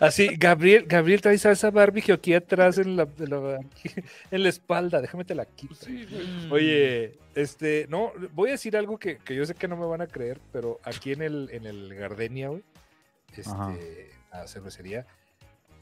Así, 0.00 0.36
Gabriel, 0.36 0.84
Gabriel 0.88 1.20
trae 1.20 1.38
salsa 1.38 1.70
barbecue 1.70 2.12
aquí 2.12 2.34
atrás 2.34 2.78
en 2.78 2.96
la, 2.96 3.08
en 3.18 3.30
la, 3.30 3.60
aquí, 3.60 3.90
en 4.32 4.42
la 4.42 4.48
espalda. 4.48 5.00
Déjame 5.00 5.24
te 5.24 5.36
la 5.36 5.44
quito. 5.46 5.74
sí, 5.76 6.04
güey. 6.10 6.26
Mm. 6.26 6.52
Oye, 6.52 7.18
este, 7.36 7.86
no, 7.88 8.12
voy 8.32 8.48
a 8.48 8.52
decir 8.52 8.76
algo 8.76 8.98
que, 8.98 9.18
que 9.18 9.36
yo 9.36 9.46
sé 9.46 9.54
que 9.54 9.68
no 9.68 9.76
me 9.76 9.86
van 9.86 10.00
a 10.00 10.08
creer, 10.08 10.40
pero 10.52 10.80
aquí 10.82 11.12
en 11.12 11.22
el, 11.22 11.48
en 11.52 11.66
el 11.66 11.94
Gardenia, 11.94 12.48
güey, 12.48 12.64
Ajá. 13.46 13.72
este, 13.72 14.10
la 14.32 14.48
cervecería, 14.48 15.06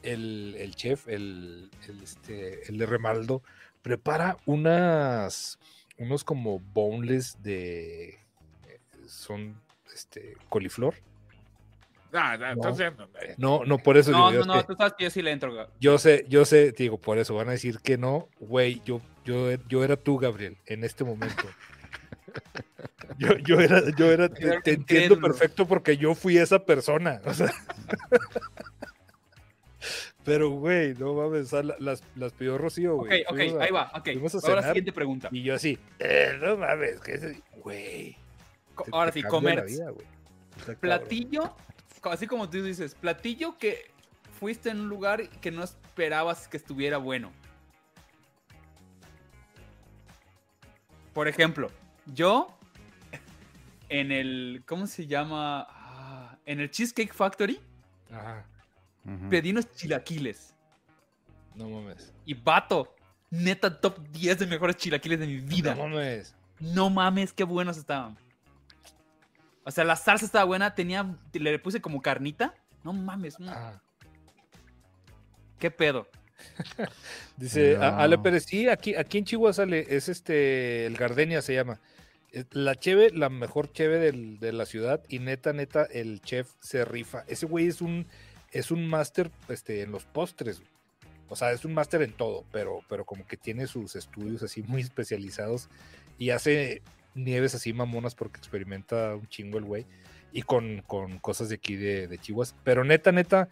el, 0.03 0.55
el 0.59 0.75
chef, 0.75 1.07
el, 1.07 1.71
el, 1.87 2.03
este, 2.03 2.69
el 2.69 2.77
de 2.77 2.85
Remaldo, 2.85 3.41
prepara 3.81 4.37
unas, 4.45 5.57
unos 5.97 6.23
como 6.23 6.59
boneless 6.59 7.41
de, 7.41 8.09
eh, 8.09 8.79
son, 9.07 9.59
este, 9.93 10.35
coliflor. 10.49 10.95
No, 12.11 12.37
no, 12.37 12.37
No. 12.37 12.51
entonces, 12.51 12.93
no, 13.37 13.77
por 13.79 13.97
eso 13.97 14.11
No, 14.11 14.31
digo, 14.31 14.45
no, 14.45 14.53
es 14.53 14.57
no, 14.57 14.61
que 14.61 14.73
tú 14.73 14.75
sabes 14.77 14.93
que 14.97 15.03
yo 15.03 15.09
sí 15.09 15.21
le 15.21 15.31
entro. 15.31 15.53
güey. 15.53 15.67
yo 15.79 15.97
sé, 15.97 16.25
yo 16.29 16.45
sé, 16.45 16.71
te 16.71 16.83
digo, 16.83 16.97
por 16.97 17.17
eso 17.17 17.35
van 17.35 17.49
a 17.49 17.51
decir 17.51 17.79
que 17.79 17.97
no, 17.97 18.29
güey, 18.39 18.81
yo, 18.85 19.01
yo, 19.25 19.51
yo 19.67 19.83
era 19.83 19.97
tú, 19.97 20.17
Gabriel, 20.17 20.57
en 20.65 20.83
este 20.83 21.03
momento. 21.03 21.43
Yo, 23.19 23.35
yo 23.37 23.59
era, 23.59 23.81
yo 23.97 24.11
era, 24.11 24.29
te, 24.29 24.61
te 24.61 24.73
entiendo 24.73 25.19
perfecto 25.19 25.65
porque 25.67 25.97
yo 25.97 26.13
fui 26.13 26.37
esa 26.37 26.63
persona. 26.63 27.19
o 27.25 27.33
sea. 27.33 27.51
Pero, 30.27 30.49
güey, 30.49 30.93
no 30.95 31.13
mames, 31.13 31.53
las, 31.53 32.03
las 32.15 32.33
pidió 32.33 32.57
Rocío, 32.57 32.97
Ok, 32.97 33.05
güey. 33.07 33.21
ok, 33.23 33.29
Fuimos 33.29 33.61
a- 33.61 33.63
ahí 33.63 33.71
va. 33.71 33.91
Ok, 33.95 34.07
a 34.09 34.47
ahora 34.49 34.61
la 34.61 34.67
siguiente 34.67 34.91
pregunta. 34.91 35.29
Y 35.31 35.41
yo 35.41 35.55
así, 35.55 35.79
eh, 35.99 36.37
no 36.41 36.57
mames, 36.57 36.99
que 36.99 37.13
ese, 37.13 37.41
güey. 37.55 38.17
Ahora 38.91 39.13
sí, 39.13 39.23
comer. 39.23 39.65
Platillo, 40.81 41.55
así 42.03 42.27
como 42.27 42.49
tú 42.49 42.61
dices, 42.61 42.93
platillo 42.93 43.57
que 43.57 43.89
fuiste 44.37 44.69
en 44.69 44.81
un 44.81 44.89
lugar 44.89 45.29
que 45.39 45.49
no 45.49 45.63
esperabas 45.63 46.49
que 46.49 46.57
estuviera 46.57 46.97
bueno. 46.97 47.31
Por 51.13 51.27
ejemplo, 51.29 51.71
yo 52.13 52.53
en 53.89 54.11
el, 54.11 54.63
¿cómo 54.65 54.87
se 54.87 55.07
llama? 55.07 55.65
Ah, 55.69 56.37
En 56.45 56.59
el 56.59 56.69
Cheesecake 56.69 57.13
Factory 57.13 57.59
Ajá. 58.11 58.45
Ujú. 59.07 59.29
pedí 59.29 59.51
unos 59.51 59.71
chilaquiles. 59.73 60.53
No 61.55 61.69
mames. 61.69 62.13
Y 62.25 62.33
vato, 62.35 62.93
neta 63.31 63.79
top 63.79 63.99
10 64.11 64.39
de 64.39 64.47
mejores 64.47 64.75
chilaquiles 64.77 65.19
de 65.19 65.27
mi 65.27 65.37
vida. 65.39 65.73
No 65.75 65.87
mames. 65.87 66.35
No 66.59 66.89
mames, 66.89 67.33
qué 67.33 67.43
buenos 67.43 67.77
estaban. 67.77 68.17
O 69.63 69.71
sea, 69.71 69.83
la 69.83 69.95
salsa 69.95 70.25
estaba 70.25 70.45
buena, 70.45 70.75
tenía, 70.75 71.15
le 71.33 71.59
puse 71.59 71.81
como 71.81 72.01
carnita. 72.01 72.53
No 72.83 72.93
mames, 72.93 73.39
mm, 73.39 73.49
Ah. 73.49 73.81
qué 75.59 75.71
pedo. 75.71 76.07
Dice 77.37 77.75
No. 77.77 77.83
Ale 77.83 78.17
Pérez, 78.17 78.45
sí, 78.45 78.67
aquí, 78.69 78.95
aquí 78.95 79.17
en 79.17 79.25
Chihuahua 79.25 79.53
sale, 79.53 79.85
es 79.89 80.09
este, 80.09 80.85
el 80.85 80.95
Gardenia 80.95 81.41
se 81.41 81.53
llama. 81.53 81.79
La 82.51 82.75
cheve, 82.75 83.09
la 83.11 83.29
mejor 83.29 83.71
cheve 83.71 83.97
del- 83.97 84.39
de 84.39 84.51
la 84.53 84.65
ciudad 84.65 85.01
y 85.09 85.19
neta, 85.19 85.53
neta, 85.53 85.83
el 85.85 86.21
chef 86.21 86.51
se 86.61 86.85
rifa. 86.85 87.23
Ese 87.27 87.45
güey 87.47 87.67
es 87.67 87.81
un, 87.81 88.05
es 88.51 88.71
un 88.71 88.87
máster 88.87 89.31
este, 89.49 89.81
en 89.81 89.91
los 89.91 90.05
postres. 90.05 90.61
O 91.29 91.35
sea, 91.35 91.51
es 91.51 91.65
un 91.65 91.73
máster 91.73 92.01
en 92.01 92.13
todo, 92.13 92.45
pero, 92.51 92.81
pero 92.87 93.05
como 93.05 93.25
que 93.27 93.37
tiene 93.37 93.67
sus 93.67 93.95
estudios 93.95 94.43
así 94.43 94.63
muy 94.63 94.81
especializados 94.81 95.69
y 96.17 96.29
hace 96.29 96.81
nieves 97.15 97.55
así 97.55 97.73
mamonas 97.73 98.15
porque 98.15 98.37
experimenta 98.37 99.15
un 99.15 99.27
chingo 99.27 99.57
el 99.57 99.65
güey 99.65 99.85
y 100.31 100.43
con, 100.43 100.83
con 100.87 101.19
cosas 101.19 101.49
de 101.49 101.55
aquí 101.55 101.75
de, 101.75 102.07
de. 102.07 102.19
Pero 102.63 102.83
neta, 102.83 103.11
neta, 103.11 103.49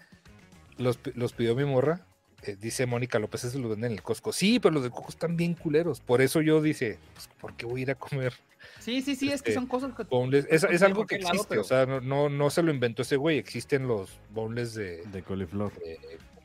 los, 0.77 0.99
los 1.15 1.33
pidió 1.33 1.55
mi 1.55 1.65
morra. 1.65 2.05
Eh, 2.45 2.55
dice 2.59 2.85
Mónica 2.85 3.19
López, 3.19 3.43
esos 3.43 3.59
los 3.61 3.71
venden 3.71 3.91
en 3.91 3.97
el 3.97 4.03
Costco. 4.03 4.31
Sí, 4.33 4.59
pero 4.59 4.73
los 4.73 4.83
de 4.83 4.89
Coco 4.89 5.09
están 5.09 5.35
bien 5.37 5.53
culeros. 5.53 5.99
Por 6.01 6.21
eso 6.21 6.41
yo 6.41 6.61
dice, 6.61 6.97
pues, 7.13 7.27
¿por 7.39 7.55
qué 7.55 7.65
voy 7.65 7.81
a 7.81 7.83
ir 7.83 7.91
a 7.91 7.95
comer 7.95 8.33
Sí, 8.79 9.01
sí, 9.01 9.15
sí, 9.15 9.31
es 9.31 9.41
que 9.41 9.49
Este, 9.49 9.53
son 9.53 9.67
cosas 9.67 9.93
que... 9.95 10.03
boneless? 10.03 10.47
Es, 10.49 10.81
algo 10.81 11.05
que 11.05 11.15
existe, 11.15 11.45
pero- 11.49 11.61
o 11.61 11.63
sea, 11.63 11.85
no, 11.85 12.01
no, 12.01 12.29
no 12.29 12.49
se 12.49 12.61
lo 12.63 12.71
inventó 12.71 13.01
ese 13.03 13.15
güey, 13.15 13.37
existen 13.37 13.87
los 13.87 14.19
boneless 14.31 14.73
de, 14.75 15.03
De 15.07 15.23
coliflor. 15.23 15.71
de 15.79 15.99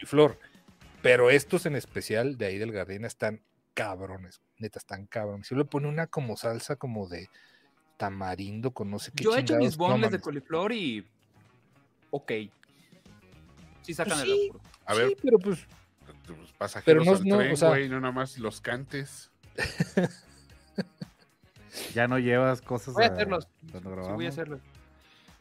flor. 0.06 0.38
Pero 1.02 1.30
estos 1.30 1.64
en 1.66 1.76
especial 1.76 2.36
de 2.36 2.46
ahí 2.46 2.58
del 2.58 2.72
Gardena 2.72 3.06
están 3.06 3.40
cabrones, 3.74 4.40
neta, 4.58 4.78
están 4.78 5.06
cabrones. 5.06 5.46
Si 5.46 5.54
le 5.54 5.64
pone 5.64 5.88
una 5.88 6.06
como 6.06 6.36
salsa 6.36 6.76
como 6.76 7.08
de 7.08 7.28
tamarindo 7.96 8.70
con 8.72 8.90
no 8.90 8.98
sé 8.98 9.12
qué 9.14 9.24
Yo 9.24 9.34
he 9.36 9.40
hecho 9.40 9.56
mis 9.56 9.78
no 9.78 9.88
bonles 9.88 10.10
de 10.10 10.20
coliflor 10.20 10.72
y... 10.72 11.06
Ok. 12.10 12.32
Sí 13.82 13.94
sacan 13.94 14.18
Pues 14.18 14.22
el 14.24 14.34
sí. 14.36 14.48
apuro. 14.48 14.64
A 14.86 14.94
ver, 14.94 15.08
Sí, 15.08 15.16
pero 15.22 15.38
pues 15.38 15.58
los 16.38 16.52
pasajeros 16.52 17.04
no- 17.06 17.12
al 17.12 17.24
no, 17.26 17.36
tren, 17.38 17.52
o 17.52 17.56
sea- 17.56 17.68
güey, 17.70 17.88
no 17.88 18.00
nada 18.00 18.12
más 18.12 18.38
los 18.38 18.60
cantes. 18.60 19.30
Ya 21.94 22.08
no 22.08 22.18
llevas 22.18 22.60
cosas 22.62 22.94
Voy 22.94 23.04
a 23.04 23.08
a- 23.08 23.12
hacerlos. 23.12 23.44
Sí, 23.60 23.70
voy 23.72 23.80
a 23.80 23.90
grabamos. 23.90 24.26
hacerlo. 24.26 24.60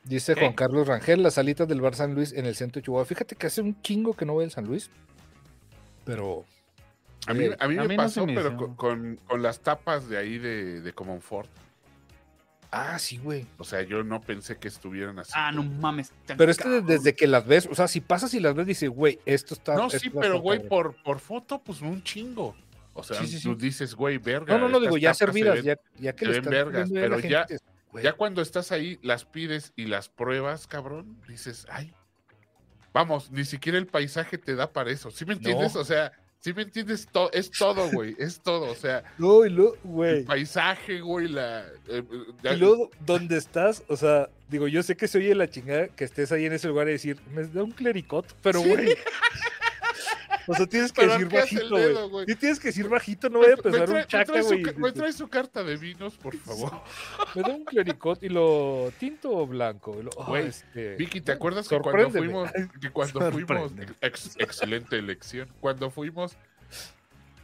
Dice 0.04 0.34
¿Qué? 0.36 0.42
Juan 0.42 0.54
Carlos 0.54 0.88
Rangel, 0.88 1.22
las 1.24 1.34
salitas 1.36 1.68
del 1.68 1.82
bar 1.82 1.96
San 1.96 2.16
Luis 2.16 2.34
en 2.34 2.46
el 2.46 2.56
centro 2.56 2.80
de 2.80 2.86
Chihuahua. 2.86 3.06
Fíjate 3.06 3.36
que 3.36 3.48
hace 3.48 3.62
un 3.62 3.80
chingo 3.82 4.14
que 4.14 4.26
no 4.26 4.34
voy 4.34 4.46
al 4.46 4.52
San 4.52 4.66
Luis. 4.66 4.90
Pero 6.06 6.46
A 7.28 7.34
mí, 7.34 7.46
Eh, 7.46 7.58
a 7.60 7.68
mí 7.68 7.78
a 7.78 7.82
me 7.82 7.88
mí 7.90 7.98
pasó, 7.98 8.26
me 8.26 8.34
pero 8.34 8.56
con- 8.76 9.18
con 9.18 9.42
las 9.42 9.60
tapas 9.60 10.08
de 10.08 10.18
ahí 10.18 10.38
de, 10.38 10.82
de 10.82 10.94
Comonfort. 10.94 11.50
Ah, 12.72 13.00
sí, 13.00 13.18
güey. 13.18 13.48
O 13.58 13.64
sea, 13.64 13.82
yo 13.82 14.04
no 14.04 14.22
pensé 14.22 14.58
que 14.58 14.68
estuvieran 14.68 15.18
así. 15.18 15.32
Ah, 15.36 15.52
no 15.52 15.64
mames. 15.64 16.14
Pero 16.38 16.52
es 16.52 16.58
que 16.58 16.64
cabrón. 16.66 16.86
desde 16.86 17.16
que 17.16 17.26
las 17.26 17.48
ves, 17.48 17.68
o 17.72 17.74
sea, 17.74 17.88
si 17.88 18.00
pasas 18.00 18.34
y 18.36 18.40
las 18.40 18.54
ves, 18.54 18.68
dices, 18.68 18.90
güey, 18.90 19.20
esto 19.26 19.56
está. 19.56 19.76
No, 19.76 19.88
esto 19.88 19.98
sí, 20.00 20.10
pero 20.12 20.40
güey, 20.40 20.68
por, 20.68 20.96
por 21.02 21.20
foto, 21.20 21.60
pues 21.64 21.82
un 21.82 22.04
chingo. 22.04 22.56
O 22.94 23.04
sea, 23.04 23.20
Sí, 23.22 23.28
sí, 23.28 23.42
tú 23.42 23.56
dices, 23.56 23.96
güey, 23.96 24.18
verga. 24.20 24.54
No, 24.56 24.60
no, 24.60 24.70
no, 24.70 24.80
digo, 24.80 24.98
ya 24.98 25.14
se 25.14 25.26
servidas, 25.26 25.56
ven- 25.56 25.66
ya, 25.66 25.76
ya 26.00 26.14
que 26.14 26.26
se 26.26 26.32
le 26.32 26.40
ven 26.42 26.44
estás 26.44 26.52
vergas, 26.66 26.90
pero 26.94 27.16
gente, 27.20 27.30
ya- 27.30 27.48
Ya 28.04 28.14
cuando 28.14 28.42
estás 28.44 28.72
ahí, 28.72 29.00
las 29.02 29.26
pides 29.26 29.74
y 29.76 29.86
las 29.86 30.10
pruebas, 30.10 30.68
cabrón, 30.68 31.18
dices, 31.28 31.66
ay, 31.72 31.92
vamos, 32.94 33.32
ni 33.32 33.46
siquiera 33.46 33.78
el 33.80 33.88
paisaje 33.88 34.38
te 34.38 34.54
da 34.56 34.72
para 34.72 34.92
eso. 34.92 35.10
¿Sí 35.12 35.26
me 35.26 35.34
entiendes? 35.34 35.74
No. 35.74 35.82
O 35.82 35.86
sea, 35.86 36.12
¿sí 36.40 36.54
me 36.54 36.64
entiendes? 36.64 37.08
To- 37.12 37.32
es 37.34 37.50
todo, 37.52 37.90
güey, 37.92 38.16
es 38.20 38.40
todo. 38.40 38.72
O 38.72 38.76
sea, 38.76 39.04
No, 39.18 39.46
y 39.46 39.50
luego, 39.50 39.76
el 40.06 40.24
paisaje, 40.26 41.02
güey, 41.02 41.28
la... 41.28 41.66
eh, 41.88 42.04
ya- 42.44 42.54
Y 42.54 42.58
luego, 42.58 42.90
¿dónde 43.06 43.38
estás? 43.38 43.84
O 43.88 43.96
sea, 43.98 44.30
digo, 44.50 44.68
yo 44.68 44.82
sé 44.84 44.96
que 44.98 45.08
se 45.08 45.18
oye 45.18 45.34
la 45.36 45.50
chingada 45.50 45.88
que 45.90 46.04
estés 46.06 46.32
ahí 46.32 46.46
en 46.46 46.54
ese 46.54 46.68
lugar 46.68 46.88
y 46.88 46.92
decir, 46.94 47.18
me 47.34 47.44
da 47.46 47.64
un 47.64 47.72
clericot, 47.72 48.26
pero 48.42 48.62
güey. 48.62 48.96
O 50.50 50.56
sea, 50.56 50.66
tienes 50.68 50.92
que 50.92 51.06
decir 51.06 51.30
bajito, 51.30 51.76
dedo, 51.76 52.10
güey. 52.10 52.26
tienes 52.26 52.60
que 52.60 52.70
decir 52.70 52.90
bajito, 52.90 53.30
no 53.30 53.40
voy 53.40 53.52
a 53.52 53.56
trae, 53.56 54.02
un 54.02 54.06
chaca, 54.08 54.42
güey. 54.42 54.64
me 54.78 54.92
trae 54.92 55.14
su 55.14 55.28
carta 55.28 55.64
de 55.64 55.78
vinos, 55.78 56.18
por 56.18 56.36
favor. 56.38 56.82
Me 57.36 57.42
da 57.44 57.50
un 57.50 57.64
clericot 57.66 58.24
y 58.24 58.30
lo 58.30 58.92
tinto 59.00 59.32
o 59.32 59.46
blanco. 59.46 59.96
Oh, 60.16 60.26
Güey, 60.26 60.48
este, 60.48 60.96
Vicky, 60.96 61.22
¿te 61.22 61.32
acuerdas 61.34 61.68
que 61.68 61.78
cuando 61.80 62.10
fuimos, 62.10 62.50
que 62.82 62.90
cuando 62.90 63.32
fuimos, 63.32 63.72
ex- 64.02 64.36
excelente 64.40 64.98
elección, 64.98 65.48
cuando 65.60 65.92
fuimos, 65.92 66.36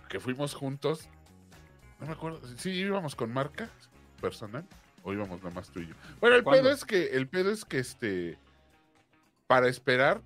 que 0.10 0.20
fuimos 0.20 0.54
juntos, 0.54 1.08
no 2.00 2.08
me 2.08 2.14
acuerdo, 2.14 2.42
sí 2.58 2.72
íbamos 2.72 3.16
con 3.16 3.32
marca 3.32 3.70
personal 4.20 4.66
o 5.04 5.14
íbamos 5.14 5.38
nada 5.44 5.54
más 5.54 5.70
tú 5.70 5.80
y 5.80 5.88
yo. 5.88 5.94
Bueno, 6.20 6.36
el 6.38 6.44
¿Cuándo? 6.44 6.64
pedo 6.64 6.74
es 6.74 6.84
que, 6.86 7.08
el 7.10 7.28
pedo 7.28 7.52
es 7.52 7.64
que 7.66 7.78
este, 7.80 8.38
para 9.48 9.68
esperar, 9.68 10.22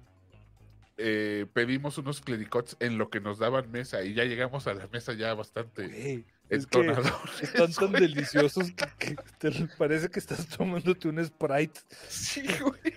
eh, 0.99 1.45
pedimos 1.53 1.97
unos 1.97 2.19
clericots 2.21 2.75
en 2.81 2.97
lo 2.97 3.09
que 3.09 3.19
nos 3.21 3.39
daban 3.39 3.71
mesa 3.71 4.03
y 4.03 4.13
ya 4.13 4.25
llegamos 4.25 4.67
a 4.67 4.73
la 4.73 4.87
mesa 4.87 5.13
ya 5.13 5.33
bastante 5.33 5.87
Güey, 5.87 6.25
es 6.49 6.67
que 6.67 6.79
están 7.41 7.71
tan 7.73 7.89
güey. 7.91 8.01
deliciosos 8.01 8.71
que, 8.73 9.15
que 9.15 9.15
te 9.39 9.51
parece 9.77 10.09
que 10.09 10.19
estás 10.19 10.45
tomándote 10.47 11.07
un 11.07 11.23
Sprite 11.25 11.79
Sí, 12.07 12.43
güey. 12.61 12.93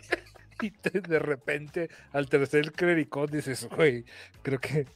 y 0.61 0.70
te- 0.70 1.01
de 1.01 1.19
repente 1.19 1.89
al 2.12 2.29
tercer 2.29 2.73
clericot 2.73 3.31
dices, 3.31 3.69
güey, 3.69 4.05
creo 4.43 4.59
que 4.61 4.87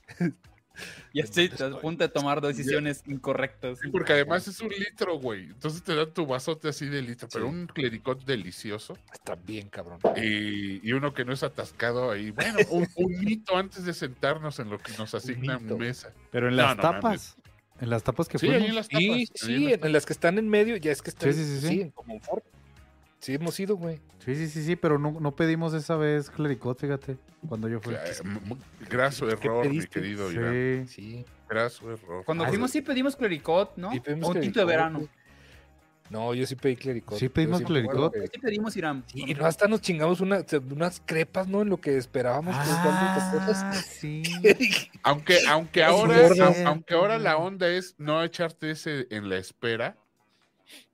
Ya 1.15 1.25
estoy 1.25 1.51
a 1.61 1.81
punto 1.81 2.05
de 2.05 2.09
tomar 2.09 2.41
decisiones 2.41 3.03
incorrectas. 3.07 3.79
Sí, 3.81 3.89
porque 3.89 4.13
además 4.13 4.47
es 4.49 4.61
un 4.61 4.69
litro, 4.69 5.19
güey. 5.19 5.45
Entonces 5.45 5.83
te 5.83 5.95
dan 5.95 6.13
tu 6.13 6.27
vasote 6.27 6.69
así 6.69 6.87
de 6.87 7.01
litro, 7.03 7.29
pero 7.33 7.49
un 7.49 7.67
clericot 7.67 8.25
delicioso. 8.25 8.99
está 9.13 9.35
bien, 9.35 9.69
cabrón. 9.69 9.99
Y, 10.17 10.87
y 10.87 10.93
uno 10.93 11.15
que 11.15 11.25
no 11.25 11.33
es 11.33 11.43
atascado 11.43 12.11
ahí. 12.11 12.31
Bueno, 12.33 12.59
un, 12.71 12.87
un 12.97 13.29
hito 13.29 13.57
antes 13.57 13.85
de 13.85 13.95
sentarnos 13.95 14.59
en 14.59 14.69
lo 14.71 14.79
que 14.79 14.93
nos 14.99 15.15
asignan 15.15 15.65
mesa. 15.79 16.13
Pero 16.31 16.49
en 16.49 16.57
las 16.57 16.77
no 16.77 16.83
tapas. 16.83 17.37
En 17.81 17.91
las 17.91 18.03
tapas 18.03 18.29
que 18.29 18.39
Sí, 18.39 18.47
fuimos. 18.47 18.69
en 18.69 18.75
las 18.75 18.89
tapas. 18.89 19.05
Sí, 19.05 19.27
sí, 19.35 19.55
en 19.55 19.65
las 19.65 19.73
en, 19.75 19.87
en 19.87 19.93
las 19.93 20.07
que 20.07 20.13
están 20.13 20.39
en 20.39 20.49
medio, 20.49 20.77
ya 20.77 20.93
es 20.93 21.03
que 21.03 21.11
están 21.11 21.33
Sí, 21.33 21.45
sí, 21.45 21.61
sí, 21.61 21.69
sí. 21.69 21.81
en 21.83 21.91
Comonfort. 21.91 22.45
Sí, 23.21 23.35
hemos 23.35 23.59
ido, 23.59 23.77
güey. 23.77 24.01
Sí, 24.25 24.35
sí, 24.37 24.49
sí, 24.49 24.63
sí, 24.65 24.77
pero 24.77 24.99
no, 24.99 25.13
no 25.21 25.35
pedimos 25.35 25.73
esa 25.75 25.97
vez 25.97 26.31
clericot, 26.31 26.79
fíjate, 26.81 27.17
cuando 27.49 27.69
yo 27.69 27.81
fui. 27.81 27.95
Graso 28.89 29.29
error, 29.29 29.69
mi 29.69 29.85
querido 29.87 30.31
Irán. 30.31 30.87
Sí. 30.89 30.95
Sí. 30.95 31.25
Graso 31.49 31.93
error. 31.93 32.25
Cuando 32.25 32.45
Ah, 32.45 32.49
fuimos 32.49 32.71
sí 32.71 32.83
pedimos 32.83 33.17
clericot, 33.17 33.77
¿no? 33.77 33.93
sí 33.93 34.01
pedimos 34.01 34.29
o 34.29 34.33
un 34.33 34.41
tinto 34.41 34.61
de 34.61 34.67
verano. 34.67 34.99
güey. 35.01 35.11
No, 36.09 36.35
yo 36.35 36.47
sí 36.47 36.55
pedí 36.55 36.77
clericot. 36.77 37.19
Sí 37.19 37.29
pedimos 37.29 37.63
clericot. 37.63 38.13
que- 38.13 38.29
Sí 38.29 38.39
pedimos 38.41 38.77
Irán. 38.77 39.03
Sí, 39.09 39.25
y 39.27 39.35
no 39.35 39.45
hasta 39.45 39.67
nos 39.67 39.81
chingamos 39.81 40.21
una- 40.21 40.45
unas 40.71 41.03
crepas, 41.05 41.49
¿no? 41.49 41.63
En 41.63 41.69
lo 41.69 41.79
que 41.81 41.97
esperábamos. 41.97 42.55
que 42.55 42.63
Osvaldo, 42.71 42.91
¿te 42.91 43.21
acuerdas? 43.27 43.63
Ah, 43.65 43.73
sí. 43.75 44.23
Aunque, 45.03 45.39
aunque 45.49 45.83
ahora, 45.83 46.29
aunque 46.67 46.95
ahora 46.95 47.19
la 47.19 47.37
onda 47.39 47.69
es 47.69 47.97
no 47.99 48.23
echarte 48.23 48.71
ese 48.71 49.09
en 49.11 49.29
la 49.29 49.37
espera. 49.39 49.97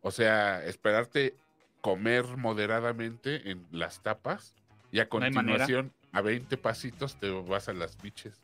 O 0.01 0.11
sea, 0.11 0.65
esperarte 0.65 1.35
comer 1.83 2.25
moderadamente 2.39 3.51
en 3.51 3.67
las 3.71 4.01
tapas. 4.01 4.55
Y 4.91 5.01
a 5.01 5.05
No 5.05 5.09
continuación, 5.11 5.93
a 6.13 6.21
20 6.23 6.57
pasitos, 6.57 7.17
te 7.17 7.29
vas 7.31 7.69
a 7.69 7.75
las 7.75 8.01
biches. 8.01 8.35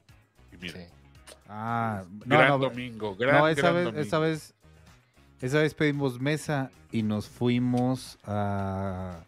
Y 0.52 0.56
mira, 0.58 0.80
Sí. 0.80 0.86
Ah, 1.48 2.04
no, 2.26 2.36
gran 2.36 2.48
no, 2.48 2.58
domingo, 2.58 3.16
gran, 3.16 3.38
no, 3.38 3.48
esa 3.48 3.62
gran 3.62 3.74
vez, 3.74 3.84
domingo. 3.84 4.02
esa 4.02 4.18
vez, 4.18 4.54
esa 5.40 5.58
vez 5.60 5.72
pedimos 5.74 6.20
mesa 6.20 6.70
y 6.92 7.02
nos 7.02 7.28
fuimos 7.28 8.18
a, 8.24 9.20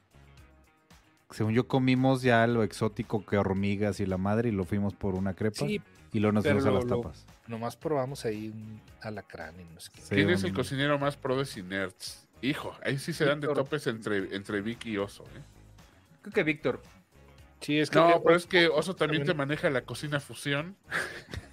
según 1.31 1.53
yo 1.55 1.66
comimos 1.69 2.23
ya 2.23 2.47
lo 2.47 2.62
exótico 2.62 3.24
que 3.24 3.37
hormigas 3.39 4.01
y 4.01 4.07
la 4.07 4.16
madre 4.19 4.49
y 4.49 4.53
lo 4.53 4.65
fuimos 4.65 4.95
por 4.95 5.15
una 5.15 5.35
crepa 5.35 5.66
Sí, 5.66 5.81
y 6.12 6.19
luego 6.20 6.32
nos 6.32 6.45
fuimos 6.45 6.66
a 6.66 6.70
las 6.70 6.85
lo- 6.85 6.97
tapas. 7.01 7.24
nomás 7.47 7.77
probamos 7.77 8.24
ahí 8.24 8.49
un 8.49 8.81
alacrán 9.03 9.55
y 9.61 9.65
no 9.74 9.81
sé 9.81 9.91
qué. 9.95 10.01
Sí, 10.03 10.15
¿Quién 10.15 10.31
es 10.31 10.43
el 10.45 10.53
cocinero 10.55 10.99
más 10.99 11.16
pro 11.16 11.37
de 11.39 11.45
Cinerts? 11.47 12.27
Hijo, 12.43 12.75
ahí 12.85 12.99
sí 12.99 13.12
se 13.12 13.25
dan 13.25 13.41
de 13.41 13.49
topes 13.49 13.87
entre, 13.87 14.35
entre 14.35 14.61
Vicky 14.62 14.93
y 14.93 14.97
Oso. 14.99 15.25
¿eh? 15.37 15.41
Creo 16.23 16.33
que 16.33 16.43
Víctor. 16.43 16.83
Sí, 17.61 17.79
es 17.79 17.91
que. 17.91 17.99
No, 17.99 18.23
pero 18.25 18.37
es 18.37 18.47
que 18.47 18.69
Oso 18.69 18.97
también 18.97 19.25
te 19.27 19.35
maneja 19.35 19.69
la 19.69 19.83
cocina 19.83 20.19
fusión. 20.19 20.77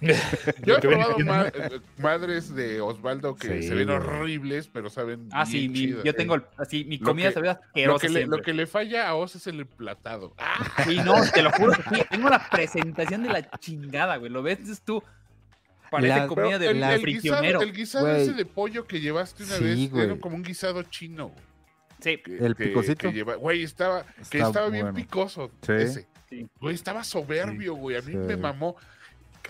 Yo 0.64 0.76
he 0.76 0.80
probado 0.80 1.18
ma- 1.18 1.48
eh, 1.48 1.80
madres 1.98 2.54
de 2.54 2.80
Osvaldo 2.80 3.34
que 3.36 3.60
Sí, 3.60 3.68
se 3.68 3.74
ven 3.74 3.90
horribles, 3.90 4.68
pero 4.72 4.88
saben. 4.88 5.28
Ah, 5.32 5.44
sí, 5.44 5.68
mi- 5.68 6.02
yo 6.02 6.14
tengo 6.14 6.36
el- 6.36 6.44
así, 6.56 6.84
mi 6.84 6.98
comida 6.98 7.28
que- 7.28 7.34
se 7.34 7.40
ve 7.42 7.48
Lo 7.48 7.52
asquerosa 7.52 8.06
que, 8.06 8.12
le, 8.12 8.26
lo 8.26 8.38
que 8.40 8.54
le 8.54 8.66
falla 8.66 9.06
a 9.08 9.14
Oso 9.16 9.36
es 9.36 9.46
el 9.48 9.60
emplatado. 9.60 10.34
Ah, 10.38 10.82
Sí, 10.86 10.96
no, 11.04 11.14
te 11.30 11.42
lo 11.42 11.50
juro. 11.52 11.72
tengo 12.10 12.30
la 12.30 12.48
presentación 12.48 13.24
de 13.24 13.28
la 13.28 13.50
chingada, 13.58 14.16
güey. 14.16 14.30
Lo 14.32 14.42
ves 14.42 14.80
tú. 14.82 15.02
Parece 15.90 16.16
La- 16.16 16.26
comida 16.26 16.58
de 16.58 16.66
el, 16.68 16.80
la 16.80 16.94
el 16.94 17.04
guisado, 17.04 18.08
el 18.08 18.16
ese 18.22 18.32
de 18.34 18.44
pollo 18.44 18.86
que 18.86 19.00
llevaste 19.00 19.44
una 19.44 19.56
Sí, 19.56 19.64
vez 19.92 20.04
era 20.04 20.16
como 20.16 20.36
un 20.36 20.42
guisado 20.42 20.82
chino. 20.84 21.32
Sí, 22.00 22.18
que- 22.18 22.36
El 22.38 22.54
picosito. 22.54 23.08
que 23.08 23.12
lleva- 23.12 23.36
Güey, 23.36 23.62
estaba, 23.62 24.04
que 24.30 24.38
estaba 24.38 24.68
bien 24.68 24.92
picoso. 24.94 25.50
Sí. 25.62 25.72
Ese. 25.72 26.06
Sí. 26.28 26.46
Güey, 26.60 26.74
estaba 26.74 27.02
soberbio, 27.04 27.74
güey. 27.74 27.96
A 27.96 28.02
mí 28.02 28.12
Sí. 28.12 28.18
me 28.18 28.36
mamó. 28.36 28.76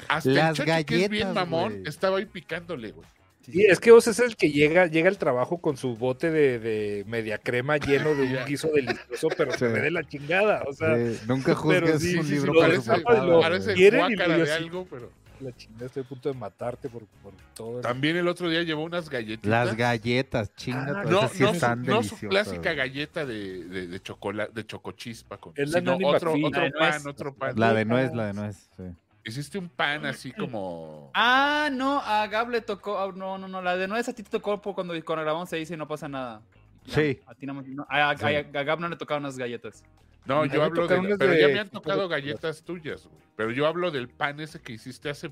Hasta 0.09 0.29
el 0.31 0.37
Las 0.37 0.57
Chachi, 0.57 0.85
que 0.85 1.05
es 1.05 1.11
bien 1.11 1.23
galletas, 1.29 1.35
mamón, 1.49 1.73
güey. 1.73 1.83
estaba 1.89 2.19
ahí 2.19 2.27
picándole, 2.27 2.93
güey. 2.93 3.07
Sí, 3.43 3.65
es 3.65 3.81
que 3.81 3.91
vos 3.91 4.07
es 4.07 4.19
el 4.21 4.37
que 4.37 4.51
llega, 4.51 4.87
llega 4.87 5.09
al 5.09 5.17
trabajo 5.19 5.59
con 5.61 5.77
su 5.77 5.97
bote 5.97 6.31
de, 6.31 6.59
de 6.59 7.05
media 7.09 7.39
crema 7.39 7.79
lleno 7.79 8.15
de 8.15 8.23
un 8.23 8.29
guiso 8.47 8.69
delicioso, 8.69 9.29
pero 9.37 9.53
Sí. 9.53 9.59
se 9.61 9.69
me 9.71 9.81
dé 9.81 9.91
la 9.91 10.05
chingada. 10.05 10.63
O 10.69 10.73
sea, 10.73 10.95
Sí, 10.97 11.19
nunca 11.27 11.57
pero 11.67 11.87
juzgues 11.87 12.01
sí, 12.03 12.17
un 12.19 12.25
sí, 12.27 12.33
libro 12.35 12.53
por 12.53 12.63
su 12.65 12.85
parece- 12.85 13.03
portada, 13.03 13.27
guácara 13.27 14.39
de 14.39 14.53
algo, 14.53 14.87
pero... 14.89 15.11
la 15.43 15.55
chingada, 15.57 15.87
estoy 15.87 16.03
a 16.03 16.07
punto 16.07 16.29
de 16.33 16.39
matarte 16.39 16.89
por, 16.89 17.05
por 17.23 17.33
todo. 17.55 17.81
También 17.81 18.17
el 18.17 18.29
otro 18.29 18.49
día 18.49 18.63
llevó 18.63 18.85
unas 18.85 19.09
galletitas. 19.09 19.49
Las 19.51 19.77
galletas, 19.77 20.55
chinga, 20.55 21.01
Ah, 21.01 21.05
No, 21.05 21.29
sí 21.29 21.43
no, 21.43 21.55
su, 21.55 21.77
no 21.77 22.03
su 22.03 22.17
clásica 22.29 22.73
galleta 22.75 23.25
de, 23.27 23.65
de, 23.65 23.87
de, 23.87 24.03
chocolate, 24.03 24.53
de 24.53 24.67
chocochispa. 24.67 25.37
Con, 25.39 25.53
Es 25.57 25.71
la 25.71 25.81
sino 25.81 25.97
otro, 26.09 26.37
La 26.37 26.51
pan, 26.51 26.73
nuez. 26.79 27.07
otro 27.07 27.35
pan. 27.35 27.53
La 27.57 27.73
de 27.75 27.85
nuez, 27.85 28.15
la 28.15 28.27
de 28.27 28.35
nuez, 28.35 28.69
sí. 28.77 28.83
Hiciste 29.25 29.59
un 29.59 29.69
pan 29.69 30.07
así 30.07 30.33
como... 30.33 31.11
Ah, 31.13 31.69
no, 31.71 32.01
a 32.01 32.27
Gab 32.29 32.49
le 32.49 32.63
tocó. 32.63 32.99
ah, 32.99 33.13
No, 33.15 33.37
no, 33.37 33.47
no. 33.47 33.61
La 33.61 33.77
de 33.77 33.87
nuez 33.87 34.09
a 34.09 34.15
ti 34.15 34.23
te 34.23 34.31
tocó 34.31 34.63
por 34.63 34.75
cuando, 34.75 34.95
cuando 35.05 35.23
grabamos 35.25 35.51
se 35.51 35.57
dice 35.57 35.75
y 35.75 35.77
no 35.77 35.87
pasa 35.87 36.09
nada. 36.09 36.41
Sí. 36.89 37.21
A, 37.27 37.35
ti 37.35 37.47
no, 37.47 37.55
no, 37.55 37.87
a, 37.89 38.11
a- 38.11 38.17
Sí. 38.17 38.25
a 38.35 38.43
Gab 38.43 38.81
no 38.81 38.89
le 38.89 38.97
tocaron 38.97 39.23
unas 39.25 39.39
galletas. 39.39 39.85
No, 40.27 40.45
yo 40.45 40.63
hablo 40.63 40.87
de... 40.87 40.99
unas 40.99 41.19
Pero 41.19 41.33
de 41.33 41.41
ya 41.41 41.49
me 41.49 41.59
han 41.61 41.69
tocado 41.69 42.03
de- 42.03 42.09
galletas 42.09 42.63
tuyas, 42.63 43.07
güey. 43.07 43.19
Pero 43.37 43.51
yo 43.51 43.67
hablo 43.67 43.91
del 43.91 44.09
pan 44.09 44.41
ese 44.41 44.61
que 44.61 44.73
hiciste 44.75 45.09
hace 45.11 45.31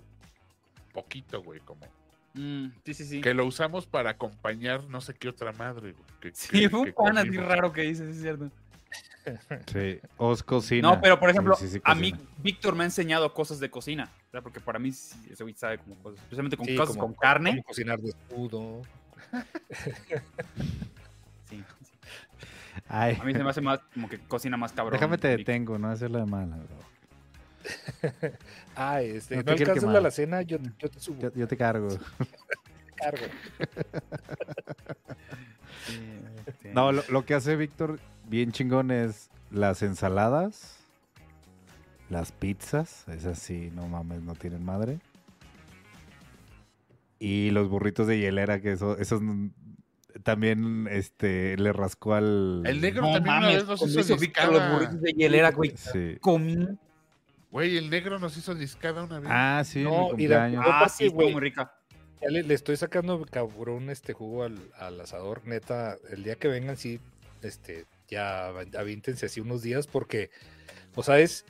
poquito, 0.92 1.42
güey, 1.42 1.60
como... 1.60 1.86
Mm, 2.34 2.68
sí, 2.84 2.94
sí, 2.94 3.04
sí. 3.04 3.20
Que 3.20 3.34
lo 3.34 3.46
usamos 3.46 3.86
para 3.86 4.10
acompañar 4.10 4.84
no 4.84 5.00
sé 5.00 5.14
qué 5.14 5.28
otra 5.28 5.52
madre, 5.52 5.92
güey. 5.92 6.04
que- 6.20 6.32
Sí, 6.34 6.60
que- 6.60 6.70
fue 6.70 6.80
un 6.80 6.86
que 6.86 6.92
pan 6.92 7.18
así 7.18 7.30
raro 7.36 7.72
que 7.72 7.82
dices, 7.82 8.08
es 8.08 8.20
cierto. 8.22 8.50
Sí, 9.72 9.98
Os 10.18 10.42
cocina. 10.44 10.88
No, 10.88 11.00
pero 11.00 11.18
por 11.18 11.28
ejemplo, 11.30 11.56
Sí, 11.56 11.66
sí, 11.66 11.74
sí, 11.74 11.80
a 11.82 11.94
mí. 11.96 12.14
Víctor 12.38 12.76
me 12.76 12.84
ha 12.84 12.86
enseñado 12.86 13.34
cosas 13.34 13.58
de 13.58 13.68
cocina. 13.68 14.08
¿verdad? 14.32 14.44
Porque 14.44 14.60
para 14.60 14.78
mí 14.78 14.92
sí, 14.92 15.18
ese 15.30 15.42
güey 15.42 15.54
sabe 15.54 15.78
como 15.78 15.96
cosas. 15.96 16.20
Especialmente 16.20 16.56
con 16.56 16.64
Sí, 16.66 16.76
cosas 16.76 16.96
como- 16.96 17.08
con 17.08 17.14
carne. 17.20 17.50
como 17.50 17.62
cocinar 17.64 17.98
desnudo. 18.00 18.82
Sí, 21.48 21.62
sí. 21.82 21.92
Ay, 22.88 23.16
A 23.20 23.24
mí 23.24 23.32
se 23.32 23.42
me 23.42 23.50
hace 23.50 23.60
más 23.60 23.80
como 23.94 24.08
que 24.08 24.18
cocina 24.20 24.56
más 24.56 24.72
cabrón. 24.72 24.92
déjame 24.94 25.18
te 25.18 25.28
detengo, 25.28 25.78
no 25.78 25.88
hacerla 25.88 26.20
de 26.20 26.26
mala, 26.26 26.56
bro. 26.56 26.76
Ah, 28.76 29.00
este, 29.00 29.36
No 29.38 29.42
no, 29.42 29.52
alcanzas 29.52 29.84
la 29.84 29.98
alacena, 29.98 30.42
yo, 30.42 30.58
yo 30.78 30.90
te 30.90 31.00
subo. 31.00 31.18
Yo, 31.20 31.32
yo 31.34 31.48
te 31.48 31.56
cargo. 31.56 31.88
cargo. 32.96 33.24
Sí, 35.86 36.68
No, 36.74 36.92
lo, 36.92 37.02
lo 37.08 37.24
que 37.24 37.34
hace 37.34 37.56
Víctor 37.56 38.00
bien 38.28 38.52
chingón 38.52 38.90
es 38.90 39.30
las 39.50 39.82
ensaladas, 39.82 40.78
las 42.10 42.32
pizzas, 42.32 43.06
esas 43.08 43.38
sí, 43.38 43.70
no 43.74 43.86
mames, 43.88 44.22
no 44.22 44.34
tienen 44.34 44.64
madre. 44.64 44.98
Y 47.18 47.50
los 47.50 47.68
burritos 47.68 48.06
de 48.06 48.18
hielera, 48.18 48.60
que 48.60 48.72
eso, 48.72 48.98
esos 48.98 49.22
también 50.26 50.88
este, 50.90 51.56
le 51.56 51.72
rascó 51.72 52.14
al... 52.14 52.62
El 52.66 52.80
negro 52.80 53.02
No 53.02 53.12
también 53.12 53.36
una 53.38 53.46
vez 53.46 53.64
nos 53.66 53.80
hizo 53.82 54.00
hizo 54.00 54.16
Víctor 54.16 54.52
los 54.52 54.60
burritos 54.72 55.00
discada. 55.00 55.00
de 55.04 55.12
hielera, 55.12 55.50
güey. 55.52 55.72
Sí. 55.76 56.16
Comí. 56.20 56.66
Güey, 57.52 57.76
el 57.78 57.88
negro 57.88 58.18
nos 58.18 58.36
hizo 58.36 58.54
discada 58.56 59.04
una 59.04 59.20
vez. 59.20 59.30
Ah, 59.32 59.62
sí, 59.64 59.78
en 59.78 59.84
No, 59.84 60.10
y. 60.18 60.26
Yo 60.26 60.36
Ah, 60.62 60.88
sí, 60.88 61.08
güey, 61.08 61.30
muy 61.32 61.40
rica. 61.40 61.72
Ya 62.20 62.28
le, 62.28 62.42
le 62.42 62.54
estoy 62.54 62.76
sacando 62.76 63.24
cabrón 63.24 63.88
este 63.88 64.12
jugo 64.14 64.42
al, 64.42 64.58
al 64.76 65.00
asador, 65.00 65.42
neta. 65.46 65.96
El 66.10 66.24
día 66.24 66.34
que 66.34 66.48
vengan, 66.48 66.76
sí, 66.76 66.98
este, 67.42 67.86
ya 68.08 68.48
avíntense 68.48 69.26
así 69.26 69.40
unos 69.40 69.62
días, 69.62 69.86
porque, 69.86 70.30
o 70.96 71.02
sea, 71.04 71.18
es 71.20 71.44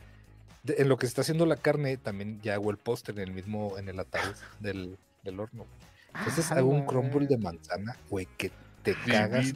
de- 0.64 0.74
en 0.78 0.88
lo 0.90 0.98
que 0.98 1.06
se 1.06 1.12
está 1.12 1.22
haciendo 1.22 1.46
la 1.46 1.56
carne, 1.56 1.96
también 1.96 2.40
ya 2.42 2.54
hago 2.54 2.70
el 2.70 2.76
postre 2.76 3.14
en 3.14 3.20
el 3.28 3.34
mismo, 3.34 3.78
en 3.78 3.88
el 3.88 3.98
ataúd 3.98 4.34
del, 4.60 4.98
del 5.24 5.40
horno. 5.40 5.64
Entonces 6.18 6.50
Ah, 6.50 6.56
hago 6.56 6.68
un 6.70 6.84
crumble 6.86 7.26
de 7.26 7.38
manzana, 7.38 7.96
güey, 8.10 8.26
que 8.36 8.50
te 8.94 9.10
cagas. 9.10 9.52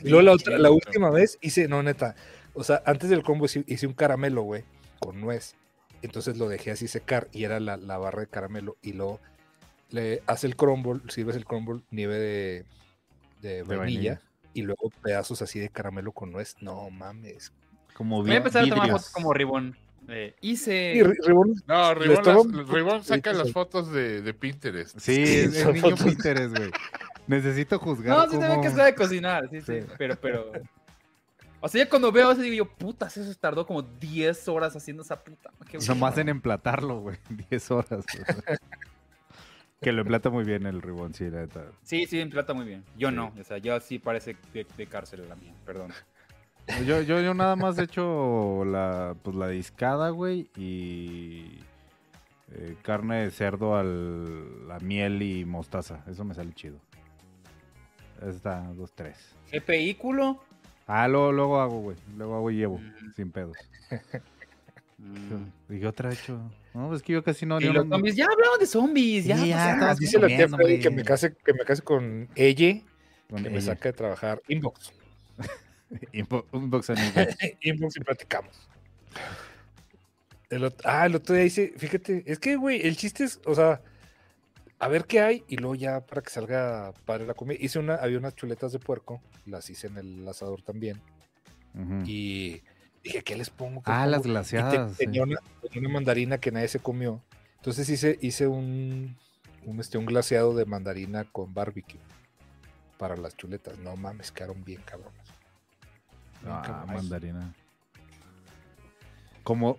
Y 0.00 0.08
luego 0.08 0.22
la, 0.22 0.32
otra, 0.32 0.52
la 0.52 0.68
Divino. 0.68 0.74
última 0.74 1.10
vez 1.10 1.38
hice, 1.40 1.68
no, 1.68 1.82
neta, 1.82 2.14
o 2.54 2.62
sea, 2.64 2.82
antes 2.86 3.10
del 3.10 3.22
crumble 3.22 3.46
hice, 3.46 3.64
hice 3.66 3.86
un 3.86 3.94
caramelo, 3.94 4.42
güey, 4.42 4.64
con 5.00 5.20
nuez. 5.20 5.54
Entonces 6.02 6.36
lo 6.36 6.48
dejé 6.48 6.70
así 6.70 6.86
secar 6.86 7.28
y 7.32 7.44
era 7.44 7.60
la, 7.60 7.76
la 7.76 7.96
barra 7.98 8.20
de 8.20 8.26
caramelo. 8.26 8.76
Y 8.82 8.92
luego 8.92 9.20
le 9.90 10.22
hace 10.26 10.46
el 10.46 10.54
crumble, 10.56 11.00
sirves 11.08 11.34
el 11.36 11.44
crumble, 11.46 11.80
nieve 11.90 12.18
de, 12.18 12.64
de 13.40 13.62
vainilla, 13.62 13.78
vainilla. 13.78 14.20
y 14.52 14.62
luego 14.62 14.90
pedazos 15.02 15.40
así 15.42 15.58
de 15.58 15.70
caramelo 15.70 16.12
con 16.12 16.30
nuez. 16.30 16.56
No 16.60 16.90
mames. 16.90 17.52
Como 17.94 18.22
Voy 18.22 18.32
a 18.32 18.36
empezar 18.36 18.64
a 18.64 18.68
tomar 18.68 18.90
fotos 18.90 19.10
como 19.10 19.32
Ribón. 19.32 19.76
Eh, 20.08 20.34
hice. 20.42 21.02
Ribón, 21.26 21.54
No, 21.66 21.94
Ribón, 21.94 22.22
las- 22.54 22.68
Ribón 22.68 23.02
saca 23.04 23.30
Sí, 23.32 23.38
las 23.38 23.46
sí. 23.46 23.52
fotos 23.54 23.90
de, 23.90 24.20
de 24.20 24.34
Pinterest. 24.34 24.98
Sí, 24.98 25.22
es, 25.22 25.54
es 25.54 25.62
Son 25.62 25.72
niño 25.72 25.82
fotos. 25.96 26.04
Pinterest, 26.04 26.54
güey. 26.58 26.70
Necesito 27.26 27.78
juzgar 27.78 28.16
No, 28.16 28.24
sí 28.24 28.36
se 28.36 28.42
ve 28.42 28.48
cómo- 28.48 28.62
que 28.62 28.70
sabe 28.70 28.94
cocinar, 28.94 29.48
sí, 29.50 29.60
sí, 29.60 29.80
Sí. 29.80 29.86
pero, 29.98 30.16
pero... 30.20 30.52
O 31.60 31.68
sea, 31.68 31.82
ya 31.84 31.88
cuando 31.88 32.12
veo 32.12 32.30
eso 32.30 32.42
digo 32.42 32.54
yo, 32.56 32.68
putas, 32.68 33.16
eso 33.16 33.34
tardó 33.40 33.66
como 33.66 33.80
10 33.80 34.48
horas 34.48 34.76
haciendo 34.76 35.02
esa 35.02 35.22
puta. 35.24 35.50
qué 35.70 35.78
Nomás 35.78 36.10
hueva". 36.12 36.20
en 36.20 36.28
emplatarlo, 36.28 37.00
güey. 37.00 37.16
10 37.50 37.70
horas. 37.70 38.04
güey. 38.12 38.58
que 39.80 39.92
lo 39.92 40.00
emplata 40.02 40.30
muy 40.30 40.44
bien 40.44 40.64
el 40.66 40.80
ribón, 40.80 41.12
sí, 41.14 41.28
la 41.28 41.40
neta. 41.42 41.64
Sí, 41.82 42.06
sí, 42.06 42.18
emplata 42.20 42.54
muy 42.54 42.64
bien. 42.64 42.84
Yo 42.96 43.10
Sí. 43.10 43.14
no, 43.16 43.32
o 43.38 43.44
sea, 43.44 43.58
yo 43.58 43.78
sí 43.80 43.98
parece 43.98 44.36
de, 44.54 44.66
de 44.76 44.86
cárcel 44.86 45.26
la 45.28 45.36
mía, 45.36 45.54
perdón. 45.66 45.90
Yo, 46.86 47.02
yo, 47.02 47.20
yo 47.20 47.34
nada 47.34 47.56
más 47.56 47.78
he 47.78 47.82
hecho 47.82 48.64
la, 48.64 49.14
pues, 49.22 49.36
la 49.36 49.48
discada, 49.48 50.08
güey, 50.08 50.48
y 50.56 51.58
eh, 52.52 52.76
carne 52.80 53.24
de 53.24 53.30
cerdo 53.30 53.76
al 53.76 54.66
la 54.66 54.78
miel 54.80 55.20
y 55.20 55.44
mostaza. 55.44 56.02
Eso 56.08 56.24
me 56.24 56.32
sale 56.34 56.54
chido. 56.54 56.78
Está, 58.22 58.60
dos, 58.74 58.92
tres. 58.94 59.16
GPI, 59.52 59.94
culo. 59.94 60.42
Ah, 60.86 61.08
luego, 61.08 61.32
luego 61.32 61.60
hago, 61.60 61.80
güey. 61.80 61.96
Luego 62.16 62.36
hago 62.36 62.50
y 62.50 62.56
llevo, 62.56 62.78
Mm. 62.78 63.12
sin 63.16 63.30
pedos. 63.30 63.56
Mm. 64.98 65.44
Y 65.74 65.78
yo 65.80 65.88
otra 65.90 66.10
he 66.10 66.14
hecho. 66.14 66.40
No, 66.72 66.94
es 66.94 67.02
que 67.02 67.12
yo 67.14 67.22
casi 67.22 67.46
no... 67.46 67.60
Y 67.60 67.64
los 67.64 67.86
no- 67.86 67.96
zombies, 67.96 68.16
ya 68.16 68.26
hablamos 68.26 68.58
de 68.58 68.66
zombies, 68.66 69.24
ya. 69.24 69.36
Sí, 69.38 69.48
ya, 69.48 69.56
pues, 69.56 69.72
estamos 69.74 69.98
dice 69.98 70.18
la 70.18 70.26
tía 70.26 70.48
Freddy 70.48 70.80
que 70.80 70.90
me 70.90 71.02
case, 71.04 71.34
que 71.34 71.52
me 71.54 71.64
case 71.64 71.82
con 71.82 72.28
ella, 72.34 72.80
con 73.30 73.42
que 73.42 73.50
me 73.50 73.60
saca 73.60 73.88
de 73.90 73.92
trabajar. 73.92 74.42
Inbox. 74.48 74.92
Inbo- 76.12 76.44
Inbox 76.52 76.88
inbox. 76.90 77.36
Inbox 77.62 77.96
y 77.96 78.00
platicamos. 78.00 78.68
El 80.50 80.72
ah, 80.84 81.06
el 81.06 81.14
otro 81.16 81.34
día 81.34 81.44
dice, 81.44 81.72
fíjate, 81.76 82.22
es 82.26 82.38
que, 82.38 82.56
güey, 82.56 82.86
el 82.86 82.96
chiste 82.96 83.24
es, 83.24 83.40
o 83.46 83.54
sea, 83.54 83.80
a 84.78 84.88
ver 84.88 85.04
qué 85.06 85.20
hay 85.20 85.44
y 85.48 85.56
luego 85.56 85.74
ya 85.74 86.00
para 86.04 86.20
que 86.22 86.30
salga 86.30 86.92
padre 87.06 87.26
la 87.26 87.34
comida. 87.34 87.58
Hice 87.60 87.78
una, 87.78 87.94
había 87.96 88.18
unas 88.18 88.34
chuletas 88.34 88.72
de 88.72 88.78
puerco, 88.78 89.22
las 89.46 89.70
hice 89.70 89.86
en 89.86 89.96
el 89.98 90.28
asador 90.28 90.62
también 90.62 91.00
y 92.06 92.62
dije, 93.02 93.22
¿qué 93.24 93.36
les 93.36 93.50
pongo? 93.50 93.82
¿Qué 93.82 93.90
Ah, 93.90 94.04
pongo?" 94.04 94.10
las 94.10 94.48
te- 94.50 94.88
sí. 94.90 94.96
tenía, 94.98 95.22
una, 95.22 95.36
tenía 95.62 95.80
una 95.80 95.88
mandarina 95.88 96.38
que 96.38 96.52
nadie 96.52 96.68
se 96.68 96.78
comió. 96.78 97.20
Entonces 97.56 97.88
hice, 97.88 98.18
hice 98.20 98.46
un, 98.46 99.16
un, 99.64 99.80
este, 99.80 99.96
un 99.98 100.06
glaseado 100.06 100.54
de 100.54 100.66
mandarina 100.66 101.24
con 101.24 101.52
barbecue 101.54 101.98
para 102.98 103.16
las 103.16 103.36
chuletas. 103.36 103.78
No 103.78 103.96
mames, 103.96 104.30
quedaron 104.30 104.62
bien 104.64 104.82
cabronas. 104.82 105.26
Bien 106.42 106.52
Ah, 106.54 106.62
cabronas. 106.64 106.94
mandarina. 107.02 107.54
Como 109.42 109.78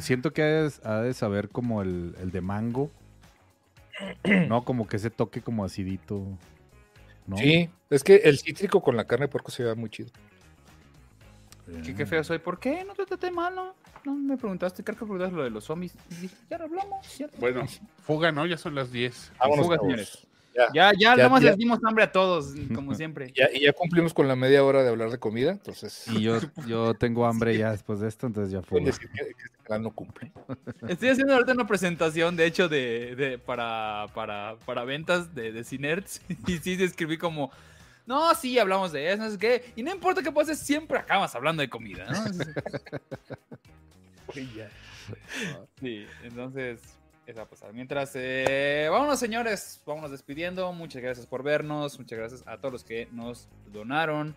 siento 0.00 0.32
que 0.32 0.42
ha 0.42 0.46
de, 0.46 0.72
ha 0.84 1.00
de 1.00 1.14
saber 1.14 1.48
como 1.48 1.82
el, 1.82 2.14
el 2.20 2.30
de 2.30 2.40
mango. 2.40 2.90
No, 4.48 4.64
como 4.64 4.86
que 4.86 4.96
ese 4.96 5.10
toque 5.10 5.40
como 5.40 5.64
acidito. 5.64 6.22
¿no? 7.26 7.36
Sí, 7.36 7.68
es 7.90 8.04
que 8.04 8.16
el 8.16 8.38
cítrico 8.38 8.82
con 8.82 8.96
la 8.96 9.04
carne 9.04 9.26
de 9.26 9.32
puerco 9.32 9.50
se 9.50 9.64
ve 9.64 9.74
muy 9.74 9.90
chido. 9.90 10.10
Qué, 11.84 11.94
qué 11.94 12.06
feo 12.06 12.24
soy. 12.24 12.38
¿Por 12.38 12.58
qué? 12.58 12.84
No 12.84 12.94
te 12.94 13.04
traté 13.04 13.30
mal, 13.30 13.54
¿no? 13.54 13.74
Me 14.14 14.36
preguntaste, 14.36 14.82
creo 14.82 14.96
que 14.96 15.04
preguntaste 15.04 15.36
lo 15.36 15.44
de 15.44 15.50
los 15.50 15.64
zombies. 15.64 15.94
Y 16.10 16.14
dije, 16.14 16.36
ya 16.48 16.58
lo 16.58 16.64
hablamos. 16.64 17.18
Ya, 17.18 17.28
Bueno, 17.38 17.64
fuga, 18.02 18.32
¿no? 18.32 18.46
Ya 18.46 18.56
son 18.56 18.74
las 18.74 18.90
10. 18.90 19.32
Vámonos, 19.38 19.66
fuga, 19.66 19.78
señores. 19.78 20.26
Ya, 20.58 20.66
ya, 20.74 20.92
ya, 20.92 20.98
Ya, 20.98 21.16
nada 21.16 21.28
más 21.28 21.42
ya. 21.42 21.50
les 21.50 21.58
dimos 21.58 21.78
hambre 21.86 22.04
a 22.04 22.10
todos, 22.12 22.52
como 22.74 22.94
siempre. 22.94 23.32
ya, 23.36 23.48
y 23.52 23.60
ya 23.64 23.72
cumplimos 23.72 24.12
con 24.12 24.26
la 24.26 24.34
media 24.34 24.64
hora 24.64 24.82
de 24.82 24.88
hablar 24.88 25.10
de 25.10 25.18
comida, 25.18 25.52
entonces 25.52 26.04
Y 26.08 26.22
yo, 26.22 26.40
yo 26.66 26.94
tengo 26.94 27.26
hambre 27.26 27.56
ya 27.56 27.70
después 27.70 28.00
de 28.00 28.08
esto, 28.08 28.26
entonces 28.26 28.52
ya 28.52 28.60
fue. 28.60 28.80
pueden 28.80 28.86
decir 28.86 29.08
que, 29.10 29.24
que 29.24 29.30
este 29.30 29.78
no 29.78 29.90
cumple. 29.92 30.32
Estoy 30.88 31.10
haciendo 31.10 31.34
ahorita 31.34 31.52
una 31.52 31.66
presentación, 31.66 32.36
de 32.36 32.46
hecho, 32.46 32.68
de, 32.68 33.14
de- 33.16 33.38
para, 33.38 34.06
para, 34.14 34.56
para 34.64 34.84
ventas 34.84 35.34
de, 35.34 35.52
de 35.52 35.62
Cinerts. 35.64 36.20
Y 36.46 36.58
sí 36.58 36.82
escribí 36.82 37.18
como, 37.18 37.50
no, 38.06 38.34
sí, 38.34 38.58
hablamos 38.58 38.90
de 38.92 39.12
eso, 39.12 39.22
no 39.22 39.30
sé 39.30 39.38
qué. 39.38 39.72
Y 39.76 39.82
no 39.82 39.92
importa 39.92 40.22
qué 40.22 40.32
pase, 40.32 40.54
siempre 40.56 40.98
acabas 40.98 41.34
hablando 41.34 41.60
de 41.60 41.68
comida, 41.68 42.06
¿no? 42.10 42.24
Sí, 45.80 46.06
entonces, 46.22 46.80
eso 47.28 47.40
va 47.40 47.44
a 47.44 47.48
pasar. 47.48 47.74
Mientras, 47.74 48.12
eh, 48.14 48.88
vámonos, 48.90 49.18
señores, 49.18 49.82
vámonos 49.84 50.10
despidiendo. 50.10 50.72
Muchas 50.72 51.02
gracias 51.02 51.26
por 51.26 51.42
vernos. 51.42 51.98
Muchas 51.98 52.18
gracias 52.18 52.42
a 52.46 52.56
todos 52.56 52.72
los 52.72 52.84
que 52.84 53.06
nos 53.12 53.48
donaron. 53.70 54.34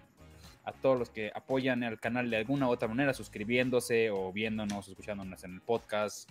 A 0.65 0.73
todos 0.73 0.99
los 0.99 1.09
que 1.09 1.31
apoyan 1.33 1.83
al 1.83 1.99
canal 1.99 2.29
de 2.29 2.37
alguna 2.37 2.67
u 2.67 2.71
otra 2.71 2.87
manera, 2.89 3.13
suscribiéndose 3.13 4.11
o 4.11 4.31
viéndonos, 4.33 4.87
escuchándonos 4.89 5.43
en 5.43 5.55
el 5.55 5.61
podcast. 5.61 6.29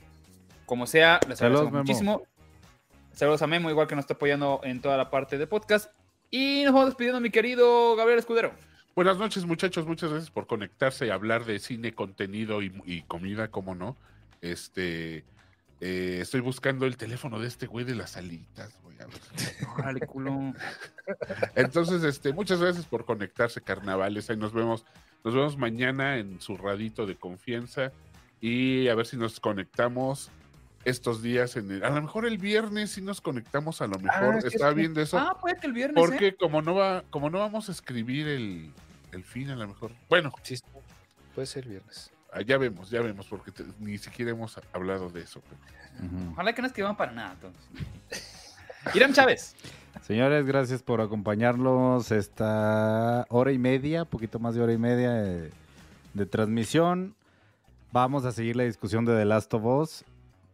como 0.66 0.86
sea, 0.86 1.18
les 1.26 1.38
Saludos, 1.38 1.66
agradezco 1.66 1.70
Memo. 1.72 1.78
muchísimo. 1.78 2.22
Saludos 3.12 3.42
a 3.42 3.46
Memo, 3.48 3.70
igual 3.70 3.88
que 3.88 3.96
nos 3.96 4.04
está 4.04 4.14
apoyando 4.14 4.60
en 4.62 4.80
toda 4.80 4.96
la 4.96 5.10
parte 5.10 5.36
de 5.38 5.46
podcast. 5.48 5.90
Y 6.30 6.62
nos 6.64 6.74
vamos 6.74 6.90
despidiendo, 6.90 7.20
mi 7.20 7.30
querido 7.30 7.96
Gabriel 7.96 8.20
Escudero. 8.20 8.52
Buenas 8.94 9.16
noches, 9.18 9.46
muchachos. 9.46 9.86
Muchas 9.86 10.10
gracias 10.10 10.30
por 10.30 10.46
conectarse 10.46 11.06
y 11.06 11.10
hablar 11.10 11.44
de 11.46 11.58
cine, 11.58 11.92
contenido 11.94 12.62
y, 12.62 12.72
y 12.84 13.02
comida, 13.02 13.48
como 13.48 13.74
no. 13.74 13.96
Este, 14.42 15.24
eh, 15.80 16.18
estoy 16.20 16.40
buscando 16.40 16.86
el 16.86 16.96
teléfono 16.96 17.38
de 17.38 17.46
este 17.48 17.66
güey 17.66 17.84
de 17.84 17.94
las 17.94 18.16
alitas. 18.16 18.72
güey, 18.82 18.96
a 19.00 19.06
ver. 19.06 19.20
Órale, 19.78 20.00
culo. 20.06 20.52
Entonces, 21.54 22.02
este, 22.04 22.32
muchas 22.32 22.60
gracias 22.60 22.86
por 22.86 23.04
conectarse, 23.04 23.60
carnavales. 23.60 24.28
Ahí 24.30 24.36
nos 24.36 24.52
vemos, 24.52 24.84
nos 25.24 25.34
vemos 25.34 25.56
mañana 25.56 26.18
en 26.18 26.40
su 26.40 26.56
radito 26.56 27.06
de 27.06 27.16
confianza 27.16 27.92
y 28.40 28.88
a 28.88 28.94
ver 28.94 29.06
si 29.06 29.16
nos 29.16 29.40
conectamos 29.40 30.30
estos 30.84 31.22
días. 31.22 31.56
En 31.56 31.70
el- 31.70 31.84
a 31.84 31.90
lo 31.90 32.00
mejor 32.02 32.26
el 32.26 32.38
viernes 32.38 32.92
si 32.92 33.02
nos 33.02 33.20
conectamos, 33.20 33.80
a 33.82 33.86
lo 33.86 33.98
mejor. 33.98 34.36
es 34.36 34.44
que 34.44 34.48
Estaba 34.48 34.72
sí. 34.72 34.78
viendo 34.78 35.00
eso. 35.00 35.18
Ah, 35.18 35.36
puede 35.40 35.56
que 35.58 35.66
el 35.66 35.72
viernes. 35.72 35.96
¿eh? 36.02 36.06
porque 36.06 36.34
como 36.36 36.62
no 36.62 36.74
va, 36.74 37.04
como 37.10 37.28
no 37.30 37.38
vamos 37.38 37.68
a 37.68 37.72
escribir 37.72 38.28
el, 38.28 38.70
el 39.12 39.24
fin, 39.24 39.50
a 39.50 39.56
lo 39.56 39.66
mejor. 39.68 39.92
Bueno, 40.08 40.32
Sí, 40.42 40.56
puede 41.34 41.46
ser 41.46 41.66
viernes. 41.68 42.10
Ah, 42.32 42.40
ya 42.42 42.58
vemos, 42.58 42.90
ya 42.90 43.00
vemos, 43.02 43.26
porque 43.26 43.50
te- 43.52 43.64
ni 43.78 43.98
siquiera 43.98 44.30
hemos 44.30 44.58
hablado 44.72 45.08
de 45.10 45.22
eso. 45.22 45.40
pero- 45.48 46.06
Ujú. 46.06 46.32
Ojalá 46.32 46.52
que 46.54 46.62
no 46.62 46.68
escriban 46.68 46.96
para 46.96 47.12
nada, 47.12 47.32
entonces. 47.34 47.62
Irán 48.94 49.12
Chávez. 49.12 49.54
Señores, 50.02 50.46
gracias 50.46 50.82
por 50.82 51.00
acompañarnos 51.00 52.10
esta 52.12 53.26
hora 53.28 53.52
y 53.52 53.58
media, 53.58 54.04
poquito 54.04 54.38
más 54.38 54.54
de 54.54 54.62
hora 54.62 54.72
y 54.72 54.78
media 54.78 55.10
de, 55.12 55.50
de 56.14 56.26
transmisión. 56.26 57.14
Vamos 57.92 58.24
a 58.24 58.32
seguir 58.32 58.56
la 58.56 58.62
discusión 58.64 59.04
de 59.04 59.16
The 59.16 59.24
Last 59.24 59.52
of 59.52 59.64
Us, 59.64 60.04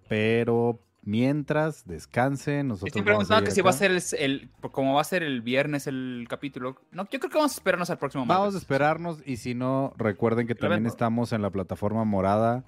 pero 0.09 0.78
mientras 1.07 1.87
descansen, 1.87 2.69
nosotros 2.69 2.89
Estoy 2.89 3.01
vamos 3.03 3.27
preguntando 3.27 3.45
que 3.47 3.53
si 3.53 3.62
va 3.62 3.70
a 3.70 3.73
ser 3.73 3.93
el, 3.93 4.03
el- 4.19 4.51
como 4.73 4.95
va 4.95 5.01
a 5.01 5.05
ser 5.05 5.23
el 5.23 5.41
viernes 5.41 5.87
el 5.87 6.27
capítulo. 6.28 6.77
No, 6.91 7.05
yo 7.11 7.19
creo 7.19 7.31
que 7.31 7.39
vamos 7.39 7.53
a 7.53 7.55
esperarnos 7.55 7.89
al 7.89 7.97
próximo 7.99 8.27
Vamos 8.27 8.37
a 8.37 8.45
martes. 8.49 8.61
esperarnos 8.62 9.19
y 9.24 9.39
si 9.39 9.55
no, 9.55 9.95
recuerden 9.97 10.47
que 10.47 10.53
El 10.53 10.59
también 10.59 10.81
evento. 10.83 10.95
estamos 10.95 11.33
en 11.33 11.41
la 11.41 11.49
plataforma 11.51 12.05
morada. 12.05 12.65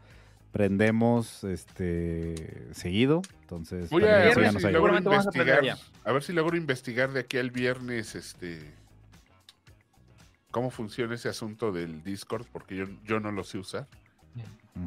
Prendemos 0.52 1.44
este 1.44 2.72
seguido, 2.72 3.20
entonces 3.42 3.90
Voy 3.90 4.02
a 4.04 4.06
ver 4.06 4.34
si 4.58 4.70
logro 4.72 4.94
a 4.94 4.98
investigar, 4.98 5.60
a 6.04 6.12
ver 6.12 6.22
si 6.22 6.32
logro 6.32 6.56
investigar 6.56 7.12
de 7.12 7.20
aquí 7.20 7.36
al 7.36 7.50
viernes, 7.50 8.14
este, 8.14 8.58
cómo 10.50 10.70
funciona 10.70 11.14
ese 11.16 11.28
asunto 11.28 11.70
del 11.70 12.02
Discord, 12.02 12.46
porque 12.50 12.76
yo, 12.76 12.86
yo 13.04 13.20
no 13.20 13.30
lo 13.30 13.44
sé 13.44 13.58
usar. 13.58 13.88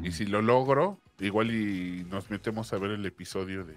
Y 0.02 0.10
si 0.12 0.26
lo 0.26 0.42
logro, 0.42 0.98
igual 1.20 1.50
y 1.50 2.04
nos 2.10 2.30
metemos 2.30 2.72
a 2.72 2.78
ver 2.78 2.92
el 2.92 3.04
episodio 3.06 3.64
de, 3.64 3.74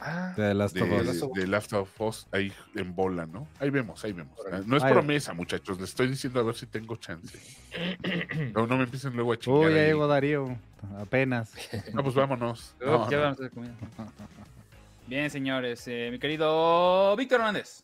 Ah, 0.00 0.32
The 0.36 0.54
Last 0.54 0.76
de, 0.76 0.82
of 0.82 0.92
Us. 0.92 1.06
Last 1.06 1.22
Us. 1.24 1.32
de 1.32 1.46
Last 1.48 1.72
of 1.72 2.00
Us 2.00 2.26
ahí 2.30 2.52
en 2.76 2.94
bola, 2.94 3.26
¿no? 3.26 3.48
Ahí 3.58 3.70
vemos, 3.70 4.04
ahí 4.04 4.12
vemos. 4.12 4.32
No 4.64 4.76
es 4.76 4.82
Ahí 4.84 4.90
va. 4.90 5.00
promesa, 5.00 5.32
muchachos, 5.34 5.80
les 5.80 5.90
estoy 5.90 6.06
diciendo 6.06 6.38
a 6.38 6.44
ver 6.44 6.54
si 6.54 6.66
tengo 6.66 6.96
chance. 6.96 7.38
No, 8.54 8.66
no 8.66 8.76
me 8.76 8.84
empiecen 8.84 9.14
luego 9.14 9.32
a 9.32 9.38
chingar. 9.38 9.60
Uy, 9.68 9.74
ya 9.74 9.80
ahí. 9.80 9.86
llegó 9.88 10.06
Darío, 10.06 10.56
apenas. 10.98 11.52
No, 11.92 12.02
pues 12.04 12.14
vámonos. 12.14 12.74
Uf, 12.80 12.86
No, 12.86 13.10
ya 13.10 13.16
no. 13.16 13.22
vamos 13.24 13.40
a 13.40 13.42
hacer 13.44 13.50
comida. 13.50 13.74
Bien, 15.08 15.30
señores. 15.30 15.82
eh, 15.88 16.10
mi 16.12 16.18
querido 16.18 17.16
Víctor 17.16 17.40
Hernández. 17.40 17.82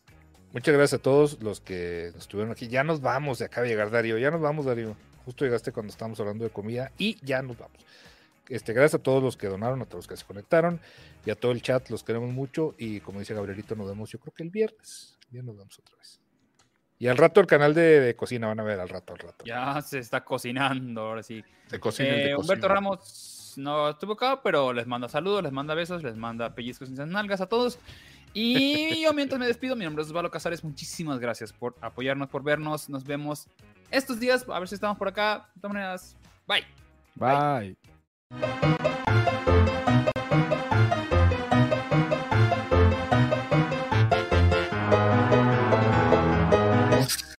Muchas 0.53 0.73
gracias 0.73 0.99
a 0.99 1.03
todos 1.03 1.41
los 1.41 1.59
que 1.59 2.07
estuvieron 2.17 2.51
aquí. 2.51 2.67
Ya 2.69 2.83
nos 2.85 3.01
vamos, 3.01 3.39
se 3.39 3.43
acaba 3.45 3.63
de 3.63 3.69
llegar 3.71 3.91
Darío. 3.91 4.17
Ya 4.17 4.31
nos 4.31 4.39
vamos, 4.41 4.65
Darío. 4.65 4.95
Justo 5.25 5.43
llegaste 5.43 5.71
cuando 5.73 5.91
estábamos 5.91 6.19
hablando 6.21 6.43
de 6.45 6.49
comida 6.51 6.91
y 6.97 7.17
ya 7.25 7.41
nos 7.41 7.57
vamos. 7.57 7.77
Este, 8.49 8.73
gracias 8.73 8.99
a 8.99 9.03
todos 9.03 9.23
los 9.23 9.37
que 9.37 9.47
donaron, 9.47 9.81
a 9.81 9.85
todos 9.85 10.05
los 10.05 10.07
que 10.07 10.17
se 10.17 10.25
conectaron 10.25 10.79
y 11.25 11.31
a 11.31 11.35
todo 11.35 11.51
el 11.51 11.61
chat. 11.61 11.89
Los 11.89 12.03
queremos 12.03 12.31
mucho. 12.31 12.75
Y 12.77 12.99
como 12.99 13.19
dice 13.19 13.33
Gabrielito, 13.33 13.75
nos 13.75 13.87
vemos 13.87 14.11
yo 14.11 14.19
creo 14.19 14.33
que 14.33 14.43
el 14.43 14.49
viernes. 14.49 15.17
Ya 15.31 15.41
nos 15.41 15.57
vemos 15.57 15.77
otra 15.79 15.95
vez. 15.97 16.19
Y 16.97 17.07
al 17.07 17.17
rato 17.17 17.41
el 17.41 17.47
canal 17.47 17.73
de, 17.73 17.99
de 17.99 18.15
cocina 18.15 18.47
van 18.47 18.59
a 18.59 18.63
ver 18.63 18.79
al 18.79 18.87
rato, 18.87 19.13
al 19.13 19.19
rato. 19.19 19.43
Ya 19.45 19.81
se 19.81 19.99
está 19.99 20.23
cocinando, 20.23 21.01
ahora 21.01 21.23
sí. 21.23 21.43
De 21.69 21.79
cocina, 21.79 22.09
el 22.09 22.15
de 22.15 22.29
Eh, 22.29 22.35
Humberto 22.35 22.67
cocina. 22.67 22.73
Ramos 22.73 23.53
no 23.57 23.89
estuvo 23.89 24.13
acá, 24.13 24.41
pero 24.41 24.73
les 24.73 24.87
manda 24.87 25.09
saludos, 25.09 25.43
les 25.43 25.51
manda 25.51 25.73
besos, 25.73 26.03
les 26.03 26.15
manda 26.15 26.53
pellizcos 26.55 26.89
en 26.89 27.09
nalgas 27.09 27.41
a 27.41 27.47
todos. 27.47 27.79
Y 28.33 29.01
yo 29.03 29.13
mientras 29.13 29.39
me 29.39 29.47
despido, 29.47 29.75
mi 29.75 29.85
nombre 29.85 30.03
es 30.03 30.09
Osvaldo 30.09 30.31
Casares. 30.31 30.63
Muchísimas 30.63 31.19
gracias 31.19 31.51
por 31.51 31.75
apoyarnos, 31.81 32.29
por 32.29 32.43
vernos. 32.43 32.89
Nos 32.89 33.03
vemos 33.03 33.47
estos 33.91 34.19
días, 34.19 34.45
a 34.47 34.59
ver 34.59 34.67
si 34.67 34.75
estamos 34.75 34.97
por 34.97 35.07
acá. 35.07 35.49
De 35.55 35.61
todas 35.61 35.73
maneras, 35.73 36.17
bye. 36.47 36.65
Bye. 37.15 37.94
Thank 38.31 39.47
you. 39.49 39.54